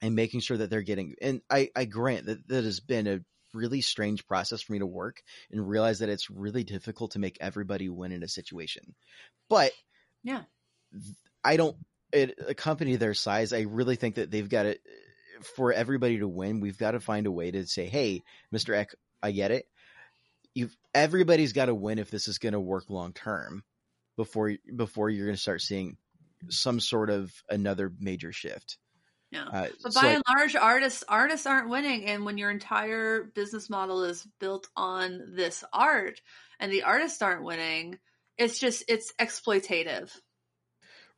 and 0.00 0.14
making 0.14 0.40
sure 0.40 0.56
that 0.56 0.70
they're 0.70 0.82
getting. 0.82 1.14
And 1.20 1.40
I, 1.50 1.70
I 1.76 1.84
grant 1.84 2.26
that 2.26 2.46
that 2.48 2.64
has 2.64 2.80
been 2.80 3.06
a 3.06 3.20
really 3.54 3.80
strange 3.80 4.26
process 4.26 4.62
for 4.62 4.72
me 4.72 4.80
to 4.80 4.86
work 4.86 5.22
and 5.50 5.68
realize 5.68 6.00
that 6.00 6.08
it's 6.08 6.30
really 6.30 6.64
difficult 6.64 7.12
to 7.12 7.18
make 7.18 7.38
everybody 7.40 7.88
win 7.88 8.12
in 8.12 8.22
a 8.22 8.28
situation. 8.28 8.94
But 9.48 9.72
yeah, 10.22 10.42
I 11.42 11.56
don't. 11.56 11.76
It, 12.12 12.38
a 12.46 12.54
company 12.54 12.94
their 12.94 13.14
size, 13.14 13.52
I 13.52 13.62
really 13.62 13.96
think 13.96 14.16
that 14.16 14.30
they've 14.30 14.48
got 14.48 14.66
it 14.66 14.80
for 15.56 15.72
everybody 15.72 16.18
to 16.18 16.28
win, 16.28 16.60
we've 16.60 16.78
got 16.78 16.92
to 16.92 17.00
find 17.00 17.26
a 17.26 17.32
way 17.32 17.50
to 17.50 17.66
say, 17.66 17.86
"Hey, 17.86 18.22
Mister 18.50 18.74
Ek, 18.74 18.94
I 19.22 19.32
get 19.32 19.50
it. 19.50 19.66
You've 20.54 20.76
everybody's 20.94 21.52
got 21.52 21.66
to 21.66 21.74
win 21.74 21.98
if 21.98 22.10
this 22.10 22.28
is 22.28 22.38
going 22.38 22.52
to 22.52 22.60
work 22.60 22.90
long 22.90 23.12
term 23.12 23.62
before 24.16 24.52
before 24.74 25.10
you're 25.10 25.26
going 25.26 25.36
to 25.36 25.42
start 25.42 25.62
seeing 25.62 25.96
some 26.48 26.80
sort 26.80 27.10
of 27.10 27.32
another 27.48 27.92
major 27.98 28.32
shift." 28.32 28.78
Yeah. 29.34 29.44
Uh, 29.48 29.68
But 29.82 29.92
so, 29.92 30.00
by 30.00 30.06
like, 30.08 30.14
and 30.16 30.24
large, 30.38 30.56
artists 30.56 31.04
artists 31.08 31.46
aren't 31.46 31.68
winning, 31.68 32.06
and 32.06 32.24
when 32.24 32.38
your 32.38 32.50
entire 32.50 33.24
business 33.24 33.68
model 33.68 34.04
is 34.04 34.26
built 34.40 34.68
on 34.76 35.32
this 35.34 35.64
art, 35.72 36.20
and 36.60 36.72
the 36.72 36.84
artists 36.84 37.20
aren't 37.20 37.42
winning, 37.44 37.98
it's 38.38 38.58
just 38.58 38.84
it's 38.88 39.12
exploitative. 39.20 40.10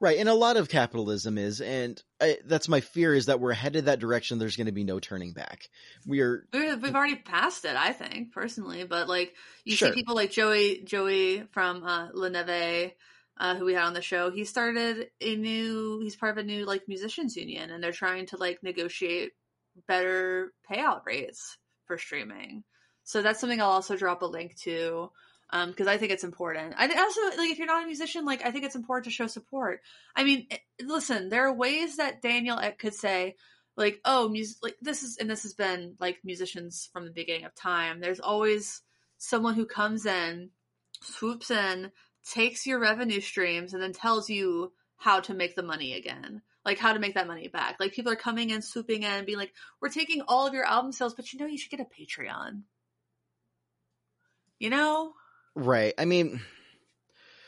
right, 0.01 0.19
and 0.19 0.29
a 0.29 0.35
lot 0.35 0.57
of 0.57 0.69
capitalism 0.69 1.39
is, 1.39 1.61
and 1.61 2.03
I, 2.21 2.39
that's 2.47 2.69
my 2.69 2.81
fear 2.81 3.15
is 3.15 3.27
that 3.27 3.41
we're 3.41 3.53
headed 3.55 3.87
that 3.87 3.99
direction. 3.99 4.39
There's 4.39 4.57
going 4.57 4.67
to 4.67 4.73
be 4.73 4.85
no 4.85 4.99
turning 5.01 5.33
back. 5.33 5.63
We 6.07 6.21
are 6.21 6.47
We- 6.53 6.75
We've 6.75 6.95
already 6.95 7.17
passed 7.17 7.65
it, 7.65 7.77
I 7.77 7.93
think, 7.93 8.33
personally. 8.33 8.85
But 8.85 9.09
like 9.09 9.35
you 9.65 9.77
Sure. 9.77 9.89
see 9.89 9.95
people 9.95 10.15
like 10.15 10.31
Joey 10.31 10.83
Joey 10.85 11.45
from 11.53 11.83
uh, 11.85 12.09
La 12.13 12.29
Neve, 12.29 12.93
uh, 13.39 13.55
who 13.57 13.65
we 13.65 13.75
had 13.75 13.85
on 13.85 13.95
the 13.95 14.03
show. 14.03 14.31
He 14.31 14.45
started 14.45 15.09
a 15.21 15.37
new. 15.37 16.01
He's 16.03 16.17
part 16.17 16.33
of 16.33 16.39
a 16.39 16.47
new 16.47 16.65
like 16.65 16.89
musicians 16.89 17.37
union, 17.37 17.71
and 17.71 17.83
they're 17.83 17.93
trying 17.93 18.27
to 18.27 18.37
like 18.37 18.63
negotiate 18.63 19.33
better 19.87 20.53
payout 20.71 21.05
rates 21.05 21.59
for 21.87 21.99
streaming. 21.99 22.65
So 23.05 23.23
that's 23.23 23.41
something 23.41 23.61
I'll 23.61 23.71
also 23.71 23.97
drop 23.97 24.23
a 24.23 24.27
link 24.27 24.57
to. 24.61 25.11
Um, 25.51 25.71
because 25.71 25.87
I 25.87 25.97
think 25.97 26.11
it's 26.11 26.25
important. 26.25 26.75
I 26.77 26.87
also 26.87 27.21
like 27.37 27.51
if 27.51 27.59
you're 27.59 27.69
not 27.69 27.85
a 27.85 27.87
musician, 27.87 28.25
like 28.25 28.45
I 28.45 28.51
think 28.51 28.65
it's 28.65 28.75
important 28.75 29.05
to 29.05 29.11
show 29.13 29.29
support. 29.29 29.81
I 30.17 30.25
mean, 30.25 30.49
eh, 30.51 30.57
listen, 30.83 31.29
there 31.29 31.47
are 31.47 31.55
ways 31.55 31.99
that 31.99 32.21
Daniel 32.21 32.61
could 32.79 32.95
say, 32.95 33.37
like 33.77 34.01
oh 34.05 34.29
music 34.29 34.57
like 34.63 34.77
this 34.81 35.03
is 35.03 35.19
and 35.19 35.31
this 35.31 35.43
has 35.43 35.55
been 35.55 35.95
like 36.01 36.19
musicians 36.25 36.89
from 36.93 37.05
the 37.05 37.11
beginning 37.11 37.45
of 37.45 37.55
time 37.55 38.01
there's 38.01 38.21
always 38.21 38.83
someone 39.19 39.55
who 39.55 39.67
comes 39.67 40.07
in 40.07 40.51
swoops 41.03 41.51
in 41.51 41.91
takes 42.33 42.67
your 42.67 42.79
revenue 42.79 43.21
streams 43.21 43.75
and 43.75 43.83
then 43.83 43.93
tells 43.93 44.29
you 44.29 44.73
how 44.97 45.21
to 45.21 45.35
make 45.35 45.55
the 45.55 45.63
money 45.63 45.95
again 45.95 46.43
like 46.65 46.79
how 46.79 46.93
to 46.93 46.99
make 46.99 47.15
that 47.15 47.27
money 47.27 47.49
back 47.49 47.77
like 47.79 47.93
people 47.93 48.11
are 48.11 48.17
coming 48.17 48.51
in 48.51 48.63
swooping 48.63 49.03
in 49.03 49.11
and 49.11 49.27
being 49.27 49.39
like 49.39 49.53
we're 49.81 49.89
taking 49.89 50.23
all 50.23 50.47
of 50.47 50.55
your 50.55 50.65
album 50.65 50.91
sales 50.93 51.15
but 51.15 51.33
you 51.33 51.39
know 51.39 51.47
you 51.47 51.59
should 51.59 51.71
get 51.71 51.81
a 51.81 51.85
patreon 51.85 52.63
you 54.59 54.71
know 54.71 55.13
right. 55.57 55.95
I 55.99 56.05
mean, 56.05 56.41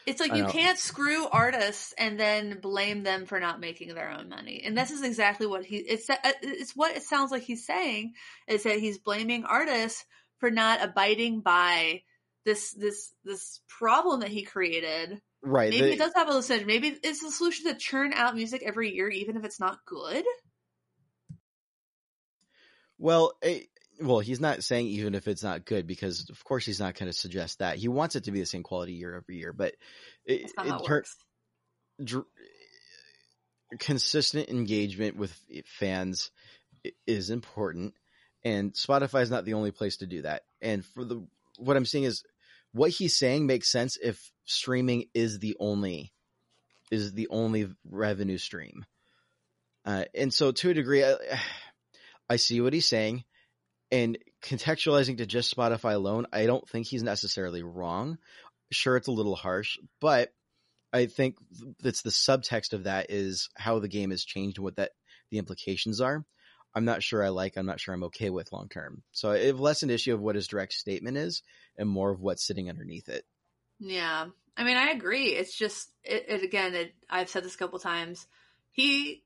It's 0.06 0.20
like 0.20 0.34
you 0.34 0.44
know. 0.44 0.48
can't 0.48 0.78
screw 0.78 1.28
artists 1.28 1.94
and 1.98 2.18
then 2.18 2.58
blame 2.60 3.02
them 3.02 3.26
for 3.26 3.38
not 3.38 3.60
making 3.60 3.94
their 3.94 4.10
own 4.10 4.28
money. 4.28 4.62
And 4.64 4.76
this 4.76 4.90
is 4.90 5.02
exactly 5.02 5.46
what 5.46 5.64
he 5.64 5.76
it's 5.76 6.08
uh, 6.08 6.16
it's 6.42 6.74
what 6.74 6.96
it 6.96 7.02
sounds 7.02 7.30
like 7.30 7.42
he's 7.42 7.66
saying 7.66 8.14
is 8.48 8.62
that 8.62 8.78
he's 8.78 8.98
blaming 8.98 9.44
artists 9.44 10.04
for 10.38 10.50
not 10.50 10.82
abiding 10.82 11.42
by 11.42 12.02
this 12.44 12.72
this 12.72 13.12
this 13.24 13.60
problem 13.68 14.20
that 14.20 14.30
he 14.30 14.42
created. 14.42 15.20
right. 15.42 15.70
Maybe 15.70 15.86
the- 15.86 15.92
it 15.94 15.98
does 15.98 16.12
have 16.14 16.28
a 16.28 16.42
solution. 16.42 16.66
Maybe 16.66 16.98
it's 17.02 17.22
the 17.22 17.30
solution 17.30 17.66
to 17.66 17.78
churn 17.78 18.12
out 18.12 18.34
music 18.34 18.62
every 18.64 18.94
year 18.94 19.08
even 19.08 19.36
if 19.36 19.44
it's 19.44 19.60
not 19.60 19.78
good. 19.86 20.24
Well, 22.98 23.34
eh, 23.42 23.60
well, 24.00 24.20
he's 24.20 24.40
not 24.40 24.64
saying 24.64 24.86
even 24.86 25.14
if 25.14 25.28
it's 25.28 25.42
not 25.42 25.64
good 25.64 25.86
because 25.86 26.28
of 26.30 26.42
course 26.44 26.64
he's 26.64 26.80
not 26.80 26.94
going 26.94 27.10
to 27.10 27.16
suggest 27.16 27.58
that. 27.58 27.78
He 27.78 27.88
wants 27.88 28.16
it 28.16 28.24
to 28.24 28.32
be 28.32 28.40
the 28.40 28.46
same 28.46 28.62
quality 28.62 28.92
year 28.92 29.16
over 29.16 29.32
year, 29.32 29.52
but 29.52 29.74
it, 30.24 30.52
it 30.58 31.06
dr- 32.02 32.26
consistent 33.78 34.48
engagement 34.48 35.16
with 35.16 35.36
fans 35.66 36.30
is 37.06 37.30
important 37.30 37.94
and 38.44 38.72
Spotify 38.72 39.22
is 39.22 39.30
not 39.30 39.44
the 39.44 39.54
only 39.54 39.70
place 39.70 39.98
to 39.98 40.06
do 40.06 40.22
that. 40.22 40.42
And 40.60 40.84
for 40.84 41.04
the 41.04 41.26
what 41.58 41.76
I'm 41.76 41.84
seeing 41.84 42.04
is 42.04 42.22
what 42.72 42.90
he's 42.90 43.16
saying 43.16 43.46
makes 43.46 43.70
sense 43.70 43.98
if 44.02 44.30
streaming 44.44 45.04
is 45.14 45.38
the 45.38 45.56
only 45.60 46.12
is 46.90 47.12
the 47.12 47.28
only 47.28 47.68
revenue 47.90 48.38
stream. 48.38 48.84
Uh, 49.84 50.04
and 50.14 50.32
so 50.32 50.52
to 50.52 50.70
a 50.70 50.74
degree 50.74 51.04
I, 51.04 51.16
I 52.28 52.36
see 52.36 52.60
what 52.60 52.72
he's 52.72 52.88
saying 52.88 53.24
and 53.90 54.18
contextualizing 54.42 55.18
to 55.18 55.26
just 55.26 55.54
Spotify 55.54 55.94
alone, 55.94 56.26
I 56.32 56.46
don't 56.46 56.68
think 56.68 56.86
he's 56.86 57.02
necessarily 57.02 57.62
wrong. 57.62 58.18
Sure, 58.70 58.96
it's 58.96 59.08
a 59.08 59.12
little 59.12 59.34
harsh, 59.34 59.78
but 60.00 60.30
I 60.92 61.06
think 61.06 61.36
that's 61.82 62.02
the 62.02 62.10
subtext 62.10 62.72
of 62.72 62.84
that 62.84 63.06
is 63.10 63.48
how 63.56 63.78
the 63.78 63.88
game 63.88 64.10
has 64.10 64.24
changed 64.24 64.58
and 64.58 64.64
what 64.64 64.76
that 64.76 64.92
the 65.30 65.38
implications 65.38 66.00
are. 66.00 66.24
I'm 66.74 66.84
not 66.84 67.02
sure 67.02 67.24
I 67.24 67.28
like. 67.30 67.56
I'm 67.56 67.66
not 67.66 67.80
sure 67.80 67.94
I'm 67.94 68.04
okay 68.04 68.30
with 68.30 68.52
long 68.52 68.68
term. 68.68 69.02
So 69.12 69.30
I 69.32 69.46
have 69.46 69.58
less 69.60 69.82
an 69.82 69.90
issue 69.90 70.14
of 70.14 70.20
what 70.20 70.36
his 70.36 70.46
direct 70.46 70.72
statement 70.74 71.16
is 71.16 71.42
and 71.76 71.88
more 71.88 72.10
of 72.10 72.20
what's 72.20 72.46
sitting 72.46 72.68
underneath 72.68 73.08
it. 73.08 73.24
Yeah. 73.80 74.26
I 74.56 74.64
mean, 74.64 74.76
I 74.76 74.90
agree. 74.90 75.28
It's 75.28 75.56
just 75.56 75.90
it, 76.04 76.26
it 76.28 76.42
again, 76.42 76.74
it, 76.74 76.92
I've 77.08 77.28
said 77.28 77.44
this 77.44 77.54
a 77.54 77.58
couple 77.58 77.78
times. 77.78 78.26
He 78.70 79.22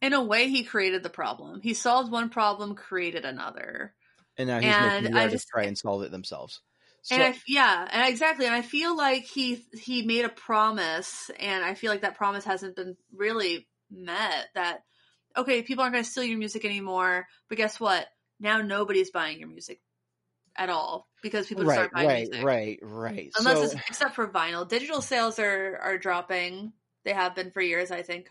in 0.00 0.12
a 0.12 0.22
way 0.22 0.48
he 0.48 0.64
created 0.64 1.02
the 1.02 1.10
problem. 1.10 1.60
He 1.62 1.74
solved 1.74 2.10
one 2.10 2.28
problem, 2.28 2.74
created 2.74 3.24
another. 3.24 3.94
And 4.36 4.48
now 4.48 4.58
he's 4.60 4.74
And 4.74 5.04
making 5.04 5.12
the 5.12 5.18
artists 5.20 5.44
just- 5.44 5.48
try 5.48 5.64
and 5.64 5.78
solve 5.78 6.02
it 6.02 6.10
themselves. 6.10 6.60
So, 7.04 7.16
and 7.16 7.24
I, 7.24 7.34
yeah, 7.48 7.88
and 7.90 8.08
exactly. 8.08 8.46
And 8.46 8.54
I 8.54 8.62
feel 8.62 8.96
like 8.96 9.24
he 9.24 9.64
he 9.74 10.06
made 10.06 10.24
a 10.24 10.28
promise, 10.28 11.32
and 11.40 11.64
I 11.64 11.74
feel 11.74 11.90
like 11.90 12.02
that 12.02 12.16
promise 12.16 12.44
hasn't 12.44 12.76
been 12.76 12.96
really 13.12 13.66
met. 13.90 14.46
That 14.54 14.84
okay, 15.36 15.62
people 15.62 15.82
aren't 15.82 15.94
going 15.94 16.04
to 16.04 16.10
steal 16.10 16.24
your 16.24 16.38
music 16.38 16.64
anymore, 16.64 17.26
but 17.48 17.58
guess 17.58 17.78
what? 17.80 18.06
Now 18.40 18.60
nobody's 18.60 19.10
buying 19.10 19.38
your 19.38 19.48
music 19.48 19.80
at 20.56 20.68
all 20.68 21.08
because 21.22 21.46
people 21.46 21.64
right, 21.64 21.78
aren't 21.78 21.92
buying 21.92 22.08
right, 22.08 22.28
music. 22.28 22.44
right, 22.44 22.78
right. 22.82 23.32
Unless 23.38 23.56
so, 23.56 23.62
it's 23.64 23.74
except 23.88 24.14
for 24.14 24.28
vinyl. 24.28 24.68
Digital 24.68 25.00
sales 25.00 25.38
are 25.38 25.78
are 25.78 25.98
dropping. 25.98 26.72
They 27.04 27.12
have 27.12 27.34
been 27.34 27.50
for 27.50 27.60
years, 27.60 27.90
I 27.90 28.02
think. 28.02 28.28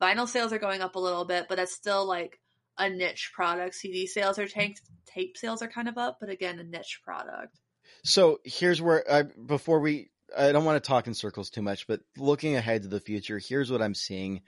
Vinyl 0.00 0.28
sales 0.28 0.52
are 0.52 0.58
going 0.58 0.80
up 0.80 0.96
a 0.96 1.00
little 1.00 1.24
bit, 1.24 1.46
but 1.48 1.56
that's 1.56 1.74
still 1.74 2.06
like 2.06 2.40
a 2.78 2.88
niche 2.88 3.32
product. 3.34 3.74
CD 3.74 4.06
sales 4.06 4.38
are 4.38 4.48
tanked. 4.48 4.82
Tape 5.06 5.36
sales 5.36 5.62
are 5.62 5.68
kind 5.68 5.88
of 5.88 5.98
up, 5.98 6.18
but 6.20 6.28
again, 6.28 6.58
a 6.58 6.64
niche 6.64 7.00
product. 7.04 7.58
So 8.02 8.40
here's 8.44 8.82
where 8.82 9.04
I 9.10 9.22
before 9.22 9.80
we 9.80 10.10
I 10.36 10.52
don't 10.52 10.64
want 10.64 10.82
to 10.82 10.86
talk 10.86 11.06
in 11.06 11.14
circles 11.14 11.50
too 11.50 11.62
much, 11.62 11.86
but 11.86 12.00
looking 12.16 12.56
ahead 12.56 12.82
to 12.82 12.88
the 12.88 13.00
future, 13.00 13.38
here's 13.38 13.70
what 13.70 13.82
I'm 13.82 13.94
seeing 13.94 14.42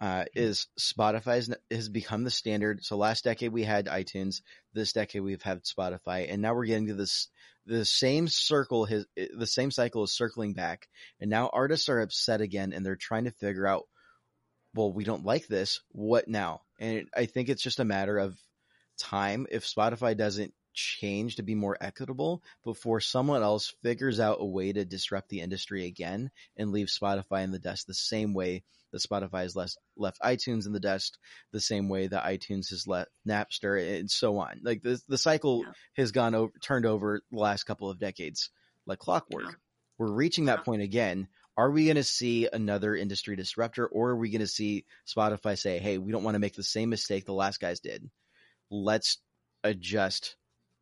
uh, 0.00 0.24
is 0.34 0.68
Spotify 0.78 1.54
has 1.70 1.88
become 1.88 2.24
the 2.24 2.30
standard. 2.30 2.84
So 2.84 2.96
last 2.96 3.24
decade 3.24 3.52
we 3.52 3.64
had 3.64 3.86
iTunes, 3.86 4.42
this 4.72 4.92
decade 4.92 5.22
we've 5.22 5.42
had 5.42 5.64
Spotify, 5.64 6.32
and 6.32 6.42
now 6.42 6.54
we're 6.54 6.66
getting 6.66 6.88
to 6.88 6.94
this 6.94 7.28
the 7.66 7.84
same 7.84 8.28
circle 8.28 8.84
his 8.84 9.06
the 9.16 9.46
same 9.46 9.72
cycle 9.72 10.04
is 10.04 10.16
circling 10.16 10.54
back, 10.54 10.88
and 11.20 11.28
now 11.30 11.50
artists 11.52 11.88
are 11.88 12.00
upset 12.00 12.40
again, 12.40 12.72
and 12.72 12.84
they're 12.84 12.96
trying 12.96 13.24
to 13.24 13.32
figure 13.32 13.66
out, 13.66 13.84
well, 14.74 14.92
we 14.92 15.04
don't 15.04 15.24
like 15.24 15.48
this, 15.48 15.80
what 15.90 16.28
now? 16.28 16.62
And 16.78 17.08
I 17.16 17.26
think 17.26 17.48
it's 17.48 17.62
just 17.62 17.80
a 17.80 17.84
matter 17.84 18.18
of 18.18 18.38
time 18.98 19.46
if 19.50 19.64
Spotify 19.64 20.16
doesn't 20.16 20.54
change 20.76 21.36
to 21.36 21.42
be 21.42 21.54
more 21.56 21.76
equitable 21.80 22.42
before 22.62 23.00
someone 23.00 23.42
else 23.42 23.74
figures 23.82 24.20
out 24.20 24.38
a 24.40 24.44
way 24.44 24.72
to 24.72 24.84
disrupt 24.84 25.28
the 25.30 25.40
industry 25.40 25.86
again 25.86 26.30
and 26.56 26.70
leave 26.70 26.86
Spotify 26.86 27.42
in 27.42 27.50
the 27.50 27.58
dust 27.58 27.86
the 27.86 27.94
same 27.94 28.34
way 28.34 28.62
that 28.92 29.02
Spotify 29.02 29.40
has 29.40 29.56
left, 29.56 29.78
left 29.96 30.20
iTunes 30.20 30.66
in 30.66 30.72
the 30.72 30.78
dust, 30.78 31.18
the 31.50 31.60
same 31.60 31.88
way 31.88 32.06
that 32.06 32.24
iTunes 32.24 32.70
has 32.70 32.86
left 32.86 33.10
Napster 33.26 33.98
and 33.98 34.08
so 34.10 34.38
on. 34.38 34.60
Like 34.62 34.82
the 34.82 35.00
the 35.08 35.18
cycle 35.18 35.64
Yeah. 35.64 35.72
has 35.96 36.12
gone 36.12 36.34
over 36.36 36.52
turned 36.60 36.86
over 36.86 37.22
the 37.32 37.38
last 37.38 37.64
couple 37.64 37.90
of 37.90 37.98
decades 37.98 38.50
like 38.86 39.00
clockwork. 39.00 39.44
Yeah. 39.44 39.52
We're 39.98 40.12
reaching 40.12 40.44
that 40.44 40.58
Yeah. 40.60 40.64
point 40.64 40.82
again. 40.82 41.26
Are 41.56 41.70
we 41.70 41.86
going 41.86 41.96
to 41.96 42.04
see 42.04 42.48
another 42.52 42.94
industry 42.94 43.34
disruptor 43.34 43.86
or 43.86 44.10
are 44.10 44.16
we 44.16 44.28
going 44.30 44.40
to 44.40 44.46
see 44.46 44.84
Spotify 45.06 45.58
say, 45.58 45.78
"Hey, 45.78 45.96
we 45.96 46.12
don't 46.12 46.22
want 46.22 46.34
to 46.34 46.38
make 46.38 46.54
the 46.54 46.62
same 46.62 46.90
mistake 46.90 47.24
the 47.24 47.32
last 47.32 47.60
guys 47.60 47.80
did. 47.80 48.10
Let's 48.70 49.18
adjust 49.64 50.36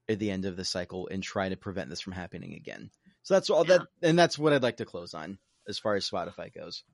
at 0.08 0.18
the 0.18 0.30
end 0.30 0.44
of 0.44 0.56
the 0.56 0.64
cycle 0.64 1.08
and 1.08 1.22
try 1.22 1.48
to 1.48 1.56
prevent 1.56 1.90
this 1.90 2.00
from 2.00 2.12
happening 2.12 2.54
again. 2.54 2.90
So 3.22 3.34
that's 3.34 3.50
all 3.50 3.64
Yeah. 3.64 3.78
that, 3.78 3.88
and 4.02 4.18
that's 4.18 4.38
what 4.38 4.52
I'd 4.52 4.62
like 4.62 4.76
to 4.78 4.84
close 4.84 5.14
on 5.14 5.38
as 5.68 5.78
far 5.78 5.94
as 5.94 6.08
Spotify 6.08 6.54
goes. 6.54 6.84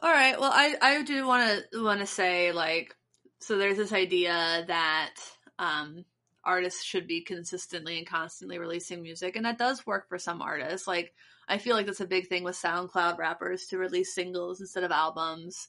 All 0.00 0.10
right. 0.12 0.38
Well, 0.38 0.50
I 0.52 0.76
I 0.80 1.02
do 1.02 1.26
want 1.26 1.64
to 1.72 1.82
want 1.84 2.00
to 2.00 2.06
say 2.06 2.52
like 2.52 2.94
so 3.40 3.56
there's 3.58 3.76
this 3.76 3.92
idea 3.92 4.64
that 4.66 5.14
um 5.58 6.04
artists 6.44 6.82
should 6.82 7.06
be 7.06 7.20
consistently 7.22 7.98
and 7.98 8.06
constantly 8.06 8.58
releasing 8.58 9.00
music 9.02 9.36
and 9.36 9.44
that 9.46 9.58
does 9.58 9.86
work 9.86 10.08
for 10.08 10.18
some 10.18 10.42
artists. 10.42 10.88
Like 10.88 11.14
I 11.48 11.58
feel 11.58 11.76
like 11.76 11.86
that's 11.86 12.00
a 12.00 12.06
big 12.06 12.28
thing 12.28 12.42
with 12.42 12.56
SoundCloud 12.56 13.18
rappers 13.18 13.66
to 13.66 13.78
release 13.78 14.14
singles 14.14 14.60
instead 14.60 14.82
of 14.84 14.90
albums. 14.90 15.68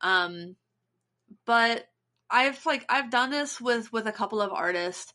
Um 0.00 0.56
but 1.46 1.86
I've 2.30 2.64
like 2.66 2.84
I've 2.88 3.10
done 3.10 3.30
this 3.30 3.60
with 3.60 3.92
with 3.92 4.06
a 4.06 4.12
couple 4.12 4.40
of 4.40 4.52
artists. 4.52 5.12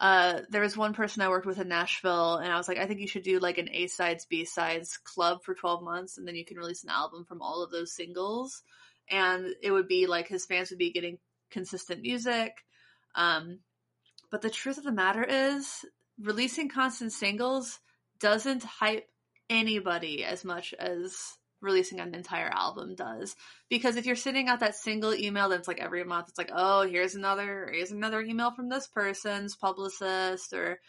Uh, 0.00 0.40
there 0.48 0.62
was 0.62 0.78
one 0.78 0.94
person 0.94 1.20
I 1.20 1.28
worked 1.28 1.46
with 1.46 1.60
in 1.60 1.68
Nashville, 1.68 2.36
and 2.36 2.50
I 2.50 2.56
was 2.56 2.66
like, 2.68 2.78
I 2.78 2.86
think 2.86 3.00
you 3.00 3.06
should 3.06 3.22
do 3.22 3.38
like 3.38 3.58
an 3.58 3.68
A 3.70 3.86
sides, 3.86 4.24
B 4.24 4.46
sides 4.46 4.96
club 4.96 5.42
for 5.44 5.54
12 5.54 5.82
months, 5.82 6.16
and 6.16 6.26
then 6.26 6.34
you 6.34 6.44
can 6.44 6.56
release 6.56 6.82
an 6.82 6.88
album 6.88 7.26
from 7.26 7.42
all 7.42 7.62
of 7.62 7.70
those 7.70 7.92
singles. 7.92 8.62
And 9.10 9.54
it 9.62 9.70
would 9.70 9.88
be 9.88 10.06
like 10.06 10.26
his 10.26 10.46
fans 10.46 10.70
would 10.70 10.78
be 10.78 10.90
getting 10.90 11.18
consistent 11.50 12.00
music. 12.00 12.54
Um, 13.14 13.58
but 14.30 14.40
the 14.40 14.48
truth 14.48 14.78
of 14.78 14.84
the 14.84 14.92
matter 14.92 15.22
is, 15.22 15.84
releasing 16.18 16.70
constant 16.70 17.12
singles 17.12 17.78
doesn't 18.20 18.62
hype 18.62 19.08
anybody 19.50 20.24
as 20.24 20.44
much 20.44 20.72
as 20.78 21.36
releasing 21.60 22.00
an 22.00 22.14
entire 22.14 22.50
album 22.52 22.94
does. 22.94 23.36
Because 23.68 23.96
if 23.96 24.06
you're 24.06 24.16
sending 24.16 24.48
out 24.48 24.60
that 24.60 24.76
single 24.76 25.14
email 25.14 25.48
that's 25.48 25.68
like 25.68 25.80
every 25.80 26.04
month, 26.04 26.28
it's 26.28 26.38
like, 26.38 26.50
oh, 26.54 26.82
here's 26.82 27.14
another 27.14 27.70
here's 27.72 27.90
another 27.90 28.20
email 28.20 28.50
from 28.50 28.68
this 28.68 28.86
person's 28.86 29.56
publicist 29.56 30.52
or 30.52 30.80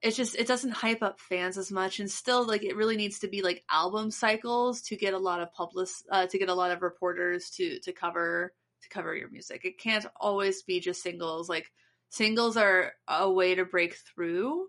it's 0.00 0.16
just 0.16 0.36
it 0.36 0.46
doesn't 0.46 0.70
hype 0.70 1.02
up 1.02 1.20
fans 1.20 1.58
as 1.58 1.70
much. 1.70 2.00
And 2.00 2.10
still 2.10 2.46
like 2.46 2.64
it 2.64 2.76
really 2.76 2.96
needs 2.96 3.20
to 3.20 3.28
be 3.28 3.42
like 3.42 3.64
album 3.70 4.10
cycles 4.10 4.82
to 4.82 4.96
get 4.96 5.14
a 5.14 5.18
lot 5.18 5.40
of 5.40 5.52
public 5.52 5.88
uh, 6.10 6.26
to 6.26 6.38
get 6.38 6.48
a 6.48 6.54
lot 6.54 6.70
of 6.70 6.82
reporters 6.82 7.50
to 7.56 7.80
to 7.80 7.92
cover 7.92 8.52
to 8.82 8.88
cover 8.88 9.14
your 9.14 9.30
music. 9.30 9.64
It 9.64 9.78
can't 9.78 10.06
always 10.20 10.62
be 10.62 10.80
just 10.80 11.02
singles. 11.02 11.48
Like 11.48 11.70
singles 12.10 12.56
are 12.56 12.92
a 13.06 13.30
way 13.30 13.54
to 13.56 13.64
break 13.64 13.96
through 14.14 14.66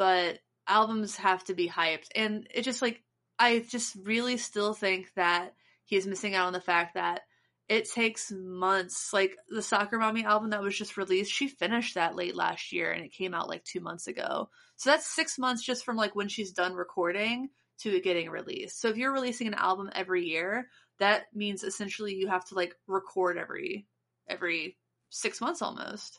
but 0.00 0.38
albums 0.66 1.16
have 1.16 1.44
to 1.44 1.54
be 1.54 1.68
hyped. 1.68 2.06
And 2.16 2.48
it 2.54 2.62
just 2.62 2.80
like 2.80 3.02
i 3.40 3.64
just 3.68 3.96
really 4.04 4.36
still 4.36 4.72
think 4.72 5.12
that 5.16 5.54
he's 5.84 6.06
missing 6.06 6.36
out 6.36 6.46
on 6.46 6.52
the 6.52 6.60
fact 6.60 6.94
that 6.94 7.22
it 7.70 7.88
takes 7.88 8.32
months. 8.32 9.12
Like 9.12 9.36
the 9.48 9.62
Soccer 9.62 9.96
Mommy 9.96 10.24
album 10.24 10.50
that 10.50 10.60
was 10.60 10.76
just 10.76 10.96
released, 10.96 11.32
she 11.32 11.46
finished 11.46 11.94
that 11.94 12.16
late 12.16 12.34
last 12.34 12.72
year 12.72 12.90
and 12.90 13.04
it 13.04 13.12
came 13.12 13.32
out 13.32 13.48
like 13.48 13.62
two 13.62 13.78
months 13.80 14.08
ago. 14.08 14.50
So 14.74 14.90
that's 14.90 15.06
six 15.06 15.38
months 15.38 15.62
just 15.62 15.84
from 15.84 15.96
like 15.96 16.16
when 16.16 16.26
she's 16.26 16.50
done 16.50 16.74
recording 16.74 17.48
to 17.82 17.94
it 17.94 18.02
getting 18.02 18.28
released. 18.28 18.80
So 18.80 18.88
if 18.88 18.96
you're 18.96 19.12
releasing 19.12 19.46
an 19.46 19.54
album 19.54 19.88
every 19.94 20.24
year, 20.24 20.66
that 20.98 21.26
means 21.32 21.62
essentially 21.62 22.14
you 22.14 22.26
have 22.26 22.44
to 22.46 22.56
like 22.56 22.74
record 22.88 23.38
every 23.38 23.86
every 24.28 24.76
six 25.10 25.40
months 25.40 25.62
almost. 25.62 26.18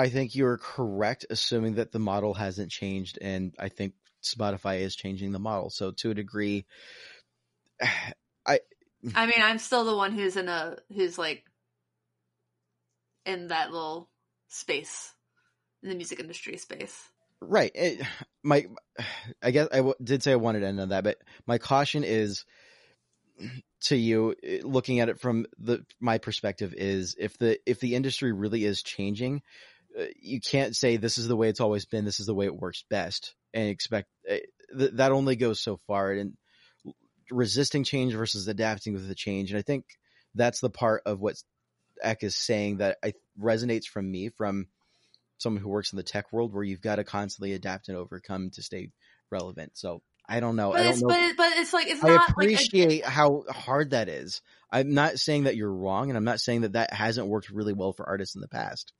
I 0.00 0.08
think 0.08 0.34
you're 0.34 0.58
correct, 0.58 1.26
assuming 1.30 1.76
that 1.76 1.92
the 1.92 1.98
model 2.00 2.34
hasn't 2.34 2.70
changed, 2.70 3.18
and 3.20 3.54
I 3.58 3.68
think 3.68 3.94
Spotify 4.22 4.80
is 4.80 4.96
changing 4.96 5.32
the 5.32 5.38
model. 5.38 5.70
So 5.70 5.90
to 5.92 6.10
a 6.10 6.14
degree, 6.14 6.66
I 8.46 8.60
I 9.14 9.26
mean, 9.26 9.40
I'm 9.40 9.58
still 9.58 9.84
the 9.84 9.96
one 9.96 10.12
who's 10.12 10.36
in 10.36 10.48
a 10.48 10.76
who's 10.94 11.18
like 11.18 11.44
in 13.24 13.48
that 13.48 13.70
little 13.70 14.08
space 14.48 15.14
in 15.82 15.90
the 15.90 15.94
music 15.94 16.18
industry 16.20 16.56
space. 16.56 16.98
Right. 17.40 17.70
It, 17.74 18.06
my, 18.42 18.66
I 19.42 19.50
guess 19.50 19.68
I 19.72 19.78
w- 19.78 19.94
did 20.02 20.22
say 20.22 20.32
I 20.32 20.36
wanted 20.36 20.60
to 20.60 20.66
end 20.66 20.80
on 20.80 20.88
that, 20.90 21.04
but 21.04 21.18
my 21.46 21.58
caution 21.58 22.04
is 22.04 22.44
to 23.82 23.96
you 23.96 24.34
eh, 24.42 24.60
looking 24.64 25.00
at 25.00 25.08
it 25.08 25.20
from 25.20 25.46
the 25.58 25.84
my 26.00 26.18
perspective 26.18 26.74
is 26.76 27.14
if 27.18 27.38
the 27.38 27.58
if 27.66 27.80
the 27.80 27.94
industry 27.94 28.32
really 28.32 28.64
is 28.64 28.82
changing, 28.82 29.42
uh, 29.98 30.04
you 30.20 30.40
can't 30.40 30.74
say 30.74 30.96
this 30.96 31.18
is 31.18 31.28
the 31.28 31.36
way 31.36 31.48
it's 31.48 31.60
always 31.60 31.84
been, 31.84 32.04
this 32.04 32.20
is 32.20 32.26
the 32.26 32.34
way 32.34 32.46
it 32.46 32.56
works 32.56 32.84
best, 32.90 33.34
and 33.54 33.68
expect 33.68 34.08
uh, 34.30 34.36
th- 34.76 34.92
that 34.94 35.12
only 35.12 35.36
goes 35.36 35.60
so 35.60 35.78
far. 35.86 36.12
And 36.12 36.34
resisting 37.30 37.84
change 37.84 38.14
versus 38.14 38.48
adapting 38.48 38.94
with 38.94 39.06
the 39.08 39.14
change. 39.14 39.50
And 39.50 39.58
I 39.58 39.62
think 39.62 39.84
that's 40.34 40.60
the 40.60 40.70
part 40.70 41.02
of 41.06 41.20
what 41.20 41.36
Ek 42.02 42.22
is 42.22 42.36
saying 42.36 42.78
that 42.78 42.98
I 43.02 43.12
resonates 43.40 43.86
from 43.86 44.10
me 44.10 44.30
from 44.30 44.66
someone 45.38 45.62
who 45.62 45.68
works 45.68 45.92
in 45.92 45.96
the 45.96 46.02
tech 46.02 46.32
world 46.32 46.52
where 46.52 46.64
you've 46.64 46.80
got 46.80 46.96
to 46.96 47.04
constantly 47.04 47.52
adapt 47.52 47.88
and 47.88 47.96
overcome 47.96 48.50
to 48.50 48.62
stay 48.62 48.90
relevant. 49.30 49.72
So 49.74 50.02
I 50.28 50.40
don't 50.40 50.56
know. 50.56 50.72
But 50.72 50.80
I 50.80 50.84
don't 50.84 50.92
it's 50.92 51.02
know. 51.02 51.08
but, 51.08 51.20
it, 51.20 51.36
but 51.36 51.52
it's 51.56 51.72
like 51.72 51.86
it's 51.86 52.04
I 52.04 52.08
not 52.08 52.30
appreciate 52.30 53.02
like 53.04 53.12
how 53.12 53.44
hard 53.48 53.90
that 53.90 54.08
is. 54.08 54.42
I'm 54.70 54.92
not 54.92 55.18
saying 55.18 55.44
that 55.44 55.56
you're 55.56 55.72
wrong, 55.72 56.10
and 56.10 56.16
I'm 56.16 56.24
not 56.24 56.40
saying 56.40 56.62
that 56.62 56.74
that 56.74 56.92
hasn't 56.92 57.26
worked 57.26 57.50
really 57.50 57.72
well 57.72 57.94
for 57.94 58.06
artists 58.06 58.34
in 58.34 58.42
the 58.42 58.48
past. 58.48 58.92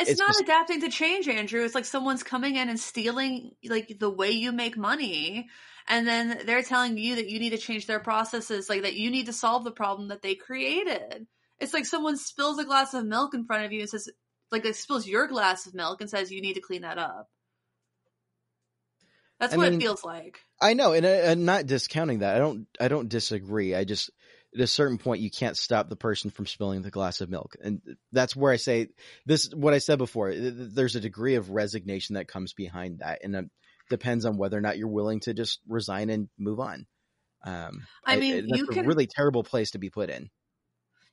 It's, 0.00 0.10
it's 0.10 0.18
not 0.20 0.28
just- 0.30 0.42
adapting 0.42 0.80
to 0.82 0.88
change, 0.88 1.28
Andrew. 1.28 1.64
It's 1.64 1.74
like 1.74 1.84
someone's 1.84 2.22
coming 2.22 2.56
in 2.56 2.68
and 2.68 2.78
stealing 2.78 3.52
like 3.64 3.96
the 3.98 4.10
way 4.10 4.30
you 4.30 4.52
make 4.52 4.76
money, 4.76 5.48
and 5.88 6.06
then 6.06 6.42
they're 6.46 6.62
telling 6.62 6.96
you 6.98 7.16
that 7.16 7.28
you 7.28 7.40
need 7.40 7.50
to 7.50 7.58
change 7.58 7.86
their 7.86 8.00
processes, 8.00 8.68
like 8.68 8.82
that 8.82 8.94
you 8.94 9.10
need 9.10 9.26
to 9.26 9.32
solve 9.32 9.64
the 9.64 9.70
problem 9.72 10.08
that 10.08 10.22
they 10.22 10.34
created. 10.34 11.26
It's 11.58 11.74
like 11.74 11.86
someone 11.86 12.16
spills 12.16 12.58
a 12.58 12.64
glass 12.64 12.94
of 12.94 13.04
milk 13.04 13.34
in 13.34 13.44
front 13.44 13.64
of 13.64 13.72
you 13.72 13.80
and 13.80 13.88
says, 13.90 14.08
like, 14.50 14.64
it 14.64 14.76
spills 14.76 15.06
your 15.06 15.26
glass 15.28 15.66
of 15.66 15.74
milk 15.74 16.00
and 16.00 16.08
says 16.08 16.32
you 16.32 16.40
need 16.40 16.54
to 16.54 16.60
clean 16.60 16.82
that 16.82 16.98
up. 16.98 17.28
That's 19.38 19.54
I 19.54 19.56
what 19.56 19.70
mean- 19.70 19.80
it 19.80 19.82
feels 19.82 20.04
like. 20.04 20.40
I 20.60 20.74
know, 20.74 20.92
and 20.92 21.06
I, 21.06 21.30
I'm 21.30 21.44
not 21.46 21.66
discounting 21.66 22.18
that. 22.18 22.36
I 22.36 22.38
don't. 22.38 22.66
I 22.78 22.88
don't 22.88 23.08
disagree. 23.08 23.74
I 23.74 23.84
just 23.84 24.10
at 24.54 24.60
a 24.60 24.66
certain 24.66 24.98
point 24.98 25.20
you 25.22 25.30
can't 25.30 25.56
stop 25.56 25.88
the 25.88 25.96
person 25.96 26.30
from 26.30 26.46
spilling 26.46 26.82
the 26.82 26.90
glass 26.90 27.20
of 27.20 27.30
milk, 27.30 27.56
and 27.62 27.80
that's 28.12 28.34
where 28.34 28.52
I 28.52 28.56
say 28.56 28.88
this. 29.26 29.50
What 29.54 29.74
I 29.74 29.78
said 29.78 29.98
before. 29.98 30.30
th- 30.30 30.42
th- 30.56 30.70
There's 30.72 30.96
a 30.96 31.00
degree 31.00 31.36
of 31.36 31.50
resignation 31.50 32.14
that 32.14 32.28
comes 32.28 32.52
behind 32.52 32.98
that, 33.00 33.20
and 33.22 33.34
it 33.36 33.44
depends 33.90 34.24
on 34.24 34.36
whether 34.36 34.56
or 34.58 34.60
not 34.60 34.78
you're 34.78 34.88
willing 34.88 35.20
to 35.20 35.34
just 35.34 35.60
resign 35.68 36.10
and 36.10 36.28
move 36.38 36.60
on. 36.60 36.86
Um, 37.44 37.86
I 38.04 38.16
mean, 38.16 38.46
that's 38.48 38.58
you 38.58 38.66
a 38.68 38.72
can- 38.72 38.86
really 38.86 39.06
terrible 39.06 39.42
place 39.42 39.70
to 39.72 39.78
be 39.78 39.90
put 39.90 40.10
in. 40.10 40.30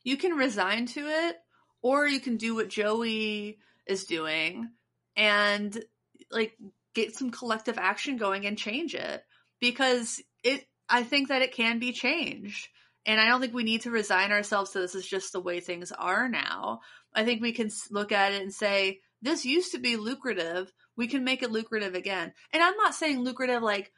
you 0.04 0.18
can 0.18 0.34
resign 0.34 0.86
to 0.88 1.02
it 1.08 1.38
or 1.82 2.08
you 2.08 2.20
can 2.20 2.38
do 2.38 2.56
what 2.56 2.70
Joey 2.70 3.60
is 3.86 4.06
doing 4.06 4.70
and 5.16 5.84
like 6.32 6.58
get 6.94 7.16
some 7.16 7.30
collective 7.32 7.78
action 7.78 8.18
going 8.18 8.46
and 8.46 8.58
change 8.58 8.96
it 8.96 9.24
because 9.60 10.22
it 10.44 10.66
I 10.90 11.04
think 11.04 11.30
that 11.30 11.42
it 11.42 11.54
can 11.54 11.80
be 11.80 11.92
changed. 11.94 12.68
And 13.08 13.20
I 13.20 13.28
don't 13.28 13.42
think 13.42 13.54
we 13.54 13.64
need 13.64 13.82
to 13.82 13.92
resign 13.92 14.32
ourselves 14.32 14.72
to 14.72 14.80
this 14.80 14.94
is 14.94 15.08
just 15.08 15.32
the 15.32 15.40
way 15.40 15.62
things 15.62 15.92
are 15.94 16.28
now. 16.30 16.82
I 17.16 17.24
think 17.26 17.42
we 17.42 17.54
can 17.54 17.72
look 17.90 18.12
at 18.12 18.34
it 18.34 18.42
and 18.42 18.54
say 18.54 19.00
this 19.22 19.46
used 19.46 19.72
to 19.72 19.80
be 19.80 19.96
lucrative. 19.96 20.72
We 20.96 21.08
can 21.08 21.24
make 21.24 21.42
it 21.42 21.52
lucrative 21.52 21.96
again. 21.96 22.34
And 22.54 22.62
I'm 22.62 22.76
not 22.76 22.94
saying 22.94 23.24
lucrative 23.24 23.64
like 23.64 23.92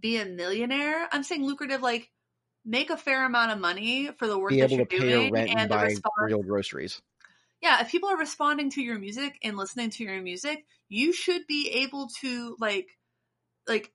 be 0.00 0.16
a 0.16 0.24
millionaire. 0.24 1.06
I'm 1.12 1.22
saying 1.22 1.44
lucrative 1.44 1.82
like 1.82 2.10
make 2.64 2.88
a 2.90 2.96
fair 2.96 3.26
amount 3.26 3.52
of 3.52 3.60
money 3.60 4.08
for 4.18 4.26
the 4.26 4.38
work 4.38 4.50
Be 4.50 4.60
that 4.60 4.72
able 4.72 4.76
you're 4.76 4.86
to 4.86 4.96
pay 4.96 4.98
doing 4.98 5.32
rent 5.32 5.50
and, 5.54 5.68
buy 5.68 5.84
response 5.84 6.14
real 6.22 6.42
groceries. 6.42 7.02
yeah, 7.60 7.82
if 7.82 7.90
people 7.90 8.08
are 8.08 8.16
responding 8.16 8.70
to 8.70 8.82
your 8.82 8.98
music 8.98 9.38
and 9.42 9.56
listening 9.58 9.90
to 9.90 10.04
your 10.04 10.22
music, 10.22 10.64
you 10.88 11.12
should 11.12 11.46
be 11.46 11.68
able 11.84 12.08
to 12.22 12.56
like 12.58 12.88
like 13.68 13.92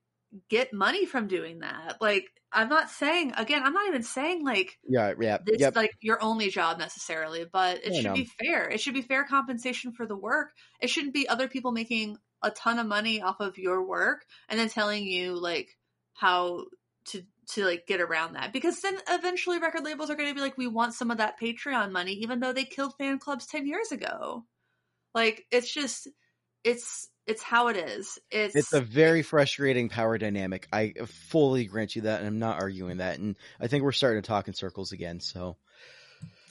get 0.49 0.73
money 0.73 1.05
from 1.05 1.27
doing 1.27 1.59
that. 1.59 1.97
Like 2.01 2.25
I'm 2.51 2.69
not 2.69 2.89
saying 2.89 3.33
again, 3.37 3.63
I'm 3.63 3.73
not 3.73 3.87
even 3.87 4.03
saying 4.03 4.43
like 4.43 4.77
Yeah, 4.87 5.13
yeah, 5.19 5.37
this 5.45 5.57
yep. 5.59 5.75
like 5.75 5.91
your 6.01 6.21
only 6.21 6.49
job 6.49 6.79
necessarily, 6.79 7.45
but 7.51 7.77
it 7.83 7.91
I 7.91 7.95
should 7.95 8.03
know. 8.05 8.13
be 8.13 8.29
fair. 8.43 8.69
It 8.69 8.79
should 8.79 8.93
be 8.93 9.01
fair 9.01 9.23
compensation 9.25 9.91
for 9.91 10.05
the 10.05 10.15
work. 10.15 10.51
It 10.81 10.89
shouldn't 10.89 11.13
be 11.13 11.27
other 11.27 11.47
people 11.47 11.71
making 11.71 12.17
a 12.41 12.51
ton 12.51 12.79
of 12.79 12.87
money 12.87 13.21
off 13.21 13.39
of 13.39 13.57
your 13.57 13.83
work 13.85 14.25
and 14.47 14.59
then 14.59 14.69
telling 14.69 15.03
you 15.05 15.39
like 15.39 15.77
how 16.13 16.65
to 17.05 17.23
to 17.47 17.65
like 17.65 17.87
get 17.87 17.99
around 18.01 18.33
that 18.33 18.53
because 18.53 18.79
then 18.81 18.95
eventually 19.09 19.57
record 19.59 19.83
labels 19.83 20.09
are 20.09 20.15
going 20.15 20.29
to 20.29 20.35
be 20.35 20.41
like 20.41 20.57
we 20.57 20.67
want 20.67 20.93
some 20.93 21.09
of 21.11 21.17
that 21.17 21.39
patreon 21.41 21.91
money 21.91 22.13
even 22.13 22.39
though 22.39 22.53
they 22.53 22.63
killed 22.63 22.93
fan 22.97 23.17
clubs 23.17 23.47
10 23.47 23.65
years 23.65 23.91
ago 23.91 24.45
like 25.15 25.45
it's 25.51 25.73
just 25.73 26.07
it's 26.63 27.09
it's 27.29 27.43
how 27.43 27.67
it 27.67 27.77
is 27.77 28.19
it's 28.31 28.55
It's 28.55 28.73
a 28.73 28.81
very 28.81 29.21
frustrating 29.21 29.89
power 29.89 30.17
dynamic. 30.17 30.67
I 30.73 30.93
fully 31.05 31.65
grant 31.65 31.95
you 31.95 32.03
that, 32.03 32.19
and 32.19 32.27
I'm 32.27 32.39
not 32.39 32.61
arguing 32.61 32.97
that. 32.97 33.19
And 33.19 33.35
I 33.59 33.67
think 33.67 33.83
we're 33.83 33.91
starting 33.91 34.21
to 34.21 34.27
talk 34.27 34.47
in 34.47 34.53
circles 34.53 34.91
again. 34.91 35.19
So 35.19 35.57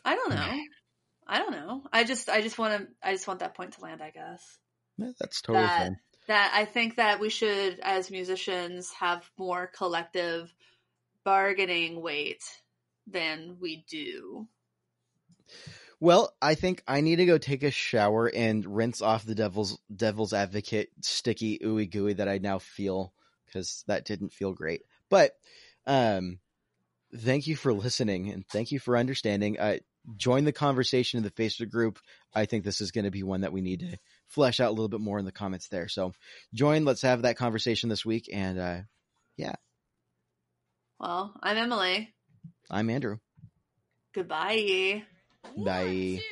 i 0.05 0.15
don't 0.15 0.31
know 0.31 0.61
i 1.27 1.39
don't 1.39 1.51
know 1.51 1.83
i 1.93 2.05
just 2.05 2.31
i 2.31 2.41
just 2.41 2.59
want 2.59 2.81
to 2.81 2.89
i 3.03 3.13
just 3.13 3.27
want 3.27 3.41
that 3.41 3.55
point 3.55 3.73
to 3.73 3.81
land 3.83 4.01
i 4.01 4.11
guess 4.11 4.59
yeah, 4.99 5.13
that's 5.19 5.41
totally 5.41 5.65
that 5.65 5.79
fine. 5.79 5.97
that 6.27 6.53
I 6.55 6.65
think 6.65 6.97
that 6.97 7.21
we 7.21 7.31
should, 7.31 7.79
as 7.81 8.11
musicians, 8.11 8.93
have 8.95 9.29
more 9.39 9.67
collective 9.67 10.53
bargaining 11.25 12.03
weight 12.03 12.43
than 13.07 13.57
we 13.61 13.85
do. 13.89 14.47
Well, 16.01 16.33
I 16.41 16.55
think 16.55 16.83
I 16.87 17.01
need 17.01 17.16
to 17.16 17.27
go 17.27 17.39
take 17.39 17.65
a 17.65 17.70
shower 17.70 18.31
and 18.33 18.65
rinse 18.65 19.03
off 19.03 19.25
the 19.25 19.35
devil's 19.35 19.79
devil's 19.95 20.33
advocate 20.33 20.91
sticky 21.03 21.59
ooey 21.59 21.91
gooey 21.91 22.15
that 22.15 22.29
I 22.29 22.39
now 22.39 22.61
feel 22.61 23.12
because 23.47 23.85
that 23.89 24.05
didn't 24.05 24.33
feel 24.33 24.53
great. 24.53 24.83
But 25.11 25.33
um, 25.87 26.39
thank 27.16 27.47
you 27.47 27.57
for 27.57 27.73
listening 27.73 28.31
and 28.31 28.47
thank 28.47 28.70
you 28.70 28.79
for 28.79 28.97
understanding. 28.97 29.59
Uh, 29.59 29.79
join 30.16 30.45
the 30.45 30.53
conversation 30.53 31.19
in 31.19 31.25
the 31.25 31.31
Facebook 31.31 31.70
group. 31.70 31.99
I 32.35 32.47
think 32.47 32.65
this 32.65 32.81
is 32.81 32.93
going 32.93 33.05
to 33.05 33.11
be 33.11 33.23
one 33.23 33.41
that 33.41 33.53
we 33.53 33.61
need 33.61 33.81
to 33.81 33.99
flesh 34.29 34.61
out 34.61 34.69
a 34.69 34.73
little 34.73 34.89
bit 34.89 35.01
more 35.01 35.19
in 35.19 35.25
the 35.25 35.33
comments 35.33 35.69
there. 35.69 35.89
So 35.89 36.12
join. 36.55 36.85
Let's 36.85 37.03
have 37.03 37.23
that 37.23 37.37
conversation 37.37 37.89
this 37.89 38.05
week. 38.05 38.29
And 38.33 38.59
uh, 38.59 38.79
yeah. 39.37 39.55
Well, 41.01 41.35
I'm 41.43 41.57
Emily. 41.57 42.15
I'm 42.70 42.91
Andrew. 42.91 43.19
Goodbye. 44.15 45.05
Bye 45.57 46.25